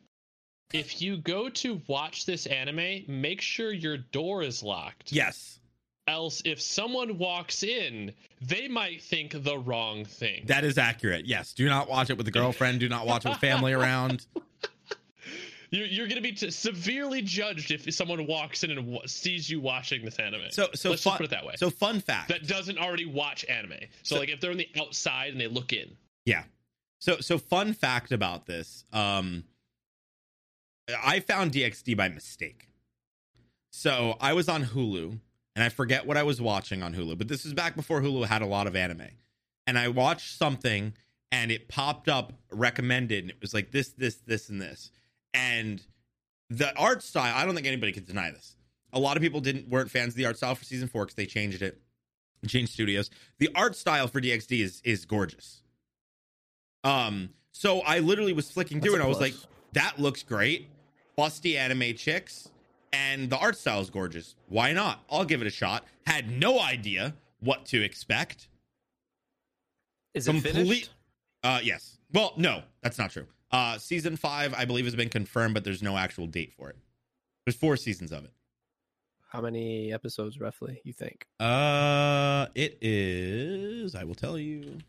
If 0.73 1.01
you 1.01 1.17
go 1.17 1.47
to 1.49 1.81
watch 1.87 2.25
this 2.25 2.45
anime, 2.47 3.03
make 3.07 3.39
sure 3.41 3.71
your 3.71 3.97
door 3.97 4.41
is 4.41 4.63
locked. 4.63 5.11
yes, 5.11 5.59
Else, 6.07 6.43
if 6.45 6.61
someone 6.61 7.17
walks 7.17 7.63
in, 7.63 8.13
they 8.39 8.67
might 8.67 9.01
think 9.01 9.43
the 9.43 9.57
wrong 9.57 10.05
thing. 10.05 10.43
that 10.45 10.63
is 10.63 10.77
accurate. 10.77 11.25
Yes, 11.25 11.51
do 11.53 11.67
not 11.67 11.89
watch 11.89 12.11
it 12.11 12.17
with 12.17 12.27
a 12.27 12.31
girlfriend. 12.31 12.79
Do 12.79 12.87
not 12.89 13.07
watch 13.07 13.25
it 13.25 13.29
with 13.29 13.39
family 13.39 13.73
around. 13.79 14.27
You're, 15.75 15.87
you're 15.87 16.07
going 16.07 16.15
to 16.15 16.21
be 16.21 16.31
t- 16.31 16.49
severely 16.51 17.21
judged 17.21 17.71
if 17.71 17.93
someone 17.93 18.25
walks 18.27 18.63
in 18.63 18.71
and 18.71 18.97
sees 19.05 19.49
you 19.49 19.59
watching 19.59 20.05
this 20.05 20.17
anime. 20.17 20.49
So 20.51 20.67
so 20.73 20.91
Let's 20.91 21.03
fun, 21.03 21.11
just 21.11 21.17
put 21.17 21.25
it 21.25 21.31
that 21.31 21.45
way. 21.45 21.55
So 21.57 21.69
fun 21.69 21.99
fact. 21.99 22.29
that 22.29 22.47
doesn't 22.47 22.77
already 22.77 23.05
watch 23.05 23.43
anime. 23.49 23.73
So, 24.03 24.15
So- 24.15 24.19
like 24.19 24.29
if 24.29 24.39
they're 24.39 24.51
on 24.51 24.57
the 24.57 24.69
outside 24.79 25.31
and 25.33 25.41
they 25.41 25.47
look 25.47 25.73
in. 25.73 25.95
Yeah. 26.25 26.43
So 26.99 27.17
so 27.19 27.37
fun 27.37 27.73
fact 27.73 28.11
about 28.11 28.45
this. 28.45 28.85
Um 28.93 29.43
I 31.03 31.19
found 31.19 31.51
DxD 31.51 31.97
by 31.97 32.09
mistake. 32.09 32.69
So 33.71 34.15
I 34.21 34.33
was 34.33 34.47
on 34.47 34.63
Hulu 34.65 35.19
and 35.55 35.63
I 35.63 35.69
forget 35.69 36.05
what 36.05 36.15
I 36.17 36.23
was 36.23 36.39
watching 36.41 36.83
on 36.83 36.93
Hulu, 36.93 37.17
but 37.17 37.27
this 37.27 37.43
was 37.43 37.53
back 37.53 37.75
before 37.75 38.01
Hulu 38.01 38.27
had 38.27 38.41
a 38.41 38.45
lot 38.45 38.67
of 38.67 38.75
anime. 38.75 39.07
And 39.67 39.77
I 39.77 39.87
watched 39.87 40.37
something 40.37 40.93
and 41.31 41.51
it 41.51 41.67
popped 41.67 42.07
up 42.07 42.33
recommended 42.51 43.23
and 43.23 43.31
it 43.31 43.37
was 43.41 43.53
like 43.53 43.71
this 43.71 43.89
this 43.89 44.15
this 44.15 44.49
and 44.49 44.61
this. 44.61 44.91
And 45.35 45.81
the 46.49 46.73
art 46.77 47.03
style, 47.03 47.33
I 47.35 47.45
don't 47.45 47.53
think 47.55 47.67
anybody 47.67 47.91
could 47.91 48.07
deny 48.07 48.31
this. 48.31 48.55
A 48.93 48.99
lot 48.99 49.17
of 49.17 49.21
people 49.23 49.41
didn't 49.41 49.67
weren't 49.67 49.91
fans 49.91 50.13
of 50.13 50.15
the 50.15 50.25
art 50.25 50.37
style 50.37 50.55
for 50.55 50.63
season 50.63 50.87
4 50.87 51.05
cuz 51.07 51.15
they 51.15 51.25
changed 51.25 51.61
it. 51.61 51.79
Changed 52.47 52.71
studios. 52.73 53.09
The 53.39 53.49
art 53.55 53.75
style 53.75 54.07
for 54.07 54.21
DxD 54.21 54.59
is 54.61 54.81
is 54.85 55.05
gorgeous. 55.05 55.61
Um, 56.83 57.29
so 57.51 57.81
I 57.81 57.99
literally 57.99 58.33
was 58.33 58.51
flicking 58.51 58.79
through 58.79 58.91
That's 58.91 59.01
and 59.01 59.03
a 59.03 59.05
I 59.05 59.09
was 59.09 59.19
like, 59.19 59.33
that 59.73 59.99
looks 59.99 60.21
great. 60.23 60.69
Busty 61.17 61.55
anime 61.55 61.95
chicks, 61.95 62.49
and 62.93 63.29
the 63.29 63.37
art 63.37 63.57
style 63.57 63.81
is 63.81 63.89
gorgeous. 63.89 64.35
Why 64.47 64.73
not? 64.73 65.03
I'll 65.09 65.25
give 65.25 65.41
it 65.41 65.47
a 65.47 65.51
shot. 65.51 65.85
Had 66.05 66.29
no 66.29 66.59
idea 66.59 67.15
what 67.39 67.65
to 67.67 67.81
expect. 67.81 68.47
Is 70.13 70.27
it 70.27 70.31
Complete- 70.31 70.53
finished? 70.53 70.89
Uh 71.43 71.59
yes. 71.63 71.97
Well, 72.13 72.33
no, 72.37 72.63
that's 72.81 72.97
not 72.99 73.09
true. 73.11 73.25
Uh 73.55 73.77
season 73.77 74.17
five, 74.17 74.53
I 74.53 74.65
believe, 74.65 74.85
has 74.85 74.95
been 74.95 75.09
confirmed, 75.09 75.53
but 75.53 75.63
there's 75.63 75.81
no 75.81 75.97
actual 75.97 76.27
date 76.27 76.53
for 76.57 76.69
it. 76.69 76.75
There's 77.45 77.55
four 77.55 77.77
seasons 77.77 78.11
of 78.11 78.25
it. 78.25 78.31
How 79.29 79.41
many 79.41 79.93
episodes 79.93 80.39
roughly 80.39 80.81
you 80.83 80.93
think? 80.93 81.25
Uh 81.39 82.47
it 82.55 82.77
is, 82.81 83.95
I 83.95 84.03
will 84.03 84.15
tell 84.15 84.37
you. 84.37 84.79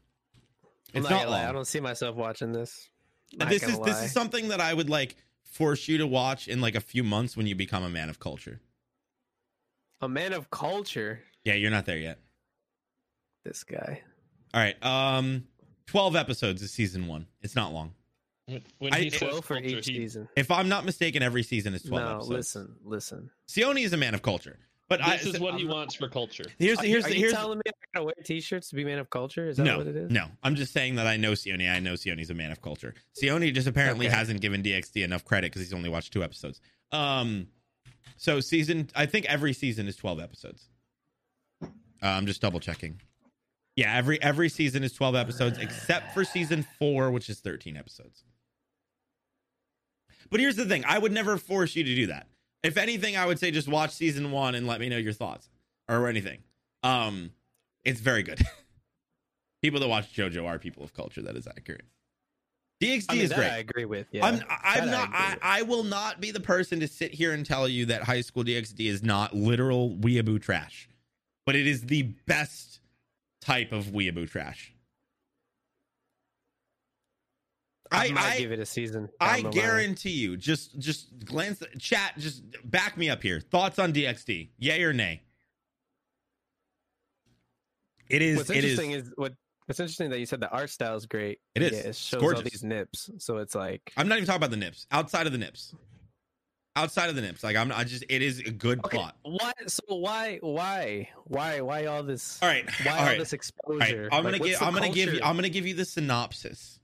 It's 0.94 1.08
not 1.08 1.10
not 1.10 1.24
gonna 1.26 1.48
I 1.48 1.52
don't 1.52 1.66
see 1.66 1.80
myself 1.80 2.16
watching 2.16 2.52
this. 2.52 2.88
Not 3.34 3.48
this 3.48 3.62
is 3.62 3.78
this 3.80 4.02
is 4.02 4.12
something 4.12 4.48
that 4.48 4.60
I 4.60 4.72
would 4.72 4.88
like 4.90 5.16
force 5.44 5.88
you 5.88 5.98
to 5.98 6.06
watch 6.06 6.48
in 6.48 6.60
like 6.60 6.74
a 6.74 6.80
few 6.80 7.02
months 7.04 7.36
when 7.36 7.46
you 7.46 7.54
become 7.54 7.82
a 7.82 7.88
man 7.88 8.08
of 8.08 8.18
culture. 8.18 8.60
a 10.00 10.08
man 10.08 10.32
of 10.32 10.50
culture. 10.50 11.20
Yeah, 11.44 11.54
you're 11.54 11.70
not 11.70 11.86
there 11.86 11.98
yet. 11.98 12.18
This 13.44 13.62
guy. 13.64 14.02
All 14.54 14.60
right. 14.60 14.84
Um 14.84 15.44
12 15.86 16.16
episodes 16.16 16.62
is 16.62 16.72
season 16.72 17.06
1. 17.06 17.26
It's 17.42 17.54
not 17.54 17.72
long. 17.72 17.94
When, 18.46 18.62
when 18.78 18.94
I- 18.94 19.08
says 19.08 19.18
Twelve 19.20 19.44
for 19.44 19.54
culture, 19.60 19.78
each 19.78 19.86
he- 19.86 19.96
season. 19.96 20.28
If 20.36 20.50
I'm 20.50 20.68
not 20.68 20.84
mistaken, 20.84 21.22
every 21.22 21.42
season 21.42 21.74
is 21.74 21.82
12 21.82 22.04
No, 22.04 22.10
episodes. 22.16 22.30
listen, 22.30 22.76
listen. 22.84 23.30
Sione 23.48 23.84
is 23.84 23.92
a 23.92 23.96
man 23.96 24.14
of 24.14 24.22
culture. 24.22 24.58
But 24.88 25.02
I 25.02 25.16
this 25.16 25.26
is 25.34 25.40
what 25.40 25.54
he 25.54 25.62
I'm- 25.62 25.68
wants 25.70 25.96
for 25.96 26.08
culture. 26.08 26.44
here's 26.58 26.78
Are, 26.78 26.84
here's 26.84 27.04
are 27.04 27.08
the 27.08 27.14
you 27.16 27.20
here's 27.22 27.32
telling 27.32 27.58
me 27.58 27.62
I 27.66 27.72
gotta 27.92 28.04
wear 28.04 28.14
t-shirts 28.24 28.68
to 28.70 28.76
be 28.76 28.84
man 28.84 29.00
of 29.00 29.10
culture? 29.10 29.48
Is 29.48 29.56
that 29.56 29.64
no, 29.64 29.78
what 29.78 29.88
it 29.88 29.96
is? 29.96 30.10
no. 30.12 30.26
I'm 30.44 30.54
just 30.54 30.72
saying 30.72 30.94
that 30.94 31.08
I 31.08 31.16
know 31.16 31.32
Sione. 31.32 31.68
I 31.68 31.80
know 31.80 31.94
Sione's 31.94 32.30
a 32.30 32.34
man 32.34 32.52
of 32.52 32.62
culture. 32.62 32.94
Sione 33.20 33.52
just 33.52 33.66
apparently 33.66 34.06
Okay. 34.06 34.14
hasn't 34.14 34.40
given 34.40 34.62
DxD 34.62 35.02
enough 35.02 35.24
credit 35.24 35.50
because 35.50 35.62
he's 35.62 35.74
only 35.74 35.88
watched 35.88 36.12
two 36.12 36.22
episodes. 36.22 36.60
Um, 36.92 37.48
so 38.16 38.38
season, 38.38 38.88
I 38.94 39.06
think 39.06 39.26
every 39.26 39.54
season 39.54 39.88
is 39.88 39.96
12 39.96 40.20
episodes. 40.20 40.68
Uh, 41.62 41.66
I'm 42.02 42.26
just 42.26 42.40
double 42.40 42.60
checking. 42.60 43.00
Yeah, 43.74 43.92
every 43.96 44.22
every 44.22 44.48
season 44.48 44.84
is 44.84 44.92
12 44.92 45.16
episodes 45.16 45.58
except 45.58 46.14
for 46.14 46.24
season 46.24 46.64
four, 46.78 47.10
which 47.10 47.28
is 47.28 47.40
13 47.40 47.76
episodes. 47.76 48.22
But 50.30 50.40
here's 50.40 50.56
the 50.56 50.66
thing: 50.66 50.84
I 50.86 50.98
would 50.98 51.12
never 51.12 51.36
force 51.36 51.76
you 51.76 51.84
to 51.84 51.94
do 51.94 52.06
that. 52.08 52.28
If 52.62 52.76
anything, 52.76 53.16
I 53.16 53.26
would 53.26 53.38
say 53.38 53.50
just 53.50 53.68
watch 53.68 53.92
season 53.92 54.30
one 54.32 54.54
and 54.54 54.66
let 54.66 54.80
me 54.80 54.88
know 54.88 54.96
your 54.96 55.12
thoughts 55.12 55.48
or 55.88 56.08
anything. 56.08 56.38
Um, 56.82 57.30
it's 57.84 58.00
very 58.00 58.22
good. 58.22 58.40
people 59.62 59.80
that 59.80 59.88
watch 59.88 60.12
JoJo 60.14 60.46
are 60.46 60.58
people 60.58 60.82
of 60.82 60.92
culture. 60.92 61.22
That 61.22 61.36
is 61.36 61.46
accurate. 61.46 61.84
DxD 62.82 63.04
I 63.08 63.14
mean, 63.14 63.22
is 63.22 63.30
that 63.30 63.36
great. 63.36 63.50
I 63.50 63.58
agree 63.58 63.84
with. 63.84 64.06
Yeah, 64.10 64.26
I'm 64.26 64.42
I'm 64.48 64.90
not 64.90 65.08
agree 65.08 65.18
I. 65.18 65.38
I 65.42 65.62
will 65.62 65.84
not 65.84 66.20
be 66.20 66.30
the 66.30 66.40
person 66.40 66.80
to 66.80 66.88
sit 66.88 67.14
here 67.14 67.32
and 67.32 67.46
tell 67.46 67.66
you 67.66 67.86
that 67.86 68.02
high 68.02 68.20
school 68.20 68.44
DxD 68.44 68.86
is 68.86 69.02
not 69.02 69.34
literal 69.34 69.90
weeaboo 69.90 70.42
trash. 70.42 70.88
But 71.46 71.54
it 71.54 71.66
is 71.66 71.82
the 71.82 72.02
best 72.02 72.80
type 73.40 73.72
of 73.72 73.86
weeaboo 73.86 74.28
trash. 74.28 74.74
I, 77.92 78.06
I 78.06 78.10
might 78.10 78.24
I, 78.24 78.38
give 78.38 78.52
it 78.52 78.58
a 78.58 78.66
season. 78.66 79.08
I 79.20 79.26
down 79.26 79.36
the 79.36 79.42
line. 79.44 79.66
guarantee 79.66 80.10
you, 80.10 80.36
just 80.36 80.78
just 80.78 81.24
glance 81.24 81.62
chat, 81.78 82.14
just 82.18 82.42
back 82.70 82.96
me 82.96 83.10
up 83.10 83.22
here. 83.22 83.40
Thoughts 83.40 83.78
on 83.78 83.92
DxD? 83.92 84.50
Yay 84.58 84.82
or 84.82 84.92
nay? 84.92 85.22
It 88.08 88.22
is 88.22 88.36
What's 88.36 88.50
it 88.50 88.58
is 88.58 88.78
interesting 88.78 88.90
is, 88.92 89.12
what 89.16 89.32
What's 89.66 89.80
interesting 89.80 90.10
that 90.10 90.20
you 90.20 90.26
said 90.26 90.40
the 90.40 90.50
art 90.50 90.70
style 90.70 90.94
is 90.94 91.06
great. 91.06 91.40
It 91.56 91.62
is. 91.62 91.72
Yeah, 91.72 91.78
it 91.78 91.86
It's 91.86 91.98
shows 91.98 92.22
all 92.22 92.42
these 92.42 92.62
nips, 92.62 93.10
so 93.18 93.38
it's 93.38 93.56
like 93.56 93.92
I'm 93.96 94.06
not 94.06 94.16
even 94.16 94.26
talking 94.26 94.38
about 94.38 94.52
the 94.52 94.56
nips. 94.56 94.86
Outside 94.92 95.26
of 95.26 95.32
the 95.32 95.38
nips. 95.38 95.74
Outside 96.76 97.08
of 97.08 97.16
the 97.16 97.22
nips. 97.22 97.42
Like 97.42 97.56
I'm 97.56 97.72
I 97.72 97.82
just 97.82 98.04
it 98.08 98.22
is 98.22 98.38
a 98.40 98.50
good 98.52 98.78
okay. 98.84 98.96
plot. 98.96 99.16
Why? 99.22 99.52
So 99.66 99.82
why? 99.88 100.38
Why? 100.40 101.08
Why? 101.24 101.60
Why 101.62 101.86
all 101.86 102.04
this? 102.04 102.40
All 102.40 102.48
right. 102.48 102.64
Why 102.84 102.92
all 102.92 102.98
all 102.98 103.06
right. 103.06 103.18
this 103.18 103.32
exposure? 103.32 104.08
All 104.12 104.18
right, 104.18 104.18
I'm 104.18 104.22
gonna 104.22 104.38
give. 104.38 104.62
I'm 104.62 104.72
gonna 104.72 104.92
give 104.92 105.12
you. 105.12 105.20
I'm 105.24 105.34
gonna 105.34 105.48
give 105.48 105.66
you 105.66 105.74
the 105.74 105.84
synopsis, 105.84 106.78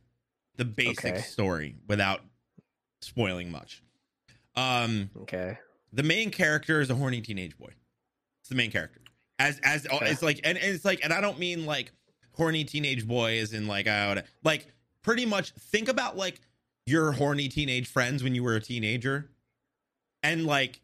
the 0.57 0.65
basic 0.65 1.15
Okay. 1.15 1.23
story, 1.23 1.77
without 1.89 2.21
spoiling 3.01 3.51
much. 3.51 3.83
Um, 4.55 5.11
Okay. 5.23 5.59
the 5.93 6.03
main 6.03 6.31
character 6.31 6.81
is 6.81 6.91
a 6.91 6.95
horny 6.95 7.21
teenage 7.21 7.57
boy. 7.57 7.73
It's 8.41 8.49
the 8.49 8.55
main 8.55 8.71
character. 8.71 9.01
As 9.39 9.59
as 9.65 9.87
Okay. 9.87 10.11
it's 10.11 10.23
like, 10.23 10.41
and, 10.45 10.59
and 10.59 10.75
it's 10.75 10.85
like, 10.85 11.01
and 11.03 11.13
I 11.13 11.21
don't 11.21 11.39
mean 11.39 11.67
like 11.67 11.93
horny 12.35 12.65
teenage 12.65 13.07
boy 13.07 13.39
as 13.39 13.53
in 13.53 13.67
like 13.67 13.87
I 13.87 14.09
would 14.15 14.25
like 14.45 14.67
pretty 15.03 15.27
much 15.27 15.53
think 15.53 15.89
about 15.89 16.17
like 16.17 16.41
your 16.87 17.13
horny 17.13 17.49
teenage 17.49 17.89
friends 17.89 18.23
when 18.23 18.35
you 18.35 18.43
were 18.43 18.57
a 18.57 18.61
teenager, 18.61 19.31
and 20.23 20.47
like 20.47 20.81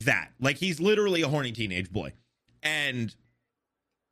that. 0.00 0.30
Like 0.40 0.56
he's 0.56 0.80
literally 0.80 1.22
a 1.22 1.28
horny 1.28 1.52
teenage 1.52 1.92
boy, 1.92 2.12
and 2.62 3.14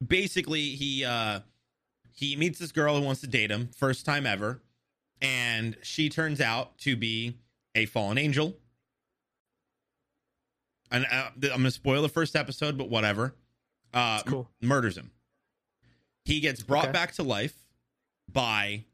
basically 0.06 0.70
he 0.70 1.04
uh 1.04 1.40
he 2.12 2.36
meets 2.36 2.58
this 2.58 2.70
girl 2.72 2.96
who 2.98 3.02
wants 3.04 3.20
to 3.22 3.26
date 3.26 3.50
him 3.50 3.70
first 3.76 4.04
time 4.04 4.26
ever 4.26 4.62
and 5.20 5.76
she 5.82 6.08
turns 6.08 6.40
out 6.40 6.76
to 6.78 6.96
be 6.96 7.38
a 7.74 7.86
fallen 7.86 8.18
angel. 8.18 8.56
And 10.90 11.06
uh, 11.10 11.30
i'm 11.34 11.40
gonna 11.50 11.70
spoil 11.70 12.02
the 12.02 12.08
first 12.08 12.36
episode 12.36 12.76
but 12.78 12.88
whatever. 12.88 13.34
Uh 13.92 14.22
cool. 14.26 14.48
m- 14.62 14.68
murders 14.68 14.96
him. 14.96 15.10
He 16.24 16.40
gets 16.40 16.62
brought 16.62 16.84
Okay. 16.84 16.92
back 16.92 17.12
to 17.14 17.22
life 17.22 17.56
by 18.32 18.84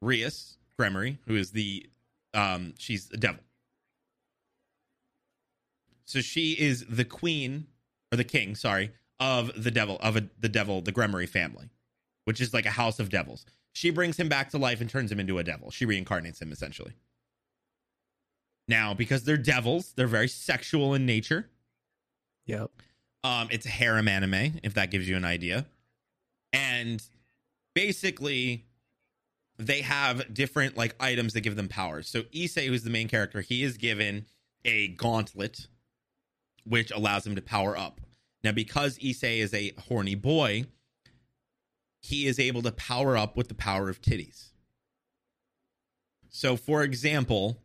rias 0.00 0.56
gremory 0.78 1.18
who 1.26 1.34
is 1.36 1.50
the 1.52 1.86
um 2.34 2.74
she's 2.78 3.10
a 3.12 3.16
devil. 3.16 3.40
So 6.04 6.20
she 6.20 6.52
is 6.52 6.84
the 6.88 7.04
queen 7.04 7.66
or 8.12 8.16
the 8.16 8.24
king 8.24 8.54
sorry 8.54 8.92
of 9.20 9.50
the 9.62 9.70
devil 9.70 9.98
of 10.00 10.16
a, 10.16 10.28
the 10.38 10.48
devil 10.48 10.80
the 10.80 10.92
gremory 10.92 11.28
family 11.28 11.68
which 12.24 12.40
is 12.40 12.52
like 12.54 12.66
a 12.66 12.70
house 12.70 12.98
of 13.00 13.08
devils 13.10 13.44
she 13.72 13.90
brings 13.90 14.16
him 14.18 14.28
back 14.28 14.50
to 14.50 14.58
life 14.58 14.80
and 14.80 14.90
turns 14.90 15.10
him 15.12 15.20
into 15.20 15.38
a 15.38 15.44
devil 15.44 15.70
she 15.70 15.86
reincarnates 15.86 16.40
him 16.40 16.50
essentially 16.52 16.92
now 18.66 18.94
because 18.94 19.24
they're 19.24 19.36
devils 19.36 19.92
they're 19.96 20.06
very 20.06 20.28
sexual 20.28 20.94
in 20.94 21.06
nature 21.06 21.48
Yep. 22.46 22.70
um, 23.24 23.48
it's 23.50 23.66
a 23.66 23.68
harem 23.68 24.08
anime, 24.08 24.58
if 24.62 24.72
that 24.72 24.90
gives 24.90 25.06
you 25.06 25.16
an 25.18 25.24
idea. 25.26 25.66
And 26.54 27.02
basically, 27.74 28.64
they 29.58 29.82
have 29.82 30.32
different 30.32 30.78
like 30.78 30.94
items 30.98 31.34
that 31.34 31.42
give 31.42 31.54
them 31.54 31.68
powers. 31.68 32.08
So 32.08 32.22
Issei, 32.22 32.68
who's 32.68 32.84
the 32.84 32.90
main 32.90 33.06
character, 33.06 33.42
he 33.42 33.62
is 33.62 33.76
given 33.76 34.24
a 34.64 34.88
gauntlet, 34.88 35.66
which 36.64 36.90
allows 36.90 37.26
him 37.26 37.34
to 37.36 37.42
power 37.42 37.76
up. 37.76 38.00
Now, 38.42 38.52
because 38.52 38.96
Issei 38.98 39.40
is 39.40 39.52
a 39.52 39.72
horny 39.88 40.14
boy, 40.14 40.64
he 42.00 42.26
is 42.26 42.38
able 42.38 42.62
to 42.62 42.72
power 42.72 43.16
up 43.16 43.36
with 43.36 43.48
the 43.48 43.54
power 43.54 43.88
of 43.88 44.00
titties. 44.00 44.50
So, 46.30 46.56
for 46.56 46.82
example, 46.82 47.58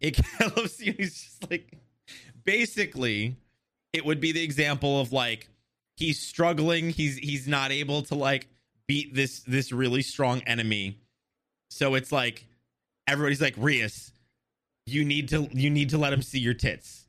it 0.00 0.16
kind 0.38 0.52
of 0.56 0.72
he's 0.72 1.22
just 1.22 1.50
like 1.50 1.78
basically 2.44 3.36
it 3.92 4.04
would 4.04 4.20
be 4.20 4.32
the 4.32 4.42
example 4.42 5.00
of 5.00 5.12
like 5.12 5.48
he's 5.96 6.20
struggling 6.20 6.90
he's 6.90 7.18
he's 7.18 7.48
not 7.48 7.72
able 7.72 8.02
to 8.02 8.14
like 8.14 8.48
beat 8.86 9.14
this 9.14 9.40
this 9.40 9.72
really 9.72 10.02
strong 10.02 10.40
enemy 10.42 10.98
so 11.70 11.94
it's 11.94 12.12
like 12.12 12.46
everybody's 13.06 13.40
like 13.40 13.54
rias 13.56 14.12
you 14.86 15.04
need 15.04 15.28
to 15.28 15.48
you 15.52 15.68
need 15.68 15.90
to 15.90 15.98
let 15.98 16.12
him 16.12 16.22
see 16.22 16.38
your 16.38 16.54
tits 16.54 17.06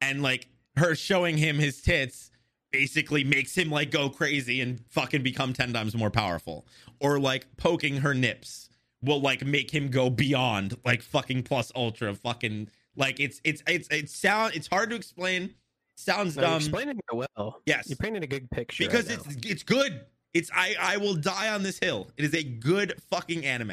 and 0.00 0.22
like 0.22 0.48
her 0.76 0.94
showing 0.94 1.36
him 1.36 1.58
his 1.58 1.80
tits 1.80 2.30
basically 2.76 3.24
makes 3.24 3.56
him 3.56 3.70
like 3.70 3.90
go 3.90 4.10
crazy 4.10 4.60
and 4.60 4.78
fucking 4.90 5.22
become 5.22 5.54
10 5.54 5.72
times 5.72 5.96
more 5.96 6.10
powerful. 6.10 6.66
Or 7.00 7.18
like 7.18 7.46
poking 7.56 7.96
her 7.98 8.12
nips 8.12 8.68
will 9.02 9.20
like 9.22 9.44
make 9.46 9.70
him 9.70 9.88
go 9.88 10.10
beyond 10.10 10.76
like 10.84 11.00
fucking 11.00 11.42
plus 11.44 11.72
ultra 11.74 12.14
fucking 12.14 12.68
like 12.94 13.18
it's 13.18 13.40
it's 13.44 13.62
it's 13.66 13.88
it's 13.90 14.14
sound 14.14 14.54
it's 14.54 14.66
hard 14.66 14.90
to 14.90 14.96
explain. 14.96 15.54
Sounds 15.96 16.36
No, 16.36 16.42
you're 16.42 16.50
dumb. 16.50 16.56
explaining 16.58 16.98
it 16.98 17.28
well. 17.36 17.62
Yes. 17.64 17.88
You're 17.88 17.96
painting 17.96 18.22
a 18.22 18.26
good 18.26 18.50
picture. 18.50 18.84
because 18.84 19.08
right 19.08 19.18
it's 19.26 19.46
it's 19.46 19.62
good. 19.62 20.02
It's 20.34 20.50
i 20.54 20.74
i 20.78 20.96
will 20.98 21.14
die 21.14 21.48
on 21.48 21.62
this 21.62 21.78
hill. 21.78 22.10
It 22.18 22.26
is 22.26 22.34
a 22.34 22.42
good 22.42 23.00
fucking 23.10 23.46
anime. 23.46 23.72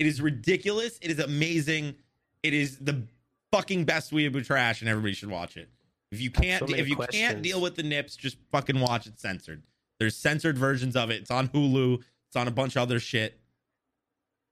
It 0.00 0.06
is 0.06 0.20
ridiculous. 0.20 0.98
It 1.00 1.12
is 1.12 1.20
amazing. 1.20 1.94
It 2.42 2.54
is 2.54 2.78
the 2.78 3.04
fucking 3.52 3.84
best 3.84 4.10
weeaboo 4.12 4.44
trash 4.44 4.80
and 4.80 4.88
everybody 4.90 5.12
should 5.14 5.30
watch 5.30 5.56
it 5.56 5.68
if 6.12 6.20
you 6.20 6.30
can't 6.30 6.68
so 6.68 6.74
if 6.74 6.88
you 6.88 6.96
can't 6.96 7.42
deal 7.42 7.60
with 7.60 7.76
the 7.76 7.82
nips 7.82 8.16
just 8.16 8.36
fucking 8.50 8.80
watch 8.80 9.06
it 9.06 9.18
censored 9.18 9.62
there's 9.98 10.16
censored 10.16 10.58
versions 10.58 10.96
of 10.96 11.10
it 11.10 11.20
it's 11.20 11.30
on 11.30 11.48
hulu 11.48 11.98
it's 12.28 12.36
on 12.36 12.48
a 12.48 12.50
bunch 12.50 12.76
of 12.76 12.82
other 12.82 12.98
shit 13.00 13.40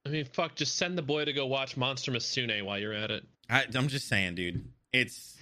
I 0.05 0.09
mean, 0.09 0.25
fuck, 0.25 0.55
just 0.55 0.77
send 0.77 0.97
the 0.97 1.01
boy 1.01 1.25
to 1.25 1.33
go 1.33 1.45
watch 1.45 1.75
Monster 1.75 2.13
Musume 2.13 2.63
while 2.63 2.79
you're 2.79 2.93
at 2.93 3.11
it. 3.11 3.25
I, 3.49 3.65
I'm 3.75 3.89
just 3.89 4.07
saying, 4.07 4.35
dude. 4.35 4.63
It's 4.93 5.35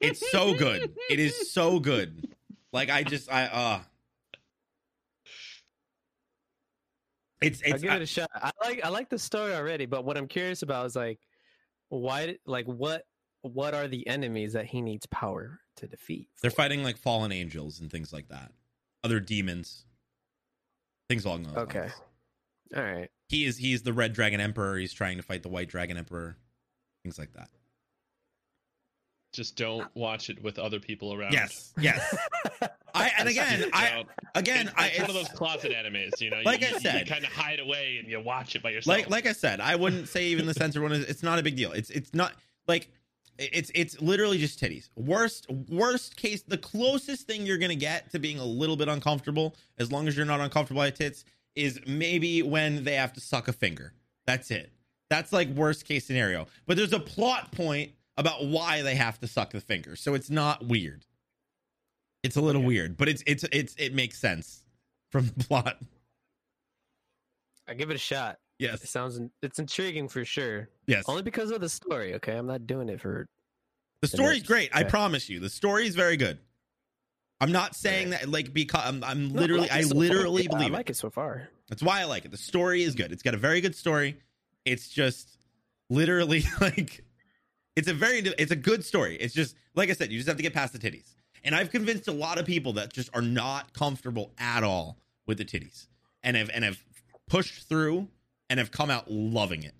it's 0.00 0.30
so 0.30 0.54
good. 0.54 0.92
It 1.10 1.18
is 1.18 1.50
so 1.50 1.80
good. 1.80 2.28
Like 2.72 2.90
I 2.90 3.02
just 3.02 3.32
I 3.32 3.46
uh 3.46 3.80
it's 7.40 7.62
I'll 7.66 7.72
it's 7.72 7.82
give 7.82 7.90
I- 7.92 7.96
it 7.96 8.02
a 8.02 8.06
shot. 8.06 8.30
I 8.34 8.50
like 8.62 8.84
I 8.84 8.88
like 8.90 9.08
the 9.08 9.18
story 9.18 9.54
already, 9.54 9.86
but 9.86 10.04
what 10.04 10.16
I'm 10.16 10.28
curious 10.28 10.62
about 10.62 10.86
is 10.86 10.94
like, 10.94 11.18
why? 11.88 12.36
Like, 12.46 12.66
what? 12.66 13.04
What 13.44 13.74
are 13.74 13.86
the 13.88 14.06
enemies 14.06 14.54
that 14.54 14.64
he 14.66 14.80
needs 14.80 15.04
power 15.06 15.60
to 15.76 15.86
defeat? 15.86 16.28
they're 16.40 16.50
fighting 16.50 16.82
like 16.82 16.96
fallen 16.96 17.30
angels 17.30 17.78
and 17.80 17.90
things 17.90 18.12
like 18.12 18.28
that. 18.28 18.52
Other 19.04 19.20
demons. 19.20 19.84
Things 21.10 21.26
along 21.26 21.42
those 21.42 21.56
Okay. 21.56 21.80
lines. 21.80 21.92
All 22.74 22.82
right. 22.82 23.10
He 23.28 23.44
is 23.44 23.58
he's 23.58 23.82
the 23.82 23.92
red 23.92 24.14
dragon 24.14 24.40
emperor. 24.40 24.76
He's 24.78 24.92
trying 24.94 25.18
to 25.18 25.22
fight 25.22 25.42
the 25.42 25.50
white 25.50 25.68
dragon 25.68 25.96
emperor. 25.98 26.36
Things 27.02 27.18
like 27.18 27.32
that. 27.34 27.50
Just 29.34 29.56
don't 29.56 29.82
uh, 29.82 29.88
watch 29.94 30.30
it 30.30 30.42
with 30.42 30.58
other 30.58 30.78
people 30.80 31.12
around. 31.12 31.32
Yes. 31.32 31.74
Yes. 31.78 32.16
I 32.94 33.10
and 33.18 33.28
again, 33.28 33.68
I 33.72 34.04
again 34.36 34.68
It's, 34.68 34.74
I 34.76 34.86
it's 34.86 35.00
one 35.00 35.10
of 35.10 35.14
those 35.16 35.28
closet 35.28 35.72
animes, 35.72 36.20
you 36.20 36.30
know. 36.30 36.40
Like 36.44 36.60
you, 36.60 36.68
I 36.68 36.78
said. 36.78 37.00
you 37.00 37.12
kind 37.12 37.24
of 37.24 37.32
hide 37.32 37.58
away 37.58 37.98
and 38.00 38.08
you 38.08 38.20
watch 38.20 38.54
it 38.54 38.62
by 38.62 38.70
yourself. 38.70 38.96
like 38.96 39.10
like 39.10 39.26
I 39.26 39.32
said, 39.32 39.60
I 39.60 39.74
wouldn't 39.76 40.08
say 40.08 40.26
even 40.26 40.46
the 40.46 40.54
censored 40.54 40.82
one 40.82 40.92
is 40.92 41.04
it's 41.04 41.22
not 41.22 41.38
a 41.38 41.42
big 41.42 41.56
deal. 41.56 41.72
It's 41.72 41.90
it's 41.90 42.14
not 42.14 42.32
like 42.68 42.88
it's 43.38 43.70
it's 43.74 44.00
literally 44.00 44.38
just 44.38 44.60
titties. 44.60 44.88
Worst 44.96 45.50
worst 45.68 46.16
case, 46.16 46.42
the 46.42 46.58
closest 46.58 47.26
thing 47.26 47.46
you're 47.46 47.58
gonna 47.58 47.74
get 47.74 48.10
to 48.12 48.18
being 48.18 48.38
a 48.38 48.44
little 48.44 48.76
bit 48.76 48.88
uncomfortable, 48.88 49.56
as 49.78 49.90
long 49.90 50.08
as 50.08 50.16
you're 50.16 50.26
not 50.26 50.40
uncomfortable 50.40 50.80
by 50.82 50.90
tits, 50.90 51.24
is 51.54 51.80
maybe 51.86 52.42
when 52.42 52.84
they 52.84 52.94
have 52.94 53.12
to 53.14 53.20
suck 53.20 53.48
a 53.48 53.52
finger. 53.52 53.92
That's 54.26 54.50
it. 54.50 54.72
That's 55.10 55.32
like 55.32 55.48
worst 55.50 55.84
case 55.84 56.06
scenario. 56.06 56.46
But 56.66 56.76
there's 56.76 56.92
a 56.92 57.00
plot 57.00 57.52
point 57.52 57.92
about 58.16 58.46
why 58.46 58.82
they 58.82 58.94
have 58.94 59.18
to 59.20 59.26
suck 59.26 59.50
the 59.50 59.60
finger, 59.60 59.96
so 59.96 60.14
it's 60.14 60.30
not 60.30 60.64
weird. 60.66 61.04
It's 62.22 62.36
a 62.36 62.40
little 62.40 62.62
Okay. 62.62 62.66
weird, 62.66 62.96
but 62.96 63.08
it's 63.08 63.22
it's 63.26 63.44
it's 63.52 63.74
it 63.76 63.94
makes 63.94 64.18
sense 64.18 64.64
from 65.10 65.26
the 65.36 65.44
plot. 65.48 65.78
I 67.68 67.74
give 67.74 67.90
it 67.90 67.94
a 67.94 67.98
shot. 67.98 68.38
It 68.58 68.64
Yes, 68.64 68.88
sounds 68.88 69.20
it's 69.42 69.58
intriguing 69.58 70.08
for 70.08 70.24
sure. 70.24 70.68
yes. 70.86 71.04
Only 71.08 71.22
because 71.22 71.50
of 71.50 71.60
the 71.60 71.68
story. 71.68 72.14
Okay, 72.14 72.36
I'm 72.36 72.46
not 72.46 72.66
doing 72.66 72.88
it 72.88 73.00
for. 73.00 73.26
The 74.00 74.08
story's 74.08 74.38
nips. 74.38 74.46
great. 74.48 74.70
I 74.72 74.84
promise 74.84 75.28
you. 75.28 75.40
The 75.40 75.48
story 75.50 75.86
is 75.86 75.94
very 75.96 76.16
good. 76.16 76.38
I'm 77.40 77.50
not 77.52 77.74
saying 77.74 78.10
Right. 78.10 78.20
that 78.20 78.28
like 78.28 78.52
because 78.54 78.82
I'm, 78.84 79.02
I'm 79.02 79.32
No, 79.32 79.40
literally 79.40 79.62
like 79.62 79.72
I 79.72 79.80
so 79.82 79.94
literally 79.96 80.42
Yeah, 80.44 80.48
believe 80.50 80.66
I 80.66 80.68
it. 80.68 80.72
like 80.72 80.90
it 80.90 80.96
so 80.96 81.10
far. 81.10 81.48
That's 81.68 81.82
why 81.82 82.00
I 82.00 82.04
like 82.04 82.24
it. 82.24 82.30
The 82.30 82.36
story 82.36 82.82
is 82.82 82.94
good. 82.94 83.10
It's 83.12 83.22
got 83.22 83.34
a 83.34 83.38
very 83.38 83.60
good 83.60 83.74
story. 83.74 84.18
It's 84.64 84.88
just 84.88 85.36
literally 85.90 86.44
like 86.60 87.04
it's 87.76 87.88
a 87.88 87.94
very 87.94 88.18
it's 88.20 88.52
a 88.52 88.56
good 88.56 88.84
story. 88.84 89.16
It's 89.16 89.34
just 89.34 89.56
like 89.74 89.90
I 89.90 89.94
said, 89.94 90.12
you 90.12 90.18
just 90.18 90.28
have 90.28 90.36
to 90.36 90.42
get 90.42 90.54
past 90.54 90.72
the 90.72 90.78
titties. 90.78 91.14
And 91.42 91.54
I've 91.54 91.70
convinced 91.70 92.06
a 92.08 92.12
lot 92.12 92.38
of 92.38 92.46
people 92.46 92.74
that 92.74 92.92
just 92.92 93.10
are 93.14 93.20
not 93.22 93.72
comfortable 93.72 94.32
at 94.38 94.62
all 94.62 94.98
with 95.26 95.38
the 95.38 95.44
titties 95.44 95.88
and 96.22 96.36
have 96.36 96.50
and 96.54 96.62
have 96.64 96.78
pushed 97.28 97.68
through 97.68 98.08
and 98.54 98.60
have 98.60 98.70
come 98.70 98.88
out 98.88 99.10
loving 99.10 99.64
it. 99.64 99.74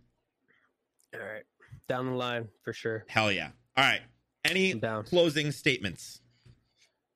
All 1.15 1.21
right, 1.21 1.45
down 1.89 2.07
the 2.07 2.13
line 2.17 2.49
for 2.65 2.73
sure. 2.73 3.05
Hell 3.07 3.31
yeah. 3.31 3.51
All 3.77 3.85
right. 3.85 4.01
Any 4.45 4.75
closing 5.05 5.53
statements? 5.53 6.21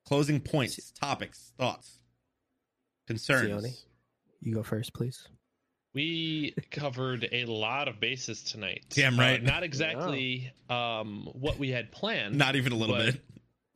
Closing 0.07 0.39
points, 0.39 0.93
topics, 0.93 1.53
thoughts, 1.59 1.99
concerns. 3.09 3.51
Sione. 3.51 3.75
You 4.41 4.55
go 4.55 4.63
first, 4.63 4.95
please. 4.95 5.27
we 5.95 6.55
covered 6.71 7.29
a 7.33 7.45
lot 7.47 7.89
of 7.89 7.99
bases 7.99 8.45
tonight. 8.45 8.85
Damn 8.91 9.19
Uh, 9.19 9.23
right. 9.23 9.43
not 9.43 9.65
exactly 9.65 10.53
um, 10.71 11.29
what 11.33 11.59
we 11.59 11.71
had 11.71 11.91
planned. 11.91 12.37
Not 12.39 12.55
even 12.55 12.71
a 12.73 12.77
little 12.77 12.95
bit. 12.95 13.21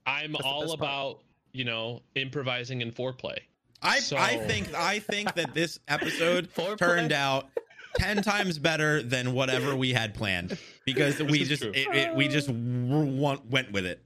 I'm 0.07 0.33
That's 0.33 0.45
all 0.45 0.61
best 0.61 0.79
part. 0.79 0.79
about 0.79 1.19
you 1.53 1.65
know 1.65 2.03
improvising 2.15 2.81
and 2.81 2.95
foreplay. 2.95 3.39
I 3.83 3.99
So- 3.99 4.17
I 4.17 4.37
think 4.37 4.73
I 4.73 5.01
think 5.01 5.35
that 5.35 5.53
this 5.53 5.81
episode 5.89 6.49
turned 6.79 7.11
out 7.13 7.49
ten 7.97 8.23
times 8.23 8.59
better 8.59 9.03
than 9.03 9.33
whatever 9.35 9.75
we 9.77 9.93
had 9.93 10.15
planned 10.15 10.57
because 10.87 11.23
we 11.23 11.45
just 11.45 11.63
it, 11.63 11.75
it, 11.77 12.15
we 12.15 12.29
just 12.29 12.47
w- 12.49 13.17
want- 13.21 13.47
went 13.51 13.73
with 13.73 13.87
it, 13.87 14.03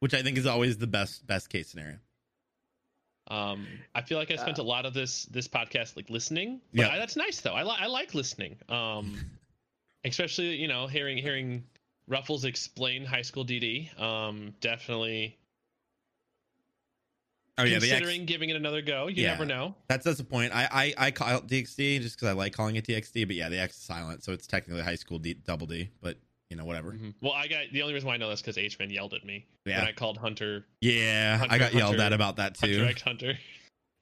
which 0.00 0.14
I 0.14 0.22
think 0.22 0.38
is 0.38 0.46
always 0.46 0.78
the 0.78 0.86
best 0.86 1.26
best 1.26 1.48
case 1.50 1.68
scenario. 1.68 1.98
Um, 3.28 3.66
I 3.94 4.02
feel 4.02 4.18
like 4.18 4.30
I 4.30 4.36
spent 4.36 4.58
Uh, 4.58 4.62
a 4.62 4.64
lot 4.64 4.86
of 4.86 4.94
this 4.94 5.24
this 5.26 5.48
podcast 5.48 5.96
like 5.96 6.10
listening. 6.10 6.60
Yeah. 6.72 6.96
That's 6.96 7.16
nice 7.16 7.40
though. 7.40 7.54
I 7.54 7.62
like 7.62 7.80
I 7.80 7.86
like 7.86 8.14
listening. 8.14 8.56
Um, 8.68 9.18
especially 10.04 10.54
you 10.56 10.68
know 10.68 10.86
hearing 10.86 11.18
hearing 11.18 11.64
Ruffles 12.06 12.44
explain 12.44 13.04
High 13.04 13.22
School 13.22 13.44
DD. 13.44 14.00
Um, 14.00 14.54
definitely 14.60 15.36
Oh 17.58 17.64
yeah, 17.64 17.78
the 17.78 17.86
X, 17.86 17.94
considering 17.98 18.26
giving 18.26 18.50
it 18.50 18.56
another 18.56 18.82
go. 18.82 19.06
You 19.08 19.22
Yeah. 19.22 19.30
never 19.30 19.46
know. 19.46 19.74
that's 19.88 20.04
that's 20.04 20.18
the 20.18 20.24
point. 20.24 20.54
I 20.54 20.68
I 20.98 21.06
I 21.06 21.10
call 21.10 21.38
it 21.38 21.46
DxD 21.46 22.00
just 22.02 22.16
because 22.16 22.28
I 22.28 22.32
like 22.32 22.52
calling 22.52 22.76
it 22.76 22.86
DxD, 22.86 23.26
but 23.26 23.34
yeah, 23.36 23.48
the 23.48 23.58
X 23.60 23.76
is 23.76 23.82
silent, 23.82 24.22
so 24.24 24.32
it's 24.32 24.46
technically 24.46 24.82
high 24.82 24.94
school 24.96 25.18
D, 25.18 25.34
double 25.34 25.66
D. 25.66 25.88
But 26.02 26.18
you 26.50 26.56
know, 26.56 26.64
whatever. 26.64 26.92
Mhm. 26.92 27.14
Well, 27.22 27.32
I 27.32 27.46
got 27.48 27.64
the 27.72 27.82
only 27.82 27.94
reason 27.94 28.06
why 28.06 28.14
I 28.14 28.16
know 28.18 28.28
this 28.30 28.40
because 28.42 28.58
H 28.58 28.78
Man 28.78 28.90
yelled 28.90 29.14
at 29.14 29.24
me 29.24 29.46
Yeah. 29.64 29.78
when 29.80 29.88
I 29.88 29.92
called 29.92 30.18
Hunter 30.18 30.66
Yeah, 30.80 31.38
Hunter- 31.38 31.54
I 31.54 31.58
got 31.58 31.74
yelled 31.74 31.98
at 31.98 32.12
about 32.12 32.36
that 32.36 32.56
Hunter 32.58 32.76
too. 32.80 32.84
X 32.84 33.02
Hunter. 33.02 33.38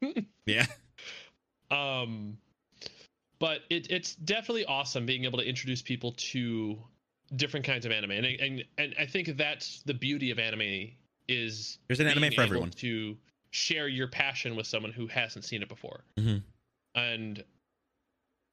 Yeah. 0.46 0.66
Um, 1.70 2.36
but 3.38 3.60
it, 3.70 3.90
it's 3.90 4.14
definitely 4.16 4.64
awesome 4.66 5.06
being 5.06 5.24
able 5.24 5.38
to 5.38 5.44
introduce 5.48 5.82
people 5.82 6.12
to 6.12 6.78
different 7.36 7.64
kinds 7.66 7.86
of 7.86 7.92
anime, 7.92 8.10
and 8.12 8.26
and 8.26 8.64
and 8.78 8.94
I 8.98 9.06
think 9.06 9.36
that's 9.36 9.82
the 9.82 9.94
beauty 9.94 10.30
of 10.30 10.38
anime 10.38 10.90
is 11.28 11.78
There's 11.88 12.00
an 12.00 12.06
anime 12.06 12.32
for 12.34 12.42
everyone. 12.42 12.70
to 12.70 13.16
share 13.54 13.86
your 13.86 14.08
passion 14.08 14.56
with 14.56 14.66
someone 14.66 14.92
who 14.92 15.06
hasn't 15.06 15.44
seen 15.44 15.62
it 15.62 15.68
before, 15.68 16.02
Mhm. 16.18 16.42
and 16.96 17.44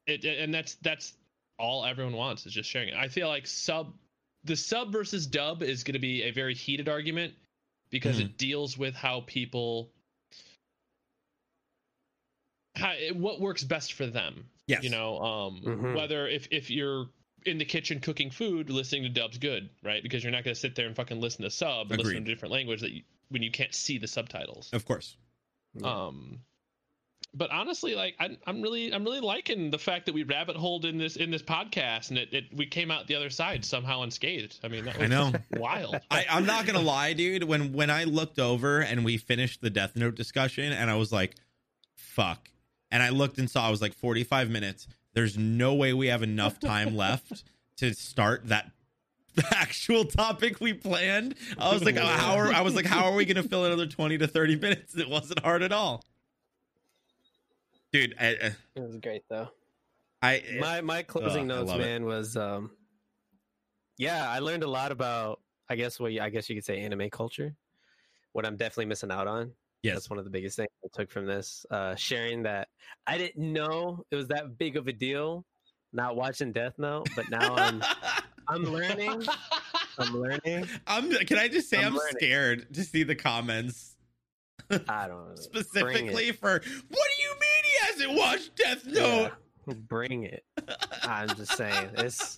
it 0.07 0.23
and 0.25 0.53
that's 0.53 0.75
that's 0.75 1.13
all 1.57 1.85
everyone 1.85 2.13
wants 2.13 2.45
is 2.45 2.53
just 2.53 2.69
sharing 2.69 2.89
it. 2.89 2.95
I 2.95 3.07
feel 3.07 3.27
like 3.27 3.47
sub 3.47 3.93
the 4.43 4.55
sub 4.55 4.91
versus 4.91 5.27
dub 5.27 5.63
is 5.63 5.83
going 5.83 5.93
to 5.93 5.99
be 5.99 6.23
a 6.23 6.31
very 6.31 6.53
heated 6.55 6.87
argument 6.89 7.33
because 7.89 8.17
Mm-hmm. 8.17 8.25
it 8.27 8.37
deals 8.37 8.77
with 8.77 8.95
how 8.95 9.21
people 9.21 9.91
how 12.75 12.93
what 13.13 13.39
works 13.41 13.63
best 13.63 13.93
for 13.93 14.07
them 14.07 14.49
Yes. 14.67 14.83
you 14.83 14.89
know 14.89 15.19
um 15.19 15.61
Mhm. 15.61 15.95
whether 15.95 16.27
if 16.27 16.47
if 16.51 16.69
you're 16.69 17.09
in 17.45 17.57
the 17.57 17.65
kitchen 17.65 17.99
cooking 17.99 18.29
food 18.29 18.69
listening 18.69 19.03
to 19.03 19.09
dub's 19.09 19.37
good 19.37 19.69
right 19.83 20.03
because 20.03 20.23
you're 20.23 20.31
not 20.31 20.43
going 20.43 20.53
to 20.53 20.59
sit 20.59 20.75
there 20.75 20.87
and 20.87 20.95
fucking 20.95 21.19
listen 21.19 21.43
to 21.43 21.49
sub 21.51 21.91
and 21.91 22.01
listen 22.01 22.23
to 22.23 22.31
different 22.31 22.51
language 22.51 22.81
that 22.81 22.91
you, 22.91 23.01
when 23.29 23.41
you 23.41 23.51
can't 23.51 23.73
see 23.73 23.97
the 23.97 24.07
subtitles 24.07 24.69
Of 24.73 24.85
course. 24.85 25.15
Yeah. 25.73 25.87
um 26.07 26.39
but 27.33 27.49
honestly 27.49 27.95
like 27.95 28.15
I'm, 28.19 28.37
I'm 28.45 28.61
really 28.61 28.93
i'm 28.93 29.03
really 29.05 29.21
liking 29.21 29.71
the 29.71 29.79
fact 29.79 30.05
that 30.07 30.13
we 30.13 30.23
rabbit 30.23 30.57
holed 30.57 30.83
in 30.83 30.97
this 30.97 31.15
in 31.15 31.31
this 31.31 31.41
podcast 31.41 32.09
and 32.09 32.17
it, 32.17 32.33
it 32.33 32.43
we 32.53 32.65
came 32.65 32.91
out 32.91 33.07
the 33.07 33.15
other 33.15 33.29
side 33.29 33.63
somehow 33.63 34.01
unscathed 34.01 34.59
i 34.63 34.67
mean 34.67 34.83
that 34.83 34.97
was 34.97 35.05
I 35.05 35.07
know. 35.07 35.31
wild 35.57 35.95
I, 36.09 36.25
I'm 36.29 36.45
not 36.45 36.65
gonna 36.65 36.81
lie, 36.81 37.13
dude. 37.13 37.43
When 37.45 37.71
when 37.71 37.89
I 37.89 38.03
looked 38.03 38.37
over 38.37 38.81
and 38.81 39.05
we 39.05 39.15
finished 39.17 39.61
the 39.61 39.69
Death 39.69 39.95
Note 39.95 40.15
discussion, 40.15 40.73
and 40.73 40.89
I 40.89 40.95
was 40.95 41.11
like, 41.11 41.35
"Fuck," 41.95 42.49
and 42.91 43.01
I 43.01 43.09
looked 43.09 43.37
and 43.37 43.49
saw 43.49 43.65
I 43.67 43.71
was 43.71 43.81
like 43.81 43.93
45 43.93 44.49
minutes. 44.49 44.87
There's 45.13 45.37
no 45.37 45.73
way 45.75 45.93
we 45.93 46.07
have 46.07 46.23
enough 46.23 46.59
time 46.59 46.95
left 46.95 47.43
to 47.77 47.93
start 47.93 48.47
that 48.47 48.71
actual 49.53 50.05
topic 50.05 50.59
we 50.61 50.73
planned. 50.73 51.35
I 51.57 51.73
was 51.73 51.83
like, 51.83 51.97
oh, 51.97 52.05
how 52.05 52.35
are 52.35 52.47
I 52.51 52.61
was 52.61 52.75
like, 52.75 52.85
how 52.85 53.05
are 53.05 53.13
we 53.15 53.25
gonna 53.25 53.43
fill 53.43 53.65
another 53.65 53.87
20 53.87 54.17
to 54.19 54.27
30 54.27 54.55
minutes? 54.57 54.95
It 54.97 55.09
wasn't 55.09 55.39
hard 55.39 55.63
at 55.63 55.71
all, 55.71 56.03
dude. 57.91 58.15
I, 58.19 58.25
it 58.25 58.55
was 58.75 58.97
great 58.97 59.23
though. 59.29 59.49
I 60.21 60.43
my 60.59 60.81
my 60.81 61.03
closing 61.03 61.49
Ugh, 61.51 61.57
notes 61.57 61.69
love 61.71 61.79
it. 61.79 61.83
man 61.85 62.05
was 62.05 62.37
um 62.37 62.71
yeah 63.97 64.29
i 64.29 64.37
learned 64.37 64.61
a 64.63 64.67
lot 64.69 64.91
about 64.91 65.39
i 65.67 65.75
guess 65.75 65.99
what 65.99 66.11
you- 66.13 66.21
i 66.21 66.29
guess 66.29 66.47
you 66.47 66.55
could 66.55 66.63
say 66.63 66.79
anime 66.79 67.09
culture 67.09 67.55
what 68.31 68.45
i'm 68.45 68.55
definitely 68.55 68.85
missing 68.85 69.09
out 69.11 69.27
on 69.27 69.51
yes, 69.83 69.95
that's 69.95 70.09
one 70.09 70.19
of 70.19 70.25
the 70.25 70.31
biggest 70.31 70.55
things 70.55 70.69
i 70.83 70.87
took 70.93 71.11
from 71.11 71.25
this 71.25 71.65
uh 71.71 71.95
sharing 71.95 72.43
that 72.43 72.67
i 73.07 73.17
didn't 73.17 73.51
know 73.51 74.03
it 74.11 74.15
was 74.15 74.27
that 74.27 74.57
big 74.57 74.77
of 74.77 74.87
a 74.87 74.93
deal 74.93 75.45
not 75.93 76.15
watching 76.15 76.51
death 76.51 76.73
note 76.77 77.07
but 77.15 77.29
now 77.29 77.55
i'm 77.55 77.81
i'm 78.47 78.63
learning. 78.63 79.23
I'm 79.97 80.19
learning. 80.19 80.67
I'm. 80.87 81.11
Can 81.11 81.37
I 81.37 81.47
just 81.47 81.69
say 81.69 81.77
I'm 81.77 81.93
I'm, 81.93 81.99
scared 82.11 82.73
to 82.73 82.83
see 82.83 83.03
the 83.03 83.15
comments? 83.15 83.95
I 84.69 84.77
don't 85.07 85.29
know. 85.29 85.35
Specifically 85.35 86.31
for 86.31 86.51
what 86.51 86.61
do 86.61 87.23
you 87.23 87.33
mean 87.39 87.63
he 87.63 87.85
hasn't 87.85 88.17
watched 88.17 88.55
Death 88.55 88.85
Note? 88.85 89.31
Yeah, 89.67 89.73
bring 89.87 90.23
it. 90.23 90.43
I'm 91.03 91.29
just 91.35 91.53
saying 91.53 91.91
it's 91.97 92.37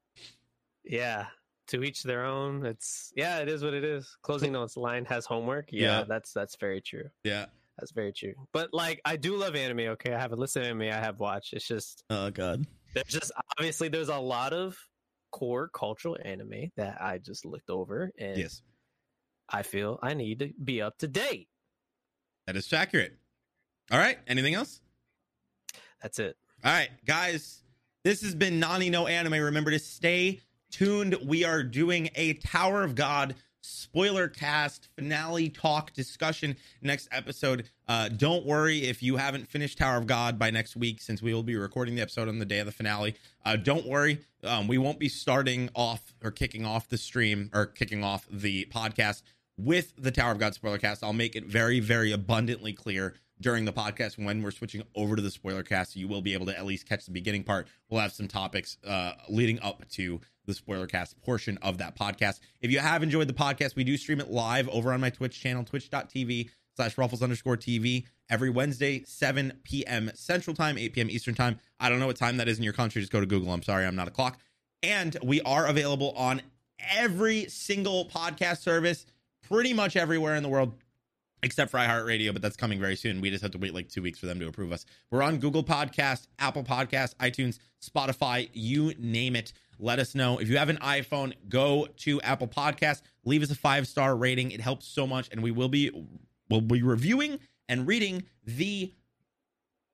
yeah 0.84 1.26
to 1.70 1.82
each 1.82 2.02
their 2.02 2.24
own 2.24 2.64
it's 2.66 3.12
yeah 3.16 3.38
it 3.38 3.48
is 3.48 3.62
what 3.64 3.74
it 3.74 3.84
is 3.84 4.16
closing 4.22 4.52
notes 4.52 4.76
line 4.76 5.04
has 5.04 5.24
homework 5.26 5.68
yeah, 5.72 6.00
Yeah. 6.00 6.04
that's 6.08 6.32
that's 6.32 6.56
very 6.56 6.80
true 6.80 7.08
Yeah. 7.24 7.46
that's 7.78 7.92
very 7.92 8.12
true 8.12 8.34
but 8.52 8.70
like 8.72 9.00
i 9.04 9.16
do 9.16 9.36
love 9.36 9.54
anime 9.56 9.80
okay 9.94 10.12
i 10.12 10.18
haven't 10.20 10.38
listened 10.38 10.64
to 10.64 10.68
anime 10.70 10.82
i 10.94 11.00
have 11.00 11.18
watched 11.20 11.52
it's 11.52 11.66
just 11.66 12.04
Oh 12.10 12.30
god. 12.30 12.66
there's 12.94 13.06
just 13.08 13.32
obviously 13.58 13.88
there's 13.88 14.08
a 14.08 14.18
lot 14.18 14.52
of 14.52 14.76
core 15.32 15.68
cultural 15.68 16.16
anime 16.24 16.70
that 16.76 17.00
i 17.00 17.18
just 17.18 17.44
looked 17.44 17.70
over 17.70 18.10
and 18.18 18.36
Yes, 18.36 18.62
i 19.48 19.62
feel 19.62 19.98
i 20.02 20.12
need 20.14 20.40
to 20.40 20.52
be 20.64 20.82
up 20.82 20.98
to 20.98 21.08
date 21.08 21.48
that 22.46 22.56
is 22.56 22.72
accurate. 22.72 23.16
All 23.92 23.98
right. 23.98 24.18
Anything 24.26 24.54
else? 24.54 24.80
that's 26.02 26.18
it 26.18 26.36
All 26.64 26.72
right, 26.72 26.90
guys. 27.04 27.62
This 28.02 28.22
has 28.22 28.34
been 28.34 28.58
Nani 28.58 28.90
No 28.90 29.06
Anime. 29.06 29.34
Remember 29.34 29.70
to 29.70 29.78
stay 29.78 30.40
tuned. 30.70 31.16
We 31.24 31.44
are 31.44 31.62
doing 31.62 32.10
a 32.14 32.34
Tower 32.34 32.82
of 32.82 32.94
God 32.94 33.34
spoiler 33.62 34.28
cast 34.28 34.88
finale 34.96 35.48
talk 35.48 35.92
discussion 35.92 36.56
next 36.80 37.08
episode. 37.12 37.68
Uh, 37.88 38.08
don't 38.08 38.46
worry 38.46 38.84
if 38.84 39.02
you 39.02 39.16
haven't 39.16 39.48
finished 39.48 39.78
Tower 39.78 39.98
of 39.98 40.06
God 40.06 40.38
by 40.38 40.50
next 40.50 40.76
week, 40.76 41.02
since 41.02 41.20
we 41.20 41.34
will 41.34 41.42
be 41.42 41.56
recording 41.56 41.94
the 41.94 42.02
episode 42.02 42.28
on 42.28 42.38
the 42.38 42.44
day 42.46 42.58
of 42.60 42.66
the 42.66 42.72
finale. 42.72 43.16
Uh, 43.44 43.56
don't 43.56 43.86
worry, 43.86 44.20
um, 44.44 44.66
we 44.68 44.78
won't 44.78 44.98
be 44.98 45.08
starting 45.08 45.68
off 45.74 46.14
or 46.22 46.30
kicking 46.30 46.64
off 46.64 46.88
the 46.88 46.98
stream 46.98 47.50
or 47.52 47.66
kicking 47.66 48.02
off 48.02 48.26
the 48.30 48.66
podcast 48.72 49.22
with 49.58 49.92
the 49.98 50.10
Tower 50.10 50.32
of 50.32 50.38
God 50.38 50.54
spoiler 50.54 50.78
cast. 50.78 51.04
I'll 51.04 51.12
make 51.12 51.36
it 51.36 51.44
very, 51.44 51.80
very 51.80 52.12
abundantly 52.12 52.72
clear 52.72 53.14
during 53.40 53.64
the 53.64 53.72
podcast 53.72 54.22
when 54.22 54.42
we're 54.42 54.50
switching 54.50 54.82
over 54.94 55.16
to 55.16 55.22
the 55.22 55.30
spoiler 55.30 55.62
cast. 55.62 55.96
You 55.96 56.08
will 56.08 56.22
be 56.22 56.34
able 56.34 56.46
to 56.46 56.56
at 56.56 56.64
least 56.64 56.88
catch 56.88 57.04
the 57.04 57.10
beginning 57.10 57.44
part. 57.44 57.66
We'll 57.88 58.00
have 58.00 58.12
some 58.12 58.28
topics 58.28 58.76
uh, 58.86 59.12
leading 59.28 59.60
up 59.60 59.88
to 59.90 60.20
the 60.50 60.54
spoiler 60.54 60.86
cast 60.86 61.20
portion 61.22 61.58
of 61.62 61.78
that 61.78 61.96
podcast. 61.96 62.40
If 62.60 62.70
you 62.70 62.80
have 62.80 63.02
enjoyed 63.02 63.28
the 63.28 63.34
podcast, 63.34 63.76
we 63.76 63.84
do 63.84 63.96
stream 63.96 64.20
it 64.20 64.30
live 64.30 64.68
over 64.68 64.92
on 64.92 65.00
my 65.00 65.10
Twitch 65.10 65.40
channel, 65.40 65.64
twitch.tv 65.64 66.50
slash 66.76 66.98
ruffles 66.98 67.22
underscore 67.22 67.56
TV 67.56 68.04
every 68.28 68.50
Wednesday, 68.50 69.02
7 69.04 69.52
p.m. 69.64 70.10
Central 70.14 70.54
Time, 70.54 70.78
8 70.78 70.92
p.m. 70.92 71.10
Eastern 71.10 71.34
Time. 71.34 71.58
I 71.78 71.88
don't 71.88 72.00
know 72.00 72.06
what 72.06 72.16
time 72.16 72.36
that 72.38 72.48
is 72.48 72.58
in 72.58 72.64
your 72.64 72.72
country. 72.72 73.00
Just 73.00 73.12
go 73.12 73.20
to 73.20 73.26
Google. 73.26 73.52
I'm 73.52 73.62
sorry, 73.62 73.86
I'm 73.86 73.96
not 73.96 74.08
a 74.08 74.12
clock. 74.12 74.38
And 74.82 75.16
we 75.22 75.40
are 75.42 75.66
available 75.66 76.12
on 76.12 76.42
every 76.94 77.46
single 77.46 78.06
podcast 78.06 78.58
service, 78.58 79.06
pretty 79.42 79.74
much 79.74 79.96
everywhere 79.96 80.36
in 80.36 80.42
the 80.42 80.48
world, 80.48 80.74
except 81.42 81.70
for 81.70 81.78
iHeartRadio, 81.78 82.32
but 82.32 82.40
that's 82.42 82.56
coming 82.56 82.80
very 82.80 82.96
soon. 82.96 83.20
We 83.20 83.30
just 83.30 83.42
have 83.42 83.52
to 83.52 83.58
wait 83.58 83.74
like 83.74 83.88
two 83.88 84.02
weeks 84.02 84.18
for 84.18 84.26
them 84.26 84.40
to 84.40 84.48
approve 84.48 84.72
us. 84.72 84.86
We're 85.10 85.22
on 85.22 85.38
Google 85.38 85.64
Podcast, 85.64 86.26
Apple 86.38 86.64
Podcast, 86.64 87.14
iTunes, 87.16 87.58
Spotify, 87.82 88.48
you 88.52 88.94
name 88.98 89.36
it. 89.36 89.52
Let 89.80 89.98
us 89.98 90.14
know. 90.14 90.38
If 90.38 90.48
you 90.48 90.58
have 90.58 90.68
an 90.68 90.76
iPhone, 90.78 91.32
go 91.48 91.88
to 91.98 92.20
Apple 92.20 92.48
Podcast, 92.48 93.02
leave 93.24 93.42
us 93.42 93.50
a 93.50 93.54
five 93.54 93.88
star 93.88 94.14
rating. 94.14 94.50
It 94.50 94.60
helps 94.60 94.86
so 94.86 95.06
much, 95.06 95.28
and 95.32 95.42
we 95.42 95.50
will 95.50 95.68
be 95.68 95.90
we'll 96.48 96.60
be 96.60 96.82
reviewing 96.82 97.38
and 97.68 97.86
reading 97.86 98.24
the 98.44 98.92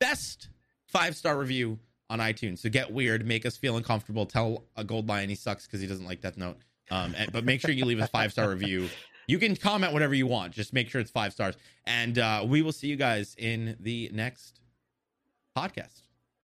best 0.00 0.48
five 0.86 1.16
star 1.16 1.38
review 1.38 1.78
on 2.10 2.18
iTunes. 2.18 2.58
So 2.58 2.68
get 2.68 2.92
weird, 2.92 3.26
make 3.26 3.46
us 3.46 3.56
feel 3.56 3.76
uncomfortable. 3.76 4.26
Tell 4.26 4.64
a 4.76 4.84
gold 4.84 5.08
lion 5.08 5.28
he 5.28 5.34
sucks 5.34 5.66
because 5.66 5.80
he 5.80 5.86
doesn't 5.86 6.06
like 6.06 6.20
Death 6.20 6.36
Note. 6.36 6.58
Um, 6.90 7.14
and, 7.16 7.32
but 7.32 7.44
make 7.44 7.60
sure 7.60 7.70
you 7.70 7.84
leave 7.84 8.00
a 8.00 8.06
five 8.06 8.32
star 8.32 8.48
review. 8.50 8.88
You 9.28 9.38
can 9.38 9.56
comment 9.56 9.92
whatever 9.92 10.14
you 10.14 10.26
want. 10.26 10.52
Just 10.52 10.72
make 10.72 10.88
sure 10.88 11.00
it's 11.00 11.10
five 11.10 11.32
stars. 11.32 11.56
And 11.84 12.18
uh, 12.18 12.44
we 12.46 12.62
will 12.62 12.72
see 12.72 12.86
you 12.86 12.96
guys 12.96 13.34
in 13.38 13.76
the 13.80 14.10
next 14.12 14.60
podcast. 15.56 16.05